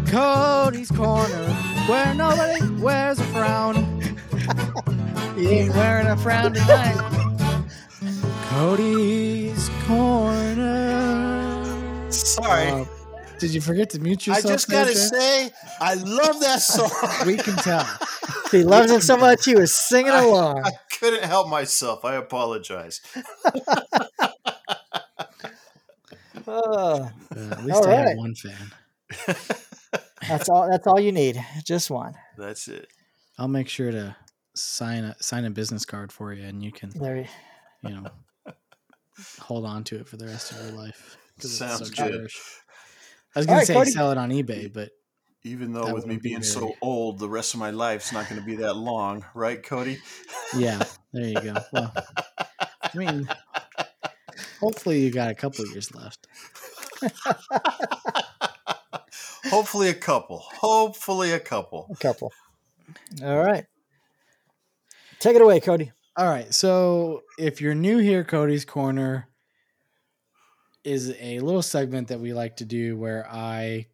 Cody's 0.07 0.91
corner, 0.91 1.49
where 1.87 2.13
nobody 2.13 2.61
wears 2.79 3.17
a 3.19 3.23
frown. 3.23 3.75
he 5.35 5.47
ain't 5.47 5.73
wearing 5.73 6.05
a 6.05 6.15
frown 6.15 6.53
tonight. 6.53 6.95
Cody's 8.49 9.67
corner. 9.87 11.65
Sorry. 12.11 12.69
Uh, 12.69 12.85
did 13.39 13.51
you 13.51 13.61
forget 13.61 13.89
to 13.91 13.99
mute 13.99 14.27
yourself? 14.27 14.45
I 14.45 14.49
just 14.49 14.69
gotta 14.69 14.93
Jay? 14.93 14.99
say, 14.99 15.51
I 15.79 15.95
love 15.95 16.39
that 16.41 16.61
song. 16.61 16.91
we 17.25 17.37
can 17.37 17.55
tell. 17.55 17.87
He 18.51 18.63
loves 18.63 18.91
it 18.91 19.03
so 19.03 19.15
much 19.15 19.45
he 19.45 19.53
was 19.53 19.71
singing 19.71 20.11
along. 20.11 20.63
I 20.65 20.71
couldn't 20.99 21.23
help 21.23 21.49
myself. 21.49 22.03
I 22.03 22.15
apologize. 22.15 22.99
Oh, 26.51 27.09
Uh, 27.35 27.49
at 27.51 27.63
least 27.65 27.77
All 27.77 27.87
I 27.87 27.95
have 27.95 28.17
one 28.17 28.35
fan. 28.35 28.71
that's 30.27 30.49
all. 30.49 30.69
That's 30.69 30.87
all 30.87 30.99
you 30.99 31.11
need. 31.11 31.43
Just 31.63 31.89
one. 31.91 32.15
That's 32.37 32.67
it. 32.67 32.87
I'll 33.37 33.47
make 33.47 33.69
sure 33.69 33.91
to 33.91 34.15
sign 34.55 35.03
a 35.03 35.15
sign 35.21 35.45
a 35.45 35.49
business 35.51 35.85
card 35.85 36.11
for 36.11 36.33
you, 36.33 36.43
and 36.45 36.63
you 36.63 36.71
can 36.71 36.89
There. 36.89 37.17
you- 37.17 37.25
you 37.83 37.89
know 38.01 38.05
hold 39.41 39.65
on 39.65 39.83
to 39.85 39.97
it 39.99 40.07
for 40.07 40.17
the 40.17 40.25
rest 40.25 40.51
of 40.51 40.61
your 40.63 40.71
life. 40.73 41.17
'cause 41.37 41.45
it's 41.51 41.57
Sounds 41.59 41.77
so 41.79 41.85
good. 41.85 41.95
cherish. 42.11 42.41
I 43.35 43.39
was 43.39 43.47
All 43.47 43.53
gonna 43.55 43.65
say 43.65 43.73
Cody. 43.73 43.91
sell 43.91 44.11
it 44.11 44.17
on 44.17 44.29
eBay, 44.31 44.71
but 44.73 44.91
Even 45.43 45.71
though 45.71 45.85
That 45.85 45.93
with 45.95 46.05
me 46.05 46.15
wouldn't 46.15 46.23
be 46.23 46.29
being 46.31 46.43
so 46.43 46.59
very- 46.59 46.77
old, 46.81 47.19
the 47.19 47.29
rest 47.29 47.53
of 47.53 47.61
my 47.61 47.69
life's 47.69 48.11
not 48.11 48.27
going 48.27 48.41
to 48.41 48.45
be 48.45 48.57
that 48.57 48.73
long, 48.73 49.25
right, 49.33 49.63
Cody? 49.63 50.01
yeah, 50.53 50.83
there 51.13 51.27
you 51.29 51.39
go. 51.39 51.55
Well, 51.71 51.93
I 52.59 52.89
mean, 52.95 53.29
hopefully 54.59 54.99
you 55.01 55.11
got 55.11 55.31
a 55.31 55.35
couple 55.35 55.65
years 55.67 55.93
left. 55.93 56.27
Hopefully, 59.45 59.89
a 59.89 59.93
couple. 59.93 60.43
Hopefully, 60.59 61.31
a 61.31 61.39
couple. 61.39 61.87
A 61.91 61.95
couple. 61.95 62.33
All 63.23 63.39
right. 63.39 63.65
Take 65.19 65.35
it 65.35 65.41
away, 65.41 65.59
Cody. 65.59 65.91
All 66.15 66.27
right. 66.27 66.53
So 66.53 67.23
if 67.37 67.61
you're 67.61 67.75
new 67.75 67.97
here, 67.97 68.23
Cody's 68.23 68.65
Corner 68.65 69.27
is 70.83 71.15
a 71.19 71.39
little 71.39 71.61
segment 71.61 72.09
that 72.09 72.19
we 72.19 72.33
like 72.33 72.57
to 72.57 72.65
do 72.65 72.97
where 72.97 73.27
I 73.29 73.87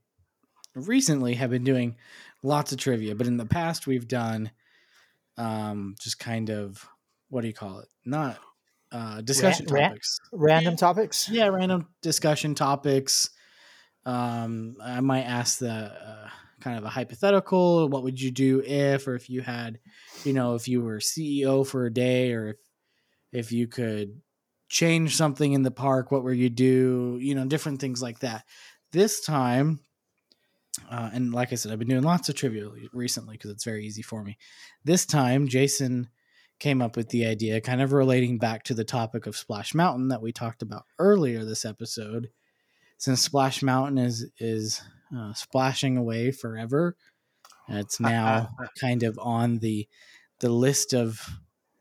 recently 0.75 1.35
have 1.35 1.49
been 1.49 1.63
doing 1.63 1.95
lots 2.43 2.71
of 2.71 2.77
trivia, 2.77 3.15
but 3.15 3.27
in 3.27 3.37
the 3.37 3.45
past 3.45 3.87
we've 3.87 4.07
done 4.07 4.51
um 5.37 5.95
just 5.99 6.17
kind 6.17 6.49
of 6.49 6.87
what 7.29 7.41
do 7.41 7.47
you 7.47 7.53
call 7.53 7.79
it? 7.79 7.87
Not 8.05 8.37
uh 8.91 9.21
discussion 9.21 9.65
rant? 9.69 9.91
topics. 9.91 10.19
Random 10.31 10.75
topics. 10.75 11.29
Yeah, 11.29 11.47
random 11.47 11.87
discussion 12.01 12.55
topics. 12.55 13.29
Um, 14.05 14.75
I 14.83 15.01
might 15.01 15.23
ask 15.23 15.59
the 15.59 15.71
uh, 15.71 16.29
kind 16.61 16.77
of 16.77 16.83
a 16.83 16.89
hypothetical. 16.89 17.89
What 17.89 18.03
would 18.03 18.21
you 18.21 18.31
do 18.31 18.61
if, 18.63 19.07
or 19.07 19.15
if 19.15 19.29
you 19.29 19.41
had, 19.41 19.79
you 20.23 20.33
know, 20.33 20.55
if 20.55 20.67
you 20.67 20.81
were 20.81 20.99
CEO 20.99 21.65
for 21.65 21.85
a 21.85 21.93
day, 21.93 22.33
or 22.33 22.49
if 22.49 22.57
if 23.31 23.51
you 23.51 23.67
could 23.67 24.21
change 24.69 25.15
something 25.15 25.53
in 25.53 25.63
the 25.63 25.71
park, 25.71 26.11
what 26.11 26.23
would 26.23 26.37
you 26.37 26.49
do? 26.49 27.17
You 27.21 27.35
know, 27.35 27.45
different 27.45 27.81
things 27.81 28.01
like 28.01 28.19
that. 28.19 28.45
This 28.91 29.21
time, 29.21 29.79
uh, 30.89 31.09
and 31.13 31.33
like 31.33 31.51
I 31.51 31.55
said, 31.55 31.71
I've 31.71 31.79
been 31.79 31.87
doing 31.87 32.03
lots 32.03 32.29
of 32.29 32.35
trivia 32.35 32.69
recently 32.93 33.35
because 33.35 33.51
it's 33.51 33.65
very 33.65 33.85
easy 33.85 34.01
for 34.01 34.23
me. 34.23 34.37
This 34.83 35.05
time, 35.05 35.47
Jason 35.47 36.09
came 36.59 36.81
up 36.81 36.95
with 36.95 37.09
the 37.09 37.25
idea, 37.25 37.61
kind 37.61 37.81
of 37.81 37.93
relating 37.93 38.37
back 38.37 38.63
to 38.63 38.73
the 38.73 38.83
topic 38.83 39.27
of 39.27 39.35
Splash 39.35 39.73
Mountain 39.73 40.07
that 40.09 40.21
we 40.21 40.31
talked 40.31 40.61
about 40.61 40.85
earlier 40.99 41.43
this 41.43 41.65
episode. 41.65 42.29
Since 42.97 43.21
Splash 43.21 43.61
Mountain 43.61 43.97
is 43.97 44.27
is 44.39 44.81
uh, 45.15 45.33
splashing 45.33 45.97
away 45.97 46.31
forever, 46.31 46.95
it's 47.67 47.99
now 47.99 48.49
kind 48.79 49.03
of 49.03 49.19
on 49.21 49.59
the 49.59 49.87
the 50.39 50.49
list 50.49 50.93
of 50.93 51.21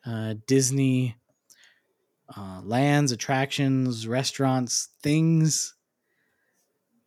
uh, 0.05 0.35
Disney 0.47 1.17
uh, 2.37 2.61
lands, 2.65 3.13
attractions, 3.13 4.09
restaurants, 4.09 4.89
things 5.03 5.75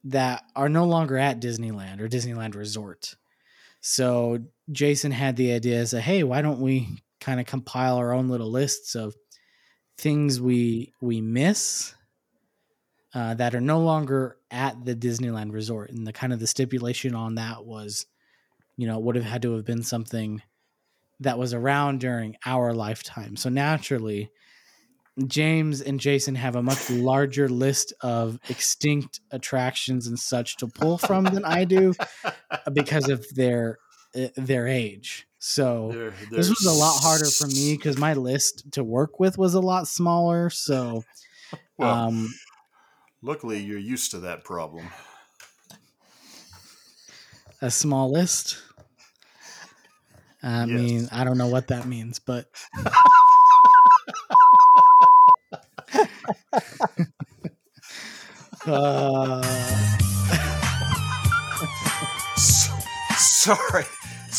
that 0.03 0.43
are 0.55 0.69
no 0.69 0.85
longer 0.85 1.17
at 1.17 1.41
Disneyland 1.41 1.99
or 1.99 2.07
Disneyland 2.07 2.55
Resort. 2.55 3.15
So 3.81 4.39
Jason 4.71 5.11
had 5.11 5.35
the 5.35 5.51
idea 5.51 5.79
as 5.79 5.93
a 5.93 6.01
hey, 6.01 6.23
why 6.23 6.41
don't 6.41 6.59
we 6.59 7.03
kind 7.27 7.41
of 7.41 7.45
compile 7.45 7.97
our 7.97 8.13
own 8.13 8.29
little 8.29 8.49
lists 8.49 8.95
of 8.95 9.13
things 9.97 10.39
we 10.39 10.93
we 11.01 11.19
miss 11.19 11.93
uh, 13.13 13.33
that 13.33 13.53
are 13.53 13.59
no 13.59 13.81
longer 13.81 14.37
at 14.49 14.85
the 14.85 14.95
Disneyland 14.95 15.51
Resort, 15.51 15.89
and 15.89 16.07
the 16.07 16.13
kind 16.13 16.31
of 16.31 16.39
the 16.39 16.47
stipulation 16.47 17.15
on 17.15 17.35
that 17.35 17.65
was, 17.65 18.05
you 18.77 18.87
know, 18.87 18.97
would 18.97 19.17
have 19.17 19.25
had 19.25 19.41
to 19.41 19.55
have 19.55 19.65
been 19.65 19.83
something 19.83 20.41
that 21.19 21.37
was 21.37 21.53
around 21.53 21.99
during 21.99 22.37
our 22.45 22.73
lifetime. 22.73 23.35
So 23.35 23.49
naturally, 23.49 24.31
James 25.25 25.81
and 25.81 25.99
Jason 25.99 26.35
have 26.35 26.55
a 26.55 26.63
much 26.63 26.89
larger 26.89 27.49
list 27.49 27.91
of 27.99 28.39
extinct 28.47 29.19
attractions 29.31 30.07
and 30.07 30.17
such 30.17 30.55
to 30.57 30.67
pull 30.67 30.97
from 30.97 31.25
than 31.25 31.43
I 31.43 31.65
do 31.65 31.93
because 32.71 33.09
of 33.09 33.27
their 33.35 33.79
uh, 33.81 33.86
their 34.13 34.67
age. 34.67 35.27
So 35.39 35.91
They're- 35.91 36.11
this 36.31 36.47
they're 36.47 36.49
was 36.49 36.65
a 36.65 36.71
lot 36.71 36.99
harder 37.01 37.25
for 37.29 37.47
me 37.47 37.75
because 37.75 37.97
my 37.97 38.13
list 38.13 38.71
to 38.73 38.83
work 38.83 39.19
with 39.19 39.37
was 39.37 39.53
a 39.53 39.59
lot 39.61 39.87
smaller. 39.87 40.49
So, 40.49 41.03
Well, 41.77 41.93
um, 41.93 42.33
luckily, 43.21 43.59
you're 43.59 43.77
used 43.79 44.11
to 44.11 44.19
that 44.19 44.43
problem. 44.43 44.87
a 47.61 47.69
small 47.71 48.11
list. 48.11 48.57
I 50.43 50.59
Yes. 50.65 50.67
mean, 50.69 51.09
I 51.11 51.23
don't 51.23 51.37
know 51.37 51.47
what 51.47 51.67
that 51.67 51.87
means, 51.87 52.19
but 52.19 52.47
uh, 58.65 59.41
S- 62.35 62.69
Sorry. 63.17 63.85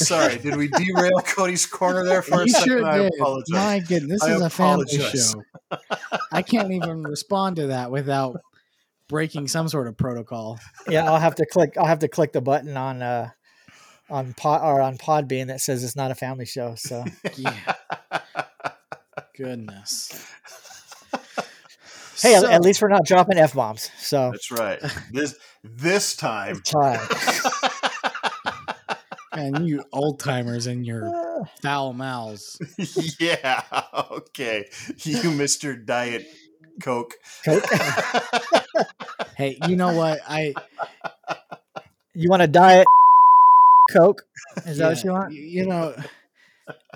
Sorry. 0.07 0.39
Did 0.39 0.57
we 0.57 0.69
derail 0.69 1.21
Cody's 1.21 1.67
corner 1.67 2.05
there 2.05 2.23
for 2.23 2.43
a 2.43 2.45
you 2.47 2.53
second? 2.53 2.69
sure 2.69 2.85
I 2.87 2.99
did. 2.99 3.13
apologize. 3.19 3.51
My 3.51 3.79
goodness, 3.81 4.21
this 4.21 4.31
I 4.31 4.35
is 4.35 4.41
a 4.43 4.51
family 4.51 4.87
show. 4.89 5.43
I 6.33 6.43
can't 6.43 6.71
even 6.73 7.03
respond 7.03 7.57
to 7.57 7.69
that 7.69 7.91
without 7.91 8.41
breaking 9.09 9.49
some 9.49 9.69
sort 9.69 9.87
of 9.89 9.97
protocol. 9.97 10.59
Yeah, 10.89 11.05
I'll 11.11 11.19
have 11.21 11.35
to 11.37 11.47
click. 11.47 11.77
I'll 11.77 11.87
have 11.87 12.01
to 12.01 12.09
click 12.09 12.33
the 12.33 12.41
button 12.41 12.77
on 12.77 13.03
uh 13.03 13.31
on 14.11 14.33
pod 14.35 14.63
or 14.63 14.81
on 14.81 14.97
Podbean 14.97 15.49
that 15.49 15.61
says 15.61 15.85
it's 15.85 15.97
not 15.97 16.11
a 16.11 16.15
family 16.15 16.47
show. 16.47 16.75
So 16.77 17.05
Yeah. 17.37 17.55
Goodness. 19.37 20.11
hey, 22.23 22.35
at- 22.35 22.41
So- 22.43 22.51
at 22.51 22.63
least 22.63 22.83
we're 22.83 22.89
not 22.89 23.05
dropping 23.05 23.39
f 23.39 23.55
bombs. 23.55 23.91
So 23.99 24.31
That's 24.33 24.51
right. 24.51 24.81
This 25.13 25.35
this 25.63 26.17
time. 26.17 26.61
try. 26.65 26.97
and 29.39 29.69
you 29.69 29.85
old 29.93 30.21
timers 30.21 30.67
and 30.67 30.87
your 30.87 31.11
foul 31.63 31.93
mouths. 31.93 32.59
yeah. 33.21 33.63
Okay. 34.11 34.67
You, 35.05 35.31
Mister 35.31 35.77
Diet 35.77 36.27
Coke. 36.83 37.15
Coke. 37.45 37.65
Hey, 39.37 39.59
you 39.67 39.77
know 39.77 39.93
what? 39.97 40.21
I 40.29 40.55
You 42.15 42.29
want 42.31 42.43
a 42.43 42.47
diet 42.49 42.87
Coke? 43.93 44.23
Is 44.67 44.79
that 44.79 44.89
what 44.89 45.05
you 45.05 45.13
want? 45.13 45.33
You 45.33 45.67
know, 45.67 45.95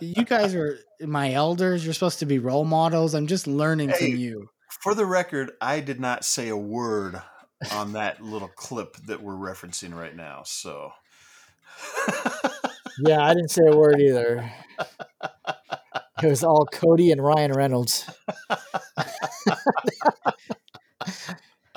you 0.00 0.24
guys 0.24 0.54
are 0.54 0.78
my 1.00 1.32
elders. 1.32 1.84
You're 1.84 1.94
supposed 1.94 2.18
to 2.20 2.26
be 2.26 2.38
role 2.38 2.64
models. 2.64 3.14
I'm 3.14 3.26
just 3.26 3.46
learning 3.46 3.90
Hey. 3.90 4.10
from 4.10 4.16
you. 4.18 4.48
For 4.82 4.94
the 4.94 5.06
record, 5.06 5.52
I 5.60 5.80
did 5.80 6.00
not 6.00 6.24
say 6.24 6.48
a 6.48 6.56
word 6.56 7.20
on 7.72 7.92
that 7.92 8.20
little 8.22 8.48
clip 8.48 8.96
that 9.06 9.22
we're 9.22 9.34
referencing 9.34 9.94
right 9.94 10.14
now. 10.16 10.42
So. 10.44 10.92
Yeah, 13.04 13.24
I 13.24 13.34
didn't 13.34 13.50
say 13.50 13.62
a 13.66 13.76
word 13.76 14.00
either. 14.00 14.48
It 16.22 16.26
was 16.28 16.44
all 16.44 16.66
Cody 16.66 17.10
and 17.10 17.22
Ryan 17.22 17.52
Reynolds. 17.52 18.08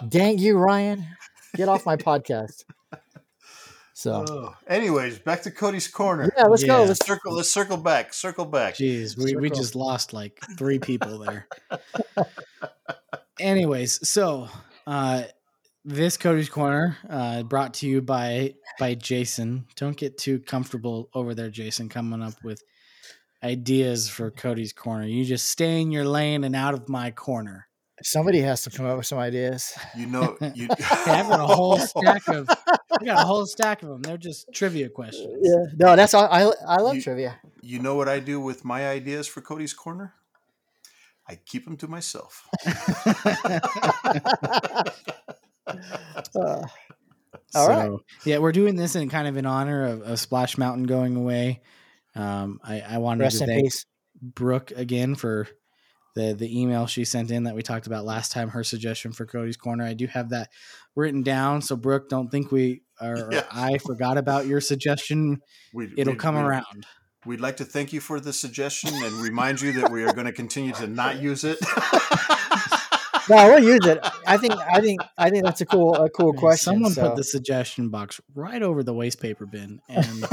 Dang 0.09 0.37
you, 0.37 0.57
Ryan! 0.57 1.05
Get 1.55 1.69
off 1.69 1.85
my 1.85 1.95
podcast. 1.95 2.65
So 3.93 4.25
Oh. 4.27 4.55
Anyways, 4.67 5.19
back 5.19 5.41
to 5.43 5.51
Cody's 5.51 5.87
corner. 5.87 6.31
yeah, 6.37 6.45
let's 6.45 6.63
go. 6.63 6.83
Let's 6.83 7.05
Circle. 7.05 7.33
Let's 7.33 7.49
circle 7.49 7.77
back. 7.77 8.13
Circle 8.13 8.45
back. 8.45 8.75
Jeez, 8.75 9.17
we, 9.17 9.35
we 9.35 9.49
just 9.49 9.75
lost 9.75 10.13
like 10.13 10.39
three 10.57 10.79
people 10.79 11.19
there. 11.19 11.47
Anyways, 13.39 14.07
so 14.07 14.49
uh, 14.85 15.23
this 15.85 16.17
Cody's 16.17 16.49
Corner 16.49 16.97
uh, 17.09 17.43
brought 17.43 17.75
to 17.75 17.87
you 17.87 18.01
by 18.01 18.55
by 18.79 18.95
Jason. 18.95 19.65
Don't 19.75 19.95
get 19.95 20.17
too 20.17 20.39
comfortable 20.39 21.09
over 21.13 21.35
there, 21.35 21.49
Jason, 21.49 21.89
coming 21.89 22.21
up 22.23 22.33
with 22.43 22.63
ideas 23.43 24.09
for 24.09 24.31
Cody's 24.31 24.73
Corner. 24.73 25.05
You 25.05 25.23
just 25.23 25.47
stay 25.47 25.81
in 25.81 25.91
your 25.91 26.05
lane 26.05 26.43
and 26.43 26.55
out 26.55 26.73
of 26.73 26.89
my 26.89 27.11
corner. 27.11 27.67
Somebody 28.01 28.41
has 28.41 28.63
to 28.63 28.71
come 28.71 28.85
up 28.87 28.97
with 28.97 29.05
some 29.05 29.19
ideas. 29.19 29.73
You 29.95 30.07
know, 30.07 30.35
you. 30.55 30.67
I've 30.71 31.29
got 31.29 31.39
a 31.39 31.45
whole 31.55 31.77
stack 31.77 32.27
of 32.27 32.49
I 32.49 33.05
got 33.05 33.23
a 33.23 33.25
whole 33.25 33.45
stack 33.45 33.83
of 33.83 33.89
them. 33.89 34.01
They're 34.01 34.17
just 34.17 34.51
trivia 34.51 34.89
questions. 34.89 35.37
Yeah, 35.41 35.65
no, 35.77 35.95
that's 35.95 36.13
all. 36.13 36.25
I 36.25 36.51
I 36.67 36.81
love 36.81 36.95
You- 36.95 37.01
trivia. 37.01 37.39
You 37.61 37.79
know 37.79 37.95
what 37.95 38.07
I 38.07 38.19
do 38.19 38.39
with 38.39 38.63
my 38.63 38.87
ideas 38.87 39.27
for 39.27 39.41
Cody's 39.41 39.73
Corner? 39.73 40.13
I 41.27 41.39
keep 41.43 41.65
them 41.65 41.77
to 41.77 41.87
myself. 41.87 42.47
Uh, 45.67 46.61
All 47.53 47.67
right. 47.67 47.91
Yeah, 48.25 48.39
we're 48.39 48.51
doing 48.51 48.75
this 48.75 48.95
in 48.95 49.09
kind 49.09 49.27
of 49.27 49.37
in 49.37 49.45
honor 49.45 49.85
of, 49.85 50.01
of 50.01 50.19
Splash 50.19 50.57
Mountain 50.57 50.83
going 50.83 51.15
away. 51.15 51.61
Um, 52.15 52.59
I, 52.63 52.81
I 52.81 52.97
wanted 52.97 53.23
rest 53.23 53.39
to 53.39 53.45
thank 53.45 53.63
peace. 53.63 53.85
Brooke 54.21 54.71
again 54.71 55.15
for 55.15 55.47
the 56.15 56.33
the 56.33 56.61
email 56.61 56.87
she 56.87 57.03
sent 57.05 57.29
in 57.31 57.43
that 57.43 57.55
we 57.55 57.61
talked 57.61 57.87
about 57.87 58.05
last 58.05 58.31
time. 58.31 58.49
Her 58.49 58.63
suggestion 58.63 59.11
for 59.11 59.25
Cody's 59.25 59.57
Corner. 59.57 59.83
I 59.83 59.93
do 59.93 60.07
have 60.07 60.29
that 60.29 60.49
written 60.95 61.23
down. 61.23 61.61
So 61.61 61.75
Brooke, 61.75 62.09
don't 62.09 62.29
think 62.29 62.51
we 62.51 62.81
or, 63.01 63.15
or 63.33 63.43
I 63.51 63.77
forgot 63.77 64.17
about 64.17 64.45
your 64.47 64.61
suggestion. 64.61 65.41
We, 65.73 65.91
It'll 65.97 66.13
we- 66.13 66.19
come 66.19 66.35
we- 66.35 66.41
around. 66.41 66.85
We'd 67.25 67.41
like 67.41 67.57
to 67.57 67.65
thank 67.65 67.91
you 67.91 68.01
for 68.01 68.19
the 68.19 68.31
suggestion 68.31 68.91
and 68.93 69.13
remind 69.15 69.59
you 69.59 69.71
that 69.81 69.89
we 69.91 70.03
are 70.03 70.13
going 70.13 70.27
to 70.27 70.31
continue 70.31 70.73
to 70.73 70.85
not 70.85 71.19
use 71.19 71.43
it. 71.43 71.57
No, 73.29 73.47
we'll 73.49 73.63
use 73.63 73.85
it. 73.85 73.99
I 74.27 74.37
think. 74.37 74.53
I 74.53 74.79
think. 74.81 75.01
I 75.17 75.29
think 75.29 75.43
that's 75.43 75.61
a 75.61 75.65
cool. 75.65 75.95
A 75.95 76.09
cool 76.09 76.29
Okay, 76.29 76.37
question. 76.39 76.73
Someone 76.73 76.91
so- 76.91 77.09
put 77.09 77.15
the 77.17 77.23
suggestion 77.23 77.89
box 77.89 78.21
right 78.35 78.61
over 78.61 78.83
the 78.83 78.93
waste 78.93 79.19
paper 79.21 79.45
bin, 79.45 79.81
and 79.89 80.23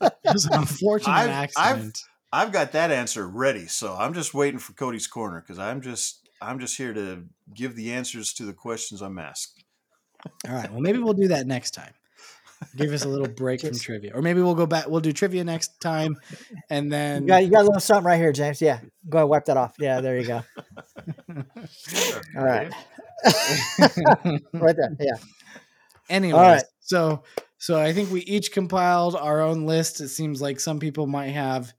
it 0.00 0.12
was 0.32 0.44
an 0.46 0.52
unfortunate 0.60 1.12
I've- 1.12 1.30
I've- 1.30 1.56
accident. 1.56 2.02
I've 2.30 2.52
got 2.52 2.72
that 2.72 2.90
answer 2.92 3.26
ready, 3.26 3.66
so 3.66 3.94
I'm 3.98 4.12
just 4.12 4.34
waiting 4.34 4.58
for 4.60 4.74
Cody's 4.74 5.06
corner 5.06 5.40
because 5.40 5.58
I'm 5.58 5.80
just 5.80 6.28
I'm 6.42 6.58
just 6.60 6.76
here 6.76 6.92
to 6.92 7.24
give 7.54 7.74
the 7.74 7.92
answers 7.92 8.32
to 8.34 8.44
the 8.44 8.52
questions 8.52 9.00
I'm 9.00 9.18
asked. 9.18 9.64
All 10.46 10.54
right. 10.54 10.70
Well, 10.70 10.80
maybe 10.82 10.98
we'll 10.98 11.14
do 11.14 11.28
that 11.28 11.46
next 11.46 11.70
time. 11.72 11.94
Give 12.76 12.92
us 12.92 13.04
a 13.04 13.08
little 13.08 13.28
break 13.28 13.60
from 13.60 13.78
trivia, 13.78 14.12
or 14.14 14.22
maybe 14.22 14.40
we'll 14.40 14.54
go 14.54 14.66
back. 14.66 14.88
We'll 14.88 15.00
do 15.00 15.12
trivia 15.12 15.44
next 15.44 15.80
time, 15.80 16.16
and 16.70 16.90
then 16.92 17.22
You 17.22 17.28
got, 17.28 17.44
you 17.44 17.50
got 17.50 17.60
a 17.60 17.64
little 17.64 17.80
something 17.80 18.04
right 18.04 18.18
here, 18.18 18.32
James. 18.32 18.60
Yeah, 18.60 18.80
go 19.08 19.18
ahead, 19.18 19.28
wipe 19.28 19.44
that 19.46 19.56
off. 19.56 19.74
Yeah, 19.78 20.00
there 20.00 20.18
you 20.18 20.26
go. 20.26 20.42
All 22.36 22.44
right, 22.44 22.72
right 24.52 24.76
there. 24.76 24.96
Yeah. 24.98 25.16
Anyway, 26.08 26.38
right. 26.38 26.64
so 26.80 27.22
so 27.58 27.80
I 27.80 27.92
think 27.92 28.10
we 28.10 28.20
each 28.22 28.52
compiled 28.52 29.14
our 29.14 29.40
own 29.40 29.66
list. 29.66 30.00
It 30.00 30.08
seems 30.08 30.40
like 30.40 30.58
some 30.60 30.78
people 30.80 31.06
might 31.06 31.30
have 31.30 31.72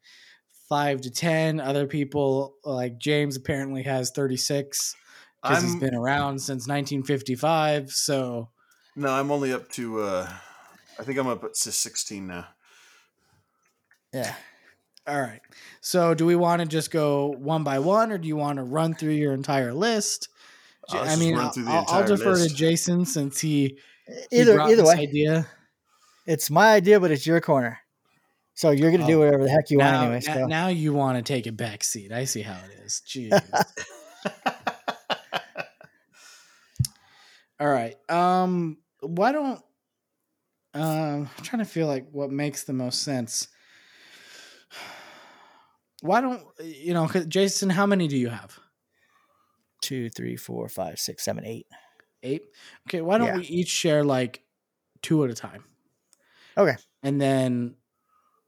five 0.70 1.02
to 1.02 1.12
ten. 1.12 1.60
Other 1.60 1.88
people, 1.88 2.56
like 2.64 2.98
James, 2.98 3.36
apparently 3.36 3.84
has 3.84 4.12
thirty 4.12 4.38
six 4.38 4.96
because 5.42 5.64
he's 5.64 5.74
I'm 5.74 5.80
been 5.80 5.96
around 5.96 6.40
since 6.40 6.68
1955. 6.68 7.92
So 7.92 8.50
no, 8.96 9.12
I'm 9.12 9.32
only 9.32 9.54
up 9.54 9.70
to 9.74 10.02
uh, 10.02 10.30
I 11.00 11.04
think 11.04 11.18
I'm 11.18 11.28
up 11.28 11.44
at 11.44 11.56
16 11.56 12.28
now. 12.28 12.48
Yeah. 14.14 14.34
all 15.08 15.22
right. 15.22 15.40
So 15.82 16.14
do 16.14 16.26
we 16.26 16.36
want 16.36 16.62
to 16.62 16.68
just 16.68 16.92
go 16.92 17.34
one 17.38 17.64
by 17.64 17.80
one, 17.80 18.12
or 18.12 18.18
do 18.18 18.28
you 18.28 18.36
want 18.36 18.58
to 18.58 18.64
run 18.64 18.94
through 18.96 19.12
your 19.14 19.34
entire 19.34 19.74
list? 19.74 20.28
Uh, 20.92 20.98
let's 21.02 21.14
I 21.14 21.16
mean, 21.16 21.36
run 21.36 21.46
I'll, 21.46 21.52
the 21.54 21.66
I'll- 21.68 21.86
I'll 21.90 22.06
defer 22.08 22.32
list. 22.32 22.50
to 22.50 22.56
Jason 22.56 23.06
since 23.06 23.40
he, 23.40 23.78
he 24.32 24.42
Either 24.42 24.56
brought 24.56 24.72
either 24.72 24.82
this 24.82 24.96
way, 24.96 25.02
idea. 25.04 25.48
it's 26.26 26.50
my 26.50 26.74
idea, 26.74 27.00
but 27.00 27.12
it's 27.12 27.26
your 27.28 27.40
corner. 27.42 27.78
So 28.56 28.72
you're 28.72 28.92
gonna 28.92 29.06
do 29.08 29.22
Oh. 29.22 29.26
whatever 29.26 29.44
the 29.44 29.50
heck 29.52 29.70
you 29.70 29.78
now, 29.78 29.92
want 30.02 30.04
anyway. 30.06 30.22
na- 30.28 30.34
So 30.34 30.48
now 30.48 30.68
you 30.68 30.92
want 30.94 31.18
to 31.18 31.34
take 31.34 31.48
a 31.48 31.52
back 31.54 31.84
seat. 31.84 32.12
I 32.12 32.26
see 32.26 32.42
how 32.42 32.58
it 32.66 32.84
is. 32.84 33.02
Jeez. 33.08 33.32
All 37.60 37.68
right. 37.68 37.96
Um, 38.10 38.78
why 39.02 39.32
don't 39.32 39.62
um 40.74 41.30
I'm 41.38 41.44
trying 41.44 41.64
to 41.64 41.70
feel 41.70 41.88
like 41.88 42.08
what 42.12 42.32
makes 42.32 42.64
the 42.64 42.74
most 42.74 43.02
sense. 43.04 43.48
Why 46.02 46.22
don't 46.22 46.46
you 46.64 46.94
know, 46.94 47.08
Jason, 47.28 47.70
how 47.70 47.86
many 47.86 48.08
do 48.08 48.18
you 48.18 48.30
have? 48.30 48.58
two, 49.82 50.10
three, 50.10 50.36
four, 50.36 50.68
five, 50.68 51.00
six, 51.00 51.24
seven, 51.24 51.46
eight. 51.46 51.66
Eight. 52.22 52.42
Okay, 52.88 53.00
why 53.02 53.18
don't 53.18 53.28
Yeah. 53.28 53.38
we 53.38 53.44
each 53.44 53.70
share 53.70 54.04
like 54.04 54.44
two 55.02 55.24
at 55.24 55.30
a 55.32 55.34
time? 55.34 55.64
Okay. 56.58 56.76
And 57.02 57.20
then 57.20 57.76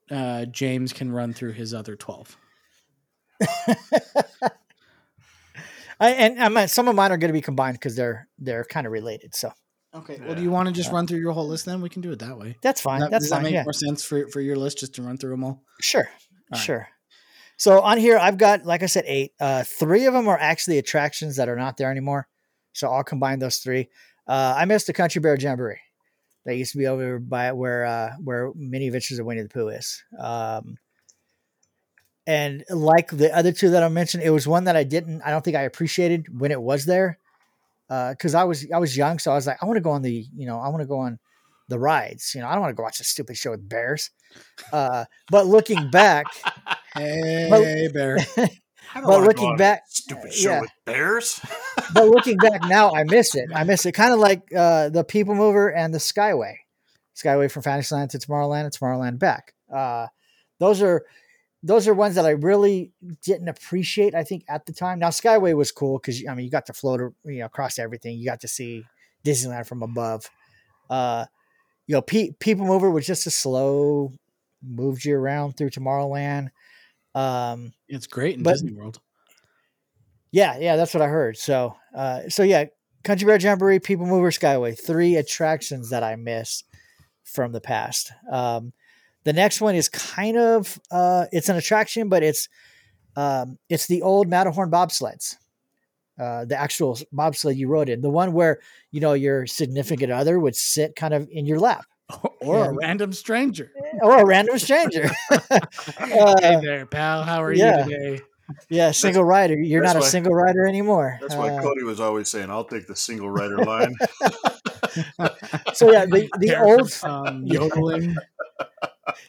uh 0.09 0.45
James 0.45 0.91
can 0.93 1.11
run 1.11 1.33
through 1.33 1.53
his 1.53 1.73
other 1.73 1.95
twelve. 1.95 2.37
I, 5.99 6.09
and 6.11 6.41
I 6.41 6.49
mean, 6.49 6.67
some 6.67 6.87
of 6.87 6.95
mine 6.95 7.11
are 7.11 7.17
going 7.17 7.29
to 7.29 7.33
be 7.33 7.41
combined 7.41 7.75
because 7.75 7.95
they're 7.95 8.27
they're 8.39 8.65
kind 8.65 8.85
of 8.87 8.91
related. 8.93 9.35
So 9.35 9.51
Okay. 9.93 10.19
Well, 10.25 10.35
do 10.35 10.41
you 10.41 10.49
want 10.51 10.67
to 10.69 10.73
just 10.73 10.91
run 10.91 11.05
through 11.05 11.19
your 11.19 11.33
whole 11.33 11.47
list 11.47 11.65
then? 11.65 11.81
We 11.81 11.89
can 11.89 12.01
do 12.01 12.11
it 12.11 12.19
that 12.19 12.37
way. 12.37 12.57
that's 12.61 12.79
fine. 12.79 13.01
That- 13.01 13.11
that's 13.11 13.25
does 13.25 13.31
that 13.31 13.41
make 13.43 13.53
Yeah, 13.53 13.63
more 13.63 13.73
sense 13.73 14.03
for 14.03 14.27
for 14.29 14.39
your 14.39 14.55
list 14.55 14.77
just 14.79 14.95
to 14.95 15.01
run 15.03 15.17
through 15.17 15.31
them 15.31 15.43
all? 15.43 15.63
sure, 15.81 16.09
right. 16.51 16.57
sure. 16.57 16.87
So 17.57 17.81
on 17.81 17.97
here, 17.97 18.17
I've 18.17 18.37
got 18.37 18.65
like 18.65 18.83
I 18.83 18.85
said, 18.87 19.03
eight. 19.07 19.33
Uh, 19.39 19.63
three 19.63 20.05
of 20.05 20.13
them 20.13 20.27
are 20.27 20.37
actually 20.37 20.77
attractions 20.77 21.35
that 21.35 21.49
are 21.49 21.55
not 21.57 21.77
there 21.77 21.91
anymore. 21.91 22.27
So 22.73 22.89
I'll 22.89 23.03
combine 23.03 23.39
those 23.39 23.57
three. 23.57 23.89
Uh, 24.27 24.53
I 24.57 24.63
missed 24.65 24.87
the 24.87 24.93
Country 24.93 25.19
Bear 25.19 25.35
Jamboree. 25.35 25.81
That 26.45 26.55
used 26.55 26.71
to 26.71 26.77
be 26.77 26.87
over 26.87 27.19
by 27.19 27.51
where 27.51 27.85
uh, 27.85 28.13
where 28.23 28.51
Many 28.55 28.87
Adventures 28.87 29.19
of 29.19 29.25
Winnie 29.25 29.41
the 29.41 29.49
Pooh 29.49 29.67
is. 29.67 30.01
Um, 30.17 30.77
and 32.25 32.63
like 32.69 33.09
the 33.11 33.35
other 33.35 33.51
two 33.51 33.71
that 33.71 33.83
I 33.83 33.89
mentioned, 33.89 34.23
it 34.23 34.29
was 34.29 34.47
one 34.47 34.63
that 34.63 34.75
I 34.75 34.83
didn't. 34.83 35.21
I 35.23 35.31
don't 35.31 35.43
think 35.43 35.57
I 35.57 35.63
appreciated 35.63 36.39
when 36.39 36.51
it 36.51 36.61
was 36.61 36.85
there, 36.85 37.19
because 38.11 38.35
I 38.35 38.45
was 38.45 38.65
I 38.73 38.77
was 38.77 38.95
young, 38.95 39.19
so 39.19 39.31
I 39.31 39.35
was 39.35 39.45
like, 39.45 39.57
I 39.61 39.65
want 39.65 39.77
to 39.77 39.81
go 39.81 39.91
on 39.91 40.01
the 40.01 40.25
you 40.35 40.45
know 40.45 40.59
I 40.59 40.69
want 40.69 40.81
to 40.81 40.87
go 40.87 40.99
on 40.99 41.19
the 41.67 41.77
rides. 41.77 42.33
You 42.33 42.41
know, 42.41 42.47
I 42.47 42.53
don't 42.53 42.61
want 42.61 42.71
to 42.71 42.75
go 42.75 42.83
watch 42.83 42.99
a 42.99 43.03
stupid 43.03 43.37
show 43.37 43.51
with 43.51 43.67
bears. 43.67 44.09
Uh, 44.71 45.05
but 45.29 45.45
looking 45.45 45.89
back, 45.89 46.25
Hey, 46.95 47.89
bear. 47.93 48.17
But 48.93 49.21
looking 49.21 49.55
back- 49.55 49.83
stupid 49.87 50.33
show 50.33 50.49
yeah. 50.49 50.61
with 50.61 50.71
bears. 50.85 51.39
but 51.93 52.07
looking 52.09 52.35
back 52.35 52.63
now, 52.67 52.91
I 52.91 53.05
miss 53.05 53.35
it. 53.35 53.49
I 53.55 53.63
miss 53.63 53.85
it. 53.85 53.93
Kind 53.93 54.11
of 54.11 54.19
like 54.19 54.41
uh, 54.53 54.89
the 54.89 55.05
People 55.05 55.33
Mover 55.33 55.69
and 55.69 55.93
the 55.93 55.97
Skyway. 55.97 56.55
Skyway 57.15 57.49
from 57.49 57.63
Fantasyland 57.63 58.09
to 58.09 58.19
Tomorrowland 58.19 58.65
and 58.65 58.73
Tomorrowland 58.73 59.17
back. 59.17 59.53
Uh, 59.73 60.07
those 60.59 60.81
are 60.81 61.05
those 61.63 61.87
are 61.87 61.93
ones 61.93 62.15
that 62.15 62.25
I 62.25 62.31
really 62.31 62.91
didn't 63.23 63.47
appreciate. 63.47 64.15
I 64.15 64.23
think 64.23 64.43
at 64.49 64.65
the 64.65 64.73
time. 64.73 64.99
Now 64.99 65.09
Skyway 65.09 65.55
was 65.55 65.71
cool 65.71 65.99
because 65.99 66.23
I 66.27 66.33
mean 66.33 66.45
you 66.45 66.51
got 66.51 66.65
to 66.67 66.73
float 66.73 67.13
you 67.25 67.39
know 67.39 67.45
across 67.45 67.77
everything. 67.79 68.17
You 68.17 68.25
got 68.25 68.41
to 68.41 68.47
see 68.47 68.83
Disneyland 69.23 69.67
from 69.67 69.83
above. 69.83 70.29
Uh, 70.89 71.25
you 71.87 71.93
know, 71.95 72.01
Pe- 72.01 72.31
People 72.39 72.65
Mover 72.65 72.89
was 72.89 73.05
just 73.05 73.27
a 73.27 73.31
slow 73.31 74.11
moved 74.63 75.05
you 75.05 75.15
around 75.15 75.57
through 75.57 75.69
Tomorrowland. 75.71 76.49
Um, 77.15 77.73
It's 77.87 78.07
great 78.07 78.37
in 78.37 78.43
But- 78.43 78.53
Disney 78.53 78.73
World. 78.73 78.99
yeah, 80.31 80.57
yeah, 80.57 80.75
that's 80.75 80.93
what 80.93 81.01
I 81.01 81.07
heard. 81.07 81.37
So, 81.37 81.75
uh, 81.95 82.29
so 82.29 82.43
yeah, 82.43 82.65
Country 83.03 83.25
Bear 83.25 83.39
Jamboree, 83.39 83.79
People 83.79 84.05
Mover, 84.05 84.31
Skyway, 84.31 84.77
three 84.79 85.15
attractions 85.15 85.89
that 85.89 86.03
I 86.03 86.15
miss 86.15 86.63
from 87.23 87.51
the 87.51 87.61
past. 87.61 88.11
Um, 88.31 88.73
the 89.23 89.33
next 89.33 89.61
one 89.61 89.75
is 89.75 89.89
kind 89.89 90.37
of 90.37 90.79
uh, 90.91 91.25
it's 91.31 91.49
an 91.49 91.55
attraction, 91.57 92.09
but 92.09 92.23
it's 92.23 92.49
um, 93.15 93.57
it's 93.69 93.87
the 93.87 94.01
old 94.01 94.27
Matterhorn 94.29 94.71
bobsleds. 94.71 95.35
Uh, 96.19 96.45
the 96.45 96.55
actual 96.55 96.97
bobsled 97.11 97.55
you 97.57 97.67
rode 97.67 97.89
in, 97.89 98.01
the 98.01 98.09
one 98.09 98.33
where 98.33 98.59
you 98.91 98.99
know 99.01 99.13
your 99.13 99.47
significant 99.47 100.11
other 100.11 100.39
would 100.39 100.55
sit 100.55 100.95
kind 100.95 101.13
of 101.13 101.27
in 101.31 101.45
your 101.45 101.59
lap, 101.59 101.85
or 102.41 102.55
Yeah. 102.57 102.65
a 102.65 102.73
random 102.73 103.13
stranger. 103.13 103.71
or 104.01 104.19
a 104.19 104.25
random 104.25 104.59
stranger. 104.59 105.09
hey 105.29 106.19
Uh, 106.19 106.59
there, 106.61 106.85
pal. 106.85 107.23
How 107.23 107.41
are 107.43 107.51
yeah. 107.53 107.85
you 107.87 107.97
today? 107.97 108.21
yeah, 108.69 108.91
single 108.91 109.23
rider. 109.23 109.55
You're 109.57 109.81
that's 109.81 109.93
not 109.95 110.03
a 110.03 110.05
single 110.05 110.33
rider 110.33 110.67
anymore. 110.67 111.17
That's 111.21 111.35
why 111.35 111.49
Uh, 111.49 111.61
Cody 111.61 111.83
was 111.83 111.99
always 111.99 112.29
saying, 112.29 112.49
"I'll 112.51 112.65
take 112.65 112.85
the 112.87 112.95
single 112.95 113.29
rider 113.29 113.57
line." 113.59 113.95
so 115.73 115.91
yeah, 115.91 116.05
the, 116.05 116.29
the 116.39 116.59
old 116.61 116.91
um, 117.03 117.43
yodeling. 117.45 118.15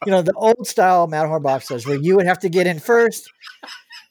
You 0.06 0.10
know, 0.12 0.22
the 0.22 0.32
old 0.34 0.66
style 0.66 1.06
Matterhorn 1.06 1.42
bobsleds 1.42 1.86
where 1.86 1.96
you 1.98 2.16
would 2.16 2.26
have 2.26 2.38
to 2.40 2.48
get 2.48 2.66
in 2.66 2.78
first 2.78 3.30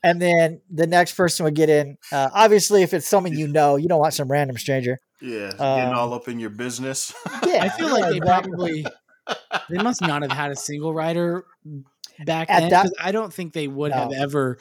and 0.03 0.21
then 0.21 0.61
the 0.69 0.87
next 0.87 1.13
person 1.15 1.43
would 1.43 1.55
get 1.55 1.69
in. 1.69 1.97
Uh, 2.11 2.29
obviously, 2.33 2.81
if 2.83 2.93
it's 2.93 3.07
someone 3.07 3.33
you 3.33 3.47
know, 3.47 3.75
you 3.75 3.87
don't 3.87 3.99
want 3.99 4.13
some 4.13 4.29
random 4.31 4.57
stranger. 4.57 4.97
yeah, 5.21 5.51
getting 5.51 5.61
Um, 5.89 5.93
all 5.97 6.13
up 6.13 6.27
in 6.27 6.39
your 6.39 6.49
business. 6.49 7.13
Yeah, 7.45 7.63
I 7.63 7.69
feel 7.69 7.89
like 7.89 8.09
they 8.11 8.19
probably 8.19 8.85
they 9.69 9.77
must 9.77 10.01
not 10.01 10.21
have 10.23 10.31
had 10.31 10.51
a 10.51 10.55
single 10.55 10.93
rider 10.93 11.45
back 12.25 12.49
At 12.49 12.61
then. 12.61 12.69
that- 12.71 12.91
I 12.99 13.11
don't 13.11 13.31
think 13.33 13.53
they 13.53 13.67
would 13.67 13.91
have 13.91 14.11
ever 14.11 14.57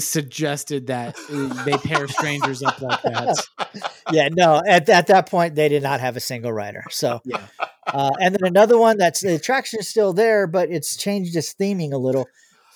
suggested 0.00 0.86
that 0.88 1.16
uh, 1.30 1.64
they 1.64 1.76
pair 1.78 2.08
strangers 2.08 2.62
up 2.62 2.80
like 2.80 3.02
that. 3.02 3.92
yeah, 4.12 4.28
no. 4.30 4.62
At 4.66 4.88
at 4.88 5.06
that 5.08 5.28
point, 5.28 5.54
they 5.54 5.68
did 5.68 5.82
not 5.82 6.00
have 6.00 6.16
a 6.16 6.20
single 6.20 6.52
rider. 6.52 6.84
So, 6.90 7.20
Yeah. 7.24 7.46
uh, 7.86 8.10
and 8.20 8.34
then 8.34 8.48
another 8.48 8.78
one 8.78 8.98
that's 8.98 9.20
the 9.20 9.34
attraction 9.34 9.80
is 9.80 9.88
still 9.88 10.12
there, 10.12 10.46
but 10.46 10.70
it's 10.70 10.96
changed 10.96 11.36
its 11.36 11.54
theming 11.54 11.92
a 11.92 11.98
little. 11.98 12.26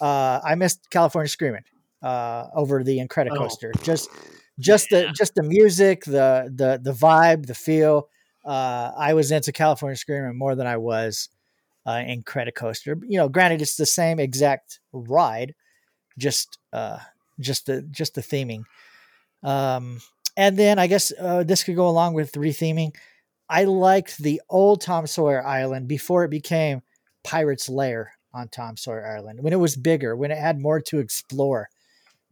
Uh, 0.00 0.40
I 0.44 0.54
missed 0.54 0.90
California 0.90 1.28
Screaming 1.28 1.64
uh, 2.02 2.46
over 2.54 2.84
the 2.84 2.98
Incredicoaster. 2.98 3.72
Just, 3.82 4.08
just 4.58 4.90
the 4.90 5.10
just 5.14 5.34
the 5.34 5.42
music, 5.42 6.04
the 6.04 6.50
the 6.54 6.80
the 6.82 6.92
vibe, 6.92 7.46
the 7.46 7.54
feel. 7.54 8.08
Uh, 8.44 8.92
I 8.96 9.14
was 9.14 9.30
into 9.30 9.52
California 9.52 9.96
Screaming 9.96 10.38
more 10.38 10.54
than 10.54 10.66
I 10.66 10.76
was 10.76 11.28
uh, 11.86 11.92
Incredicoaster. 11.96 13.00
You 13.08 13.18
know, 13.18 13.28
granted, 13.28 13.62
it's 13.62 13.76
the 13.76 13.86
same 13.86 14.18
exact 14.20 14.80
ride, 14.92 15.54
just 16.18 16.57
uh, 16.72 16.98
just 17.40 17.66
the 17.66 17.82
just 17.82 18.14
the 18.14 18.20
theming. 18.20 18.64
Um, 19.42 20.00
and 20.36 20.56
then 20.56 20.78
I 20.78 20.86
guess 20.86 21.12
uh, 21.18 21.44
this 21.44 21.64
could 21.64 21.76
go 21.76 21.88
along 21.88 22.14
with 22.14 22.32
retheming. 22.32 22.94
I 23.48 23.64
liked 23.64 24.18
the 24.18 24.40
old 24.48 24.80
Tom 24.80 25.06
Sawyer 25.06 25.44
Island 25.44 25.88
before 25.88 26.24
it 26.24 26.30
became 26.30 26.82
Pirate's 27.24 27.68
Lair 27.68 28.12
on 28.34 28.48
Tom 28.48 28.76
Sawyer 28.76 29.06
Island. 29.06 29.42
When 29.42 29.52
it 29.52 29.56
was 29.60 29.74
bigger, 29.74 30.14
when 30.14 30.30
it 30.30 30.38
had 30.38 30.60
more 30.60 30.80
to 30.82 30.98
explore, 30.98 31.68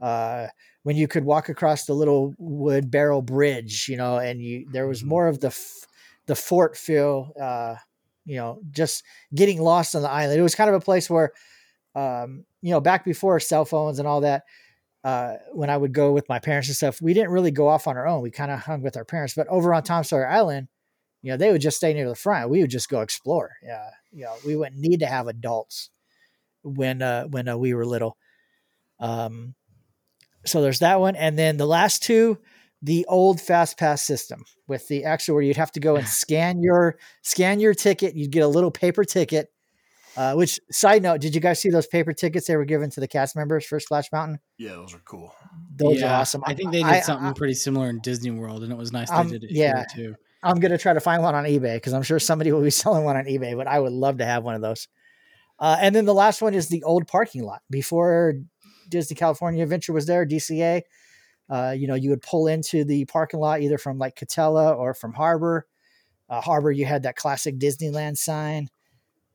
uh, 0.00 0.48
when 0.82 0.96
you 0.96 1.08
could 1.08 1.24
walk 1.24 1.48
across 1.48 1.86
the 1.86 1.94
little 1.94 2.34
wood 2.38 2.90
barrel 2.90 3.22
bridge, 3.22 3.88
you 3.88 3.96
know, 3.96 4.18
and 4.18 4.42
you 4.42 4.66
there 4.72 4.86
was 4.86 5.02
more 5.02 5.26
of 5.26 5.40
the 5.40 5.48
f- 5.48 5.86
the 6.26 6.36
fort 6.36 6.76
feel. 6.76 7.32
Uh, 7.40 7.76
you 8.26 8.36
know, 8.36 8.58
just 8.72 9.04
getting 9.34 9.62
lost 9.62 9.94
on 9.94 10.02
the 10.02 10.10
island. 10.10 10.38
It 10.38 10.42
was 10.42 10.56
kind 10.56 10.68
of 10.68 10.74
a 10.74 10.84
place 10.84 11.08
where, 11.08 11.32
um, 11.94 12.44
you 12.66 12.72
know, 12.72 12.80
back 12.80 13.04
before 13.04 13.38
cell 13.38 13.64
phones 13.64 14.00
and 14.00 14.08
all 14.08 14.22
that, 14.22 14.42
uh, 15.04 15.34
when 15.52 15.70
I 15.70 15.76
would 15.76 15.92
go 15.92 16.10
with 16.10 16.28
my 16.28 16.40
parents 16.40 16.66
and 16.66 16.76
stuff, 16.76 17.00
we 17.00 17.14
didn't 17.14 17.30
really 17.30 17.52
go 17.52 17.68
off 17.68 17.86
on 17.86 17.96
our 17.96 18.08
own. 18.08 18.22
We 18.22 18.32
kind 18.32 18.50
of 18.50 18.58
hung 18.58 18.82
with 18.82 18.96
our 18.96 19.04
parents. 19.04 19.34
But 19.34 19.46
over 19.46 19.72
on 19.72 19.84
Tom 19.84 20.02
Sawyer 20.02 20.26
Island, 20.26 20.66
you 21.22 21.30
know, 21.30 21.36
they 21.36 21.52
would 21.52 21.60
just 21.60 21.76
stay 21.76 21.94
near 21.94 22.08
the 22.08 22.16
front. 22.16 22.50
We 22.50 22.62
would 22.62 22.70
just 22.70 22.88
go 22.88 23.02
explore. 23.02 23.52
Yeah, 23.62 23.88
you 24.10 24.24
know, 24.24 24.34
we 24.44 24.56
wouldn't 24.56 24.80
need 24.80 24.98
to 24.98 25.06
have 25.06 25.28
adults 25.28 25.90
when 26.64 27.02
uh, 27.02 27.26
when 27.26 27.46
uh, 27.46 27.56
we 27.56 27.72
were 27.72 27.86
little. 27.86 28.16
Um, 28.98 29.54
so 30.44 30.60
there's 30.60 30.80
that 30.80 30.98
one, 30.98 31.14
and 31.14 31.38
then 31.38 31.58
the 31.58 31.66
last 31.66 32.02
two, 32.02 32.38
the 32.82 33.06
old 33.06 33.40
fast 33.40 33.78
pass 33.78 34.02
system 34.02 34.44
with 34.66 34.88
the 34.88 35.04
actual 35.04 35.36
where 35.36 35.44
you'd 35.44 35.56
have 35.56 35.72
to 35.72 35.80
go 35.80 35.94
and 35.94 36.08
scan 36.08 36.60
your 36.60 36.98
scan 37.22 37.60
your 37.60 37.74
ticket. 37.74 38.16
You'd 38.16 38.32
get 38.32 38.42
a 38.42 38.48
little 38.48 38.72
paper 38.72 39.04
ticket. 39.04 39.52
Uh, 40.16 40.34
which 40.34 40.58
side 40.70 41.02
note, 41.02 41.20
did 41.20 41.34
you 41.34 41.40
guys 41.40 41.60
see 41.60 41.68
those 41.68 41.86
paper 41.86 42.12
tickets 42.12 42.46
they 42.46 42.56
were 42.56 42.64
given 42.64 42.88
to 42.90 43.00
the 43.00 43.08
cast 43.08 43.36
members 43.36 43.66
for 43.66 43.78
Splash 43.78 44.10
Mountain? 44.12 44.38
Yeah, 44.58 44.70
those 44.70 44.94
are 44.94 45.00
cool. 45.04 45.34
Those 45.74 46.00
Yeah, 46.00 46.12
are 46.16 46.20
awesome. 46.22 46.42
I 46.46 46.54
think 46.54 46.72
they 46.72 46.78
did 46.82 46.86
I- 46.86 47.00
something 47.00 47.28
I- 47.28 47.32
pretty 47.32 47.54
similar 47.54 47.88
in 47.90 48.00
Disney 48.00 48.30
World, 48.30 48.62
and 48.62 48.72
it 48.72 48.78
was 48.78 48.92
nice 48.92 49.10
Um, 49.10 49.28
they 49.28 49.38
did 49.38 49.44
it 49.50 49.52
yeah. 49.52 49.84
here 49.94 50.12
too. 50.12 50.16
I'm 50.42 50.60
gonna 50.60 50.78
try 50.78 50.92
to 50.94 51.00
find 51.00 51.22
one 51.22 51.34
on 51.34 51.44
eBay 51.44 51.74
because 51.76 51.92
I'm 51.92 52.02
sure 52.02 52.18
somebody 52.18 52.52
will 52.52 52.62
be 52.62 52.70
selling 52.84 53.04
one 53.04 53.16
on 53.16 53.24
eBay, 53.24 53.56
but 53.56 53.66
I 53.66 53.78
would 53.78 53.92
love 53.92 54.18
to 54.18 54.24
have 54.24 54.42
one 54.44 54.54
of 54.54 54.60
those. 54.62 54.88
Uh, 55.58 55.76
and 55.80 55.94
then 55.94 56.04
the 56.04 56.14
last 56.14 56.40
one 56.42 56.54
is 56.54 56.68
the 56.68 56.82
old 56.84 57.06
parking 57.06 57.42
lot 57.42 57.62
before 57.70 58.34
Disney 58.88 59.16
California 59.16 59.62
Adventure 59.62 59.92
was 59.92 60.06
there. 60.06 60.24
DCA, 60.26 60.82
uh, 61.50 61.74
you 61.76 61.86
know, 61.88 61.94
you 61.94 62.10
would 62.10 62.22
pull 62.22 62.46
into 62.46 62.84
the 62.84 63.04
parking 63.06 63.40
lot 63.40 63.60
either 63.62 63.78
from 63.78 63.98
like 63.98 64.16
Katella 64.16 64.76
or 64.76 64.94
from 64.94 65.12
Harbor. 65.14 65.66
Uh, 66.28 66.40
Harbor, 66.40 66.70
you 66.70 66.84
had 66.84 67.04
that 67.04 67.16
classic 67.16 67.56
Disneyland 67.58 68.16
sign, 68.18 68.68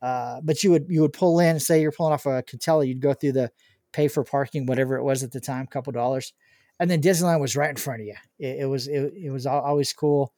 uh, 0.02 0.41
but 0.44 0.64
you 0.64 0.72
would 0.72 0.86
you 0.90 1.02
would 1.02 1.14
pull 1.14 1.40
in. 1.40 1.60
Say 1.60 1.82
you're 1.82 1.91
pulling 1.91 2.14
off 2.14 2.26
a 2.26 2.44
Katella, 2.44 2.88
you'd 2.88 3.02
go 3.02 3.14
through 3.14 3.34
the 3.34 3.52
pay 3.91 4.07
for 4.07 4.23
parking, 4.23 4.65
whatever 4.65 4.95
it 4.95 5.03
was 5.03 5.23
at 5.23 5.32
the 5.32 5.40
time, 5.40 5.68
couple 5.68 5.94
dollars, 5.94 6.34
and 6.80 6.90
then 6.90 7.02
Disneyland 7.02 7.41
was 7.41 7.56
right 7.56 7.69
in 7.69 7.76
front 7.76 8.02
of 8.02 8.07
you. 8.07 8.15
It, 8.40 8.61
it 8.61 8.65
was 8.65 8.88
it, 8.88 9.14
it 9.15 9.32
was 9.32 9.45
always 9.45 9.94
cool. 9.94 10.34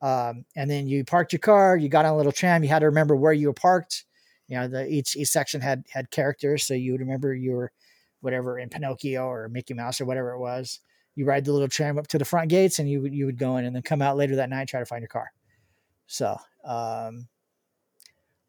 Um, 0.00 0.44
and 0.54 0.70
then 0.70 0.86
you 0.86 1.04
parked 1.04 1.32
your 1.32 1.40
car, 1.40 1.76
you 1.76 1.88
got 1.88 2.04
on 2.04 2.12
a 2.12 2.16
little 2.16 2.32
tram, 2.32 2.62
you 2.62 2.68
had 2.68 2.80
to 2.80 2.86
remember 2.86 3.16
where 3.16 3.32
you 3.32 3.48
were 3.48 3.54
parked. 3.54 4.04
You 4.46 4.58
know, 4.58 4.68
the 4.68 4.86
each 4.86 5.16
each 5.16 5.28
section 5.28 5.60
had 5.60 5.84
had 5.90 6.10
characters, 6.10 6.66
so 6.66 6.74
you 6.74 6.92
would 6.92 7.00
remember 7.00 7.34
you 7.34 7.52
were 7.52 7.72
whatever 8.20 8.58
in 8.58 8.68
Pinocchio 8.68 9.24
or 9.24 9.48
Mickey 9.48 9.74
Mouse 9.74 10.00
or 10.00 10.04
whatever 10.04 10.32
it 10.32 10.38
was. 10.38 10.80
You 11.14 11.24
ride 11.24 11.44
the 11.44 11.52
little 11.52 11.68
tram 11.68 11.98
up 11.98 12.06
to 12.08 12.18
the 12.18 12.24
front 12.24 12.48
gates 12.48 12.78
and 12.78 12.88
you 12.88 13.04
you 13.06 13.26
would 13.26 13.38
go 13.38 13.56
in 13.56 13.64
and 13.64 13.74
then 13.74 13.82
come 13.82 14.02
out 14.02 14.16
later 14.16 14.36
that 14.36 14.50
night 14.50 14.68
try 14.68 14.80
to 14.80 14.86
find 14.86 15.02
your 15.02 15.08
car. 15.08 15.30
So 16.06 16.36
um 16.64 17.28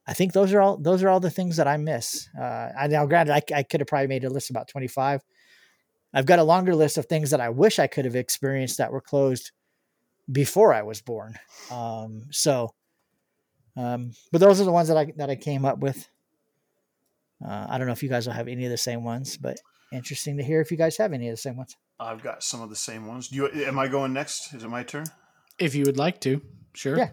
I 0.09 0.13
think 0.13 0.33
those 0.33 0.51
are 0.53 0.59
all 0.59 0.75
those 0.77 1.03
are 1.03 1.09
all 1.09 1.19
the 1.19 1.29
things 1.29 1.57
that 1.57 1.67
I 1.67 1.77
miss. 1.77 2.27
Uh 2.37 2.69
I 2.77 2.87
now 2.87 3.05
granted 3.05 3.33
I, 3.33 3.41
I 3.59 3.63
could 3.63 3.79
have 3.79 3.87
probably 3.87 4.07
made 4.07 4.23
a 4.23 4.29
list 4.29 4.49
about 4.49 4.67
25. 4.67 5.21
I've 6.13 6.25
got 6.25 6.39
a 6.39 6.43
longer 6.43 6.75
list 6.75 6.97
of 6.97 7.05
things 7.05 7.29
that 7.29 7.39
I 7.39 7.49
wish 7.49 7.77
I 7.77 7.85
could 7.87 8.05
have 8.05 8.15
experienced 8.15 8.79
that 8.79 8.91
were 8.91 9.01
closed 9.01 9.51
before 10.31 10.73
I 10.73 10.81
was 10.81 11.01
born. 11.01 11.37
Um, 11.71 12.23
so, 12.31 12.73
um, 13.77 14.11
but 14.31 14.41
those 14.41 14.59
are 14.59 14.63
the 14.63 14.71
ones 14.71 14.87
that 14.87 14.97
I 14.97 15.13
that 15.17 15.29
I 15.29 15.35
came 15.35 15.65
up 15.65 15.79
with. 15.79 16.09
Uh, 17.45 17.67
I 17.69 17.77
don't 17.77 17.87
know 17.87 17.93
if 17.93 18.03
you 18.03 18.09
guys 18.09 18.25
will 18.27 18.33
have 18.33 18.47
any 18.47 18.65
of 18.65 18.71
the 18.71 18.77
same 18.77 19.03
ones, 19.03 19.37
but 19.37 19.57
interesting 19.93 20.37
to 20.37 20.43
hear 20.43 20.59
if 20.61 20.71
you 20.71 20.77
guys 20.77 20.97
have 20.97 21.13
any 21.13 21.29
of 21.29 21.33
the 21.33 21.37
same 21.37 21.55
ones. 21.55 21.77
I've 21.99 22.23
got 22.23 22.43
some 22.43 22.61
of 22.61 22.69
the 22.69 22.75
same 22.75 23.07
ones. 23.07 23.27
Do 23.29 23.35
you? 23.35 23.65
Am 23.65 23.77
I 23.77 23.87
going 23.87 24.13
next? 24.13 24.53
Is 24.53 24.63
it 24.63 24.69
my 24.69 24.83
turn? 24.83 25.05
If 25.59 25.75
you 25.75 25.83
would 25.85 25.97
like 25.97 26.19
to, 26.21 26.41
sure. 26.73 26.97
Yeah. 26.97 27.09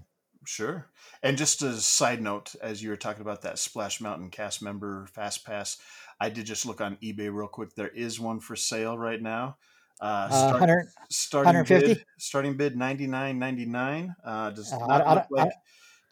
Sure. 0.47 0.87
And 1.23 1.37
just 1.37 1.63
as 1.63 1.77
a 1.79 1.83
side 1.83 2.23
note, 2.23 2.55
as 2.63 2.83
you 2.83 2.91
were 2.91 2.97
talking 2.97 3.23
about 3.23 3.43
that 3.43 3.59
Splash 3.59 4.01
Mountain 4.01 4.31
cast 4.31 4.63
member 4.63 5.07
Fast 5.15 5.45
Pass, 5.45 5.79
I 6.21 6.29
did 6.31 6.47
just 6.47 6.65
look 6.67 6.81
on 6.81 6.97
eBay 7.03 7.33
real 7.33 7.49
quick. 7.49 7.75
There 7.75 7.89
is 7.89 8.19
one 8.21 8.41
for 8.41 8.57
sale 8.57 8.97
right 8.97 9.21
now. 9.21 9.57
Uh, 10.01 10.29
Uh, 10.31 10.51
100, 10.53 10.87
starting 11.11 11.49
150? 11.55 11.95
bid 11.95 12.05
starting 12.19 12.57
bid 12.57 12.77
ninety 12.77 13.07
nine 13.07 13.39
ninety 13.39 13.65
nine. 13.65 14.15
Uh, 14.25 14.51
does 14.51 14.73
Uh, 14.73 14.79
not 14.79 14.91
I 14.91 15.15
look 15.15 15.29
don't- 15.31 15.39
I- 15.41 15.45
like 15.45 15.53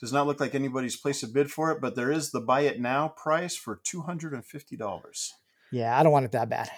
does 0.00 0.12
not 0.12 0.26
look 0.26 0.40
like 0.40 0.54
anybody's 0.54 0.96
placed 0.96 1.22
a 1.22 1.26
bid 1.28 1.50
for 1.50 1.70
it, 1.70 1.80
but 1.80 1.94
there 1.94 2.10
is 2.10 2.30
the 2.30 2.40
buy 2.40 2.62
it 2.62 2.80
now 2.80 3.08
price 3.08 3.54
for 3.56 3.80
two 3.84 4.02
hundred 4.02 4.32
and 4.34 4.44
fifty 4.44 4.76
dollars. 4.76 5.32
yeah, 5.70 5.98
I 5.98 6.02
don't 6.02 6.12
want 6.12 6.24
it 6.24 6.32
that 6.32 6.48
bad. 6.48 6.70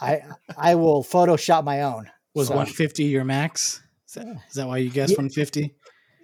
I 0.00 0.22
I 0.56 0.74
will 0.76 1.04
Photoshop 1.04 1.64
my 1.64 1.82
own. 1.82 2.10
Was 2.34 2.48
So, 2.48 2.54
150 2.54 3.04
your 3.04 3.24
max? 3.24 3.80
Is 4.08 4.14
that, 4.14 4.26
is 4.48 4.54
that 4.54 4.66
why 4.66 4.78
you 4.78 4.90
guessed 4.90 5.12
Yeah. 5.12 5.18
150? 5.18 5.76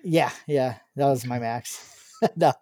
Yeah, 0.04 0.30
yeah, 0.46 0.76
that 0.96 1.06
was 1.06 1.26
my 1.26 1.38
max. 1.38 2.14
no, 2.36 2.52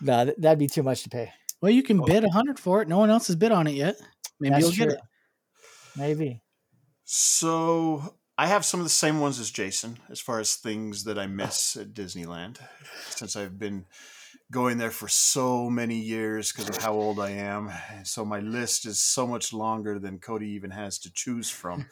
no, 0.00 0.32
that'd 0.38 0.58
be 0.58 0.66
too 0.66 0.82
much 0.82 1.02
to 1.04 1.08
pay. 1.08 1.32
Well, 1.60 1.72
you 1.72 1.82
can 1.82 2.04
bid 2.04 2.24
a 2.24 2.28
100 2.28 2.58
for 2.58 2.82
it. 2.82 2.88
No 2.88 2.98
one 2.98 3.10
else 3.10 3.28
has 3.28 3.36
bid 3.36 3.52
on 3.52 3.66
it 3.66 3.74
yet. 3.74 3.96
Maybe 4.38 4.54
That's 4.54 4.76
you'll 4.76 4.86
get 4.86 4.96
it. 4.96 5.00
Maybe. 5.96 6.42
So 7.04 8.16
I 8.36 8.48
have 8.48 8.64
some 8.64 8.80
of 8.80 8.84
the 8.84 8.90
same 8.90 9.20
ones 9.20 9.38
as 9.38 9.50
Jason 9.50 9.98
as 10.10 10.20
far 10.20 10.40
as 10.40 10.56
things 10.56 11.04
that 11.04 11.18
I 11.18 11.26
miss 11.26 11.76
at 11.76 11.94
Disneyland 11.94 12.58
since 13.10 13.36
I've 13.36 13.58
been 13.58 13.86
going 14.50 14.78
there 14.78 14.90
for 14.90 15.08
so 15.08 15.70
many 15.70 15.96
years 15.96 16.52
because 16.52 16.68
of 16.68 16.76
how 16.76 16.92
old 16.92 17.18
I 17.18 17.30
am. 17.30 17.70
So 18.04 18.24
my 18.24 18.40
list 18.40 18.86
is 18.86 19.00
so 19.00 19.26
much 19.26 19.52
longer 19.52 19.98
than 19.98 20.18
Cody 20.18 20.48
even 20.50 20.70
has 20.70 20.98
to 21.00 21.12
choose 21.12 21.50
from. 21.50 21.86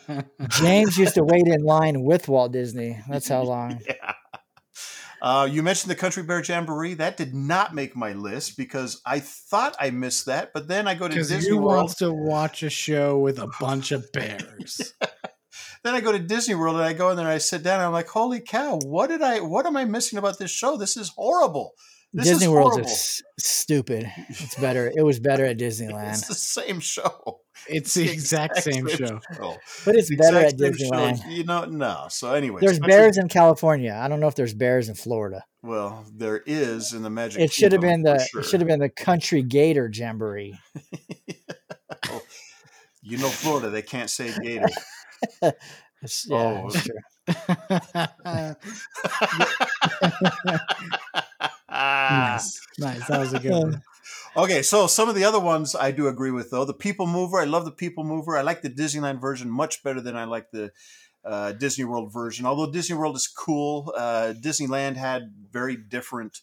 James 0.50 0.98
used 0.98 1.14
to 1.14 1.24
wait 1.24 1.46
in 1.46 1.62
line 1.62 2.02
with 2.02 2.28
Walt 2.28 2.52
Disney. 2.52 3.00
That's 3.08 3.28
how 3.28 3.42
long. 3.42 3.80
Yeah. 3.86 4.14
Uh, 5.22 5.48
you 5.48 5.62
mentioned 5.62 5.88
the 5.88 5.94
Country 5.94 6.24
Bear 6.24 6.42
Jamboree. 6.42 6.94
That 6.94 7.16
did 7.16 7.32
not 7.32 7.76
make 7.76 7.94
my 7.94 8.12
list 8.12 8.56
because 8.56 9.00
I 9.06 9.20
thought 9.20 9.76
I 9.78 9.90
missed 9.90 10.26
that, 10.26 10.52
but 10.52 10.66
then 10.66 10.88
I 10.88 10.96
go 10.96 11.06
to 11.06 11.14
Disney 11.14 11.46
you 11.46 11.58
World. 11.58 11.76
wants 11.76 11.94
to 11.96 12.12
watch 12.12 12.64
a 12.64 12.70
show 12.70 13.20
with 13.20 13.38
a 13.38 13.48
bunch 13.60 13.92
of 13.92 14.10
bears. 14.12 14.94
Then 15.84 15.94
I 15.96 16.00
go 16.00 16.12
to 16.12 16.18
Disney 16.18 16.54
World 16.54 16.76
and 16.76 16.84
I 16.84 16.92
go 16.92 17.10
in 17.10 17.16
there 17.16 17.26
and 17.26 17.34
I 17.34 17.38
sit 17.38 17.64
down 17.64 17.80
and 17.80 17.86
I'm 17.86 17.92
like, 17.92 18.06
holy 18.06 18.40
cow, 18.40 18.78
what 18.84 19.08
did 19.08 19.20
I 19.20 19.40
what 19.40 19.66
am 19.66 19.76
I 19.76 19.84
missing 19.84 20.16
about 20.16 20.38
this 20.38 20.50
show? 20.50 20.76
This 20.76 20.96
is 20.96 21.08
horrible. 21.10 21.72
This 22.14 22.26
Disney 22.26 22.44
is 22.46 22.50
World 22.52 22.78
is 22.80 23.22
stupid. 23.38 24.10
It's 24.28 24.54
better. 24.60 24.92
It 24.94 25.02
was 25.02 25.18
better 25.18 25.46
at 25.46 25.56
Disneyland. 25.58 26.10
It's 26.10 26.26
the 26.28 26.34
same 26.34 26.78
show. 26.80 27.40
It's 27.68 27.94
the 27.94 28.08
exact 28.12 28.58
same 28.58 28.86
show. 28.86 29.18
but 29.84 29.94
it's 29.96 30.10
The 30.10 30.16
better 30.16 30.36
at 30.38 30.52
exact 30.52 30.76
same 30.76 30.88
show. 30.88 30.90
Disneyland. 30.94 31.30
You 31.30 31.44
know, 31.44 31.64
no. 31.64 32.06
So 32.10 32.34
anyway, 32.34 32.60
There's 32.60 32.78
bears 32.78 33.16
in 33.16 33.28
California. 33.28 33.98
I 33.98 34.08
don't 34.08 34.20
know 34.20 34.26
if 34.28 34.34
there's 34.34 34.52
bears 34.54 34.88
in 34.90 34.94
Florida. 34.94 35.44
Well, 35.62 36.04
there 36.14 36.42
is 36.44 36.92
in 36.92 37.02
the 37.02 37.08
Magic. 37.10 37.40
It 37.40 37.52
should 37.52 37.72
have 37.72 37.80
been 37.80 38.02
the 38.02 38.28
for 38.30 38.40
it 38.40 38.44
should 38.46 38.60
have 38.60 38.68
been 38.68 38.80
the 38.80 38.88
Country 38.90 39.42
Gator 39.42 39.90
Jamboree. 39.92 40.58
You 43.04 43.18
know, 43.18 43.26
Florida, 43.28 43.68
they 43.68 43.82
can't 43.82 44.08
say 44.08 44.32
gator. 44.44 44.68
Yeah, 45.42 45.50
Oh. 46.30 46.68
it's 46.68 46.84
true. 46.84 46.98
Nice. 52.10 52.60
Nice. 52.78 53.06
That 53.08 53.20
was 53.20 53.32
a 53.34 53.38
good 53.40 53.52
one. 53.52 53.82
Okay, 54.34 54.62
so 54.62 54.86
some 54.86 55.10
of 55.10 55.14
the 55.14 55.24
other 55.24 55.38
ones 55.38 55.74
I 55.74 55.90
do 55.90 56.08
agree 56.08 56.30
with 56.30 56.50
though. 56.50 56.64
The 56.64 56.72
People 56.72 57.06
Mover, 57.06 57.38
I 57.38 57.44
love 57.44 57.66
the 57.66 57.70
People 57.70 58.02
Mover. 58.02 58.34
I 58.34 58.40
like 58.40 58.62
the 58.62 58.70
Disneyland 58.70 59.20
version 59.20 59.50
much 59.50 59.82
better 59.82 60.00
than 60.00 60.16
I 60.16 60.24
like 60.24 60.50
the 60.50 60.72
uh, 61.22 61.52
Disney 61.52 61.84
World 61.84 62.10
version. 62.10 62.46
Although 62.46 62.72
Disney 62.72 62.96
World 62.96 63.14
is 63.14 63.26
cool, 63.26 63.92
uh, 63.94 64.32
Disneyland 64.40 64.96
had 64.96 65.34
very 65.50 65.76
different 65.76 66.40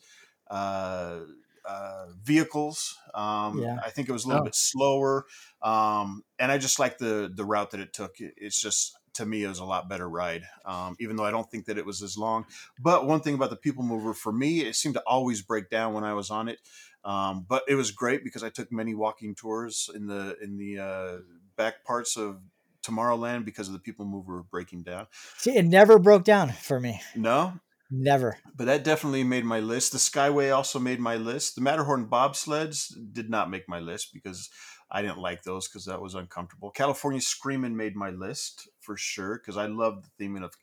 uh, 0.52 1.22
uh, 1.66 2.06
vehicles. 2.24 2.96
Um, 3.16 3.60
Yeah. 3.60 3.78
I 3.84 3.90
think 3.90 4.08
it 4.08 4.12
was 4.12 4.24
a 4.26 4.28
little 4.28 4.42
Oh. 4.44 4.46
bit 4.46 4.56
slower, 4.56 5.26
um, 5.64 6.24
and 6.38 6.52
I 6.52 6.60
just 6.60 6.78
like 6.78 7.00
the 7.00 7.32
the 7.34 7.44
route 7.44 7.72
that 7.72 7.80
it 7.80 7.92
took. 7.92 8.18
It's 8.20 8.62
just 8.62 8.99
to 9.20 9.26
me, 9.26 9.44
it 9.44 9.48
was 9.48 9.60
a 9.60 9.66
lot 9.66 9.90
better 9.90 10.10
ride, 10.10 10.44
um, 10.66 10.96
even 11.00 11.16
though 11.16 11.26
I 11.26 11.32
don't 11.32 11.50
think 11.52 11.66
that 11.66 11.78
it 11.78 11.86
was 11.86 12.02
as 12.02 12.18
long. 12.18 12.46
But 12.80 13.06
one 13.06 13.20
thing 13.20 13.36
about 13.36 13.50
the 13.50 13.58
People 13.58 13.84
Mover, 13.84 14.14
for 14.14 14.32
me, 14.32 14.62
it 14.62 14.76
seemed 14.76 14.96
to 14.96 15.04
always 15.06 15.42
break 15.42 15.70
down 15.70 15.94
when 15.94 16.04
I 16.04 16.14
was 16.14 16.32
on 16.32 16.48
it. 16.48 16.60
Um, 17.04 17.46
but 17.48 17.64
it 17.68 17.76
was 17.76 17.92
great 17.92 18.24
because 18.24 18.44
I 18.44 18.50
took 18.50 18.72
many 18.72 18.96
walking 18.96 19.36
tours 19.36 19.90
in 19.94 20.08
the 20.08 20.36
in 20.42 20.58
the 20.58 20.80
uh, 20.80 21.18
back 21.56 21.86
parts 21.86 22.18
of 22.18 22.40
Tomorrowland 22.82 23.46
because 23.46 23.68
of 23.68 23.74
the 23.74 23.80
People 23.80 24.06
Mover 24.06 24.44
breaking 24.44 24.84
down. 24.84 25.08
See, 25.38 25.56
it 25.56 25.66
never 25.66 26.00
broke 26.00 26.24
down 26.24 26.52
for 26.52 26.80
me. 26.80 27.02
No, 27.16 27.54
Never. 27.92 28.38
but 28.56 28.66
that 28.66 28.84
definitely 28.84 29.24
made 29.24 29.46
my 29.46 29.60
list. 29.60 29.92
The 29.92 29.98
Skyway 29.98 30.56
also 30.56 30.80
made 30.80 31.00
my 31.00 31.16
list. 31.16 31.56
The 31.56 31.62
Matterhorn 31.62 32.08
bobsleds 32.08 32.94
did 33.14 33.30
not 33.30 33.50
make 33.50 33.68
my 33.68 33.80
list 33.80 34.14
because 34.14 34.50
I 34.92 35.02
didn't 35.02 35.18
like 35.18 35.44
those 35.44 35.68
because 35.68 35.86
that 35.86 36.02
was 36.02 36.14
uncomfortable. 36.16 36.70
California 36.72 37.22
Screaming 37.22 37.76
made 37.76 37.96
my 37.96 38.10
list 38.12 38.68
for 38.80 38.96
sure 38.96 39.38
because 39.38 39.58
I 39.58 39.66
love 39.66 40.04
the 40.04 40.24
theming 40.24 40.44
of 40.44 40.54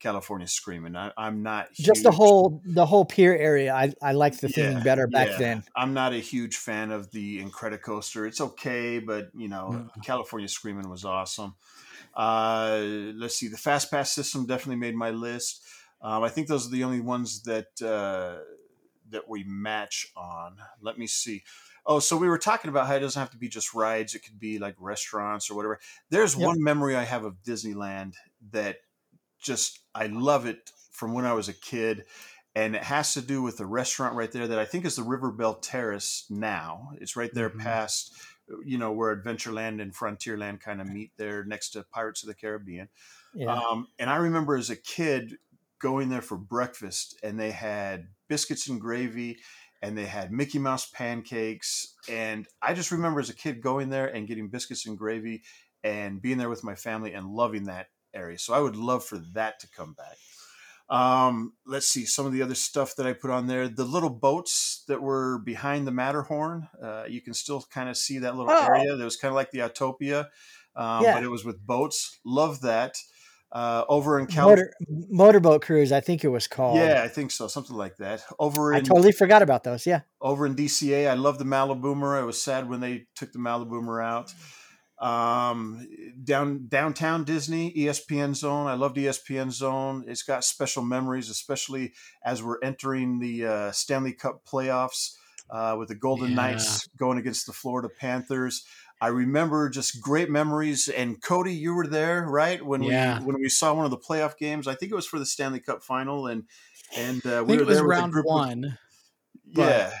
California 0.00 0.46
Screaming. 0.46 0.94
I, 0.94 1.10
I'm 1.16 1.42
not 1.42 1.72
Just 1.72 2.02
the 2.02 2.10
whole 2.10 2.60
the 2.66 2.84
whole 2.84 3.06
pier 3.06 3.34
area. 3.34 3.74
I 3.74 3.94
I 4.02 4.12
liked 4.12 4.42
the 4.42 4.48
theme 4.48 4.72
Yeah, 4.72 4.82
better 4.82 5.06
back 5.06 5.28
yeah. 5.30 5.38
then. 5.38 5.62
I'm 5.74 5.94
not 5.94 6.12
a 6.12 6.18
huge 6.18 6.56
fan 6.56 6.90
of 6.90 7.10
the 7.12 7.42
Incredicoaster. 7.42 8.26
It's 8.28 8.40
okay, 8.42 8.98
but 8.98 9.28
you 9.34 9.48
know, 9.48 9.88
Mm. 9.96 10.02
California 10.04 10.48
Screaming 10.48 10.90
was 10.90 11.04
awesome. 11.06 11.54
Uh, 12.14 12.80
let's 13.16 13.36
see, 13.36 13.48
the 13.48 13.56
Fast 13.56 13.90
Pass 13.90 14.12
system 14.12 14.46
definitely 14.46 14.76
made 14.76 14.94
my 14.94 15.10
list. 15.10 15.62
Um, 16.04 16.22
I 16.22 16.28
think 16.28 16.48
those 16.48 16.68
are 16.68 16.70
the 16.70 16.84
only 16.84 17.00
ones 17.00 17.44
that 17.44 17.82
uh, 17.82 18.44
that 19.10 19.28
we 19.28 19.44
match 19.44 20.12
on. 20.16 20.58
Let 20.80 20.98
me 20.98 21.06
see. 21.08 21.42
Oh, 21.86 21.98
so 21.98 22.16
we 22.16 22.28
were 22.28 22.38
talking 22.38 22.70
about 22.70 22.86
how 22.86 22.94
it 22.94 23.00
doesn't 23.00 23.20
have 23.20 23.30
to 23.32 23.38
be 23.38 23.48
just 23.48 23.74
rides; 23.74 24.14
it 24.14 24.20
could 24.20 24.38
be 24.38 24.58
like 24.58 24.76
restaurants 24.78 25.50
or 25.50 25.54
whatever. 25.56 25.80
There's 26.10 26.36
Yep. 26.36 26.46
one 26.46 26.62
memory 26.62 26.96
I 26.96 27.04
have 27.04 27.24
of 27.24 27.42
Disneyland 27.42 28.14
that 28.52 28.78
just 29.40 29.80
I 29.94 30.06
love 30.06 30.46
it 30.46 30.72
from 30.90 31.12
when 31.14 31.26
I 31.26 31.32
was 31.32 31.48
a 31.48 31.54
kid 31.54 32.04
and 32.56 32.76
it 32.76 32.84
has 32.84 33.14
to 33.14 33.20
do 33.20 33.42
with 33.42 33.58
the 33.58 33.66
restaurant 33.66 34.14
right 34.14 34.30
there 34.30 34.46
that 34.46 34.58
I 34.58 34.64
think 34.64 34.84
is 34.84 34.96
the 34.96 35.02
River 35.02 35.32
Belle 35.32 35.56
Terrace 35.56 36.26
now. 36.30 36.92
It's 37.00 37.16
right 37.16 37.34
there 37.34 37.50
Mhm. 37.52 37.58
past, 37.58 38.14
you 38.64 38.78
know, 38.78 38.92
where 38.92 39.14
Adventureland 39.16 39.82
and 39.82 39.92
Frontierland 39.92 40.60
kind 40.60 40.80
of 40.80 40.86
meet 40.88 41.12
there 41.16 41.44
next 41.44 41.70
to 41.70 41.82
Pirates 41.82 42.22
of 42.22 42.28
the 42.28 42.34
Caribbean. 42.34 42.88
Yeah. 43.32 43.58
Um, 43.70 43.88
and 43.98 44.08
I 44.08 44.16
remember 44.16 44.56
as 44.56 44.70
a 44.70 44.76
kid 44.76 45.38
going 45.84 46.08
there 46.08 46.22
for 46.22 46.38
breakfast 46.38 47.14
and 47.22 47.38
they 47.38 47.50
had 47.50 48.06
biscuits 48.26 48.68
and 48.68 48.80
gravy 48.80 49.38
and 49.82 49.98
they 49.98 50.06
had 50.06 50.32
Mickey 50.32 50.58
Mouse 50.58 50.88
pancakes. 50.88 51.94
And 52.08 52.48
I 52.62 52.72
just 52.72 52.90
remember 52.90 53.20
as 53.20 53.28
a 53.28 53.34
kid 53.34 53.60
going 53.60 53.90
there 53.90 54.06
and 54.06 54.26
getting 54.26 54.48
biscuits 54.48 54.86
and 54.86 54.96
gravy 54.96 55.42
and 55.82 56.22
being 56.22 56.38
there 56.38 56.48
with 56.48 56.64
my 56.64 56.74
family 56.74 57.12
and 57.12 57.26
loving 57.26 57.64
that 57.64 57.88
area. 58.14 58.38
So 58.38 58.54
I 58.54 58.60
would 58.60 58.76
love 58.76 59.04
for 59.04 59.18
that 59.34 59.60
to 59.60 59.68
come 59.68 59.92
back. 59.92 60.16
Um, 60.88 61.52
let's 61.66 61.86
see 61.86 62.06
some 62.06 62.24
of 62.24 62.32
the 62.32 62.40
other 62.40 62.54
stuff 62.54 62.96
that 62.96 63.06
I 63.06 63.12
put 63.12 63.30
on 63.30 63.46
there. 63.46 63.68
The 63.68 63.84
little 63.84 64.08
boats 64.08 64.84
that 64.88 65.02
were 65.02 65.38
behind 65.38 65.86
the 65.86 65.92
Matterhorn, 65.92 66.66
uh, 66.82 67.04
you 67.06 67.20
can 67.20 67.34
still 67.34 67.62
kind 67.70 67.90
of 67.90 67.98
see 67.98 68.20
that 68.20 68.36
little 68.36 68.52
Oh. 68.52 68.66
area. 68.66 68.96
That 68.96 69.04
was 69.04 69.18
kind 69.18 69.30
of 69.32 69.36
like 69.36 69.50
the 69.50 69.58
Autopia, 69.58 70.28
um, 70.76 71.04
Yeah. 71.04 71.12
but 71.14 71.22
it 71.22 71.28
was 71.28 71.44
with 71.44 71.66
boats. 71.66 72.18
Love 72.24 72.62
that. 72.62 72.96
Uh, 73.54 73.84
over 73.88 74.18
in 74.18 74.26
California, 74.26 74.64
Motor 74.88 75.06
motorboat 75.10 75.62
cruise, 75.62 75.92
I 75.92 76.00
think 76.00 76.24
it 76.24 76.28
was 76.28 76.48
called. 76.48 76.76
yeah, 76.76 77.02
I 77.04 77.08
think 77.08 77.30
so, 77.30 77.46
something 77.46 77.76
like 77.76 77.96
that. 77.98 78.24
Over 78.40 78.72
in, 78.72 78.78
I 78.78 78.80
totally 78.82 79.12
forgot 79.12 79.42
about 79.42 79.62
those. 79.62 79.86
Yeah. 79.86 80.00
over 80.20 80.44
in 80.44 80.56
DCA, 80.56 81.08
I 81.08 81.14
love 81.14 81.38
the 81.38 81.44
Maliboomer. 81.44 82.18
I 82.20 82.24
was 82.24 82.42
sad 82.42 82.68
when 82.68 82.80
they 82.80 83.06
took 83.14 83.30
the 83.32 83.38
Maliboomer 83.38 84.02
out. 84.04 84.32
Um, 84.98 85.86
down 86.22 86.66
downtown 86.68 87.24
Disney, 87.24 87.72
ESPN 87.74 88.34
Zone. 88.34 88.66
I 88.66 88.74
loved 88.74 88.96
ESPN 88.96 89.50
Zone. 89.50 90.04
It's 90.06 90.22
got 90.22 90.44
special 90.44 90.82
memories, 90.82 91.28
especially 91.30 91.92
as 92.24 92.42
we're 92.42 92.60
entering 92.62 93.18
the 93.18 93.46
uh, 93.46 93.70
Stanley 93.72 94.12
Cup 94.12 94.44
playoffs 94.46 95.14
uh, 95.50 95.76
with 95.78 95.88
the 95.88 95.94
Golden 95.94 96.30
Yeah. 96.30 96.36
Knights 96.36 96.88
going 96.96 97.18
against 97.18 97.46
the 97.46 97.52
Florida 97.52 97.88
Panthers. 98.00 98.64
I 99.00 99.08
remember 99.08 99.68
just 99.68 100.00
great 100.00 100.30
memories. 100.30 100.88
And 100.88 101.20
Cody, 101.22 101.54
you 101.54 101.74
were 101.74 101.86
there, 101.86 102.26
right? 102.26 102.64
When 102.64 102.82
Yeah. 102.82 103.18
we 103.20 103.26
when 103.26 103.36
we 103.40 103.48
saw 103.48 103.74
one 103.74 103.84
of 103.84 103.90
the 103.90 103.98
playoff 103.98 104.36
games. 104.38 104.66
I 104.66 104.74
think 104.74 104.92
it 104.92 104.94
was 104.94 105.06
for 105.06 105.18
the 105.18 105.26
Stanley 105.26 105.60
Cup 105.60 105.82
final, 105.82 106.26
and 106.26 106.44
and 106.96 107.24
uh, 107.26 107.38
I 107.38 107.42
we 107.42 107.56
were 107.56 107.62
it 107.62 107.66
was 107.66 107.76
there 107.78 107.86
round 107.86 108.12
group 108.12 108.26
of- 108.26 108.30
one, 108.30 108.78
but- 109.52 109.62
yeah, 109.68 109.92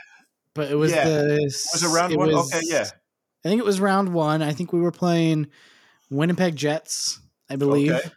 but 0.54 0.70
it 0.70 0.76
was 0.76 0.92
Yeah. 0.92 1.04
the 1.04 1.40
was 1.42 1.82
it 1.82 1.88
round 1.88 2.16
one? 2.16 2.30
okay, 2.32 2.60
yeah. 2.64 2.88
I 3.44 3.48
think 3.48 3.58
it 3.58 3.64
was 3.64 3.80
round 3.80 4.14
one. 4.14 4.40
I 4.42 4.52
think 4.52 4.72
we 4.72 4.80
were 4.80 4.90
playing 4.92 5.48
Winnipeg 6.10 6.56
Jets, 6.56 7.18
I 7.50 7.56
believe. 7.56 7.92
Okay. 7.92 8.10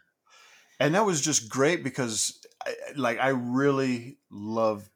And 0.80 0.94
that 0.94 1.04
was 1.04 1.20
just 1.20 1.50
great 1.50 1.82
because, 1.84 2.38
I, 2.64 2.74
like, 2.96 3.18
I 3.18 3.28
really 3.30 4.18
love 4.30 4.88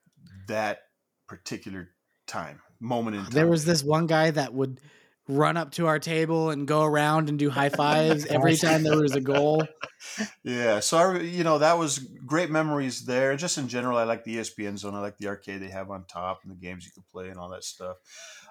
that 0.46 0.82
particular 1.26 1.90
time, 2.26 2.60
moment 2.80 3.16
in 3.16 3.22
time. 3.24 3.32
There 3.32 3.46
was 3.48 3.64
this 3.66 3.82
one 3.82 4.06
guy 4.06 4.30
that 4.30 4.54
would 4.54 4.80
run 5.28 5.56
up 5.56 5.70
to 5.72 5.86
our 5.86 5.98
table 5.98 6.50
and 6.50 6.66
go 6.66 6.82
around 6.82 7.28
and 7.28 7.38
do 7.38 7.48
high 7.48 7.68
fives 7.68 8.26
every 8.26 8.56
time 8.56 8.82
there 8.82 9.00
was 9.00 9.14
a 9.14 9.20
goal. 9.20 9.64
yeah. 10.42 10.80
So, 10.80 10.98
I, 10.98 11.20
you 11.20 11.44
know, 11.44 11.58
that 11.58 11.78
was 11.78 11.98
great 12.26 12.50
memories 12.50 13.04
there. 13.04 13.36
Just 13.36 13.58
in 13.58 13.68
general, 13.68 13.98
I 13.98 14.04
like 14.04 14.24
the 14.24 14.36
ESPN 14.36 14.78
zone. 14.78 14.94
I 14.94 15.00
like 15.00 15.18
the 15.18 15.28
arcade 15.28 15.62
they 15.62 15.70
have 15.70 15.90
on 15.90 16.04
top 16.04 16.40
and 16.42 16.50
the 16.50 16.56
games 16.56 16.84
you 16.84 16.92
can 16.92 17.04
play 17.12 17.28
and 17.28 17.38
all 17.38 17.50
that 17.50 17.64
stuff. 17.64 17.96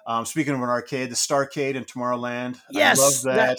Um, 0.06 0.24
speaking 0.26 0.54
of 0.54 0.62
an 0.62 0.68
arcade, 0.68 1.10
the 1.10 1.14
Starcade 1.14 1.74
in 1.74 1.84
Tomorrowland. 1.84 2.58
Yes, 2.70 2.98
I 2.98 3.02
love 3.02 3.36
that. 3.36 3.58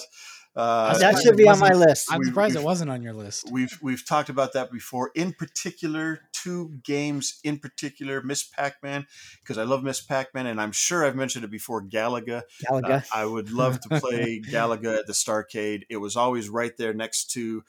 Uh, 0.55 0.97
that 0.99 1.19
should 1.21 1.35
be 1.35 1.47
on 1.47 1.59
my 1.59 1.73
list. 1.73 2.07
I'm 2.11 2.19
We- 2.19 2.25
surprised 2.25 2.55
it 2.55 2.63
wasn't 2.63 2.91
on 2.91 3.01
your 3.01 3.13
list. 3.13 3.49
We've 3.51 3.77
we've 3.81 4.05
talked 4.05 4.29
about 4.29 4.53
that 4.53 4.71
before. 4.71 5.11
In 5.15 5.33
particular, 5.33 6.19
two 6.31 6.73
games 6.83 7.39
in 7.43 7.57
particular, 7.57 8.21
Miss 8.21 8.43
Pac-Man, 8.43 9.07
because 9.41 9.57
I 9.57 9.63
love 9.63 9.83
Miss 9.83 10.01
Pac-Man, 10.01 10.45
and 10.45 10.61
I'm 10.61 10.71
sure 10.71 11.05
I've 11.05 11.15
mentioned 11.15 11.43
it 11.43 11.51
before. 11.51 11.81
Galaga. 11.81 12.43
Galaga. 12.69 13.03
Uh, 13.03 13.07
I 13.13 13.25
would 13.25 13.51
love 13.51 13.79
to 13.81 13.99
play 13.99 14.41
Galaga 14.45 14.99
at 14.99 15.07
the 15.07 15.13
Starcade. 15.13 15.83
It 15.89 15.97
was 15.97 16.15
always 16.15 16.49
right 16.49 16.75
there 16.77 16.93
next 16.93 17.31
to, 17.31 17.63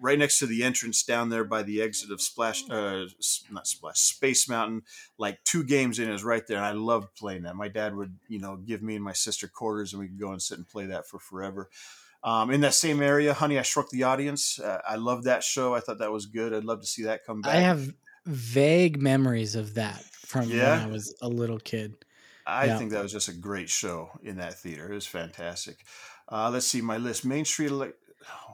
right 0.00 0.18
next 0.18 0.38
to 0.38 0.46
the 0.46 0.62
entrance 0.62 1.02
down 1.02 1.30
there 1.30 1.44
by 1.44 1.62
the 1.64 1.82
exit 1.82 2.10
of 2.12 2.20
Splash, 2.20 2.62
uh, 2.70 3.06
not 3.50 3.66
Splash, 3.66 3.98
Space 3.98 4.48
Mountain. 4.48 4.82
Like 5.18 5.42
two 5.44 5.64
games 5.64 5.98
in 5.98 6.08
is 6.10 6.22
right 6.22 6.46
there, 6.46 6.58
and 6.58 6.66
I 6.66 6.72
loved 6.72 7.16
playing 7.16 7.42
that. 7.42 7.56
My 7.56 7.68
dad 7.68 7.96
would, 7.96 8.16
you 8.28 8.38
know, 8.38 8.56
give 8.56 8.82
me 8.82 8.94
and 8.94 9.04
my 9.04 9.14
sister 9.14 9.48
quarters, 9.48 9.92
and 9.92 10.00
we 10.00 10.06
could 10.06 10.20
go 10.20 10.30
and 10.30 10.40
sit 10.40 10.58
and 10.58 10.68
play 10.68 10.86
that 10.86 11.08
for 11.08 11.18
forever. 11.18 11.68
Um, 12.22 12.50
in 12.50 12.60
that 12.60 12.74
same 12.74 13.00
area, 13.02 13.32
Honey, 13.32 13.58
I 13.58 13.62
Shrunk 13.62 13.88
the 13.90 14.02
Audience. 14.02 14.58
Uh, 14.60 14.80
I 14.86 14.96
love 14.96 15.24
that 15.24 15.42
show. 15.42 15.74
I 15.74 15.80
thought 15.80 15.98
that 15.98 16.12
was 16.12 16.26
good. 16.26 16.52
I'd 16.52 16.64
love 16.64 16.80
to 16.82 16.86
see 16.86 17.04
that 17.04 17.24
come 17.24 17.40
back. 17.40 17.54
I 17.54 17.60
have 17.60 17.92
vague 18.26 19.00
memories 19.00 19.54
of 19.54 19.74
that 19.74 20.02
from 20.14 20.48
Yeah? 20.50 20.80
when 20.82 20.88
I 20.90 20.92
was 20.92 21.14
a 21.22 21.28
little 21.28 21.58
kid. 21.58 21.94
I 22.46 22.66
Yeah. 22.66 22.78
think 22.78 22.90
that 22.92 23.02
was 23.02 23.12
just 23.12 23.28
a 23.28 23.32
great 23.32 23.70
show 23.70 24.10
in 24.22 24.36
that 24.36 24.58
theater. 24.60 24.90
It 24.90 24.94
was 24.94 25.06
fantastic. 25.06 25.78
Uh, 26.30 26.50
let's 26.50 26.66
see 26.66 26.80
my 26.82 26.98
list. 26.98 27.24
Main 27.24 27.44
Street. 27.44 27.70
Ele- 27.70 27.92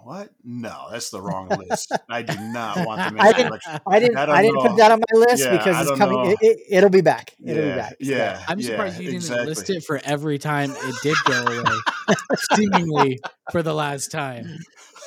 what? 0.05 0.31
No, 0.45 0.87
that's 0.93 1.11
the 1.11 1.21
wrong 1.21 1.49
list. 1.49 1.91
I 2.09 2.23
do 2.23 2.39
not 2.39 2.87
want 2.87 3.03
the 3.03 3.11
Main 3.17 3.21
I 3.21 3.31
Street. 3.31 3.37
didn't- 3.37 3.49
Election. 3.49 3.81
I 3.89 3.99
didn't. 3.99 4.17
I 4.17 4.23
I, 4.37 4.43
didn't 4.43 4.55
know. 4.55 4.63
put 4.69 4.77
that 4.77 4.93
on 4.93 5.01
my 5.13 5.19
list 5.19 5.43
Yeah, 5.45 5.57
because 5.57 5.89
it's 5.89 5.99
coming. 5.99 6.31
It, 6.31 6.39
it, 6.41 6.59
it'll 6.71 6.91
be 6.91 7.01
back. 7.01 7.35
It'll 7.45 7.63
be 7.65 7.75
back. 7.75 7.91
So, 7.91 7.97
yeah. 8.01 8.45
I'm 8.47 8.63
surprised 8.63 8.99
you 8.99 9.07
didn't 9.07 9.17
exactly. 9.17 9.47
list 9.47 9.71
it 9.71 9.83
for 9.85 10.01
every 10.05 10.39
time 10.39 10.71
it 10.71 10.95
did 11.03 11.17
go 11.25 11.45
away, 11.45 11.65
seemingly 12.55 13.19
for 13.53 13.63
the 13.63 13.75
last 13.75 14.11
time. 14.11 14.59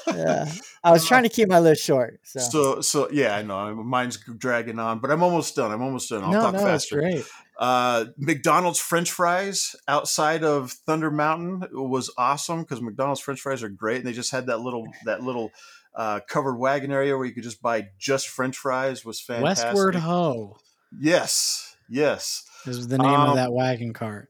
yeah. 0.07 0.51
I 0.83 0.91
was 0.91 1.05
trying 1.05 1.23
to 1.23 1.29
keep 1.29 1.49
my 1.49 1.59
list 1.59 1.83
short. 1.83 2.19
So, 2.23 2.39
So, 2.39 2.81
so 2.81 3.09
yeah, 3.11 3.35
I 3.35 3.41
know 3.41 3.75
mine's 3.75 4.17
dragging 4.17 4.79
on, 4.79 4.99
but 4.99 5.11
I'm 5.11 5.21
almost 5.23 5.55
done. 5.55 5.71
I'm 5.71 5.81
almost 5.81 6.09
done. 6.09 6.23
I'll 6.23 6.31
no, 6.31 6.41
talk 6.41 6.53
no, 6.53 6.59
it's 6.59 6.67
faster. 6.67 6.99
great. 6.99 7.25
Uh, 7.59 8.05
McDonald's 8.17 8.79
French 8.79 9.11
fries 9.11 9.75
outside 9.87 10.43
of 10.43 10.71
Thunder 10.71 11.11
Mountain 11.11 11.65
was 11.73 12.11
awesome 12.17 12.61
because 12.61 12.81
McDonald's 12.81 13.19
French 13.19 13.41
fries 13.41 13.61
are 13.63 13.69
great, 13.69 13.97
and 13.97 14.05
they 14.07 14.13
just 14.13 14.31
had 14.31 14.47
that 14.47 14.61
little 14.61 14.87
that 15.05 15.21
little 15.21 15.51
uh, 15.93 16.21
covered 16.29 16.55
wagon 16.57 16.91
area 16.91 17.17
where 17.17 17.25
you 17.25 17.33
could 17.33 17.43
just 17.43 17.61
buy 17.61 17.89
just 17.99 18.29
French 18.29 18.55
fries. 18.57 19.03
Was 19.03 19.19
fantastic. 19.19 19.65
Westward 19.65 19.95
Ho 19.95 20.57
Yes, 20.97 21.75
yes. 21.89 22.43
This 22.65 22.77
is 22.77 22.87
the 22.87 22.97
name 22.97 23.07
Um, 23.07 23.29
of 23.31 23.35
that 23.35 23.51
wagon 23.53 23.93
cart. 23.93 24.29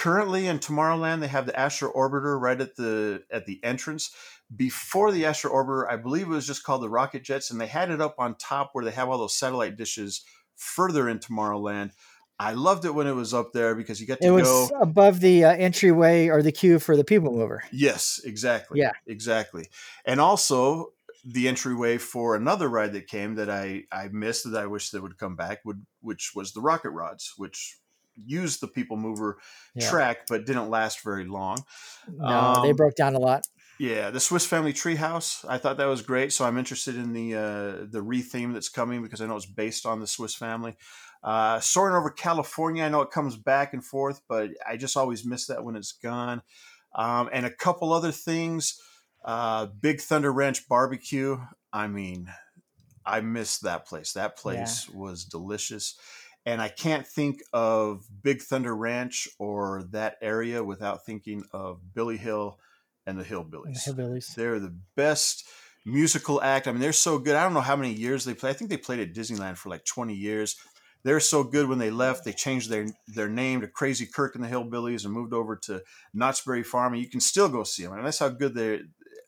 Currently 0.00 0.46
in 0.46 0.60
Tomorrowland, 0.60 1.20
they 1.20 1.28
have 1.28 1.44
the 1.44 1.60
Astro 1.60 1.92
Orbiter 1.92 2.40
right 2.40 2.58
at 2.58 2.74
the 2.74 3.22
at 3.30 3.44
the 3.44 3.60
entrance. 3.62 4.10
Before 4.56 5.12
the 5.12 5.26
Astro 5.26 5.52
Orbiter, 5.52 5.86
I 5.90 5.96
believe 5.96 6.26
it 6.26 6.30
was 6.30 6.46
just 6.46 6.64
called 6.64 6.80
the 6.80 6.88
Rocket 6.88 7.22
Jets, 7.22 7.50
and 7.50 7.60
they 7.60 7.66
had 7.66 7.90
it 7.90 8.00
up 8.00 8.14
on 8.16 8.34
top 8.36 8.70
where 8.72 8.82
they 8.82 8.92
have 8.92 9.10
all 9.10 9.18
those 9.18 9.36
satellite 9.36 9.76
dishes 9.76 10.22
further 10.56 11.06
in 11.06 11.18
Tomorrowland. 11.18 11.90
I 12.38 12.54
loved 12.54 12.86
it 12.86 12.94
when 12.94 13.08
it 13.08 13.12
was 13.12 13.34
up 13.34 13.52
there 13.52 13.74
because 13.74 14.00
you 14.00 14.06
get 14.06 14.22
to 14.22 14.28
it 14.28 14.30
was 14.30 14.48
go. 14.48 14.70
above 14.80 15.20
the 15.20 15.44
uh, 15.44 15.52
entryway 15.52 16.28
or 16.28 16.42
the 16.42 16.50
queue 16.50 16.78
for 16.78 16.96
the 16.96 17.04
people 17.04 17.34
mover. 17.34 17.62
Yes, 17.70 18.22
exactly. 18.24 18.80
Yeah. 18.80 18.92
exactly. 19.06 19.66
And 20.06 20.18
also 20.18 20.94
the 21.26 21.46
entryway 21.46 21.98
for 21.98 22.34
another 22.34 22.70
ride 22.70 22.94
that 22.94 23.06
came 23.06 23.34
that 23.34 23.50
I 23.50 23.84
I 23.92 24.08
missed 24.10 24.50
that 24.50 24.62
I 24.62 24.64
wish 24.64 24.88
that 24.92 25.02
would 25.02 25.18
come 25.18 25.36
back 25.36 25.58
would 25.66 25.84
which 26.00 26.32
was 26.34 26.52
the 26.52 26.62
Rocket 26.62 26.92
Rods, 26.92 27.34
which 27.36 27.76
used 28.24 28.60
the 28.60 28.68
People 28.68 28.96
Mover 28.96 29.38
Yeah. 29.74 29.88
track, 29.88 30.26
but 30.28 30.46
didn't 30.46 30.70
last 30.70 31.02
very 31.02 31.24
long. 31.24 31.64
No, 32.08 32.60
they 32.62 32.70
Um, 32.70 32.76
broke 32.76 32.94
down 32.94 33.14
a 33.14 33.18
lot. 33.18 33.42
Yeah, 33.78 34.10
the 34.10 34.20
Swiss 34.20 34.44
Family 34.44 34.74
Treehouse. 34.74 35.42
I 35.48 35.56
thought 35.56 35.78
that 35.78 35.86
was 35.86 36.02
great, 36.02 36.32
so 36.34 36.44
I'm 36.44 36.58
interested 36.58 36.96
in 36.96 37.14
the 37.14 37.34
uh, 37.34 37.86
the 37.90 38.02
re-theme 38.02 38.52
that's 38.52 38.68
coming 38.68 39.02
because 39.02 39.22
I 39.22 39.26
know 39.26 39.36
it's 39.36 39.46
based 39.46 39.86
on 39.86 40.00
the 40.00 40.06
Swiss 40.06 40.34
Family. 40.34 40.76
Uh, 41.22 41.60
Soaring 41.60 41.94
over 41.96 42.10
California, 42.10 42.84
I 42.84 42.88
know 42.90 43.00
it 43.00 43.10
comes 43.10 43.36
back 43.36 43.72
and 43.72 43.84
forth, 43.84 44.20
but 44.28 44.50
I 44.68 44.76
just 44.76 44.96
always 44.96 45.24
miss 45.24 45.46
that 45.46 45.64
when 45.64 45.76
it's 45.76 45.92
gone. 45.92 46.42
Um, 46.94 47.30
and 47.32 47.46
a 47.46 47.50
couple 47.54 47.92
other 47.92 48.12
things. 48.12 48.78
Uh, 49.24 49.66
Big 49.66 50.00
Thunder 50.00 50.32
Ranch 50.32 50.66
Barbecue. 50.68 51.38
I 51.72 51.86
mean, 51.88 52.30
I 53.04 53.20
miss 53.20 53.58
that 53.60 53.86
place. 53.86 54.12
That 54.12 54.36
place 54.36 54.88
was 54.90 55.24
delicious. 55.24 55.98
And 56.46 56.60
I 56.62 56.68
can't 56.68 57.06
think 57.06 57.40
of 57.52 58.04
Big 58.22 58.40
Thunder 58.40 58.74
Ranch 58.74 59.28
or 59.38 59.84
that 59.90 60.16
area 60.22 60.64
without 60.64 61.04
thinking 61.04 61.44
of 61.52 61.80
Billy 61.94 62.16
Hill 62.16 62.58
and 63.06 63.18
the 63.18 63.24
Hillbillies. 63.24 63.86
Hillbillies. 63.86 64.34
They're 64.34 64.58
the 64.58 64.74
best 64.96 65.44
musical 65.84 66.42
act. 66.42 66.66
I 66.66 66.72
mean, 66.72 66.80
they're 66.80 66.92
so 66.92 67.18
good. 67.18 67.36
I 67.36 67.42
don't 67.42 67.54
know 67.54 67.60
how 67.60 67.76
many 67.76 67.92
years 67.92 68.24
they 68.24 68.34
play. 68.34 68.50
I 68.50 68.52
think 68.54 68.70
they 68.70 68.76
played 68.76 69.00
at 69.00 69.14
Disneyland 69.14 69.56
for 69.58 69.68
like 69.68 69.84
20 69.84 70.14
years. 70.14 70.56
They're 71.02 71.20
so 71.20 71.42
good 71.44 71.68
when 71.68 71.78
they 71.78 71.90
left. 71.90 72.24
They 72.24 72.32
changed 72.32 72.68
their 72.68 72.86
their 73.08 73.28
name 73.28 73.62
to 73.62 73.66
Crazy 73.68 74.06
Kirk 74.06 74.34
and 74.34 74.44
the 74.44 74.48
Hillbillies 74.48 75.04
and 75.04 75.14
moved 75.14 75.32
over 75.32 75.56
to 75.64 75.82
Knott's 76.12 76.42
Berry 76.42 76.62
Farm. 76.62 76.92
And 76.92 77.02
you 77.02 77.08
can 77.08 77.20
still 77.20 77.48
go 77.48 77.64
see 77.64 77.84
them. 77.84 77.92
And 77.94 78.04
that's 78.06 78.18
how 78.18 78.28
good 78.28 78.54
they 78.54 78.80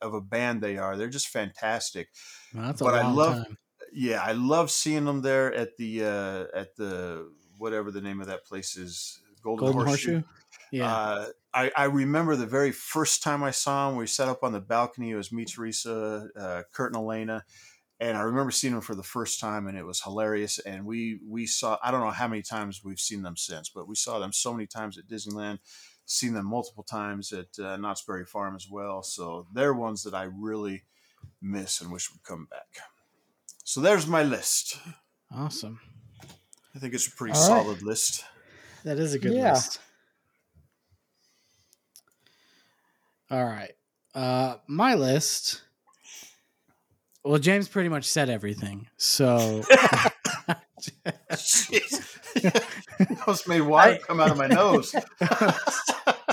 of 0.02 0.12
a 0.14 0.20
band 0.20 0.60
they 0.62 0.76
are. 0.76 0.96
They're 0.96 1.08
just 1.08 1.28
fantastic. 1.28 2.08
That's 2.52 2.80
a 2.80 2.84
But 2.84 2.94
I 2.94 3.02
long 3.04 3.14
love- 3.16 3.46
time. 3.46 3.58
Yeah, 3.92 4.22
I 4.22 4.32
love 4.32 4.70
seeing 4.70 5.04
them 5.04 5.22
there 5.22 5.52
at 5.52 5.76
the 5.76 6.04
uh, 6.04 6.58
at 6.58 6.76
the 6.76 7.30
whatever 7.58 7.90
the 7.90 8.00
name 8.00 8.20
of 8.20 8.26
that 8.28 8.44
place 8.44 8.76
is, 8.76 9.20
Golden, 9.42 9.66
Golden 9.66 9.86
Horseshoe. 9.86 10.12
Horseshoe. 10.12 10.28
Yeah. 10.70 10.92
Uh, 10.92 11.26
I, 11.54 11.70
I 11.76 11.84
remember 11.84 12.34
the 12.34 12.46
very 12.46 12.72
first 12.72 13.22
time 13.22 13.42
I 13.42 13.50
saw 13.50 13.90
him. 13.90 13.96
We 13.96 14.06
sat 14.06 14.28
up 14.28 14.42
on 14.42 14.52
the 14.52 14.60
balcony. 14.60 15.10
It 15.10 15.16
was 15.16 15.30
me, 15.30 15.44
Teresa, 15.44 16.28
uh, 16.34 16.62
Kurt, 16.72 16.94
and 16.94 16.96
Elena, 16.96 17.44
and 18.00 18.16
I 18.16 18.22
remember 18.22 18.50
seeing 18.50 18.72
him 18.72 18.80
for 18.80 18.94
the 18.94 19.02
first 19.02 19.38
time, 19.38 19.66
and 19.66 19.76
it 19.76 19.84
was 19.84 20.02
hilarious. 20.02 20.58
And 20.58 20.86
we 20.86 21.20
we 21.28 21.46
saw 21.46 21.78
I 21.82 21.90
don't 21.90 22.00
know 22.00 22.10
how 22.10 22.28
many 22.28 22.42
times 22.42 22.82
we've 22.82 22.98
seen 22.98 23.22
them 23.22 23.36
since, 23.36 23.68
but 23.68 23.86
we 23.86 23.94
saw 23.94 24.18
them 24.18 24.32
so 24.32 24.52
many 24.54 24.66
times 24.66 24.96
at 24.96 25.06
Disneyland, 25.06 25.58
seen 26.06 26.32
them 26.32 26.46
multiple 26.46 26.84
times 26.84 27.32
at 27.32 27.58
uh, 27.62 27.76
Knott's 27.76 28.02
Berry 28.02 28.24
Farm 28.24 28.56
as 28.56 28.66
well. 28.70 29.02
So 29.02 29.46
they're 29.52 29.74
ones 29.74 30.02
that 30.04 30.14
I 30.14 30.24
really 30.34 30.84
miss 31.42 31.82
and 31.82 31.92
wish 31.92 32.10
would 32.10 32.22
come 32.22 32.46
back. 32.50 32.91
So 33.64 33.80
there's 33.80 34.06
my 34.06 34.22
list. 34.22 34.78
awesome. 35.30 35.80
I 36.74 36.78
think 36.78 36.94
it's 36.94 37.06
a 37.06 37.10
pretty 37.12 37.34
All 37.34 37.40
right. 37.40 37.62
solid 37.64 37.82
list. 37.82 38.24
That 38.84 38.98
is 38.98 39.14
a 39.14 39.18
good 39.18 39.34
Yeah. 39.34 39.52
list. 39.54 39.78
All 43.30 43.44
right. 43.44 43.72
Uh 44.14 44.56
my 44.66 44.94
list. 44.94 45.62
Well, 47.24 47.38
James 47.38 47.68
pretty 47.68 47.88
much 47.88 48.04
said 48.04 48.28
everything. 48.28 48.88
So 48.96 49.62
Jeez. 51.32 52.02
Almost 53.26 53.48
made 53.48 53.62
water 53.62 53.92
I- 53.92 53.98
come 53.98 54.20
out 54.20 54.30
of 54.30 54.38
my 54.38 54.46
nose. 54.46 54.94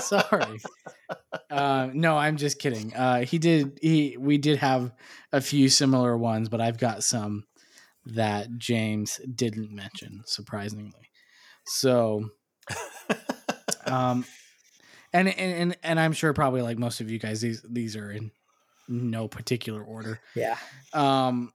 sorry. 0.00 0.60
Uh, 1.50 1.88
no, 1.92 2.16
I'm 2.16 2.36
just 2.36 2.58
kidding. 2.58 2.94
Uh, 2.94 3.24
he 3.24 3.38
did. 3.38 3.78
He 3.82 4.16
we 4.18 4.38
did 4.38 4.58
have 4.58 4.92
a 5.32 5.40
few 5.40 5.68
similar 5.68 6.16
ones, 6.16 6.48
but 6.48 6.60
I've 6.60 6.78
got 6.78 7.04
some 7.04 7.44
that 8.06 8.48
James 8.58 9.20
didn't 9.34 9.70
mention, 9.70 10.22
surprisingly. 10.26 11.10
So, 11.66 12.30
um, 13.86 14.24
and 15.12 15.28
and 15.28 15.38
and, 15.38 15.76
and 15.82 16.00
I'm 16.00 16.12
sure 16.12 16.32
probably 16.32 16.62
like 16.62 16.78
most 16.78 17.00
of 17.00 17.10
you 17.10 17.18
guys, 17.18 17.40
these 17.40 17.64
these 17.68 17.96
are 17.96 18.10
in 18.10 18.30
no 18.88 19.28
particular 19.28 19.82
order. 19.82 20.20
Yeah. 20.34 20.56
Um, 20.92 21.52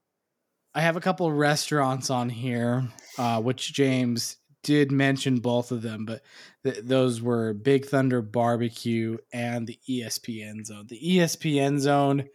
I 0.73 0.81
have 0.81 0.97
a 0.97 1.01
couple 1.01 1.31
restaurants 1.31 2.09
on 2.09 2.29
here, 2.29 2.87
uh, 3.17 3.41
which 3.41 3.73
James 3.73 4.37
did 4.65 4.91
mention 4.91 5.37
both 5.39 5.71
of 5.71 5.81
them, 5.83 6.05
but 6.05 6.21
th- 6.63 6.79
those 6.83 7.21
were 7.21 7.53
Big 7.53 7.85
Thunder 7.85 8.21
Barbecue 8.21 9.17
and 9.31 9.67
the 9.67 9.79
ESPN 9.87 10.65
Zone. 10.65 10.87
The 10.87 10.99
ESPN 10.99 11.79
Zone, 11.79 12.25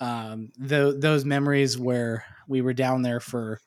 um, 0.00 0.50
tho- 0.58 0.92
those 0.92 1.24
memories 1.24 1.78
where 1.78 2.24
we 2.48 2.60
were 2.60 2.74
down 2.74 3.02
there 3.02 3.20
for 3.20 3.60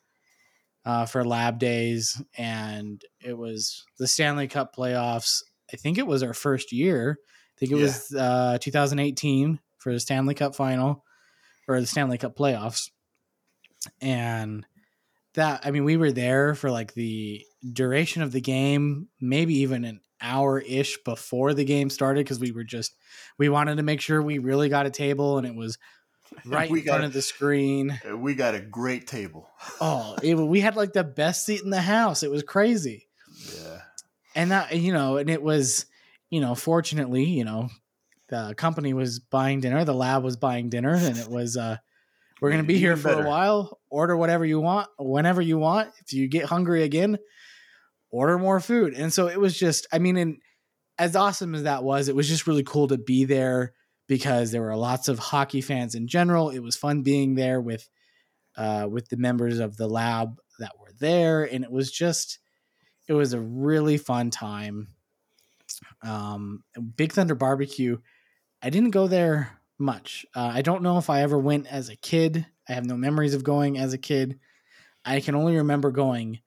uh, 0.84 1.06
for 1.06 1.24
lab 1.24 1.58
days, 1.58 2.20
and 2.36 3.02
it 3.24 3.32
was 3.38 3.84
the 3.98 4.06
Stanley 4.06 4.48
Cup 4.48 4.76
playoffs. 4.76 5.42
I 5.72 5.78
think 5.78 5.96
it 5.96 6.06
was 6.06 6.22
our 6.22 6.34
first 6.34 6.72
year. 6.72 7.16
I 7.56 7.58
think 7.58 7.72
it 7.72 7.76
Yeah. 7.76 7.82
was 7.84 8.14
uh, 8.14 8.58
2018 8.60 9.60
for 9.78 9.94
the 9.94 10.00
Stanley 10.00 10.34
Cup 10.34 10.54
final 10.54 11.02
or 11.66 11.80
the 11.80 11.86
Stanley 11.86 12.18
Cup 12.18 12.36
playoffs. 12.36 12.90
And 14.02 14.66
that, 15.34 15.62
I 15.64 15.70
mean, 15.70 15.84
we 15.84 15.96
were 15.96 16.12
there 16.12 16.54
for 16.54 16.70
like 16.70 16.94
the 16.94 17.44
duration 17.72 18.22
of 18.22 18.32
the 18.32 18.40
game, 18.40 19.08
maybe 19.20 19.58
even 19.58 19.84
an 19.84 20.00
hour 20.20 20.58
ish 20.60 20.98
before 21.04 21.54
the 21.54 21.64
game 21.64 21.90
started 21.90 22.24
because 22.24 22.38
we 22.40 22.52
were 22.52 22.64
just, 22.64 22.94
we 23.38 23.48
wanted 23.48 23.76
to 23.76 23.82
make 23.82 24.00
sure 24.00 24.22
we 24.22 24.38
really 24.38 24.68
got 24.68 24.86
a 24.86 24.90
table 24.90 25.38
and 25.38 25.46
it 25.46 25.54
was 25.54 25.76
right 26.46 26.70
We 26.70 26.80
in 26.80 26.86
front 26.86 27.00
got- 27.02 27.06
of 27.08 27.12
the 27.12 27.22
screen. 27.22 28.00
Uh, 28.08 28.16
We 28.16 28.34
got 28.34 28.54
a 28.54 28.60
great 28.60 29.06
table. 29.06 29.48
Oh, 29.80 30.16
it, 30.22 30.34
we 30.34 30.60
had 30.60 30.76
like 30.76 30.92
the 30.92 31.04
best 31.04 31.44
seat 31.46 31.62
in 31.62 31.70
the 31.70 31.80
house. 31.82 32.22
It 32.22 32.30
was 32.30 32.42
crazy. 32.42 33.08
Yeah. 33.56 33.80
and 34.36 34.50
that 34.52 34.76
you 34.76 34.92
know 34.92 35.16
and 35.16 35.28
it 35.28 35.42
was 35.42 35.86
you 36.30 36.40
know 36.40 36.54
fortunately 36.54 37.24
you 37.24 37.44
know 37.44 37.68
the 38.28 38.54
company 38.56 38.94
was 38.94 39.18
buying 39.18 39.60
dinner 39.60 39.84
the 39.84 39.92
lab 39.92 40.22
was 40.22 40.36
buying 40.36 40.68
dinner 40.70 40.94
and 40.94 41.18
it 41.18 41.28
was 41.28 41.56
uh 41.56 41.76
we're 42.44 42.50
gonna 42.50 42.62
be 42.62 42.78
here 42.78 42.96
for 42.96 43.08
better. 43.08 43.24
a 43.24 43.28
while 43.28 43.80
order 43.88 44.16
whatever 44.16 44.44
you 44.44 44.60
want 44.60 44.88
whenever 44.98 45.40
you 45.40 45.58
want 45.58 45.90
if 46.04 46.12
you 46.12 46.28
get 46.28 46.44
hungry 46.44 46.82
again 46.82 47.18
order 48.10 48.38
more 48.38 48.60
food 48.60 48.94
and 48.94 49.12
so 49.12 49.28
it 49.28 49.40
was 49.40 49.58
just 49.58 49.86
i 49.92 49.98
mean 49.98 50.16
and 50.16 50.36
as 50.98 51.16
awesome 51.16 51.54
as 51.54 51.62
that 51.62 51.82
was 51.82 52.08
it 52.08 52.14
was 52.14 52.28
just 52.28 52.46
really 52.46 52.62
cool 52.62 52.86
to 52.86 52.98
be 52.98 53.24
there 53.24 53.72
because 54.06 54.52
there 54.52 54.62
were 54.62 54.76
lots 54.76 55.08
of 55.08 55.18
hockey 55.18 55.60
fans 55.60 55.94
in 55.94 56.06
general 56.06 56.50
it 56.50 56.60
was 56.60 56.76
fun 56.76 57.02
being 57.02 57.34
there 57.34 57.60
with 57.60 57.88
uh 58.56 58.86
with 58.88 59.08
the 59.08 59.16
members 59.16 59.58
of 59.58 59.76
the 59.76 59.88
lab 59.88 60.36
that 60.58 60.72
were 60.78 60.92
there 61.00 61.44
and 61.44 61.64
it 61.64 61.70
was 61.70 61.90
just 61.90 62.38
it 63.06 63.12
was 63.12 63.32
a 63.32 63.40
really 63.40 63.98
fun 63.98 64.30
time. 64.30 64.88
Um, 66.02 66.64
Big 66.96 67.12
Thunder 67.12 67.34
Barbecue. 67.34 67.98
I 68.62 68.70
didn't 68.70 68.90
go 68.90 69.06
there 69.06 69.60
much. 69.84 70.26
Uh, 70.34 70.50
I 70.52 70.62
don't 70.62 70.82
know 70.82 70.98
if 70.98 71.10
I 71.10 71.22
ever 71.22 71.38
went 71.38 71.66
as 71.66 71.88
a 71.88 71.96
kid. 71.96 72.46
I 72.68 72.72
have 72.72 72.86
no 72.86 72.96
memories 72.96 73.34
of 73.34 73.44
going 73.44 73.78
as 73.78 73.92
a 73.92 73.98
kid. 73.98 74.40
I 75.04 75.20
can 75.20 75.34
only 75.34 75.56
remember 75.56 75.90
going 75.90 76.40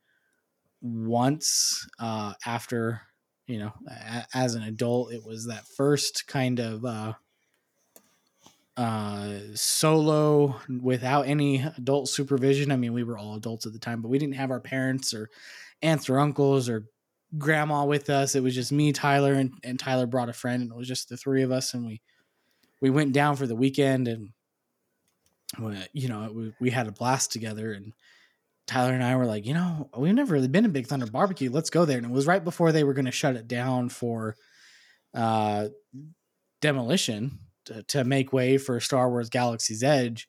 once 0.81 1.87
uh, 1.99 2.33
after, 2.45 3.01
you 3.45 3.59
know, 3.59 3.71
a- 3.89 4.25
as 4.33 4.55
an 4.55 4.63
adult. 4.63 5.13
It 5.13 5.23
was 5.25 5.45
that 5.47 5.67
first 5.67 6.27
kind 6.27 6.59
of 6.59 6.83
uh, 6.83 7.13
uh, 8.75 9.39
solo 9.53 10.59
without 10.81 11.27
any 11.27 11.61
adult 11.77 12.09
supervision. 12.09 12.71
I 12.71 12.77
mean, 12.77 12.93
we 12.93 13.03
were 13.03 13.17
all 13.17 13.35
adults 13.35 13.65
at 13.65 13.73
the 13.73 13.79
time, 13.79 14.01
but 14.01 14.09
we 14.09 14.19
didn't 14.19 14.35
have 14.35 14.51
our 14.51 14.59
parents 14.59 15.13
or 15.13 15.29
aunts 15.81 16.09
or 16.09 16.19
uncles 16.19 16.69
or 16.69 16.85
grandma 17.37 17.85
with 17.85 18.09
us. 18.09 18.35
It 18.35 18.43
was 18.43 18.55
just 18.55 18.71
me, 18.71 18.93
Tyler, 18.93 19.33
and, 19.33 19.53
and 19.63 19.79
Tyler 19.79 20.07
brought 20.07 20.29
a 20.29 20.33
friend, 20.33 20.61
and 20.61 20.71
it 20.71 20.77
was 20.77 20.87
just 20.87 21.09
the 21.09 21.17
three 21.17 21.43
of 21.43 21.51
us. 21.51 21.73
And 21.73 21.85
we 21.85 22.01
we 22.81 22.89
went 22.89 23.13
down 23.13 23.35
for 23.35 23.47
the 23.47 23.55
weekend, 23.55 24.07
and 24.07 24.29
you 25.93 26.07
know 26.09 26.31
we, 26.33 26.53
we 26.59 26.69
had 26.69 26.87
a 26.87 26.91
blast 26.91 27.31
together. 27.31 27.71
And 27.71 27.93
Tyler 28.67 28.93
and 28.93 29.03
I 29.03 29.15
were 29.15 29.25
like, 29.25 29.45
you 29.45 29.53
know, 29.53 29.89
we've 29.97 30.13
never 30.13 30.33
really 30.33 30.47
been 30.47 30.63
to 30.63 30.69
Big 30.69 30.87
Thunder 30.87 31.07
Barbecue. 31.07 31.49
Let's 31.49 31.69
go 31.69 31.85
there. 31.85 31.97
And 31.97 32.05
it 32.07 32.11
was 32.11 32.27
right 32.27 32.43
before 32.43 32.71
they 32.71 32.83
were 32.83 32.93
going 32.93 33.05
to 33.05 33.11
shut 33.11 33.35
it 33.35 33.47
down 33.47 33.89
for 33.89 34.35
uh, 35.13 35.69
demolition 36.61 37.39
to, 37.65 37.83
to 37.83 38.03
make 38.03 38.33
way 38.33 38.57
for 38.57 38.79
Star 38.79 39.09
Wars 39.09 39.29
Galaxy's 39.29 39.83
Edge. 39.83 40.27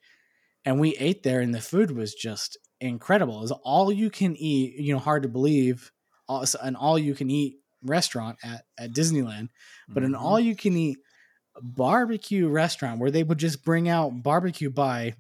And 0.65 0.79
we 0.81 0.97
ate 0.97 1.23
there, 1.23 1.41
and 1.41 1.55
the 1.55 1.61
food 1.61 1.91
was 1.91 2.15
just 2.15 2.59
incredible. 2.81 3.39
It 3.39 3.43
was 3.43 3.53
all 3.63 3.91
you 3.93 4.11
can 4.11 4.37
eat, 4.37 4.75
you 4.79 4.93
know, 4.93 4.99
hard 4.99 5.23
to 5.23 5.29
believe, 5.29 5.91
an 6.29 6.77
all 6.77 6.99
you 6.99 7.15
can 7.15 7.31
eat 7.31 7.57
restaurant 7.83 8.39
at, 8.45 8.65
at 8.79 8.93
Disneyland, 8.93 9.49
but 9.89 10.03
an 10.03 10.13
Mhm. 10.13 10.21
all 10.21 10.39
you 10.39 10.55
can 10.55 10.77
eat 10.77 10.99
barbecue 11.63 12.49
restaurant 12.49 13.01
where 13.01 13.11
they 13.11 13.23
would 13.23 13.39
just 13.39 13.65
bring 13.65 13.89
out 13.89 14.23
barbecue 14.23 14.71
by 14.71 15.15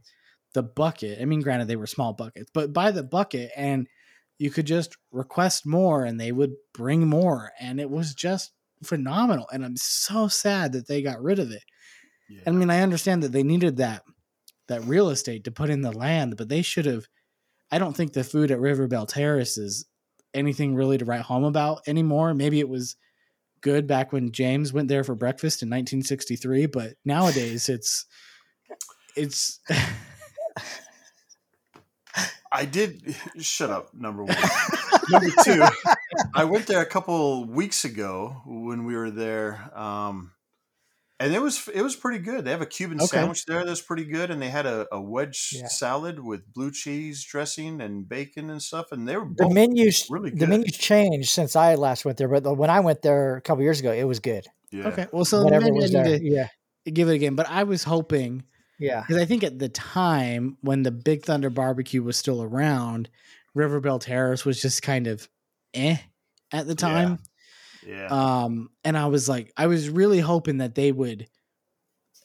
the 0.54 0.62
bucket. 0.62 1.20
I 1.20 1.24
mean, 1.24 1.40
granted, 1.40 1.68
they 1.68 1.76
were 1.76 1.86
small 1.86 2.12
buckets, 2.12 2.50
but 2.52 2.72
by 2.72 2.90
the 2.90 3.02
bucket, 3.02 3.50
and 3.56 3.86
you 4.38 4.50
could 4.50 4.66
just 4.66 4.96
request 5.10 5.66
more 5.66 6.04
and 6.04 6.20
they 6.20 6.32
would 6.32 6.54
bring 6.72 7.06
more. 7.06 7.50
And 7.60 7.80
it 7.80 7.90
was 7.90 8.14
just 8.14 8.52
phenomenal. 8.82 9.46
And 9.52 9.64
I'm 9.64 9.76
so 9.76 10.28
sad 10.28 10.72
that 10.72 10.86
they 10.86 11.02
got 11.02 11.22
rid 11.22 11.38
of 11.38 11.50
it. 11.50 11.62
Yeah. 12.28 12.42
I 12.46 12.50
mean, 12.50 12.70
I 12.70 12.80
understand 12.80 13.22
that 13.22 13.32
they 13.32 13.42
needed 13.42 13.78
that 13.78 14.02
that 14.68 14.84
real 14.84 15.08
estate 15.08 15.44
to 15.44 15.50
put 15.50 15.70
in 15.70 15.80
the 15.80 15.92
land, 15.92 16.36
but 16.36 16.48
they 16.48 16.62
should 16.62 16.86
have. 16.86 17.06
I 17.70 17.78
don't 17.78 17.96
think 17.96 18.12
the 18.12 18.24
food 18.24 18.50
at 18.50 18.60
River 18.60 18.86
Belle 18.86 19.06
Terrace 19.06 19.58
is 19.58 19.86
anything 20.32 20.74
really 20.74 20.98
to 20.98 21.04
write 21.04 21.22
home 21.22 21.44
about 21.44 21.80
anymore. 21.86 22.32
Maybe 22.34 22.60
it 22.60 22.68
was 22.68 22.96
good 23.60 23.86
back 23.86 24.12
when 24.12 24.32
James 24.32 24.72
went 24.72 24.88
there 24.88 25.04
for 25.04 25.14
breakfast 25.14 25.62
in 25.62 25.68
1963, 25.68 26.66
but 26.66 26.94
nowadays 27.04 27.68
it's 27.68 28.06
it's 29.16 29.60
I 32.50 32.64
did 32.64 33.14
shut 33.40 33.70
up. 33.70 33.92
Number 33.94 34.24
one. 34.24 34.36
number 35.10 35.30
two. 35.44 35.64
I 36.34 36.44
went 36.44 36.66
there 36.66 36.80
a 36.80 36.86
couple 36.86 37.44
weeks 37.44 37.84
ago 37.84 38.42
when 38.46 38.84
we 38.84 38.96
were 38.96 39.10
there, 39.10 39.70
um, 39.78 40.32
and 41.20 41.34
it 41.34 41.40
was 41.42 41.68
it 41.74 41.82
was 41.82 41.96
pretty 41.96 42.18
good. 42.18 42.44
They 42.44 42.50
have 42.50 42.60
a 42.62 42.66
Cuban 42.66 42.98
Okay. 42.98 43.06
sandwich 43.06 43.44
there 43.46 43.64
that's 43.64 43.80
pretty 43.82 44.04
good, 44.04 44.30
and 44.30 44.40
they 44.40 44.48
had 44.50 44.66
a, 44.66 44.86
a 44.92 45.00
wedge 45.00 45.50
Yeah. 45.52 45.66
salad 45.68 46.20
with 46.20 46.52
blue 46.52 46.70
cheese 46.70 47.24
dressing 47.24 47.80
and 47.80 48.08
bacon 48.08 48.50
and 48.50 48.62
stuff, 48.62 48.92
and 48.92 49.08
they 49.08 49.16
were 49.16 49.26
The 49.36 49.48
menus 49.48 50.06
really 50.10 50.30
the 50.30 50.46
menus 50.46 50.76
changed 50.76 51.30
since 51.30 51.56
I 51.56 51.74
last 51.74 52.04
went 52.04 52.18
there, 52.18 52.28
but 52.28 52.44
the- 52.44 52.54
when 52.54 52.70
I 52.70 52.80
went 52.80 53.02
there 53.02 53.36
a 53.36 53.40
couple 53.40 53.62
years 53.62 53.80
ago, 53.80 53.92
it 53.92 54.04
was 54.04 54.20
good. 54.20 54.46
yeah. 54.70 54.88
okay. 54.88 55.06
Well, 55.12 55.24
so 55.24 55.42
Whatever 55.44 55.64
maybe 55.66 55.78
I 55.78 55.82
was 55.82 55.92
need 55.92 56.04
there. 56.04 56.18
to 56.18 56.24
Yeah. 56.24 56.48
give 56.92 57.08
it 57.08 57.14
again, 57.14 57.34
but 57.34 57.48
I 57.48 57.64
was 57.64 57.84
hoping 57.84 58.44
Yeah. 58.78 59.00
because 59.00 59.16
I 59.20 59.24
think 59.24 59.42
at 59.42 59.58
the 59.58 59.68
time 59.68 60.56
when 60.60 60.82
the 60.82 60.90
Big 60.90 61.24
Thunder 61.24 61.50
Barbecue 61.50 62.02
was 62.02 62.16
still 62.16 62.42
around, 62.42 63.08
River 63.54 63.80
Belle 63.80 63.98
Terrace 63.98 64.44
was 64.44 64.60
just 64.62 64.82
kind 64.82 65.06
of 65.06 65.28
eh 65.74 65.96
at 66.52 66.66
the 66.66 66.74
time. 66.74 67.10
Yeah. 67.10 67.16
Um, 68.12 68.70
and 68.84 68.96
I 68.96 69.06
was 69.06 69.28
like, 69.28 69.52
I 69.56 69.66
was 69.66 69.88
really 69.88 70.20
hoping 70.20 70.58
that 70.58 70.74
they 70.74 70.92
would, 70.92 71.28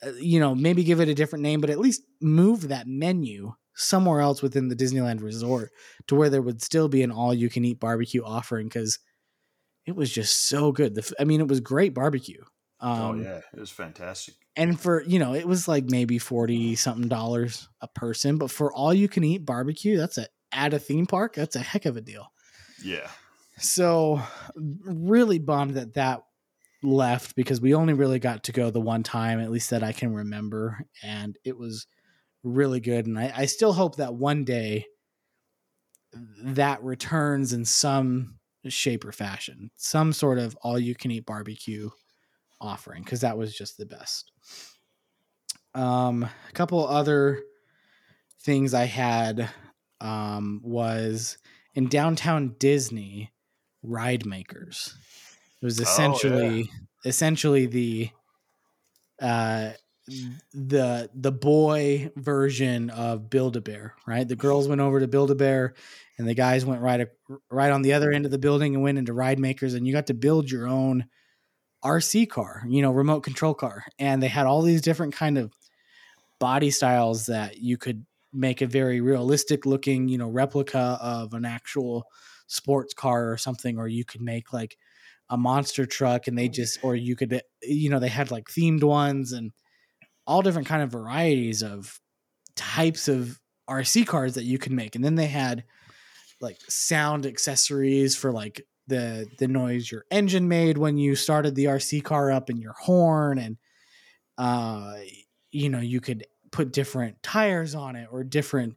uh, 0.06 0.12
you 0.20 0.40
know, 0.40 0.54
maybe 0.56 0.84
give 0.84 1.00
it 1.00 1.10
a 1.10 1.16
different 1.16 1.44
name, 1.44 1.62
but 1.62 1.70
at 1.70 1.80
least 1.80 2.02
move 2.22 2.68
that 2.70 2.88
menu 2.88 3.54
somewhere 3.76 4.20
else 4.22 4.42
within 4.42 4.68
the 4.68 4.76
Disneyland 4.76 5.22
Resort 5.24 5.72
to 6.08 6.16
where 6.16 6.30
there 6.30 6.42
would 6.42 6.62
still 6.62 6.88
be 6.90 7.02
an 7.04 7.12
all-you-can-eat 7.12 7.80
barbecue 7.80 8.24
offering 8.24 8.68
because 8.68 9.00
it 9.86 9.96
was 9.96 10.12
just 10.12 10.48
so 10.48 10.72
good. 10.72 10.96
The, 10.96 11.02
f- 11.02 11.14
I 11.20 11.24
mean, 11.24 11.42
it 11.42 11.48
was 11.48 11.60
great 11.60 11.94
barbecue. 11.94 12.42
Um, 12.80 13.02
oh 13.02 13.14
yeah, 13.24 13.42
it 13.54 13.60
was 13.60 13.70
fantastic. 13.72 14.36
and 14.58 14.78
for 14.78 15.04
you 15.04 15.18
know 15.18 15.34
it 15.34 15.48
was 15.48 15.70
like 15.70 15.86
maybe 15.86 16.20
40 16.20 16.76
something 16.76 17.08
dollars 17.08 17.70
a 17.80 17.88
person 17.88 18.38
but 18.38 18.52
for 18.52 18.74
all 18.74 18.94
you 18.94 19.08
can 19.08 19.24
eat 19.24 19.46
barbecue 19.46 19.96
that's 19.96 20.18
a 20.18 20.28
at 20.52 20.74
a 20.74 20.80
theme 20.80 21.06
park 21.06 21.34
that's 21.34 21.56
a 21.56 21.60
heck 21.60 21.86
of 21.86 21.96
a 21.96 22.02
deal 22.02 22.28
Yeah. 22.84 23.08
So 23.58 24.22
really 24.86 25.40
bummed 25.40 25.76
that 25.76 25.94
that 25.94 26.24
left 26.82 27.36
because 27.36 27.62
we 27.62 27.74
only 27.74 27.94
really 27.94 28.20
got 28.20 28.44
to 28.44 28.52
go 28.52 28.70
the 28.70 28.82
one 28.82 29.04
time 29.04 29.40
at 29.40 29.52
least 29.52 29.70
that 29.70 29.84
i 29.84 29.94
can 29.94 30.14
remember 30.14 30.86
and 31.02 31.38
it 31.46 31.58
was 31.58 31.88
really 32.44 32.82
good 32.82 33.06
and 33.06 33.18
i, 33.18 33.32
I 33.36 33.46
still 33.46 33.72
hope 33.72 33.96
that 33.98 34.14
one 34.16 34.44
day 34.44 34.86
that 36.44 36.84
returns 36.84 37.54
in 37.54 37.64
some 37.64 38.40
shape 38.68 39.06
or 39.06 39.12
fashion 39.12 39.72
some 39.78 40.12
sort 40.14 40.40
of 40.40 40.58
all 40.62 40.78
you 40.78 40.94
can 40.96 41.12
eat 41.12 41.26
barbecue 41.26 41.90
offering 42.62 43.04
because 43.04 43.22
that 43.22 43.38
was 43.38 43.56
just 43.56 43.78
the 43.78 43.86
best. 43.86 44.32
Um 45.76 46.24
a 46.24 46.52
couple 46.54 46.88
other 46.88 47.42
things 48.42 48.74
i 48.74 48.86
had 48.86 49.50
um 50.02 50.62
was 50.64 51.38
in 51.76 51.88
downtown 51.88 52.56
disney 52.60 53.33
Ridemakerz. 53.86 54.94
It 55.62 55.66
was 55.66 55.80
Oh, 55.80 55.84
yeah. 55.84 55.84
essentially 55.84 56.70
essentially 57.06 57.66
the 57.66 58.10
uh 59.22 59.72
the 60.54 61.10
the 61.14 61.32
boy 61.32 62.12
version 62.18 62.90
of 62.90 63.30
build 63.30 63.56
a 63.56 63.62
bear 63.62 63.96
right? 64.06 64.28
The 64.28 64.36
girls 64.36 64.68
went 64.68 64.82
over 64.82 65.00
to 65.00 65.08
build 65.08 65.32
a 65.32 65.36
bear 65.36 65.76
and 66.18 66.28
the 66.28 66.34
guys 66.34 66.66
went 66.66 66.82
right 66.82 67.08
right 67.50 67.72
on 67.72 67.82
the 67.82 67.94
other 67.94 68.12
end 68.12 68.26
of 68.26 68.32
the 68.32 68.38
building 68.38 68.76
and 68.76 68.84
went 68.84 68.98
into 68.98 69.14
Ridemakerz 69.14 69.76
and 69.76 69.88
you 69.88 69.94
got 69.94 70.08
to 70.08 70.14
build 70.14 70.52
your 70.52 70.68
own 70.68 71.06
rc 71.84 72.30
car 72.30 72.64
you 72.68 72.82
know 72.82 72.92
remote 72.92 73.22
control 73.22 73.54
car. 73.54 73.84
And 74.00 74.22
they 74.22 74.28
had 74.28 74.46
all 74.46 74.62
these 74.62 74.82
different 74.82 75.14
kind 75.14 75.38
of 75.38 75.54
body 76.40 76.72
styles 76.72 77.28
that 77.28 77.58
you 77.58 77.78
could 77.78 78.06
make 78.34 78.62
a 78.62 78.68
very 78.68 79.00
realistic 79.02 79.66
looking 79.66 80.08
you 80.08 80.18
know 80.18 80.30
replica 80.30 80.98
of 81.02 81.34
an 81.34 81.46
actual 81.46 82.06
sports 82.48 82.94
car 82.94 83.32
or 83.32 83.38
something 83.38 83.78
or 83.78 83.88
you 83.88 84.06
could 84.06 84.22
make 84.22 84.54
like 84.54 84.78
a 85.30 85.38
monster 85.38 85.86
truck 85.86 86.28
and 86.28 86.38
they 86.38 86.48
just 86.48 86.80
or 86.84 86.96
you 86.96 87.16
could 87.16 87.42
you 87.62 87.90
know 87.90 88.00
they 88.00 88.10
had 88.10 88.32
like 88.32 88.46
themed 88.46 88.84
ones 88.84 89.32
and 89.32 89.52
all 90.28 90.42
different 90.42 90.68
kind 90.68 90.84
of 90.84 90.92
varieties 90.92 91.64
of 91.64 92.00
types 92.56 93.08
of 93.08 93.40
RC 93.70 94.06
cars 94.06 94.36
that 94.36 94.44
you 94.44 94.58
could 94.58 94.72
make 94.72 94.96
and 94.96 95.04
then 95.04 95.16
they 95.16 95.28
had 95.28 95.64
like 96.42 96.58
sound 96.68 97.26
accessories 97.26 98.16
for 98.16 98.32
like 98.32 98.62
the 98.88 99.26
the 99.40 99.48
noise 99.48 99.90
your 99.90 100.06
engine 100.12 100.48
made 100.48 100.78
when 100.78 100.98
you 100.98 101.16
started 101.16 101.56
the 101.56 101.66
RC 101.66 102.04
car 102.04 102.32
up 102.32 102.50
and 102.50 102.60
your 102.60 102.74
horn 102.74 103.38
and 103.40 103.58
uh 104.38 104.96
you 105.52 105.70
know 105.70 105.80
you 105.80 106.02
could 106.02 106.26
put 106.52 106.74
different 106.74 107.22
tires 107.24 107.74
on 107.74 107.96
it 107.96 108.08
or 108.12 108.24
different 108.24 108.76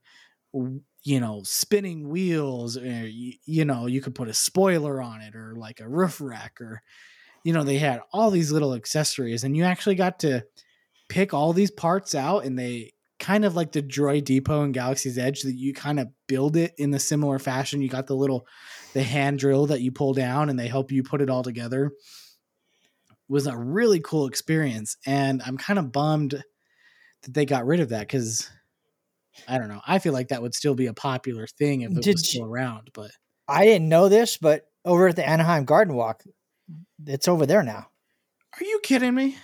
you 1.06 1.20
know 1.20 1.40
spinning 1.44 2.08
wheels 2.08 2.76
or 2.76 3.06
you, 3.06 3.34
you 3.44 3.64
know 3.64 3.86
you 3.86 4.00
could 4.00 4.14
put 4.14 4.28
a 4.28 4.34
spoiler 4.34 5.00
on 5.00 5.20
it 5.20 5.36
or 5.36 5.54
like 5.56 5.80
a 5.80 5.88
roof 5.88 6.20
rack 6.20 6.60
or 6.60 6.82
you 7.44 7.52
know 7.52 7.62
they 7.62 7.78
had 7.78 8.00
all 8.12 8.32
these 8.32 8.50
little 8.50 8.74
accessories 8.74 9.44
and 9.44 9.56
you 9.56 9.62
actually 9.62 9.94
got 9.94 10.18
to 10.18 10.44
pick 11.08 11.32
all 11.32 11.52
these 11.52 11.70
parts 11.70 12.16
out 12.16 12.44
and 12.44 12.58
they 12.58 12.92
kind 13.20 13.44
of 13.44 13.54
like 13.54 13.70
the 13.70 13.82
droid 13.82 14.24
depot 14.24 14.64
in 14.64 14.72
galaxy's 14.72 15.16
edge 15.16 15.42
that 15.42 15.54
you 15.54 15.72
kind 15.72 16.00
of 16.00 16.08
build 16.26 16.56
it 16.56 16.74
in 16.76 16.92
a 16.92 16.98
similar 16.98 17.38
fashion. 17.38 17.80
You 17.80 17.88
got 17.88 18.08
the 18.08 18.16
little 18.16 18.44
the 18.92 19.04
hand 19.04 19.38
drill 19.38 19.66
that 19.66 19.80
you 19.80 19.92
pull 19.92 20.12
down 20.12 20.50
and 20.50 20.58
they 20.58 20.66
help 20.66 20.90
you 20.90 21.04
put 21.04 21.22
it 21.22 21.30
all 21.30 21.44
together. 21.44 21.92
Was 23.28 23.46
a 23.46 23.56
really 23.56 24.00
cool 24.00 24.26
experience 24.26 24.96
and 25.06 25.40
i'm 25.46 25.56
kind 25.56 25.78
of 25.78 25.92
bummed 25.92 26.42
that 27.22 27.34
they 27.34 27.44
got 27.44 27.66
rid 27.66 27.80
of 27.80 27.90
that 27.90 28.00
because 28.00 28.50
i 29.48 29.58
don't 29.58 29.68
know 29.68 29.80
i 29.86 29.98
feel 29.98 30.12
like 30.12 30.28
that 30.28 30.42
would 30.42 30.54
still 30.54 30.74
be 30.74 30.86
a 30.86 30.94
popular 30.94 31.46
thing 31.46 31.82
if 31.82 31.90
it 31.92 32.02
Did 32.02 32.14
was 32.14 32.28
still 32.28 32.46
you- 32.46 32.52
around 32.52 32.90
but 32.94 33.10
I 33.48 33.64
didn't 33.64 33.88
know 33.88 34.08
this, 34.08 34.38
but 34.38 34.66
over 34.84 35.06
at 35.06 35.14
the 35.14 35.24
Anaheim 35.24 35.66
Garden 35.66 35.94
Walk, 35.94 36.24
it's 37.06 37.28
over 37.28 37.46
there 37.46 37.62
now. 37.62 37.86
are 38.60 38.64
you 38.64 38.80
kidding 38.82 39.14
me 39.14 39.36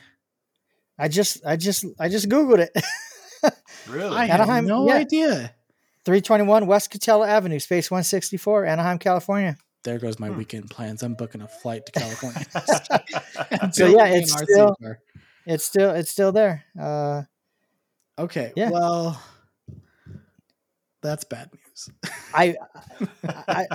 I 0.99 1.07
just 1.07 1.45
I 1.47 1.57
just 1.57 1.85
I 2.01 2.09
just 2.09 2.29
googled 2.29 2.59
it. 2.59 2.73
Really? 3.89 4.17
i 4.17 4.27
had 4.27 4.65
no 4.65 4.89
yeah. 4.89 4.95
idea 4.95 5.55
321 6.05 6.67
West 6.67 6.93
Katella 6.93 7.29
Avenue, 7.29 7.61
Space 7.61 7.91
164, 7.93 8.65
Anaheim, 8.67 8.99
California. 8.99 9.57
there 9.85 9.99
goes 10.01 10.19
my 10.19 10.29
Hmm. 10.31 10.39
weekend 10.39 10.69
plans 10.71 11.03
i'm 11.05 11.15
booking 11.15 11.43
a 11.43 11.47
flight 11.49 11.87
to 11.87 11.93
california 12.01 12.45
So, 13.73 13.87
yeah, 13.87 14.07
it's 14.07 14.33
still- 14.43 14.77
It's 15.47 15.65
still 15.65 15.91
it's 15.91 16.11
still 16.11 16.33
there. 16.33 16.65
Uh 16.79 17.23
okay 18.19 18.53
Yeah. 18.57 18.71
well 18.71 19.23
that's 21.03 21.25
bad 21.25 21.51
news 21.53 21.91
I, 22.35 22.55
I, 23.49 23.67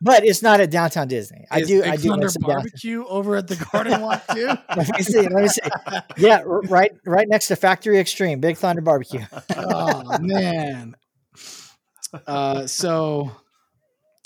but 0.00 0.24
it's 0.24 0.42
not 0.42 0.60
at 0.60 0.70
downtown 0.70 1.08
Disney. 1.08 1.46
I 1.50 1.60
Is 1.60 1.68
do 1.68 1.82
I 1.84 1.96
do 1.96 2.14
it 2.14 2.20
downtown. 2.20 2.42
barbecue 2.42 3.04
over 3.06 3.36
at 3.36 3.48
the 3.48 3.56
garden 3.72 4.00
walk 4.00 4.26
too 4.34 4.46
Let 4.76 4.96
me 4.96 5.02
see. 5.02 5.20
Let 5.22 5.32
me 5.32 5.48
see. 5.48 5.60
Yeah, 6.16 6.42
right 6.44 6.92
right 7.04 7.28
next 7.28 7.48
to 7.48 7.56
Factory 7.56 7.98
Extreme, 7.98 8.40
Big 8.40 8.56
Thunder 8.56 8.82
Barbecue. 8.82 9.20
oh 9.56 10.18
man 10.20 10.96
uh 12.26 12.66
so 12.66 13.30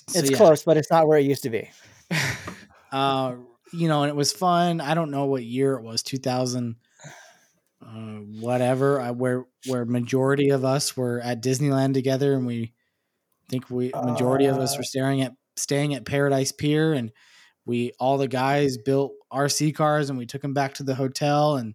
so, 0.08 0.18
It's 0.20 0.30
yeah. 0.30 0.36
close, 0.38 0.64
but 0.64 0.76
it's 0.78 0.90
not 0.90 1.06
where 1.06 1.18
it 1.18 1.24
used 1.26 1.42
to 1.42 1.50
be. 1.50 1.70
uh 2.92 3.34
you 3.72 3.88
know 3.88 4.02
and 4.02 4.08
it 4.10 4.16
was 4.16 4.32
fun 4.32 4.80
i 4.80 4.94
don't 4.94 5.10
know 5.10 5.26
what 5.26 5.42
year 5.44 5.74
it 5.74 5.82
was 5.82 6.02
2000 6.02 6.76
uh, 7.88 8.18
whatever 8.40 9.00
I, 9.00 9.10
where 9.12 9.46
where 9.66 9.84
majority 9.86 10.50
of 10.50 10.64
us 10.64 10.96
were 10.96 11.20
at 11.20 11.42
disneyland 11.42 11.94
together 11.94 12.34
and 12.34 12.46
we 12.46 12.74
think 13.48 13.70
we 13.70 13.90
majority 14.04 14.44
of 14.46 14.58
us 14.58 14.74
Uh, 14.74 14.78
were 14.78 14.84
staring 14.84 15.22
at 15.22 15.32
staying 15.56 15.94
at 15.94 16.04
paradise 16.04 16.52
pier 16.52 16.92
and 16.92 17.10
we 17.64 17.92
all 17.98 18.18
the 18.18 18.28
guys 18.28 18.76
built 18.76 19.12
rc 19.32 19.74
cars 19.74 20.10
and 20.10 20.18
we 20.18 20.26
took 20.26 20.42
them 20.42 20.54
back 20.54 20.74
to 20.74 20.82
the 20.82 20.94
hotel 20.94 21.56
and 21.56 21.74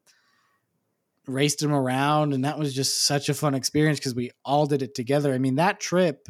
raced 1.25 1.59
them 1.59 1.73
around 1.73 2.33
and 2.33 2.43
that 2.45 2.59
was 2.59 2.73
just 2.73 3.03
such 3.05 3.29
a 3.29 3.33
fun 3.33 3.55
experience 3.55 3.97
because 3.97 4.13
we 4.15 4.29
all 4.43 4.65
did 4.65 4.81
it 4.81 4.93
together 4.93 5.33
i 5.33 5.37
mean 5.37 5.55
that 5.55 5.79
trip 5.79 6.27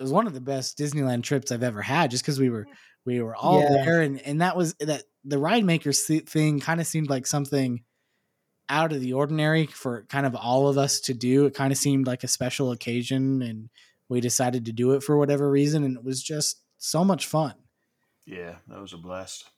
was 0.00 0.10
one 0.10 0.26
of 0.26 0.32
the 0.34 0.40
best 0.40 0.78
disneyland 0.78 1.22
trips 1.22 1.52
i've 1.52 1.62
ever 1.62 1.82
had 1.82 2.10
just 2.10 2.22
because 2.24 2.40
we 2.40 2.48
were 2.48 2.66
we 3.04 3.20
were 3.20 3.36
all 3.36 3.60
Yeah. 3.60 3.84
there 3.84 4.00
and 4.00 4.20
and 4.22 4.40
that 4.40 4.56
was 4.56 4.74
that 4.80 5.02
the 5.24 5.36
Ridemakerz 5.36 6.04
thi- 6.06 6.20
thing 6.20 6.58
kind 6.60 6.80
of 6.80 6.86
seemed 6.86 7.10
like 7.10 7.26
something 7.26 7.84
out 8.72 8.92
of 8.92 9.00
the 9.00 9.12
ordinary 9.12 9.66
for 9.66 10.04
kind 10.08 10.26
of 10.26 10.34
all 10.34 10.66
of 10.66 10.76
us 10.78 10.98
to 11.00 11.14
do 11.14 11.46
it 11.46 11.54
kind 11.54 11.72
of 11.72 11.78
seemed 11.78 12.06
like 12.06 12.24
a 12.24 12.28
special 12.28 12.70
occasion 12.72 13.42
and 13.42 13.68
we 14.08 14.20
decided 14.20 14.64
to 14.64 14.72
do 14.72 14.92
it 14.92 15.02
for 15.02 15.16
whatever 15.16 15.50
reason 15.50 15.84
and 15.84 15.96
it 15.96 16.04
was 16.04 16.22
just 16.22 16.60
so 16.78 17.04
much 17.04 17.26
fun 17.26 17.54
yeah, 18.24 18.54
that 18.68 18.80
was 18.80 18.92
a 18.92 18.98
blast. 18.98 19.50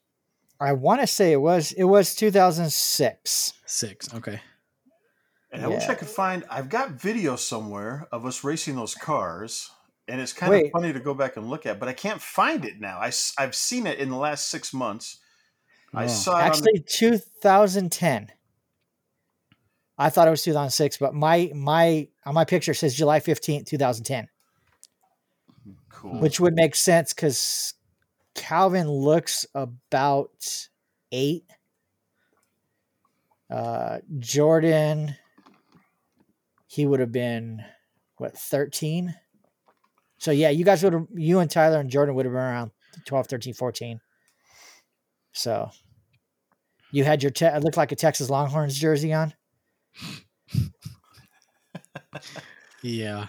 I 0.58 0.72
want 0.72 1.02
to 1.02 1.06
say 1.06 1.32
it 1.32 1.40
was 1.40 1.72
it 1.72 1.84
was 1.84 2.14
2006. 2.14 3.52
six 3.66 4.14
okay 4.14 4.40
And 5.52 5.62
I 5.62 5.68
wish 5.68 5.86
I 5.88 5.94
could 5.94 6.08
find. 6.08 6.44
I've 6.50 6.68
got 6.70 6.90
video 6.92 7.36
somewhere 7.36 8.08
of 8.10 8.24
us 8.26 8.42
racing 8.42 8.74
those 8.76 8.94
cars, 8.94 9.70
and 10.08 10.20
it's 10.20 10.32
kind 10.32 10.50
Wait. 10.50 10.66
of 10.66 10.72
funny 10.72 10.92
to 10.92 10.98
go 11.00 11.14
back 11.14 11.36
and 11.36 11.48
look 11.50 11.66
at, 11.66 11.78
but 11.78 11.88
I 11.88 11.92
can't 11.92 12.20
find 12.22 12.64
it 12.64 12.80
now. 12.80 12.98
I, 12.98 13.12
I've 13.38 13.54
seen 13.54 13.86
it 13.86 13.98
in 13.98 14.08
the 14.10 14.16
last 14.16 14.48
six 14.48 14.72
months. 14.72 15.18
I 15.92 16.04
Oh. 16.04 16.08
saw 16.08 16.32
it 16.38 16.40
on 16.42 16.46
Actually, 16.48 16.84
2010. 16.88 18.32
I 19.96 20.10
thought 20.10 20.26
it 20.26 20.32
was 20.32 20.42
2006, 20.42 20.98
but 20.98 21.14
my 21.14 21.50
my 21.54 22.08
on 22.24 22.34
my 22.34 22.44
picture 22.44 22.74
says 22.74 22.94
July 22.94 23.20
15th, 23.20 23.66
2010, 23.66 24.28
cool. 25.88 26.20
which 26.20 26.40
would 26.40 26.54
make 26.54 26.74
sense 26.74 27.12
because 27.12 27.74
Calvin 28.34 28.88
looks 28.90 29.46
about 29.54 30.68
eight. 31.12 31.44
Uh, 33.48 33.98
Jordan, 34.18 35.14
he 36.66 36.86
would 36.86 37.00
have 37.00 37.12
been 37.12 37.62
what 38.16 38.36
13. 38.36 39.14
So 40.18 40.30
yeah, 40.30 40.50
you 40.50 40.64
guys 40.64 40.82
would 40.82 40.92
have 40.92 41.06
you 41.14 41.38
and 41.38 41.50
Tyler 41.50 41.78
and 41.78 41.90
Jordan 41.90 42.14
would 42.16 42.26
have 42.26 42.32
been 42.32 42.42
around 42.42 42.72
12, 43.04 43.28
13, 43.28 43.54
14. 43.54 44.00
So 45.32 45.70
you 46.90 47.04
had 47.04 47.22
your 47.22 47.30
te- 47.30 47.46
it 47.46 47.62
looked 47.62 47.76
like 47.76 47.92
a 47.92 47.96
Texas 47.96 48.30
Longhorns 48.30 48.78
jersey 48.78 49.12
on. 49.12 49.34
Yeah. 52.84 53.28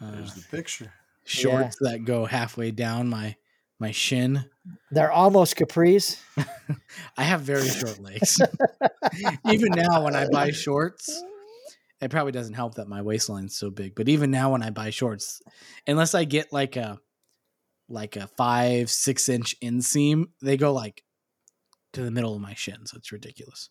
Uh, 0.00 0.10
There's 0.12 0.34
the 0.34 0.42
picture. 0.50 0.92
shorts 1.24 1.76
that 1.80 2.04
go 2.04 2.26
halfway 2.26 2.70
down 2.70 3.08
my 3.08 3.34
my 3.78 3.92
shin. 3.92 4.44
They're 4.90 5.10
almost 5.10 5.56
capris. 5.56 6.20
I 7.16 7.22
have 7.22 7.40
very 7.40 7.66
short 7.66 7.98
legs. 7.98 8.38
even 9.50 9.72
now, 9.72 10.04
when 10.04 10.14
I 10.14 10.28
buy 10.28 10.50
shorts, 10.50 11.22
it 12.02 12.10
probably 12.10 12.32
doesn't 12.32 12.54
help 12.54 12.74
that 12.74 12.88
my 12.88 13.00
waistline's 13.00 13.56
so 13.56 13.70
big. 13.70 13.94
But 13.94 14.10
even 14.10 14.30
now, 14.30 14.52
when 14.52 14.62
I 14.62 14.68
buy 14.68 14.90
shorts, 14.90 15.40
unless 15.86 16.14
I 16.14 16.24
get 16.24 16.52
like 16.52 16.76
a 16.76 17.00
like 17.88 18.16
a 18.16 18.26
five 18.26 18.90
six 18.90 19.30
inch 19.30 19.58
inseam, 19.60 20.26
they 20.42 20.58
go 20.58 20.74
like 20.74 21.02
to 21.92 22.02
the 22.02 22.10
middle 22.10 22.34
of 22.34 22.40
my 22.40 22.54
shin. 22.54 22.86
So 22.86 22.96
it's 22.96 23.12
ridiculous. 23.12 23.70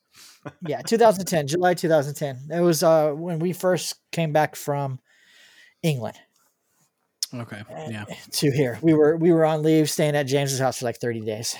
yeah, 0.67 0.81
2010, 0.81 1.47
July 1.47 1.73
2010. 1.73 2.57
It 2.57 2.61
was 2.61 2.83
uh 2.83 3.11
when 3.11 3.39
we 3.39 3.53
first 3.53 3.95
came 4.11 4.31
back 4.33 4.55
from 4.55 4.99
England 5.83 6.17
Okay. 7.33 7.61
Yeah. 7.89 8.05
to 8.31 8.51
here. 8.51 8.79
We 8.81 8.93
were 8.93 9.15
we 9.15 9.31
were 9.31 9.45
on 9.45 9.61
leave 9.63 9.89
staying 9.89 10.15
at 10.15 10.23
James's 10.23 10.59
house 10.59 10.79
for 10.79 10.85
like 10.85 10.97
30 10.99 11.21
days 11.21 11.55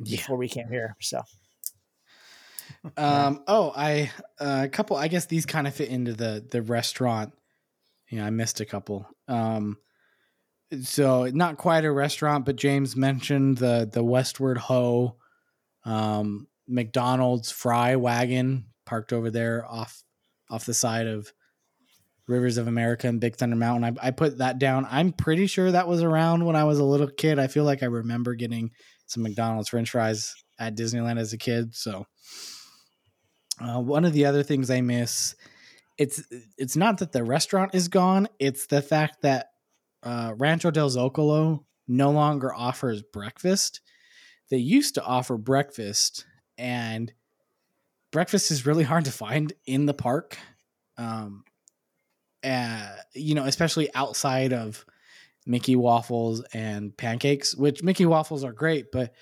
Yeah. 0.00 0.16
before 0.16 0.36
we 0.38 0.48
came 0.48 0.68
here. 0.68 0.96
So 1.00 1.22
Um. 2.96 3.44
Oh, 3.46 3.72
I 3.76 4.10
uh, 4.40 4.62
a 4.64 4.68
couple. 4.68 4.96
I 4.96 5.06
guess 5.08 5.26
these 5.26 5.46
kind 5.46 5.66
of 5.68 5.74
fit 5.74 5.88
into 5.88 6.14
the 6.14 6.44
the 6.50 6.62
restaurant. 6.62 7.32
Yeah, 8.10 8.26
I 8.26 8.30
missed 8.30 8.60
a 8.60 8.64
couple. 8.64 9.06
Um. 9.28 9.76
So 10.82 11.26
not 11.26 11.58
quite 11.58 11.84
a 11.84 11.92
restaurant, 11.92 12.44
but 12.46 12.56
James 12.56 12.96
mentioned 12.96 13.58
the 13.58 13.88
the 13.92 14.02
Westward 14.02 14.58
Ho, 14.58 15.16
um, 15.84 16.46
McDonald's 16.68 17.50
fry 17.50 17.96
wagon 17.96 18.66
parked 18.86 19.12
over 19.12 19.30
there 19.30 19.66
off 19.66 20.02
off 20.50 20.66
the 20.66 20.74
side 20.74 21.06
of 21.06 21.32
Rivers 22.28 22.56
of 22.56 22.68
America 22.68 23.08
and 23.08 23.20
Big 23.20 23.36
Thunder 23.36 23.56
Mountain. 23.56 23.96
I, 23.98 24.08
I 24.08 24.10
put 24.10 24.38
that 24.38 24.58
down. 24.58 24.86
I'm 24.90 25.12
pretty 25.12 25.46
sure 25.46 25.72
that 25.72 25.88
was 25.88 26.02
around 26.02 26.44
when 26.44 26.56
I 26.56 26.64
was 26.64 26.78
a 26.78 26.84
little 26.84 27.08
kid. 27.08 27.38
I 27.38 27.46
feel 27.46 27.64
like 27.64 27.82
I 27.82 27.86
remember 27.86 28.34
getting 28.34 28.70
some 29.06 29.22
McDonald's 29.22 29.70
French 29.70 29.90
fries 29.90 30.34
at 30.58 30.76
Disneyland 30.76 31.18
as 31.18 31.32
a 31.32 31.38
kid. 31.38 31.74
So 31.74 32.06
uh, 33.60 33.80
one 33.80 34.04
of 34.04 34.12
the 34.12 34.26
other 34.26 34.42
things 34.42 34.70
I 34.70 34.80
miss, 34.80 35.34
it's 35.98 36.22
it's 36.56 36.76
not 36.76 36.98
that 36.98 37.12
the 37.12 37.24
restaurant 37.24 37.74
is 37.74 37.88
gone. 37.88 38.28
It's 38.38 38.66
the 38.66 38.82
fact 38.82 39.22
that 39.22 39.48
uh, 40.02 40.34
Rancho 40.36 40.70
del 40.70 40.90
Zocalo 40.90 41.64
no 41.88 42.10
longer 42.10 42.54
offers 42.54 43.02
breakfast. 43.02 43.80
They 44.52 44.58
used 44.58 44.96
to 44.96 45.02
offer 45.02 45.38
breakfast, 45.38 46.26
and 46.58 47.10
breakfast 48.10 48.50
is 48.50 48.66
really 48.66 48.84
hard 48.84 49.06
to 49.06 49.10
find 49.10 49.50
in 49.64 49.86
the 49.86 49.94
park. 49.94 50.36
Um, 50.98 51.44
uh, 52.44 52.96
you 53.14 53.34
know, 53.34 53.44
especially 53.46 53.88
outside 53.94 54.52
of 54.52 54.84
Mickey 55.46 55.74
waffles 55.74 56.44
and 56.52 56.94
pancakes, 56.94 57.56
which 57.56 57.82
Mickey 57.82 58.04
waffles 58.04 58.44
are 58.44 58.52
great, 58.52 58.92
but 58.92 59.14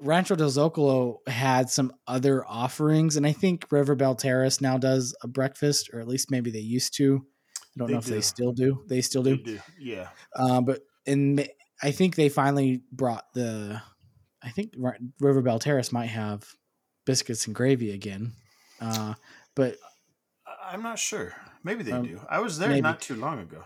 Rancho 0.00 0.36
del 0.36 0.48
Zocalo 0.48 1.18
had 1.28 1.68
some 1.68 1.92
other 2.06 2.42
offerings, 2.46 3.16
and 3.16 3.26
I 3.26 3.32
think 3.32 3.66
River 3.70 3.94
Belle 3.94 4.14
Terrace 4.14 4.62
now 4.62 4.78
does 4.78 5.14
a 5.22 5.28
breakfast, 5.28 5.90
or 5.92 6.00
at 6.00 6.08
least 6.08 6.30
maybe 6.30 6.50
they 6.50 6.60
used 6.60 6.96
to. 6.96 7.26
I 7.58 7.60
don't 7.78 7.88
They 7.88 7.92
know 7.92 7.98
if 7.98 8.06
they 8.06 8.22
still 8.22 8.52
do. 8.52 8.84
They 8.88 9.02
still 9.02 9.22
They 9.22 9.36
do. 9.36 9.42
do. 9.56 9.60
Yeah. 9.78 10.08
Uh, 10.34 10.62
but 10.62 10.80
and 11.06 11.46
I 11.82 11.90
think 11.90 12.14
they 12.14 12.30
finally 12.30 12.80
brought 12.90 13.26
the. 13.34 13.82
I 14.46 14.50
think 14.50 14.72
Ri- 14.78 14.92
River 15.20 15.42
Belle 15.42 15.58
Terrace 15.58 15.92
might 15.92 16.06
have 16.06 16.44
biscuits 17.04 17.46
and 17.46 17.54
gravy 17.54 17.90
again, 17.92 18.32
uh, 18.80 19.14
but 19.54 19.76
I'm 20.62 20.82
not 20.82 20.98
sure. 20.98 21.34
Maybe 21.64 21.82
they 21.82 21.92
Um, 21.92 22.06
do. 22.06 22.20
I 22.30 22.38
was 22.40 22.58
there 22.58 22.68
maybe. 22.68 22.80
not 22.80 23.00
too 23.00 23.16
long 23.16 23.40
ago. 23.40 23.64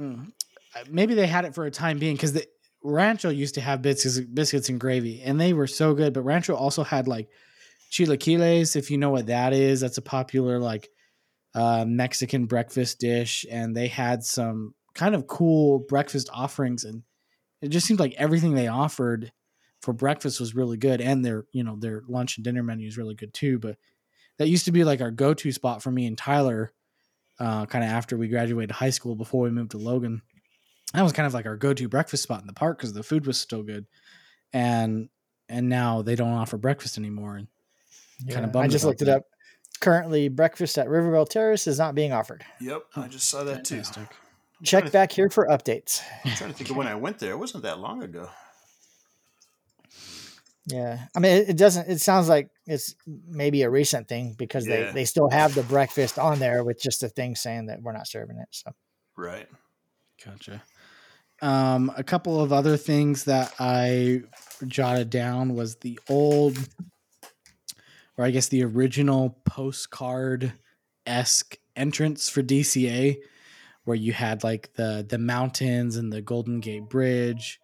Mm. 0.00 0.32
Uh, 0.74 0.84
maybe 0.88 1.14
they 1.14 1.26
had 1.26 1.44
it 1.44 1.54
for 1.54 1.66
a 1.66 1.70
time 1.70 1.98
being 1.98 2.14
because 2.16 2.32
the 2.32 2.46
Rancho 2.82 3.28
used 3.28 3.56
to 3.56 3.60
have 3.60 3.82
biscuits, 3.82 4.20
biscuits 4.20 4.68
and 4.68 4.80
gravy, 4.80 5.20
and 5.20 5.38
they 5.40 5.52
were 5.52 5.66
so 5.66 5.94
good. 5.94 6.12
But 6.14 6.22
Rancho 6.22 6.54
also 6.54 6.82
had 6.84 7.06
like 7.08 7.28
chilaquiles, 7.90 8.76
if 8.76 8.90
you 8.90 8.98
know 8.98 9.10
what 9.10 9.26
that 9.26 9.52
is. 9.52 9.80
That's 9.80 9.98
a 9.98 10.02
popular 10.02 10.58
like 10.58 10.88
uh, 11.54 11.84
Mexican 11.86 12.46
breakfast 12.46 13.00
dish, 13.00 13.44
and 13.50 13.76
they 13.76 13.88
had 13.88 14.22
some 14.24 14.74
kind 14.94 15.14
of 15.14 15.26
cool 15.26 15.80
breakfast 15.80 16.30
offerings, 16.32 16.84
and 16.84 17.02
it 17.60 17.68
just 17.68 17.86
seemed 17.86 18.00
like 18.00 18.14
everything 18.14 18.54
they 18.54 18.68
offered 18.68 19.32
for 19.80 19.92
breakfast 19.92 20.40
was 20.40 20.54
really 20.54 20.76
good, 20.76 21.00
and 21.00 21.24
their 21.24 21.44
you 21.52 21.64
know 21.64 21.76
their 21.76 22.02
lunch 22.08 22.36
and 22.36 22.44
dinner 22.44 22.62
menu 22.62 22.86
is 22.88 22.98
really 22.98 23.14
good 23.14 23.32
too. 23.34 23.58
But 23.58 23.76
that 24.38 24.48
used 24.48 24.64
to 24.66 24.72
be 24.72 24.84
like 24.84 25.00
our 25.00 25.10
go 25.10 25.34
to 25.34 25.52
spot 25.52 25.82
for 25.82 25.90
me 25.90 26.06
and 26.06 26.16
Tyler 26.16 26.72
uh, 27.38 27.66
kind 27.66 27.84
of 27.84 27.90
after 27.90 28.16
we 28.16 28.28
graduated 28.28 28.70
high 28.70 28.90
school 28.90 29.14
before 29.14 29.42
we 29.42 29.50
moved 29.50 29.70
to 29.72 29.78
Logan. 29.78 30.22
That 30.92 31.02
was 31.02 31.12
kind 31.12 31.26
of 31.26 31.34
like 31.34 31.46
our 31.46 31.56
go-to 31.56 31.88
breakfast 31.88 32.24
spot 32.24 32.40
in 32.40 32.46
the 32.48 32.52
park 32.52 32.76
because 32.78 32.92
the 32.92 33.02
food 33.04 33.24
was 33.26 33.38
still 33.38 33.62
good, 33.62 33.86
and 34.52 35.08
and 35.48 35.68
now 35.68 36.02
they 36.02 36.14
don't 36.16 36.32
offer 36.32 36.56
breakfast 36.58 36.98
anymore. 36.98 37.36
And 37.36 37.48
Kinda 38.28 38.50
Yeah, 38.54 38.60
I 38.60 38.68
just 38.68 38.84
about 38.84 38.88
looked 38.90 39.02
it 39.02 39.08
up. 39.08 39.22
Currently, 39.80 40.28
breakfast 40.28 40.76
at 40.78 40.88
River 40.90 41.10
Belle 41.10 41.24
Terrace 41.26 41.66
is 41.66 41.78
not 41.78 41.94
being 41.94 42.12
offered. 42.12 42.44
Yep. 42.60 42.82
I 42.96 43.08
just 43.08 43.30
saw 43.30 43.44
that 43.44 43.64
too. 43.64 43.76
fantastic. 43.76 44.02
I'm 44.58 44.64
Check 44.64 44.80
trying 44.82 44.90
to- 44.90 44.92
back 44.92 45.12
here 45.12 45.30
for 45.30 45.46
updates. 45.46 46.02
I'm 46.24 46.32
trying 46.32 46.50
to 46.50 46.56
think 46.56 46.68
of 46.70 46.76
when 46.76 46.86
I 46.86 46.94
went 46.96 47.18
there. 47.18 47.30
It 47.30 47.38
wasn't 47.38 47.62
that 47.62 47.78
long 47.78 48.02
ago. 48.02 48.28
Yeah, 50.66 51.06
I 51.16 51.18
mean, 51.20 51.32
it, 51.32 51.48
it 51.50 51.56
doesn't. 51.56 51.88
It 51.88 52.00
sounds 52.00 52.28
like 52.28 52.50
it's 52.66 52.94
maybe 53.06 53.62
a 53.62 53.70
recent 53.70 54.08
thing 54.08 54.34
because 54.38 54.66
Yeah. 54.66 54.86
they 54.86 54.92
they 54.92 55.04
still 55.04 55.28
have 55.30 55.54
the 55.54 55.62
breakfast 55.62 56.18
on 56.18 56.38
there 56.38 56.62
with 56.64 56.80
just 56.80 57.00
the 57.00 57.08
thing 57.08 57.34
saying 57.34 57.66
that 57.66 57.80
we're 57.82 57.92
not 57.92 58.06
serving 58.06 58.38
it. 58.38 58.48
So 58.50 58.70
Right. 59.16 59.48
Gotcha. 60.24 60.62
Um, 61.42 61.90
a 61.96 62.04
couple 62.04 62.40
of 62.40 62.52
other 62.52 62.76
things 62.76 63.24
that 63.24 63.54
I 63.58 64.22
jotted 64.66 65.08
down 65.08 65.54
was 65.54 65.76
the 65.76 65.98
old, 66.10 66.58
or 68.18 68.24
I 68.26 68.30
guess 68.30 68.48
the 68.48 68.62
original 68.64 69.40
postcard 69.46 70.52
esque 71.06 71.56
entrance 71.76 72.28
for 72.28 72.42
DCA, 72.42 73.16
where 73.84 73.96
you 73.96 74.12
had 74.12 74.44
like 74.44 74.74
the 74.74 75.04
the 75.08 75.18
mountains 75.18 75.96
and 75.96 76.12
the 76.12 76.20
Golden 76.20 76.60
Gate 76.60 76.90
Bridge, 76.90 77.58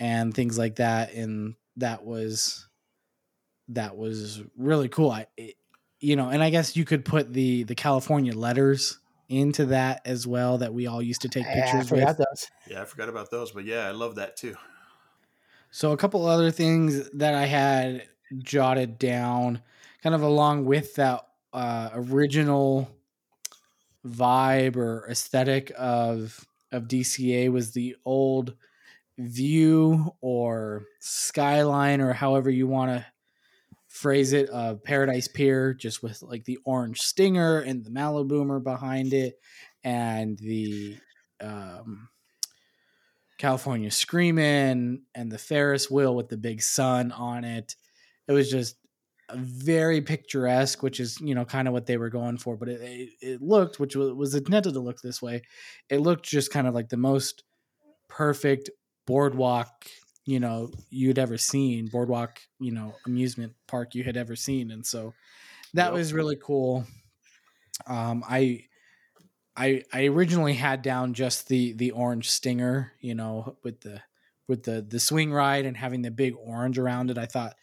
and 0.00 0.34
things 0.34 0.58
like 0.58 0.76
that, 0.76 1.12
and 1.14 1.54
that 1.78 2.04
was 2.04 2.68
that 3.68 3.96
was 3.96 4.42
really 4.56 4.88
cool. 4.88 5.10
I, 5.10 5.26
it, 5.36 5.54
you 6.00 6.16
know, 6.16 6.28
and 6.28 6.42
I 6.42 6.50
guess 6.50 6.76
you 6.76 6.84
could 6.84 7.04
put 7.04 7.32
the 7.32 7.64
the 7.64 7.74
California 7.74 8.32
letters 8.34 8.98
into 9.28 9.66
that 9.66 10.00
as 10.06 10.26
well 10.26 10.58
that 10.58 10.72
we 10.72 10.86
all 10.86 11.02
used 11.02 11.22
to 11.22 11.28
take 11.28 11.44
Yeah, 11.44 11.52
I 11.52 11.54
pictures 11.60 11.90
with. 11.90 12.16
those. 12.16 12.50
Yeah, 12.68 12.82
I 12.82 12.84
forgot 12.84 13.08
about 13.08 13.30
those, 13.30 13.52
but 13.52 13.64
yeah, 13.64 13.86
I 13.86 13.90
love 13.90 14.14
that 14.16 14.36
too. 14.36 14.56
So 15.70 15.92
a 15.92 15.96
couple 15.96 16.24
other 16.26 16.50
things 16.50 17.10
that 17.10 17.34
I 17.34 17.44
had 17.44 18.08
jotted 18.38 18.98
down, 18.98 19.60
kind 20.02 20.14
of 20.14 20.22
along 20.22 20.64
with 20.64 20.94
that 20.94 21.26
uh, 21.52 21.90
original 21.92 22.90
vibe 24.06 24.76
or 24.76 25.06
aesthetic 25.10 25.72
of 25.76 26.46
of 26.70 26.84
DCA 26.84 27.50
was 27.50 27.72
the 27.72 27.96
old 28.04 28.54
view 29.18 30.12
or 30.20 30.86
skyline 31.00 32.00
or 32.00 32.12
however 32.12 32.50
you 32.50 32.66
want 32.66 32.90
to 32.90 33.06
phrase 33.88 34.32
it 34.32 34.48
of 34.50 34.84
Paradise 34.84 35.28
Pier, 35.28 35.74
just 35.74 36.02
with 36.02 36.22
like 36.22 36.44
the 36.44 36.58
orange 36.64 37.00
stinger 37.00 37.58
and 37.58 37.84
the 37.84 37.90
Maliboomer 37.90 38.62
behind 38.62 39.12
it, 39.12 39.40
and 39.82 40.38
the 40.38 40.96
um, 41.40 42.08
California 43.38 43.90
screaming 43.90 45.02
and 45.14 45.32
the 45.32 45.38
Ferris 45.38 45.90
wheel 45.90 46.14
with 46.14 46.28
the 46.28 46.36
big 46.36 46.62
sun 46.62 47.12
on 47.12 47.44
it. 47.44 47.74
It 48.28 48.32
was 48.32 48.50
just 48.50 48.76
very 49.34 50.00
picturesque, 50.00 50.82
which 50.82 51.00
is 51.00 51.20
you 51.20 51.34
know 51.34 51.44
kind 51.44 51.66
of 51.66 51.74
what 51.74 51.86
they 51.86 51.96
were 51.96 52.10
going 52.10 52.38
for. 52.38 52.56
But 52.56 52.68
it 52.68 52.80
it, 52.82 53.10
it 53.20 53.42
looked, 53.42 53.80
which 53.80 53.96
was 53.96 54.34
intended 54.34 54.74
to 54.74 54.80
look 54.80 55.00
this 55.00 55.20
way, 55.20 55.42
it 55.88 55.98
looked 55.98 56.24
just 56.24 56.52
kind 56.52 56.66
of 56.66 56.74
like 56.74 56.88
the 56.88 56.96
most 56.96 57.42
perfect 58.08 58.70
boardwalk, 59.08 59.88
you 60.26 60.40
know, 60.40 60.72
you'd 60.90 61.18
ever 61.18 61.38
seen, 61.38 61.88
boardwalk, 61.88 62.42
you 62.60 62.72
know, 62.72 63.00
amusement 63.06 63.56
park 63.66 63.96
you 63.96 64.04
had 64.04 64.18
ever 64.18 64.36
seen. 64.36 64.70
And 64.70 64.86
so 64.86 65.16
that 65.74 65.92
Yep. 65.92 65.94
was 65.94 66.14
really 66.14 66.36
cool. 66.36 66.86
Um, 67.86 68.24
I, 68.28 68.66
I, 69.56 69.84
I 69.92 70.06
originally 70.06 70.54
had 70.54 70.82
down 70.82 71.14
just 71.14 71.48
the 71.48 71.74
the 71.74 71.92
orange 71.92 72.30
stinger, 72.30 72.92
you 73.00 73.14
know, 73.14 73.58
with 73.64 73.80
the 73.82 74.02
with 74.48 74.64
the 74.64 74.82
the 74.82 75.00
swing 75.00 75.32
ride 75.32 75.66
and 75.66 75.76
having 75.76 76.02
the 76.02 76.12
big 76.12 76.34
orange 76.36 76.78
around 76.78 77.10
it. 77.10 77.18
I 77.18 77.26
thought 77.26 77.56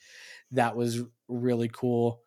that 0.52 0.76
was 0.76 1.02
really 1.30 1.70
cool. 1.70 2.24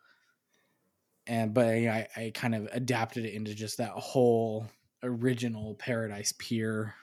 And 1.27 1.53
but 1.53 1.67
I, 1.67 2.09
I 2.17 2.33
kind 2.35 2.55
of 2.55 2.69
adapted 2.73 3.25
it 3.27 3.35
into 3.35 3.55
just 3.55 3.79
that 3.79 3.91
whole 3.93 4.67
original 5.03 5.75
Paradise 5.75 6.33
Pier. 6.39 6.95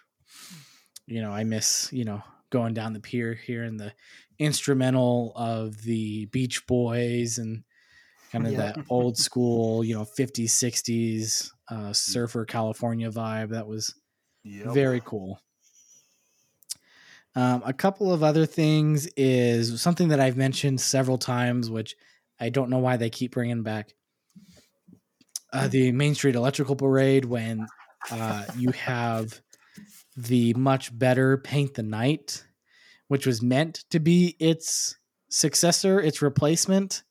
You 1.07 1.21
know, 1.21 1.31
I 1.31 1.43
miss 1.43 1.91
you 1.93 2.05
know 2.05 2.23
going 2.49 2.73
down 2.73 2.93
the 2.93 2.99
pier 2.99 3.33
here 3.33 3.63
and 3.63 3.79
the 3.79 3.93
instrumental 4.39 5.33
of 5.35 5.81
the 5.81 6.25
Beach 6.27 6.65
Boys 6.67 7.37
and 7.37 7.63
kind 8.31 8.47
of 8.47 8.51
Yeah. 8.51 8.57
that 8.57 8.79
old 8.89 9.17
school, 9.17 9.83
you 9.83 9.95
know, 9.95 10.05
50s, 10.05 10.55
60s 10.55 11.53
uh, 11.69 11.93
surfer 11.93 12.45
California 12.45 13.11
vibe. 13.11 13.49
That 13.51 13.67
was 13.67 13.95
Yep. 14.43 14.73
very 14.73 15.01
cool. 15.01 15.39
Um, 17.35 17.61
a 17.65 17.73
couple 17.73 18.13
of 18.13 18.23
other 18.23 18.45
things 18.45 19.07
is 19.17 19.81
something 19.81 20.07
that 20.09 20.19
I've 20.19 20.37
mentioned 20.37 20.79
several 20.79 21.17
times, 21.17 21.69
which 21.69 21.95
I 22.39 22.49
don't 22.49 22.69
know 22.69 22.79
why 22.79 22.97
they 22.97 23.09
keep 23.09 23.31
bringing 23.33 23.63
back. 23.63 23.93
Uh, 25.53 25.67
the 25.67 25.91
Main 25.91 26.15
Street 26.15 26.35
Electrical 26.35 26.75
Parade, 26.75 27.25
when 27.25 27.71
uh, 28.09 28.45
you 28.51 28.71
have 28.71 29.41
the 30.15 30.53
much 30.53 30.97
better 30.97 31.37
Paint 31.37 31.73
the 31.75 31.83
Night, 31.83 32.45
which 33.07 33.25
was 33.25 33.41
meant 33.41 33.85
to 33.89 33.99
be 33.99 34.35
its 34.39 34.97
successor, 35.29 35.99
its 35.99 36.21
replacement, 36.21 37.03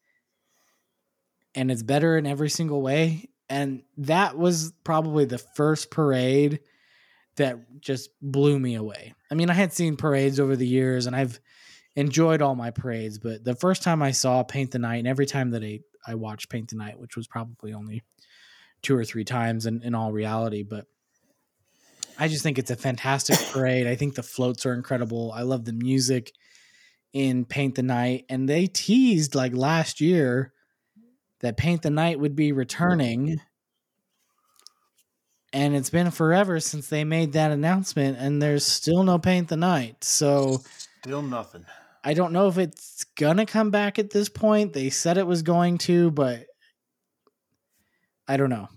and 1.54 1.70
it's 1.70 1.82
better 1.82 2.16
in 2.16 2.26
every 2.26 2.50
single 2.50 2.82
way. 2.82 3.28
And 3.48 3.82
that 3.98 4.36
was 4.36 4.72
probably 4.84 5.26
the 5.26 5.38
first 5.38 5.90
parade 5.90 6.60
that 7.36 7.80
just 7.80 8.10
blew 8.22 8.58
me 8.58 8.74
away. 8.74 9.14
I 9.30 9.34
mean, 9.34 9.50
I 9.50 9.54
had 9.54 9.72
seen 9.72 9.96
parades 9.96 10.40
over 10.40 10.56
the 10.56 10.66
years 10.66 11.06
and 11.06 11.14
I've 11.14 11.40
enjoyed 11.96 12.42
all 12.42 12.54
my 12.54 12.70
parades, 12.70 13.18
but 13.18 13.44
the 13.44 13.54
first 13.54 13.82
time 13.82 14.02
I 14.02 14.12
saw 14.12 14.42
Paint 14.42 14.72
the 14.72 14.78
Night, 14.78 14.96
and 14.96 15.08
every 15.08 15.26
time 15.26 15.50
that 15.50 15.62
I, 15.62 15.80
I 16.06 16.14
watched 16.14 16.48
Paint 16.48 16.70
the 16.70 16.76
Night, 16.76 16.98
which 16.98 17.16
was 17.16 17.26
probably 17.26 17.72
only 17.72 18.02
two 18.82 18.96
or 18.96 19.04
three 19.04 19.24
times 19.24 19.66
in, 19.66 19.82
in 19.82 19.94
all 19.94 20.12
reality, 20.12 20.62
but 20.62 20.86
I 22.18 22.28
just 22.28 22.42
think 22.42 22.58
it's 22.58 22.70
a 22.70 22.76
fantastic 22.76 23.38
parade. 23.52 23.86
I 23.86 23.96
think 23.96 24.14
the 24.14 24.22
floats 24.22 24.66
are 24.66 24.74
incredible. 24.74 25.32
I 25.32 25.42
love 25.42 25.64
the 25.64 25.72
music 25.72 26.32
in 27.12 27.44
Paint 27.44 27.76
the 27.76 27.82
Night. 27.82 28.24
And 28.28 28.48
they 28.48 28.66
teased 28.66 29.34
like 29.34 29.54
last 29.54 30.00
year 30.00 30.52
that 31.40 31.56
Paint 31.56 31.82
the 31.82 31.90
Night 31.90 32.18
would 32.18 32.36
be 32.36 32.52
returning. 32.52 33.40
And 35.52 35.76
it's 35.76 35.90
been 35.90 36.10
forever 36.10 36.58
since 36.58 36.88
they 36.88 37.04
made 37.04 37.34
that 37.34 37.52
announcement, 37.52 38.18
and 38.18 38.42
there's 38.42 38.64
still 38.64 39.04
no 39.04 39.20
Paint 39.20 39.48
the 39.48 39.56
Night. 39.56 40.02
So 40.02 40.62
Still 41.02 41.22
nothing. 41.22 41.64
I 42.02 42.12
don't 42.14 42.32
know 42.32 42.48
if 42.48 42.58
it's 42.58 43.04
gonna 43.16 43.46
come 43.46 43.70
back 43.70 43.98
at 43.98 44.10
this 44.10 44.28
point. 44.28 44.72
They 44.72 44.90
said 44.90 45.16
it 45.16 45.26
was 45.26 45.42
going 45.42 45.78
to, 45.78 46.10
but 46.10 46.46
I 48.26 48.36
don't 48.36 48.50
know. 48.50 48.68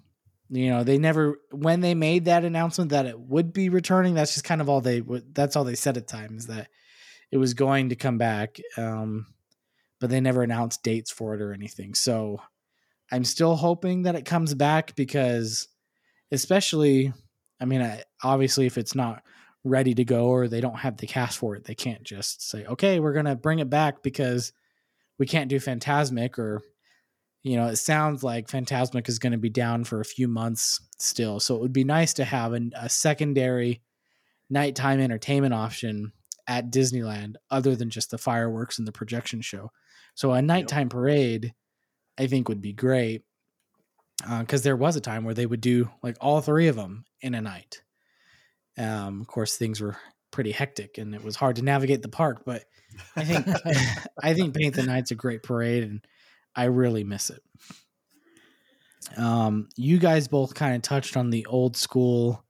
You 0.49 0.69
know, 0.69 0.83
they 0.83 0.97
never 0.97 1.39
when 1.51 1.81
they 1.81 1.93
made 1.93 2.25
that 2.25 2.45
announcement 2.45 2.91
that 2.91 3.05
it 3.05 3.19
would 3.19 3.51
be 3.51 3.69
returning. 3.69 4.13
That's 4.13 4.33
just 4.33 4.45
kind 4.45 4.61
of 4.61 4.69
all 4.69 4.81
they. 4.81 5.01
That's 5.33 5.55
all 5.55 5.63
they 5.63 5.75
said 5.75 5.97
at 5.97 6.07
times 6.07 6.47
that 6.47 6.69
it 7.31 7.37
was 7.37 7.53
going 7.53 7.89
to 7.89 7.95
come 7.95 8.17
back. 8.17 8.57
Um, 8.77 9.27
but 9.99 10.09
they 10.09 10.21
never 10.21 10.43
announced 10.43 10.83
dates 10.83 11.11
for 11.11 11.33
it 11.33 11.41
or 11.41 11.53
anything. 11.53 11.95
So 11.95 12.39
I'm 13.11 13.23
still 13.23 13.55
hoping 13.55 14.03
that 14.03 14.15
it 14.15 14.25
comes 14.25 14.53
back 14.53 14.95
because, 14.95 15.67
especially, 16.31 17.13
I 17.59 17.65
mean, 17.65 17.81
I, 17.81 18.03
obviously, 18.23 18.65
if 18.65 18.77
it's 18.77 18.95
not 18.95 19.23
ready 19.63 19.95
to 19.95 20.05
go 20.05 20.27
or 20.27 20.47
they 20.47 20.61
don't 20.61 20.77
have 20.77 20.97
the 20.97 21.07
cast 21.07 21.37
for 21.37 21.55
it, 21.55 21.63
they 21.63 21.75
can't 21.75 22.03
just 22.03 22.47
say, 22.47 22.65
okay, 22.65 22.99
we're 22.99 23.13
going 23.13 23.25
to 23.25 23.35
bring 23.35 23.59
it 23.59 23.69
back 23.69 24.03
because 24.03 24.53
we 25.17 25.25
can't 25.25 25.49
do 25.49 25.59
Phantasmic 25.59 26.37
or, 26.37 26.61
you 27.43 27.55
know, 27.55 27.67
it 27.67 27.77
sounds 27.77 28.23
like 28.23 28.49
Phantasmic 28.49 29.07
is 29.07 29.19
going 29.19 29.31
to 29.31 29.37
be 29.37 29.49
down 29.49 29.83
for 29.83 30.01
a 30.01 30.05
few 30.05 30.27
months 30.27 30.81
still. 30.99 31.39
So 31.39 31.55
it 31.55 31.61
would 31.61 31.73
be 31.73 31.83
nice 31.83 32.13
to 32.15 32.25
have 32.25 32.53
an, 32.53 32.73
a 32.75 32.89
secondary 32.89 33.81
nighttime 34.49 34.99
entertainment 34.99 35.53
option 35.53 36.11
at 36.47 36.71
Disneyland 36.71 37.35
other 37.51 37.75
than 37.75 37.89
just 37.89 38.11
the 38.11 38.17
fireworks 38.17 38.79
and 38.79 38.87
the 38.87 38.91
projection 38.91 39.41
show. 39.41 39.71
So 40.15 40.31
a 40.31 40.41
nighttime 40.41 40.89
parade, 40.89 41.53
I 42.17 42.27
think, 42.27 42.49
would 42.49 42.61
be 42.61 42.73
great 42.73 43.23
because 44.39 44.63
there 44.63 44.75
was 44.75 44.95
a 44.95 45.01
time 45.01 45.23
where 45.23 45.35
they 45.35 45.45
would 45.45 45.61
do 45.61 45.91
like 46.01 46.17
all 46.19 46.41
three 46.41 46.67
of 46.67 46.75
them 46.75 47.05
in 47.21 47.35
a 47.35 47.41
night. 47.41 47.83
Um, 48.77 49.21
of 49.21 49.27
course, 49.27 49.57
things 49.57 49.79
were 49.79 49.97
pretty 50.31 50.51
hectic 50.51 50.97
and 50.97 51.13
it 51.13 51.23
was 51.23 51.35
hard 51.35 51.57
to 51.57 51.61
navigate 51.61 52.01
the 52.01 52.09
park, 52.09 52.43
but 52.45 52.65
I 53.15 53.23
think 53.23 53.47
I 54.23 54.33
think 54.33 54.55
Paint 54.55 54.75
the 54.75 54.83
Night's 54.83 55.11
a 55.11 55.15
great 55.15 55.43
parade 55.43 55.83
and 55.83 56.05
I 56.57 56.65
really 56.65 57.05
miss 57.05 57.29
it. 57.29 57.41
Um, 59.15 59.69
you 59.77 59.99
guys 59.99 60.27
both 60.27 60.53
kind 60.53 60.75
of 60.75 60.81
touched 60.81 61.15
on 61.15 61.29
the 61.29 61.45
old 61.45 61.77
school 61.77 62.43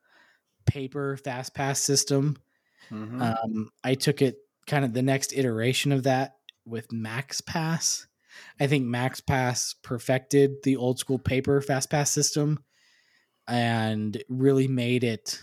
paper 0.65 1.17
fast 1.17 1.53
pass 1.53 1.79
system. 1.79 2.37
Mhm. 2.89 3.21
Um, 3.21 3.69
I 3.83 3.93
took 3.95 4.21
it 4.21 4.37
kind 4.65 4.83
of 4.83 4.93
the 4.93 5.01
next 5.01 5.33
iteration 5.33 5.91
of 5.91 6.03
that 6.03 6.37
with 6.65 6.91
Max 6.91 7.41
Pass. 7.41 8.07
I 8.59 8.67
think 8.67 8.85
Max 8.85 9.21
Pass 9.21 9.73
perfected 9.83 10.63
the 10.63 10.75
old 10.77 10.99
school 10.99 11.19
paper 11.19 11.61
fast 11.61 11.89
pass 11.89 12.11
system 12.11 12.63
and 13.47 14.21
really 14.29 14.67
made 14.67 15.03
it. 15.03 15.41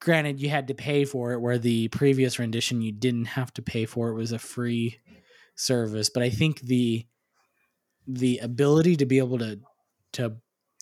Granted, 0.00 0.40
you 0.40 0.48
had 0.48 0.68
to 0.68 0.74
pay 0.74 1.04
for 1.04 1.32
it, 1.32 1.40
where 1.40 1.58
the 1.58 1.88
previous 1.88 2.38
rendition 2.38 2.82
you 2.82 2.92
didn't 2.92 3.26
have 3.26 3.52
to 3.54 3.62
pay 3.62 3.84
for. 3.84 4.10
It 4.10 4.14
was 4.14 4.32
a 4.32 4.38
free 4.38 4.98
service, 5.56 6.08
but 6.08 6.22
I 6.22 6.30
think 6.30 6.60
the 6.60 7.06
the 8.08 8.38
ability 8.38 8.96
to 8.96 9.06
be 9.06 9.18
able 9.18 9.38
to 9.38 9.60
to 10.14 10.36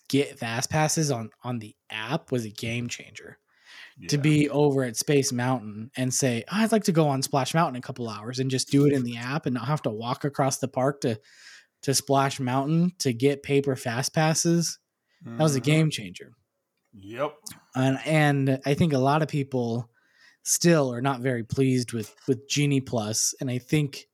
get 0.09 0.39
fast 0.39 0.69
passes 0.69 1.11
on 1.11 1.29
on 1.43 1.59
the 1.59 1.75
app 1.91 2.31
was 2.31 2.45
a 2.45 2.49
game 2.49 2.87
changer 2.87 3.37
to 4.07 4.17
be 4.19 4.47
over 4.49 4.83
at 4.83 4.95
Space 4.95 5.31
Mountain 5.31 5.89
and 5.97 6.13
say, 6.13 6.43
"Oh, 6.51 6.57
I'd 6.57 6.71
like 6.71 6.83
to 6.85 6.91
go 6.91 7.07
on 7.07 7.21
Splash 7.23 7.53
Mountain 7.55 7.77
a 7.77 7.81
couple 7.81 8.07
hours 8.07 8.37
and 8.39 8.49
just 8.51 8.69
do 8.69 8.85
it 8.85 8.93
in 8.93 9.03
the 9.03 9.17
app 9.17 9.45
and 9.47 9.55
not 9.55 9.67
have 9.67 9.81
to 9.83 9.89
walk 9.89 10.23
across 10.23 10.59
the 10.59 10.67
park 10.67 11.01
to 11.01 11.19
to 11.81 11.93
Splash 11.93 12.39
Mountain 12.39 12.93
to 12.99 13.11
get 13.13 13.43
paper 13.43 13.75
fast 13.75 14.13
passes. 14.13 14.79
That 15.25 15.39
was 15.39 15.55
a 15.55 15.61
Mhm. 15.61 15.63
game 15.65 15.89
changer. 15.89 16.31
Yep. 16.93 17.33
And 17.75 17.97
and 18.05 18.61
I 18.65 18.73
think 18.75 18.93
a 18.93 18.99
lot 18.99 19.21
of 19.23 19.27
people 19.27 19.89
still 20.43 20.93
are 20.93 21.01
not 21.01 21.21
very 21.21 21.43
pleased 21.43 21.91
with 21.91 22.15
with 22.27 22.47
Genie 22.47 22.81
Plus 22.81 23.33
and 23.41 23.49
I 23.49 23.57
think 23.57 24.07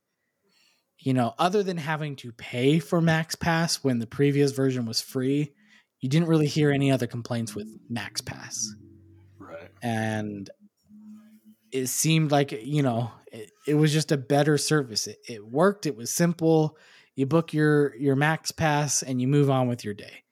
you 1.03 1.13
know, 1.13 1.34
other 1.38 1.63
than 1.63 1.75
having 1.77 2.15
to 2.17 2.31
pay 2.31 2.80
for 2.80 3.01
Max 3.01 3.35
Pass 3.35 3.84
when 3.84 3.99
the 3.99 4.07
previous 4.07 4.53
version 4.53 4.85
was 4.85 5.01
free, 5.01 5.51
you 5.99 6.07
didn't 6.07 6.30
really 6.30 6.47
hear 6.47 6.71
any 6.71 6.91
other 6.91 7.07
complaints 7.07 7.53
with 7.53 7.67
Max 7.89 8.21
Pass. 8.21 8.73
Right. 9.38 9.69
and 9.81 10.49
it 11.73 11.88
seemed 11.88 12.31
like 12.31 12.51
you 12.51 12.81
know 12.81 13.11
it, 13.31 13.51
it 13.67 13.73
was 13.73 13.91
just 13.91 14.11
a 14.13 14.17
better 14.17 14.57
service. 14.57 15.07
It, 15.07 15.17
it 15.27 15.45
worked. 15.45 15.85
It 15.85 15.97
was 15.97 16.09
simple. 16.09 16.77
You 17.15 17.25
book 17.25 17.53
your 17.53 17.93
your 17.97 18.15
max 18.15 18.51
pass 18.51 19.03
and 19.03 19.19
you 19.19 19.27
move 19.27 19.49
on 19.49 19.67
with 19.67 19.84
your 19.84 19.93
day. 19.93 20.23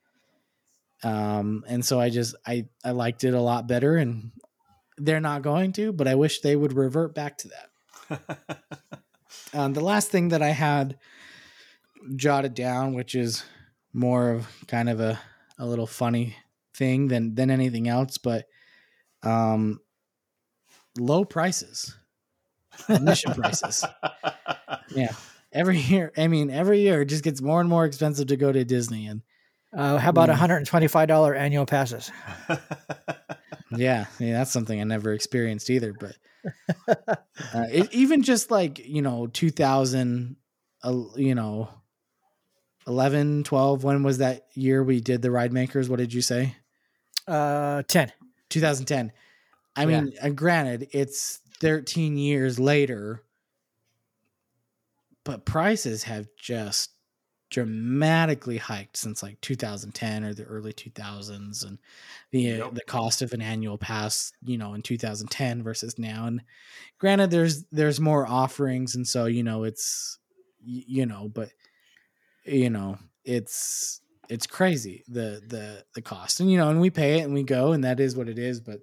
Um 1.04 1.66
and 1.68 1.84
so 1.84 2.00
i 2.00 2.10
just 2.10 2.36
i 2.46 2.66
i 2.86 2.92
liked 2.92 3.24
it 3.24 3.34
a 3.34 3.42
lot 3.42 3.68
better 3.68 3.98
and 3.98 4.32
they're 4.98 5.20
not 5.20 5.42
going 5.42 5.74
to 5.74 5.92
but 5.92 6.08
i 6.08 6.14
wish 6.14 6.42
they 6.42 6.56
would 6.56 6.74
revert 6.74 7.16
back 7.16 7.40
to 7.40 7.50
that 8.10 9.01
um, 9.54 9.74
the 9.74 9.82
last 9.82 10.10
thing 10.10 10.30
that 10.30 10.42
I 10.42 10.50
had 10.50 10.98
jotted 12.16 12.54
down, 12.54 12.94
which 12.94 13.16
is 13.16 13.44
more 13.94 14.32
of 14.32 14.48
kind 14.68 14.90
of 14.90 15.00
a, 15.00 15.20
a 15.58 15.66
little 15.66 15.88
funny 15.88 16.36
thing 16.76 17.08
than 17.08 17.36
than 17.36 17.50
anything 17.52 17.88
else, 17.88 18.18
but 18.18 18.46
um, 19.24 19.80
low 20.98 21.26
prices, 21.26 21.96
admission 22.90 23.34
prices. 23.34 23.86
Yeah, 24.94 25.14
every 25.54 25.78
year. 25.80 26.12
I 26.18 26.28
mean, 26.28 26.50
every 26.50 26.82
year 26.82 27.02
it 27.02 27.06
just 27.06 27.24
gets 27.24 27.42
more 27.42 27.62
and 27.62 27.70
more 27.70 27.86
expensive 27.86 28.28
to 28.28 28.36
go 28.38 28.52
to 28.52 28.66
Disney, 28.66 29.08
and 29.08 29.22
Uh, 29.74 29.98
how 29.98 30.10
about 30.10 30.28
Mm. 30.28 30.34
$125 30.34 31.38
annual 31.38 31.66
passes? 31.66 32.12
yeah, 33.72 34.06
yeah, 34.20 34.34
that's 34.34 34.52
something 34.52 34.80
I 34.80 34.84
never 34.84 35.14
experienced 35.14 35.70
either. 35.70 35.94
But 35.94 36.16
uh, 36.88 37.16
it, 37.72 37.94
even 37.94 38.24
just 38.24 38.52
like 38.52 38.80
you 38.80 39.02
know 39.02 39.28
2000 39.28 40.36
uh, 40.84 41.04
you 41.16 41.36
know 41.36 41.70
11 42.88 43.44
12 43.44 43.84
when 43.84 44.04
was 44.04 44.18
that 44.20 44.48
year 44.56 44.84
we 44.84 45.02
did 45.02 45.22
the 45.22 45.30
Ridemakerz 45.30 45.90
what 45.90 46.00
did 46.00 46.14
you 46.14 46.22
say 46.22 46.56
Uh, 47.28 47.84
10. 47.88 48.12
2010 48.50 49.12
I 49.76 49.86
Yeah. 49.86 50.04
mean, 50.04 50.14
uh, 50.22 50.30
granted, 50.30 50.90
it's 50.92 51.40
13 51.60 52.18
years 52.18 52.60
later, 52.60 53.24
but 55.24 55.46
prices 55.46 56.04
have 56.04 56.28
just 56.38 56.91
dramatically 57.52 58.58
hiked 58.58 58.98
since 58.98 59.22
like 59.22 59.40
2010 59.42 60.24
or 60.24 60.34
the 60.34 60.44
early 60.46 60.74
2000s 60.74 61.66
and 61.66 61.78
the 62.32 62.54
uh, 62.54 62.66
Yep. 62.66 62.74
the 62.76 62.82
cost 62.86 63.22
of 63.22 63.34
an 63.34 63.42
annual 63.42 63.78
pass 63.78 64.32
you 64.44 64.58
know 64.58 64.74
in 64.74 64.82
2010 64.82 65.62
versus 65.62 66.00
now 66.00 66.26
and 66.26 66.42
granted 66.98 67.30
there's 67.30 67.66
there's 67.66 68.00
more 68.00 68.26
offerings 68.26 68.96
and 68.96 69.06
so 69.08 69.26
you 69.26 69.44
know 69.44 69.64
it's 69.66 70.18
you 70.64 71.06
know 71.06 71.28
but 71.28 71.50
you 72.46 72.70
know 72.70 72.98
it's 73.26 74.02
it's 74.30 74.48
crazy 74.48 75.04
the 75.10 75.42
the 75.48 75.84
the 75.94 76.02
cost 76.02 76.40
and 76.40 76.50
you 76.50 76.58
know 76.58 76.70
and 76.70 76.80
we 76.80 76.90
pay 76.90 77.20
it 77.20 77.24
and 77.24 77.34
we 77.34 77.44
go 77.44 77.74
and 77.74 77.84
that 77.84 78.00
is 78.00 78.16
what 78.16 78.30
it 78.30 78.40
is 78.40 78.62
but 78.62 78.80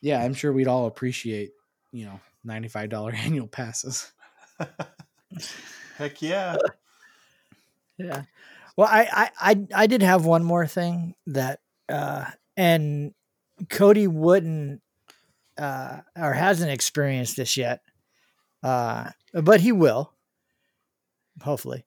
yeah 0.00 0.22
i'm 0.24 0.34
sure 0.34 0.52
we'd 0.52 0.66
all 0.66 0.86
appreciate 0.86 1.50
you 1.92 2.06
know 2.06 2.18
$95 2.46 3.14
annual 3.26 3.46
passes 3.46 4.10
Heck 5.98 6.22
yeah. 6.22 6.56
Yeah. 7.98 8.22
Well, 8.76 8.88
I, 8.90 9.08
I 9.40 9.52
I 9.52 9.66
I 9.82 9.86
did 9.86 10.02
have 10.02 10.24
one 10.24 10.44
more 10.44 10.66
thing 10.66 11.14
that 11.26 11.60
uh 11.88 12.24
and 12.56 13.12
Cody 13.68 14.06
wouldn't 14.06 14.80
uh 15.58 16.00
or 16.16 16.32
hasn't 16.32 16.70
experienced 16.70 17.36
this 17.36 17.56
yet. 17.56 17.80
Uh 18.62 19.10
but 19.34 19.60
he 19.60 19.72
will. 19.72 20.12
Hopefully. 21.42 21.84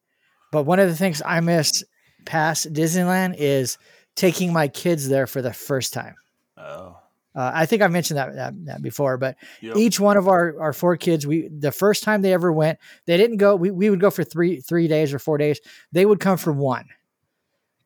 But 0.52 0.64
one 0.64 0.80
of 0.80 0.90
the 0.90 0.96
things 0.96 1.22
I 1.26 1.40
miss 1.40 1.84
past 2.26 2.72
Disneyland 2.72 3.36
is 3.38 3.78
taking 4.16 4.54
my 4.54 4.68
kids 4.68 5.10
there 5.10 5.28
for 5.28 5.42
the 5.42 5.54
first 5.54 5.94
time. 5.94 6.16
Oh. 6.58 6.98
Uh, 7.36 7.52
I 7.54 7.66
think 7.66 7.82
I've 7.82 7.92
mentioned 7.92 8.18
that, 8.18 8.34
that, 8.36 8.66
that 8.66 8.82
before, 8.82 9.18
but 9.18 9.36
Yep. 9.62 9.76
each 9.76 10.00
one 10.00 10.16
of 10.16 10.28
our, 10.30 10.58
our 10.60 10.72
four 10.74 10.96
kids, 10.96 11.28
we 11.28 11.50
the 11.50 11.72
first 11.72 12.04
time 12.04 12.22
they 12.22 12.34
ever 12.34 12.52
went, 12.52 12.80
they 13.06 13.18
didn't 13.18 13.38
go. 13.38 13.56
We, 13.58 13.72
we 13.72 13.90
would 13.90 14.00
go 14.00 14.10
for 14.10 14.24
three 14.24 14.62
three 14.62 14.88
days 14.88 15.14
or 15.14 15.20
four 15.20 15.38
days. 15.38 15.60
They 15.92 16.06
would 16.06 16.22
come 16.22 16.38
for 16.38 16.54
one, 16.54 16.86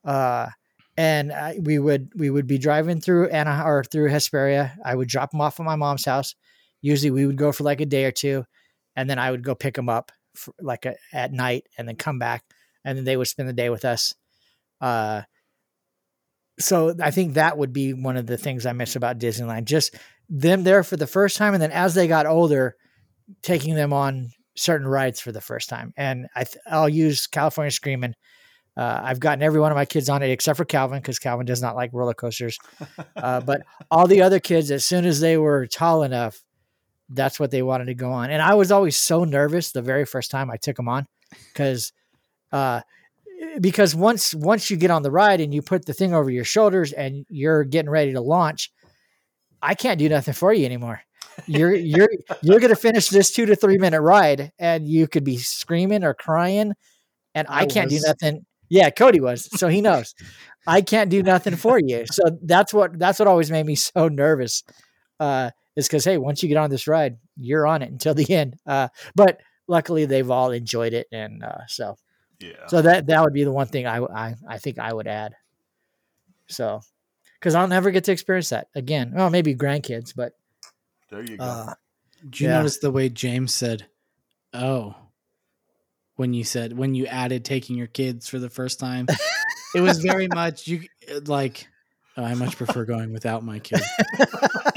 uh, 0.05 0.49
and 0.97 1.31
I, 1.31 1.57
we 1.61 1.79
would 1.79 2.11
we 2.15 2.29
would 2.29 2.45
be 2.45 2.59
driving 2.59 3.01
through 3.01 3.29
Anna 3.29 3.63
or 3.65 3.83
through 3.83 4.09
Hesperia. 4.09 4.77
I 4.85 4.93
would 4.93 5.07
drop 5.07 5.31
them 5.31 5.41
off 5.41 5.59
at 5.59 5.65
my 5.65 5.75
mom's 5.75 6.05
house. 6.05 6.35
Usually, 6.81 7.11
we 7.11 7.25
would 7.25 7.37
go 7.37 7.51
for 7.51 7.63
like 7.63 7.81
a 7.81 7.85
day 7.85 8.05
or 8.05 8.11
two, 8.11 8.45
and 8.95 9.09
then 9.09 9.17
I 9.17 9.31
would 9.31 9.43
go 9.43 9.55
pick 9.55 9.73
them 9.73 9.89
up 9.89 10.11
for 10.35 10.53
like 10.61 10.85
a, 10.85 10.95
at 11.11 11.33
night, 11.33 11.65
and 11.77 11.87
then 11.87 11.95
come 11.95 12.19
back, 12.19 12.43
and 12.85 12.97
then 12.97 13.05
they 13.05 13.17
would 13.17 13.27
spend 13.27 13.49
the 13.49 13.53
day 13.53 13.69
with 13.69 13.83
us. 13.83 14.13
Uh, 14.79 15.23
so 16.59 16.95
I 17.01 17.11
think 17.11 17.33
that 17.33 17.57
would 17.57 17.73
be 17.73 17.93
one 17.93 18.17
of 18.17 18.27
the 18.27 18.37
things 18.37 18.65
I 18.65 18.73
miss 18.73 18.95
about 18.95 19.17
Disneyland. 19.17 19.65
Just 19.65 19.95
them 20.29 20.63
there 20.63 20.83
for 20.83 20.97
the 20.97 21.07
first 21.07 21.37
time, 21.37 21.53
and 21.53 21.63
then 21.63 21.71
as 21.71 21.95
they 21.95 22.07
got 22.07 22.25
older, 22.25 22.75
taking 23.41 23.75
them 23.75 23.93
on 23.93 24.31
certain 24.55 24.87
rides 24.87 25.19
for 25.19 25.31
the 25.31 25.41
first 25.41 25.69
time. 25.69 25.93
And 25.95 26.27
I 26.35 26.43
th- 26.43 26.57
I'll 26.69 26.89
use 26.89 27.27
California 27.27 27.71
Screaming. 27.71 28.13
Uh, 28.75 29.01
I've 29.03 29.19
gotten 29.19 29.41
every 29.41 29.59
one 29.59 29.71
of 29.71 29.75
my 29.75 29.85
kids 29.85 30.09
on 30.09 30.21
it 30.21 30.29
except 30.29 30.57
for 30.57 30.65
Calvin 30.65 30.99
because 30.99 31.19
Calvin 31.19 31.45
does 31.45 31.61
not 31.61 31.75
like 31.75 31.91
roller 31.93 32.13
coasters. 32.13 32.57
Uh, 33.15 33.41
but 33.41 33.61
all 33.91 34.07
the 34.07 34.21
other 34.21 34.39
kids, 34.39 34.71
as 34.71 34.85
soon 34.85 35.03
as 35.03 35.19
they 35.19 35.37
were 35.37 35.67
tall 35.67 36.03
enough, 36.03 36.41
that's 37.09 37.37
what 37.37 37.51
they 37.51 37.61
wanted 37.61 37.85
to 37.85 37.93
go 37.93 38.11
on. 38.11 38.29
And 38.29 38.41
I 38.41 38.53
was 38.53 38.71
always 38.71 38.95
so 38.97 39.25
nervous 39.25 39.71
the 39.71 39.81
very 39.81 40.05
first 40.05 40.31
time 40.31 40.49
I 40.49 40.55
took 40.55 40.77
them 40.77 40.87
on 40.87 41.05
because 41.51 41.91
uh, 42.53 42.79
because 43.59 43.95
once 43.95 44.33
once 44.33 44.69
you 44.69 44.77
get 44.77 44.91
on 44.91 45.03
the 45.03 45.11
ride 45.11 45.41
and 45.41 45.53
you 45.53 45.61
put 45.61 45.85
the 45.85 45.93
thing 45.93 46.13
over 46.13 46.29
your 46.29 46.43
shoulders 46.45 46.93
and 46.93 47.25
you're 47.29 47.63
getting 47.63 47.89
ready 47.89 48.13
to 48.13 48.21
launch, 48.21 48.71
I 49.61 49.75
can't 49.75 49.99
do 49.99 50.09
nothing 50.09 50.33
for 50.33 50.53
you 50.53 50.65
anymore. 50.65 51.01
You're 51.47 51.75
you're 51.75 52.09
you're 52.41 52.59
gonna 52.59 52.75
finish 52.75 53.09
this 53.09 53.31
two 53.31 53.45
to 53.45 53.55
three 53.55 53.77
minute 53.77 54.01
ride 54.01 54.51
and 54.59 54.87
you 54.87 55.07
could 55.07 55.23
be 55.23 55.37
screaming 55.37 56.03
or 56.03 56.13
crying, 56.13 56.73
and 57.35 57.47
I, 57.47 57.61
I 57.61 57.65
can't 57.65 57.91
was. 57.91 58.01
do 58.01 58.07
nothing. 58.07 58.45
Yeah, 58.69 58.91
Cody 58.91 59.19
was, 59.19 59.49
so 59.59 59.67
he 59.67 59.81
knows. 59.81 60.13
I 60.67 60.81
can't 60.81 61.09
do 61.09 61.23
nothing 61.23 61.55
for 61.55 61.79
you. 61.79 62.05
So 62.11 62.37
that's 62.43 62.73
what 62.73 62.97
that's 62.99 63.19
what 63.19 63.27
always 63.27 63.49
made 63.49 63.65
me 63.65 63.75
so 63.75 64.07
nervous. 64.07 64.63
Uh, 65.19 65.51
is 65.75 65.87
because 65.87 66.05
hey, 66.05 66.17
once 66.17 66.43
you 66.43 66.49
get 66.49 66.57
on 66.57 66.69
this 66.69 66.87
ride, 66.87 67.17
you're 67.35 67.67
on 67.67 67.81
it 67.81 67.91
until 67.91 68.13
the 68.13 68.31
end. 68.31 68.57
Uh, 68.65 68.89
but 69.15 69.39
luckily 69.67 70.05
they've 70.05 70.29
all 70.29 70.51
enjoyed 70.51 70.93
it, 70.93 71.07
and 71.11 71.43
uh, 71.43 71.65
so 71.67 71.95
Yeah. 72.39 72.67
so 72.67 72.81
that 72.81 73.07
that 73.07 73.21
would 73.23 73.33
be 73.33 73.43
the 73.43 73.51
one 73.51 73.67
thing 73.67 73.85
I 73.85 73.97
I, 73.99 74.35
I 74.47 74.57
think 74.59 74.79
I 74.79 74.93
would 74.93 75.07
add. 75.07 75.33
So, 76.47 76.81
because 77.39 77.53
I'll 77.55 77.67
never 77.67 77.91
get 77.91 78.05
to 78.05 78.11
experience 78.11 78.49
that 78.49 78.67
again. 78.75 79.11
Well, 79.13 79.29
maybe 79.29 79.53
grandkids, 79.55 80.13
but 80.15 80.33
there 81.09 81.21
you 81.21 81.37
go. 81.37 81.43
uh, 81.43 81.73
Did 82.23 82.39
you 82.39 82.47
Yeah. 82.47 82.57
notice 82.57 82.77
the 82.79 82.91
way 82.91 83.09
James 83.09 83.53
said, 83.53 83.85
"Oh," 84.53 84.95
when 86.15 86.33
you 86.33 86.43
said 86.43 86.77
when 86.77 86.95
you 86.95 87.05
added 87.07 87.45
taking 87.45 87.75
your 87.77 87.87
kids 87.87 88.27
for 88.27 88.39
the 88.39 88.49
first 88.49 88.79
time? 88.79 89.05
it 89.75 89.81
was 89.81 89.99
very 89.99 90.27
much 90.33 90.67
you 90.67 90.81
like. 91.25 91.67
Oh, 92.17 92.23
I 92.23 92.33
much 92.35 92.57
prefer 92.57 92.83
going 92.85 93.13
without 93.13 93.43
my 93.45 93.59
kids. 93.59 93.85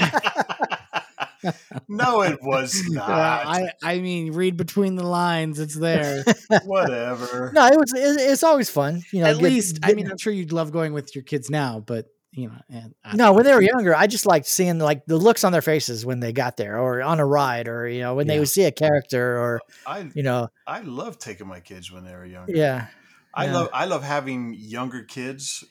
no, 1.87 2.21
it 2.21 2.39
was 2.41 2.81
Uh, 2.89 2.93
not. 2.93 3.45
I 3.47 3.71
I 3.83 3.99
mean, 3.99 4.33
read 4.33 4.57
between 4.57 4.95
the 4.95 5.05
lines. 5.05 5.59
It's 5.59 5.75
there. 5.75 6.23
Whatever. 6.65 7.51
no, 7.53 7.67
it 7.67 7.77
was 7.77 7.93
it, 7.93 8.21
it's 8.31 8.43
always 8.43 8.69
fun. 8.69 9.01
You 9.11 9.21
know, 9.21 9.27
At 9.27 9.35
get- 9.37 9.43
least, 9.43 9.79
I 9.83 9.93
mean, 9.93 10.09
I'm 10.09 10.17
sure 10.17 10.33
you'd 10.33 10.51
love 10.51 10.71
going 10.71 10.93
with 10.93 11.15
your 11.15 11.23
kids 11.23 11.49
now, 11.49 11.79
but 11.79 12.05
you 12.31 12.47
know, 12.47 12.55
and 12.69 12.95
I- 13.03 13.15
no, 13.15 13.33
when 13.33 13.45
they 13.45 13.53
were 13.53 13.61
younger, 13.73 13.95
I 13.95 14.07
just 14.07 14.25
liked 14.25 14.45
seeing 14.47 14.79
like 14.79 15.05
the 15.05 15.17
looks 15.17 15.43
on 15.43 15.51
their 15.51 15.61
faces 15.61 16.05
when 16.05 16.19
they 16.19 16.33
got 16.33 16.57
there, 16.57 16.79
or 16.79 17.01
on 17.01 17.19
a 17.19 17.25
ride, 17.25 17.67
or 17.67 17.87
you 17.87 18.01
know, 18.01 18.15
when 18.15 18.27
they 18.27 18.39
would 18.39 18.49
see 18.49 18.63
a 18.63 18.71
character, 18.71 19.37
or 19.37 19.61
I 19.85 20.09
you 20.15 20.23
know, 20.23 20.49
I 20.65 20.79
love 20.81 21.19
taking 21.19 21.47
my 21.47 21.59
kids 21.59 21.91
when 21.91 22.03
they 22.03 22.13
were 22.13 22.25
younger. 22.25 22.53
yeah, 22.55 22.87
I 23.33 23.45
yeah. 23.45 23.53
love 23.53 23.69
I 23.73 23.85
love 23.85 24.03
having 24.03 24.55
younger 24.57 25.03
kids 25.03 25.63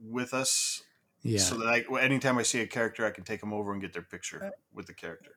with 0.00 0.34
us 0.34 0.82
yeah, 1.24 1.38
so 1.40 1.56
that 1.58 1.66
I, 1.66 2.00
anytime 2.00 2.38
I 2.38 2.42
see 2.44 2.60
a 2.60 2.66
character, 2.66 3.04
I 3.04 3.10
can 3.10 3.24
take 3.24 3.40
them 3.40 3.52
over 3.52 3.72
and 3.72 3.80
get 3.80 3.92
their 3.92 4.02
picture 4.02 4.54
with 4.72 4.86
the 4.86 4.94
character. 4.94 5.32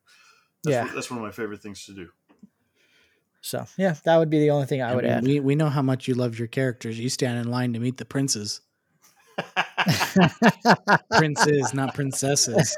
That's 0.62 0.74
Yeah. 0.74 0.84
one- 0.84 0.94
that's 0.94 1.10
one 1.10 1.18
of 1.18 1.24
my 1.24 1.32
favorite 1.32 1.60
things 1.62 1.84
to 1.86 1.92
do. 1.94 2.10
So 3.40 3.64
yeah, 3.76 3.94
that 4.04 4.16
would 4.18 4.30
be 4.30 4.38
the 4.40 4.50
only 4.50 4.66
thing 4.66 4.82
I 4.82 4.92
I 4.92 4.94
would 4.94 5.04
mean, 5.04 5.12
add. 5.12 5.22
We 5.24 5.40
we 5.40 5.54
know 5.56 5.68
how 5.68 5.82
much 5.82 6.06
you 6.08 6.14
love 6.14 6.38
your 6.38 6.48
characters. 6.48 6.98
You 6.98 7.08
stand 7.08 7.38
in 7.38 7.50
line 7.50 7.72
to 7.72 7.80
meet 7.80 7.96
the 7.96 8.04
princes, 8.04 8.60
princes, 11.10 11.72
not 11.74 11.94
princesses. 11.94 12.74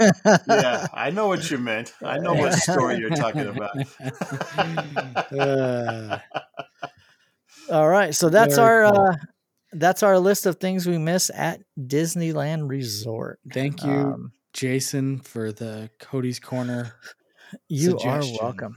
yeah, 0.46 0.86
I 0.92 1.10
know 1.10 1.28
what 1.28 1.50
you 1.50 1.58
meant. 1.58 1.94
I 2.02 2.18
know 2.18 2.34
what 2.34 2.52
story 2.54 2.98
you're 2.98 3.10
talking 3.10 3.48
about. 3.48 3.70
Uh, 5.32 6.18
All 7.70 7.88
right, 7.88 8.14
so 8.14 8.28
that's 8.28 8.56
Very 8.56 8.68
our 8.68 8.84
cool. 8.92 9.06
uh, 9.06 9.16
that's 9.72 10.02
our 10.02 10.18
list 10.18 10.46
of 10.46 10.56
things 10.56 10.86
we 10.86 10.98
miss 10.98 11.30
at 11.34 11.60
Disneyland 11.78 12.68
Resort. 12.68 13.38
thank 13.52 13.82
you, 13.84 13.90
Um, 13.90 14.32
Jason, 14.52 15.20
for 15.20 15.52
the 15.52 15.90
Cody's 15.98 16.40
Corner. 16.40 16.94
you 17.68 17.90
suggestion. 17.90 18.36
are 18.40 18.42
welcome. 18.42 18.74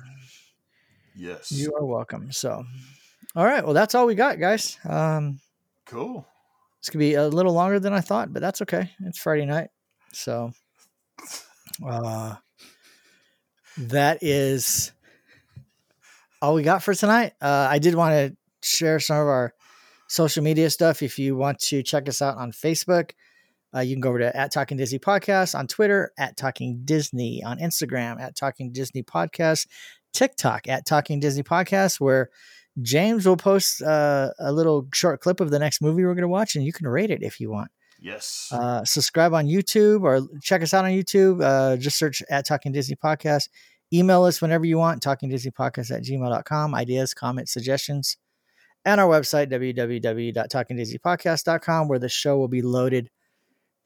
yes. 1.16 1.52
You 1.52 1.74
are 1.76 1.86
welcome. 1.86 2.32
So, 2.32 2.64
all 3.36 3.46
right, 3.46 3.64
well, 3.64 3.74
that's 3.74 3.96
all 3.96 4.06
we 4.06 4.16
got, 4.16 4.40
guys. 4.40 4.78
Um, 4.88 5.40
cool. 5.86 6.28
It's 6.80 6.90
gonna 6.90 7.00
be 7.00 7.14
a 7.16 7.28
little 7.28 7.54
longer 7.54 7.80
than 7.80 7.94
I 7.94 8.02
thought, 8.02 8.32
but 8.34 8.42
that's 8.42 8.62
okay. 8.64 8.92
It's 9.06 9.18
Friday 9.18 9.46
night, 9.46 9.70
so 10.12 10.52
uh, 11.88 12.36
that 13.78 14.20
is 14.22 14.92
all 16.42 16.54
we 16.56 16.64
got 16.64 16.84
for 16.84 16.94
tonight. 16.94 17.34
Uh, 17.42 17.68
I 17.70 17.80
did 17.80 17.96
want 17.96 18.12
to 18.14 18.38
share 18.62 19.00
some 19.00 19.18
of 19.18 19.28
our 19.28 19.54
social 20.14 20.44
media 20.44 20.70
stuff. 20.70 21.02
If 21.02 21.18
you 21.18 21.36
want 21.36 21.58
to 21.60 21.82
check 21.82 22.08
us 22.08 22.22
out 22.22 22.38
on 22.38 22.52
Facebook, 22.52 23.12
uh, 23.76 23.80
you 23.80 23.96
can 23.96 24.02
go 24.02 24.10
over 24.10 24.20
to 24.20 24.38
at 24.38 24.52
Talking 24.52 24.78
Disney 24.78 25.00
Podcast 25.00 25.58
on 25.58 25.66
Twitter, 25.66 26.12
at 26.20 26.38
Talking 26.38 26.82
Disney 26.86 27.44
on 27.44 27.58
Instagram, 27.58 28.22
at 28.22 28.36
Talking 28.36 28.72
Disney 28.72 29.02
Podcast, 29.02 29.66
TikTok 30.14 30.68
at 30.68 30.86
Talking 30.86 31.20
Disney 31.20 31.42
Podcast, 31.42 32.00
where 32.00 32.30
James 32.80 33.26
will 33.26 33.38
post 33.38 33.82
uh, 33.82 34.30
a 34.38 34.52
little 34.52 34.88
short 34.94 35.20
clip 35.20 35.40
of 35.40 35.50
the 35.50 35.58
next 35.58 35.82
movie 35.82 36.04
we're 36.04 36.14
going 36.14 36.22
to 36.22 36.28
watch, 36.28 36.56
and 36.56 36.64
you 36.64 36.72
can 36.72 36.88
rate 36.88 37.10
it 37.10 37.24
if 37.24 37.40
you 37.40 37.50
want. 37.50 37.72
Yes. 38.00 38.50
Uh, 38.52 38.86
subscribe 38.86 39.34
on 39.34 39.48
YouTube 39.48 40.04
or 40.04 40.28
check 40.44 40.62
us 40.62 40.76
out 40.76 40.86
on 40.86 40.92
YouTube. 40.92 41.44
Uh, 41.44 41.76
just 41.78 41.98
search 41.98 42.22
at 42.30 42.46
Talking 42.46 42.72
Disney 42.72 42.96
Podcast. 42.96 43.50
Email 43.92 44.24
us 44.26 44.44
whenever 44.44 44.66
you 44.66 44.78
want, 44.78 45.02
Talking 45.02 45.30
Disney 45.30 45.52
Podcast 45.52 45.90
at 45.90 46.04
gmail.com. 46.04 46.76
Ideas, 46.76 47.16
comments, 47.16 47.52
suggestions. 47.52 48.18
And 48.86 49.00
our 49.00 49.08
website, 49.08 49.50
www.talkingdisneypodcast.com, 49.52 51.88
where 51.88 52.00
the 52.00 52.10
show 52.10 52.38
will 52.38 52.50
be 52.50 52.62
loaded 52.62 53.10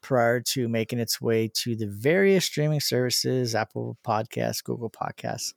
prior 0.02 0.40
to 0.40 0.68
making 0.68 0.98
its 1.00 1.22
way 1.22 1.50
to 1.54 1.76
the 1.76 1.88
various 1.88 2.46
streaming 2.46 2.80
services, 2.80 3.54
Apple 3.56 3.98
Podcasts, 4.06 4.64
Google 4.64 4.90
Podcasts, 4.90 5.54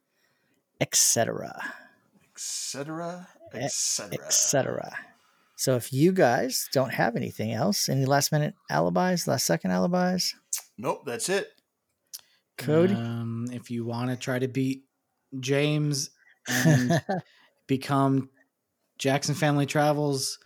etc 0.79 1.73
Etc. 2.33 3.27
Etc. 3.53 4.25
etc. 4.25 4.97
So 5.55 5.75
if 5.75 5.93
you 5.93 6.11
guys 6.11 6.67
don't 6.71 6.93
have 6.93 7.15
anything 7.15 7.51
else, 7.51 7.89
any 7.89 8.05
last 8.05 8.31
minute 8.31 8.55
alibis, 8.69 9.27
last 9.27 9.45
second 9.45 9.71
alibis, 9.71 10.35
Nope, 10.77 11.03
that's 11.05 11.29
it. 11.29 11.49
Cody. 12.57 12.95
Um, 12.95 13.47
if 13.51 13.69
you 13.69 13.85
want 13.85 14.09
to 14.09 14.15
try 14.15 14.39
to 14.39 14.47
beat 14.47 14.85
James 15.39 16.09
and 16.47 17.01
become 17.67 18.29
Jackson 19.01 19.33
Family 19.33 19.65
Travels 19.65 20.37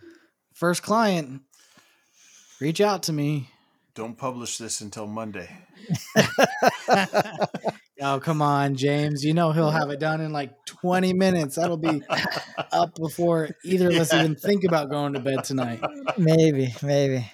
first 0.54 0.82
client, 0.82 1.42
reach 2.62 2.80
out 2.80 3.04
to 3.04 3.12
me. 3.14 3.50
Don't 3.96 4.18
publish 4.18 4.58
this 4.58 4.80
until 4.82 5.08
Monday. 5.08 5.50
Oh, 8.02 8.20
come 8.20 8.42
on, 8.42 8.76
James. 8.76 9.24
You 9.24 9.34
know 9.34 9.54
he'll 9.54 9.72
have 9.72 9.90
it 9.90 10.02
done 10.02 10.20
in 10.20 10.34
like 10.34 10.52
20 10.66 11.14
minutes. 11.14 11.56
That'll 11.56 11.78
be 11.78 12.04
up 12.74 12.94
before 12.96 13.52
either 13.64 13.88
of 13.90 13.96
us 13.96 14.12
Yeah. 14.12 14.20
even 14.20 14.36
think 14.36 14.66
about 14.66 14.90
going 14.90 15.14
to 15.14 15.22
bed 15.22 15.46
tonight. 15.46 15.80
maybe, 16.18 16.76
maybe. 16.84 17.32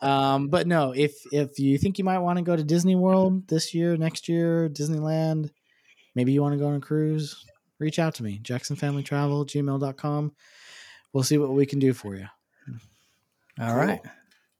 Um, 0.00 0.48
but 0.48 0.66
no, 0.66 0.92
if 0.94 1.14
if 1.32 1.60
you 1.60 1.78
think 1.78 1.96
you 1.96 2.04
might 2.04 2.18
want 2.18 2.38
to 2.38 2.42
go 2.44 2.56
to 2.56 2.64
Disney 2.64 2.96
World 2.96 3.46
this 3.46 3.72
year, 3.72 3.96
next 3.96 4.28
year, 4.28 4.68
Disneyland, 4.68 5.50
maybe 6.16 6.32
you 6.32 6.42
want 6.42 6.54
to 6.54 6.58
go 6.58 6.66
on 6.66 6.74
a 6.74 6.80
cruise, 6.80 7.46
reach 7.82 7.98
out 7.98 8.14
to 8.16 8.22
me. 8.22 8.40
JacksonFamilyTravel, 8.42 9.46
gmail.com. 9.46 10.32
We'll 11.12 11.24
see 11.24 11.38
what 11.38 11.52
we 11.52 11.66
can 11.66 11.78
do 11.78 11.92
for 11.92 12.14
you. 12.16 12.26
All 13.60 13.76
right. 13.76 14.00
Cool. 14.02 14.12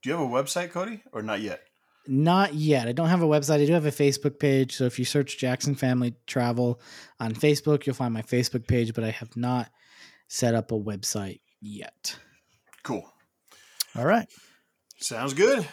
Do 0.03 0.11
you 0.11 0.17
have 0.17 0.27
a 0.27 0.31
website, 0.31 0.71
Cody, 0.71 1.03
or 1.13 1.23
not 1.23 1.41
yet? 1.41 1.63
Not 2.07 2.55
yet. 2.55 2.89
I 2.89 2.93
don't 2.93 3.09
have 3.09 3.23
a 3.23 3.27
website. 3.27 3.63
I 3.63 3.67
do 3.67 3.73
have 3.73 3.87
a 3.87 3.91
Facebook 3.91 4.39
page. 4.39 4.75
So 4.75 4.85
if 4.85 4.99
you 4.99 5.05
search 5.05 5.39
Jackson 5.39 5.77
Family 5.77 6.15
Travel 6.27 6.81
on 7.21 7.33
Facebook, 7.33 7.87
you'll 7.87 7.95
find 7.95 8.13
my 8.13 8.23
Facebook 8.23 8.67
page, 8.67 8.93
but 8.93 9.05
I 9.05 9.11
have 9.11 9.37
not 9.37 9.71
set 10.27 10.55
up 10.55 10.73
a 10.73 10.79
website 10.79 11.41
yet. 11.61 12.17
Cool. 12.83 13.09
All 13.95 14.05
right. 14.05 14.27
Sounds 14.99 15.35
good. 15.35 15.67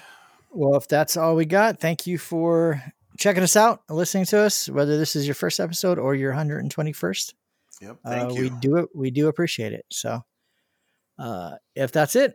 Well, 0.52 0.78
if 0.78 0.88
that's 0.88 1.18
all 1.18 1.36
we 1.36 1.46
got, 1.46 1.80
thank 1.80 2.06
you 2.06 2.18
for 2.18 2.82
checking 3.18 3.44
us 3.44 3.56
out, 3.56 3.82
listening 3.90 4.26
to 4.26 4.40
us, 4.40 4.70
whether 4.70 4.98
this 4.98 5.16
is 5.16 5.28
your 5.28 5.36
first 5.36 5.60
episode 5.60 5.98
or 5.98 6.16
your 6.16 6.34
121st. 6.34 7.34
Yep. 7.82 7.98
Thank 8.06 8.32
uh, 8.32 8.34
you. 8.34 8.42
We 8.42 8.50
do 8.50 8.78
it. 8.78 8.90
We 8.94 9.12
do 9.12 9.28
appreciate 9.28 9.74
it. 9.74 9.86
So, 9.92 10.22
uh, 11.18 11.56
if 11.76 11.92
that's 11.92 12.16
it, 12.16 12.34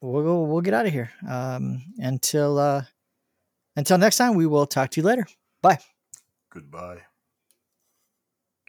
we'll 0.00 0.22
go, 0.22 0.42
we'll 0.42 0.62
get 0.62 0.74
out 0.74 0.86
of 0.86 0.92
here. 0.92 1.10
Um, 1.28 1.82
until 1.98 2.58
uh, 2.58 2.82
until 3.76 3.98
next 3.98 4.16
time, 4.16 4.34
we 4.34 4.46
will 4.46 4.66
talk 4.66 4.90
to 4.90 5.00
you 5.00 5.06
later. 5.06 5.26
Bye. 5.62 5.78
Goodbye. 6.50 7.00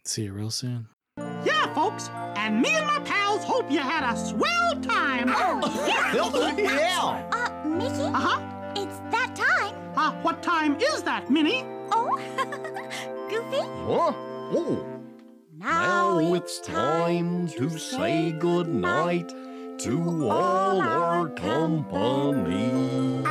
See 0.04 0.24
you 0.24 0.34
real 0.34 0.52
soon. 0.52 0.88
Yeah, 1.18 1.74
folks, 1.74 2.10
and 2.36 2.62
me 2.62 2.70
and 2.70 2.86
my 2.86 3.00
pals 3.00 3.44
hope 3.44 3.72
you 3.72 3.80
had 3.80 4.04
a 4.10 4.18
swell 4.18 4.80
time. 4.82 5.30
Oh, 5.30 5.86
yeah. 5.88 6.04
Uh, 7.38 7.64
Mickey, 7.66 8.02
Uh 8.02 8.12
huh. 8.14 8.42
it's 8.76 8.98
that 9.12 9.36
time. 9.36 9.76
Uh, 9.96 10.12
what 10.22 10.42
time 10.42 10.76
is 10.80 11.04
that, 11.04 11.30
Minnie? 11.30 11.64
Oh, 11.92 12.18
Goofy. 13.30 13.62
Huh? 13.86 14.14
Oh, 14.56 14.97
now 15.60 16.34
it's 16.36 16.60
time 16.60 17.48
to 17.48 17.78
say 17.80 18.32
goodnight 18.32 19.30
to 19.80 20.30
all 20.30 20.80
our 20.82 21.30
company. 21.30 23.24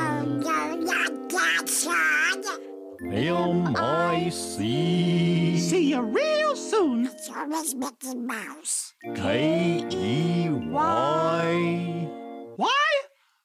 M-I-C 3.13 4.67
See 5.61 5.91
you 5.91 6.03
real 6.03 6.57
soon. 6.57 7.07
It's 7.07 7.31
always 7.31 7.75
Mickey 7.75 8.15
Mouse. 8.17 8.95
K-E-Y 9.15 10.57
Why? 12.57 12.89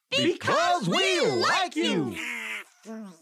Because 0.10 0.88
we 0.88 1.22
like 1.28 1.76
you! 1.76 2.16
Gosh. 2.86 3.22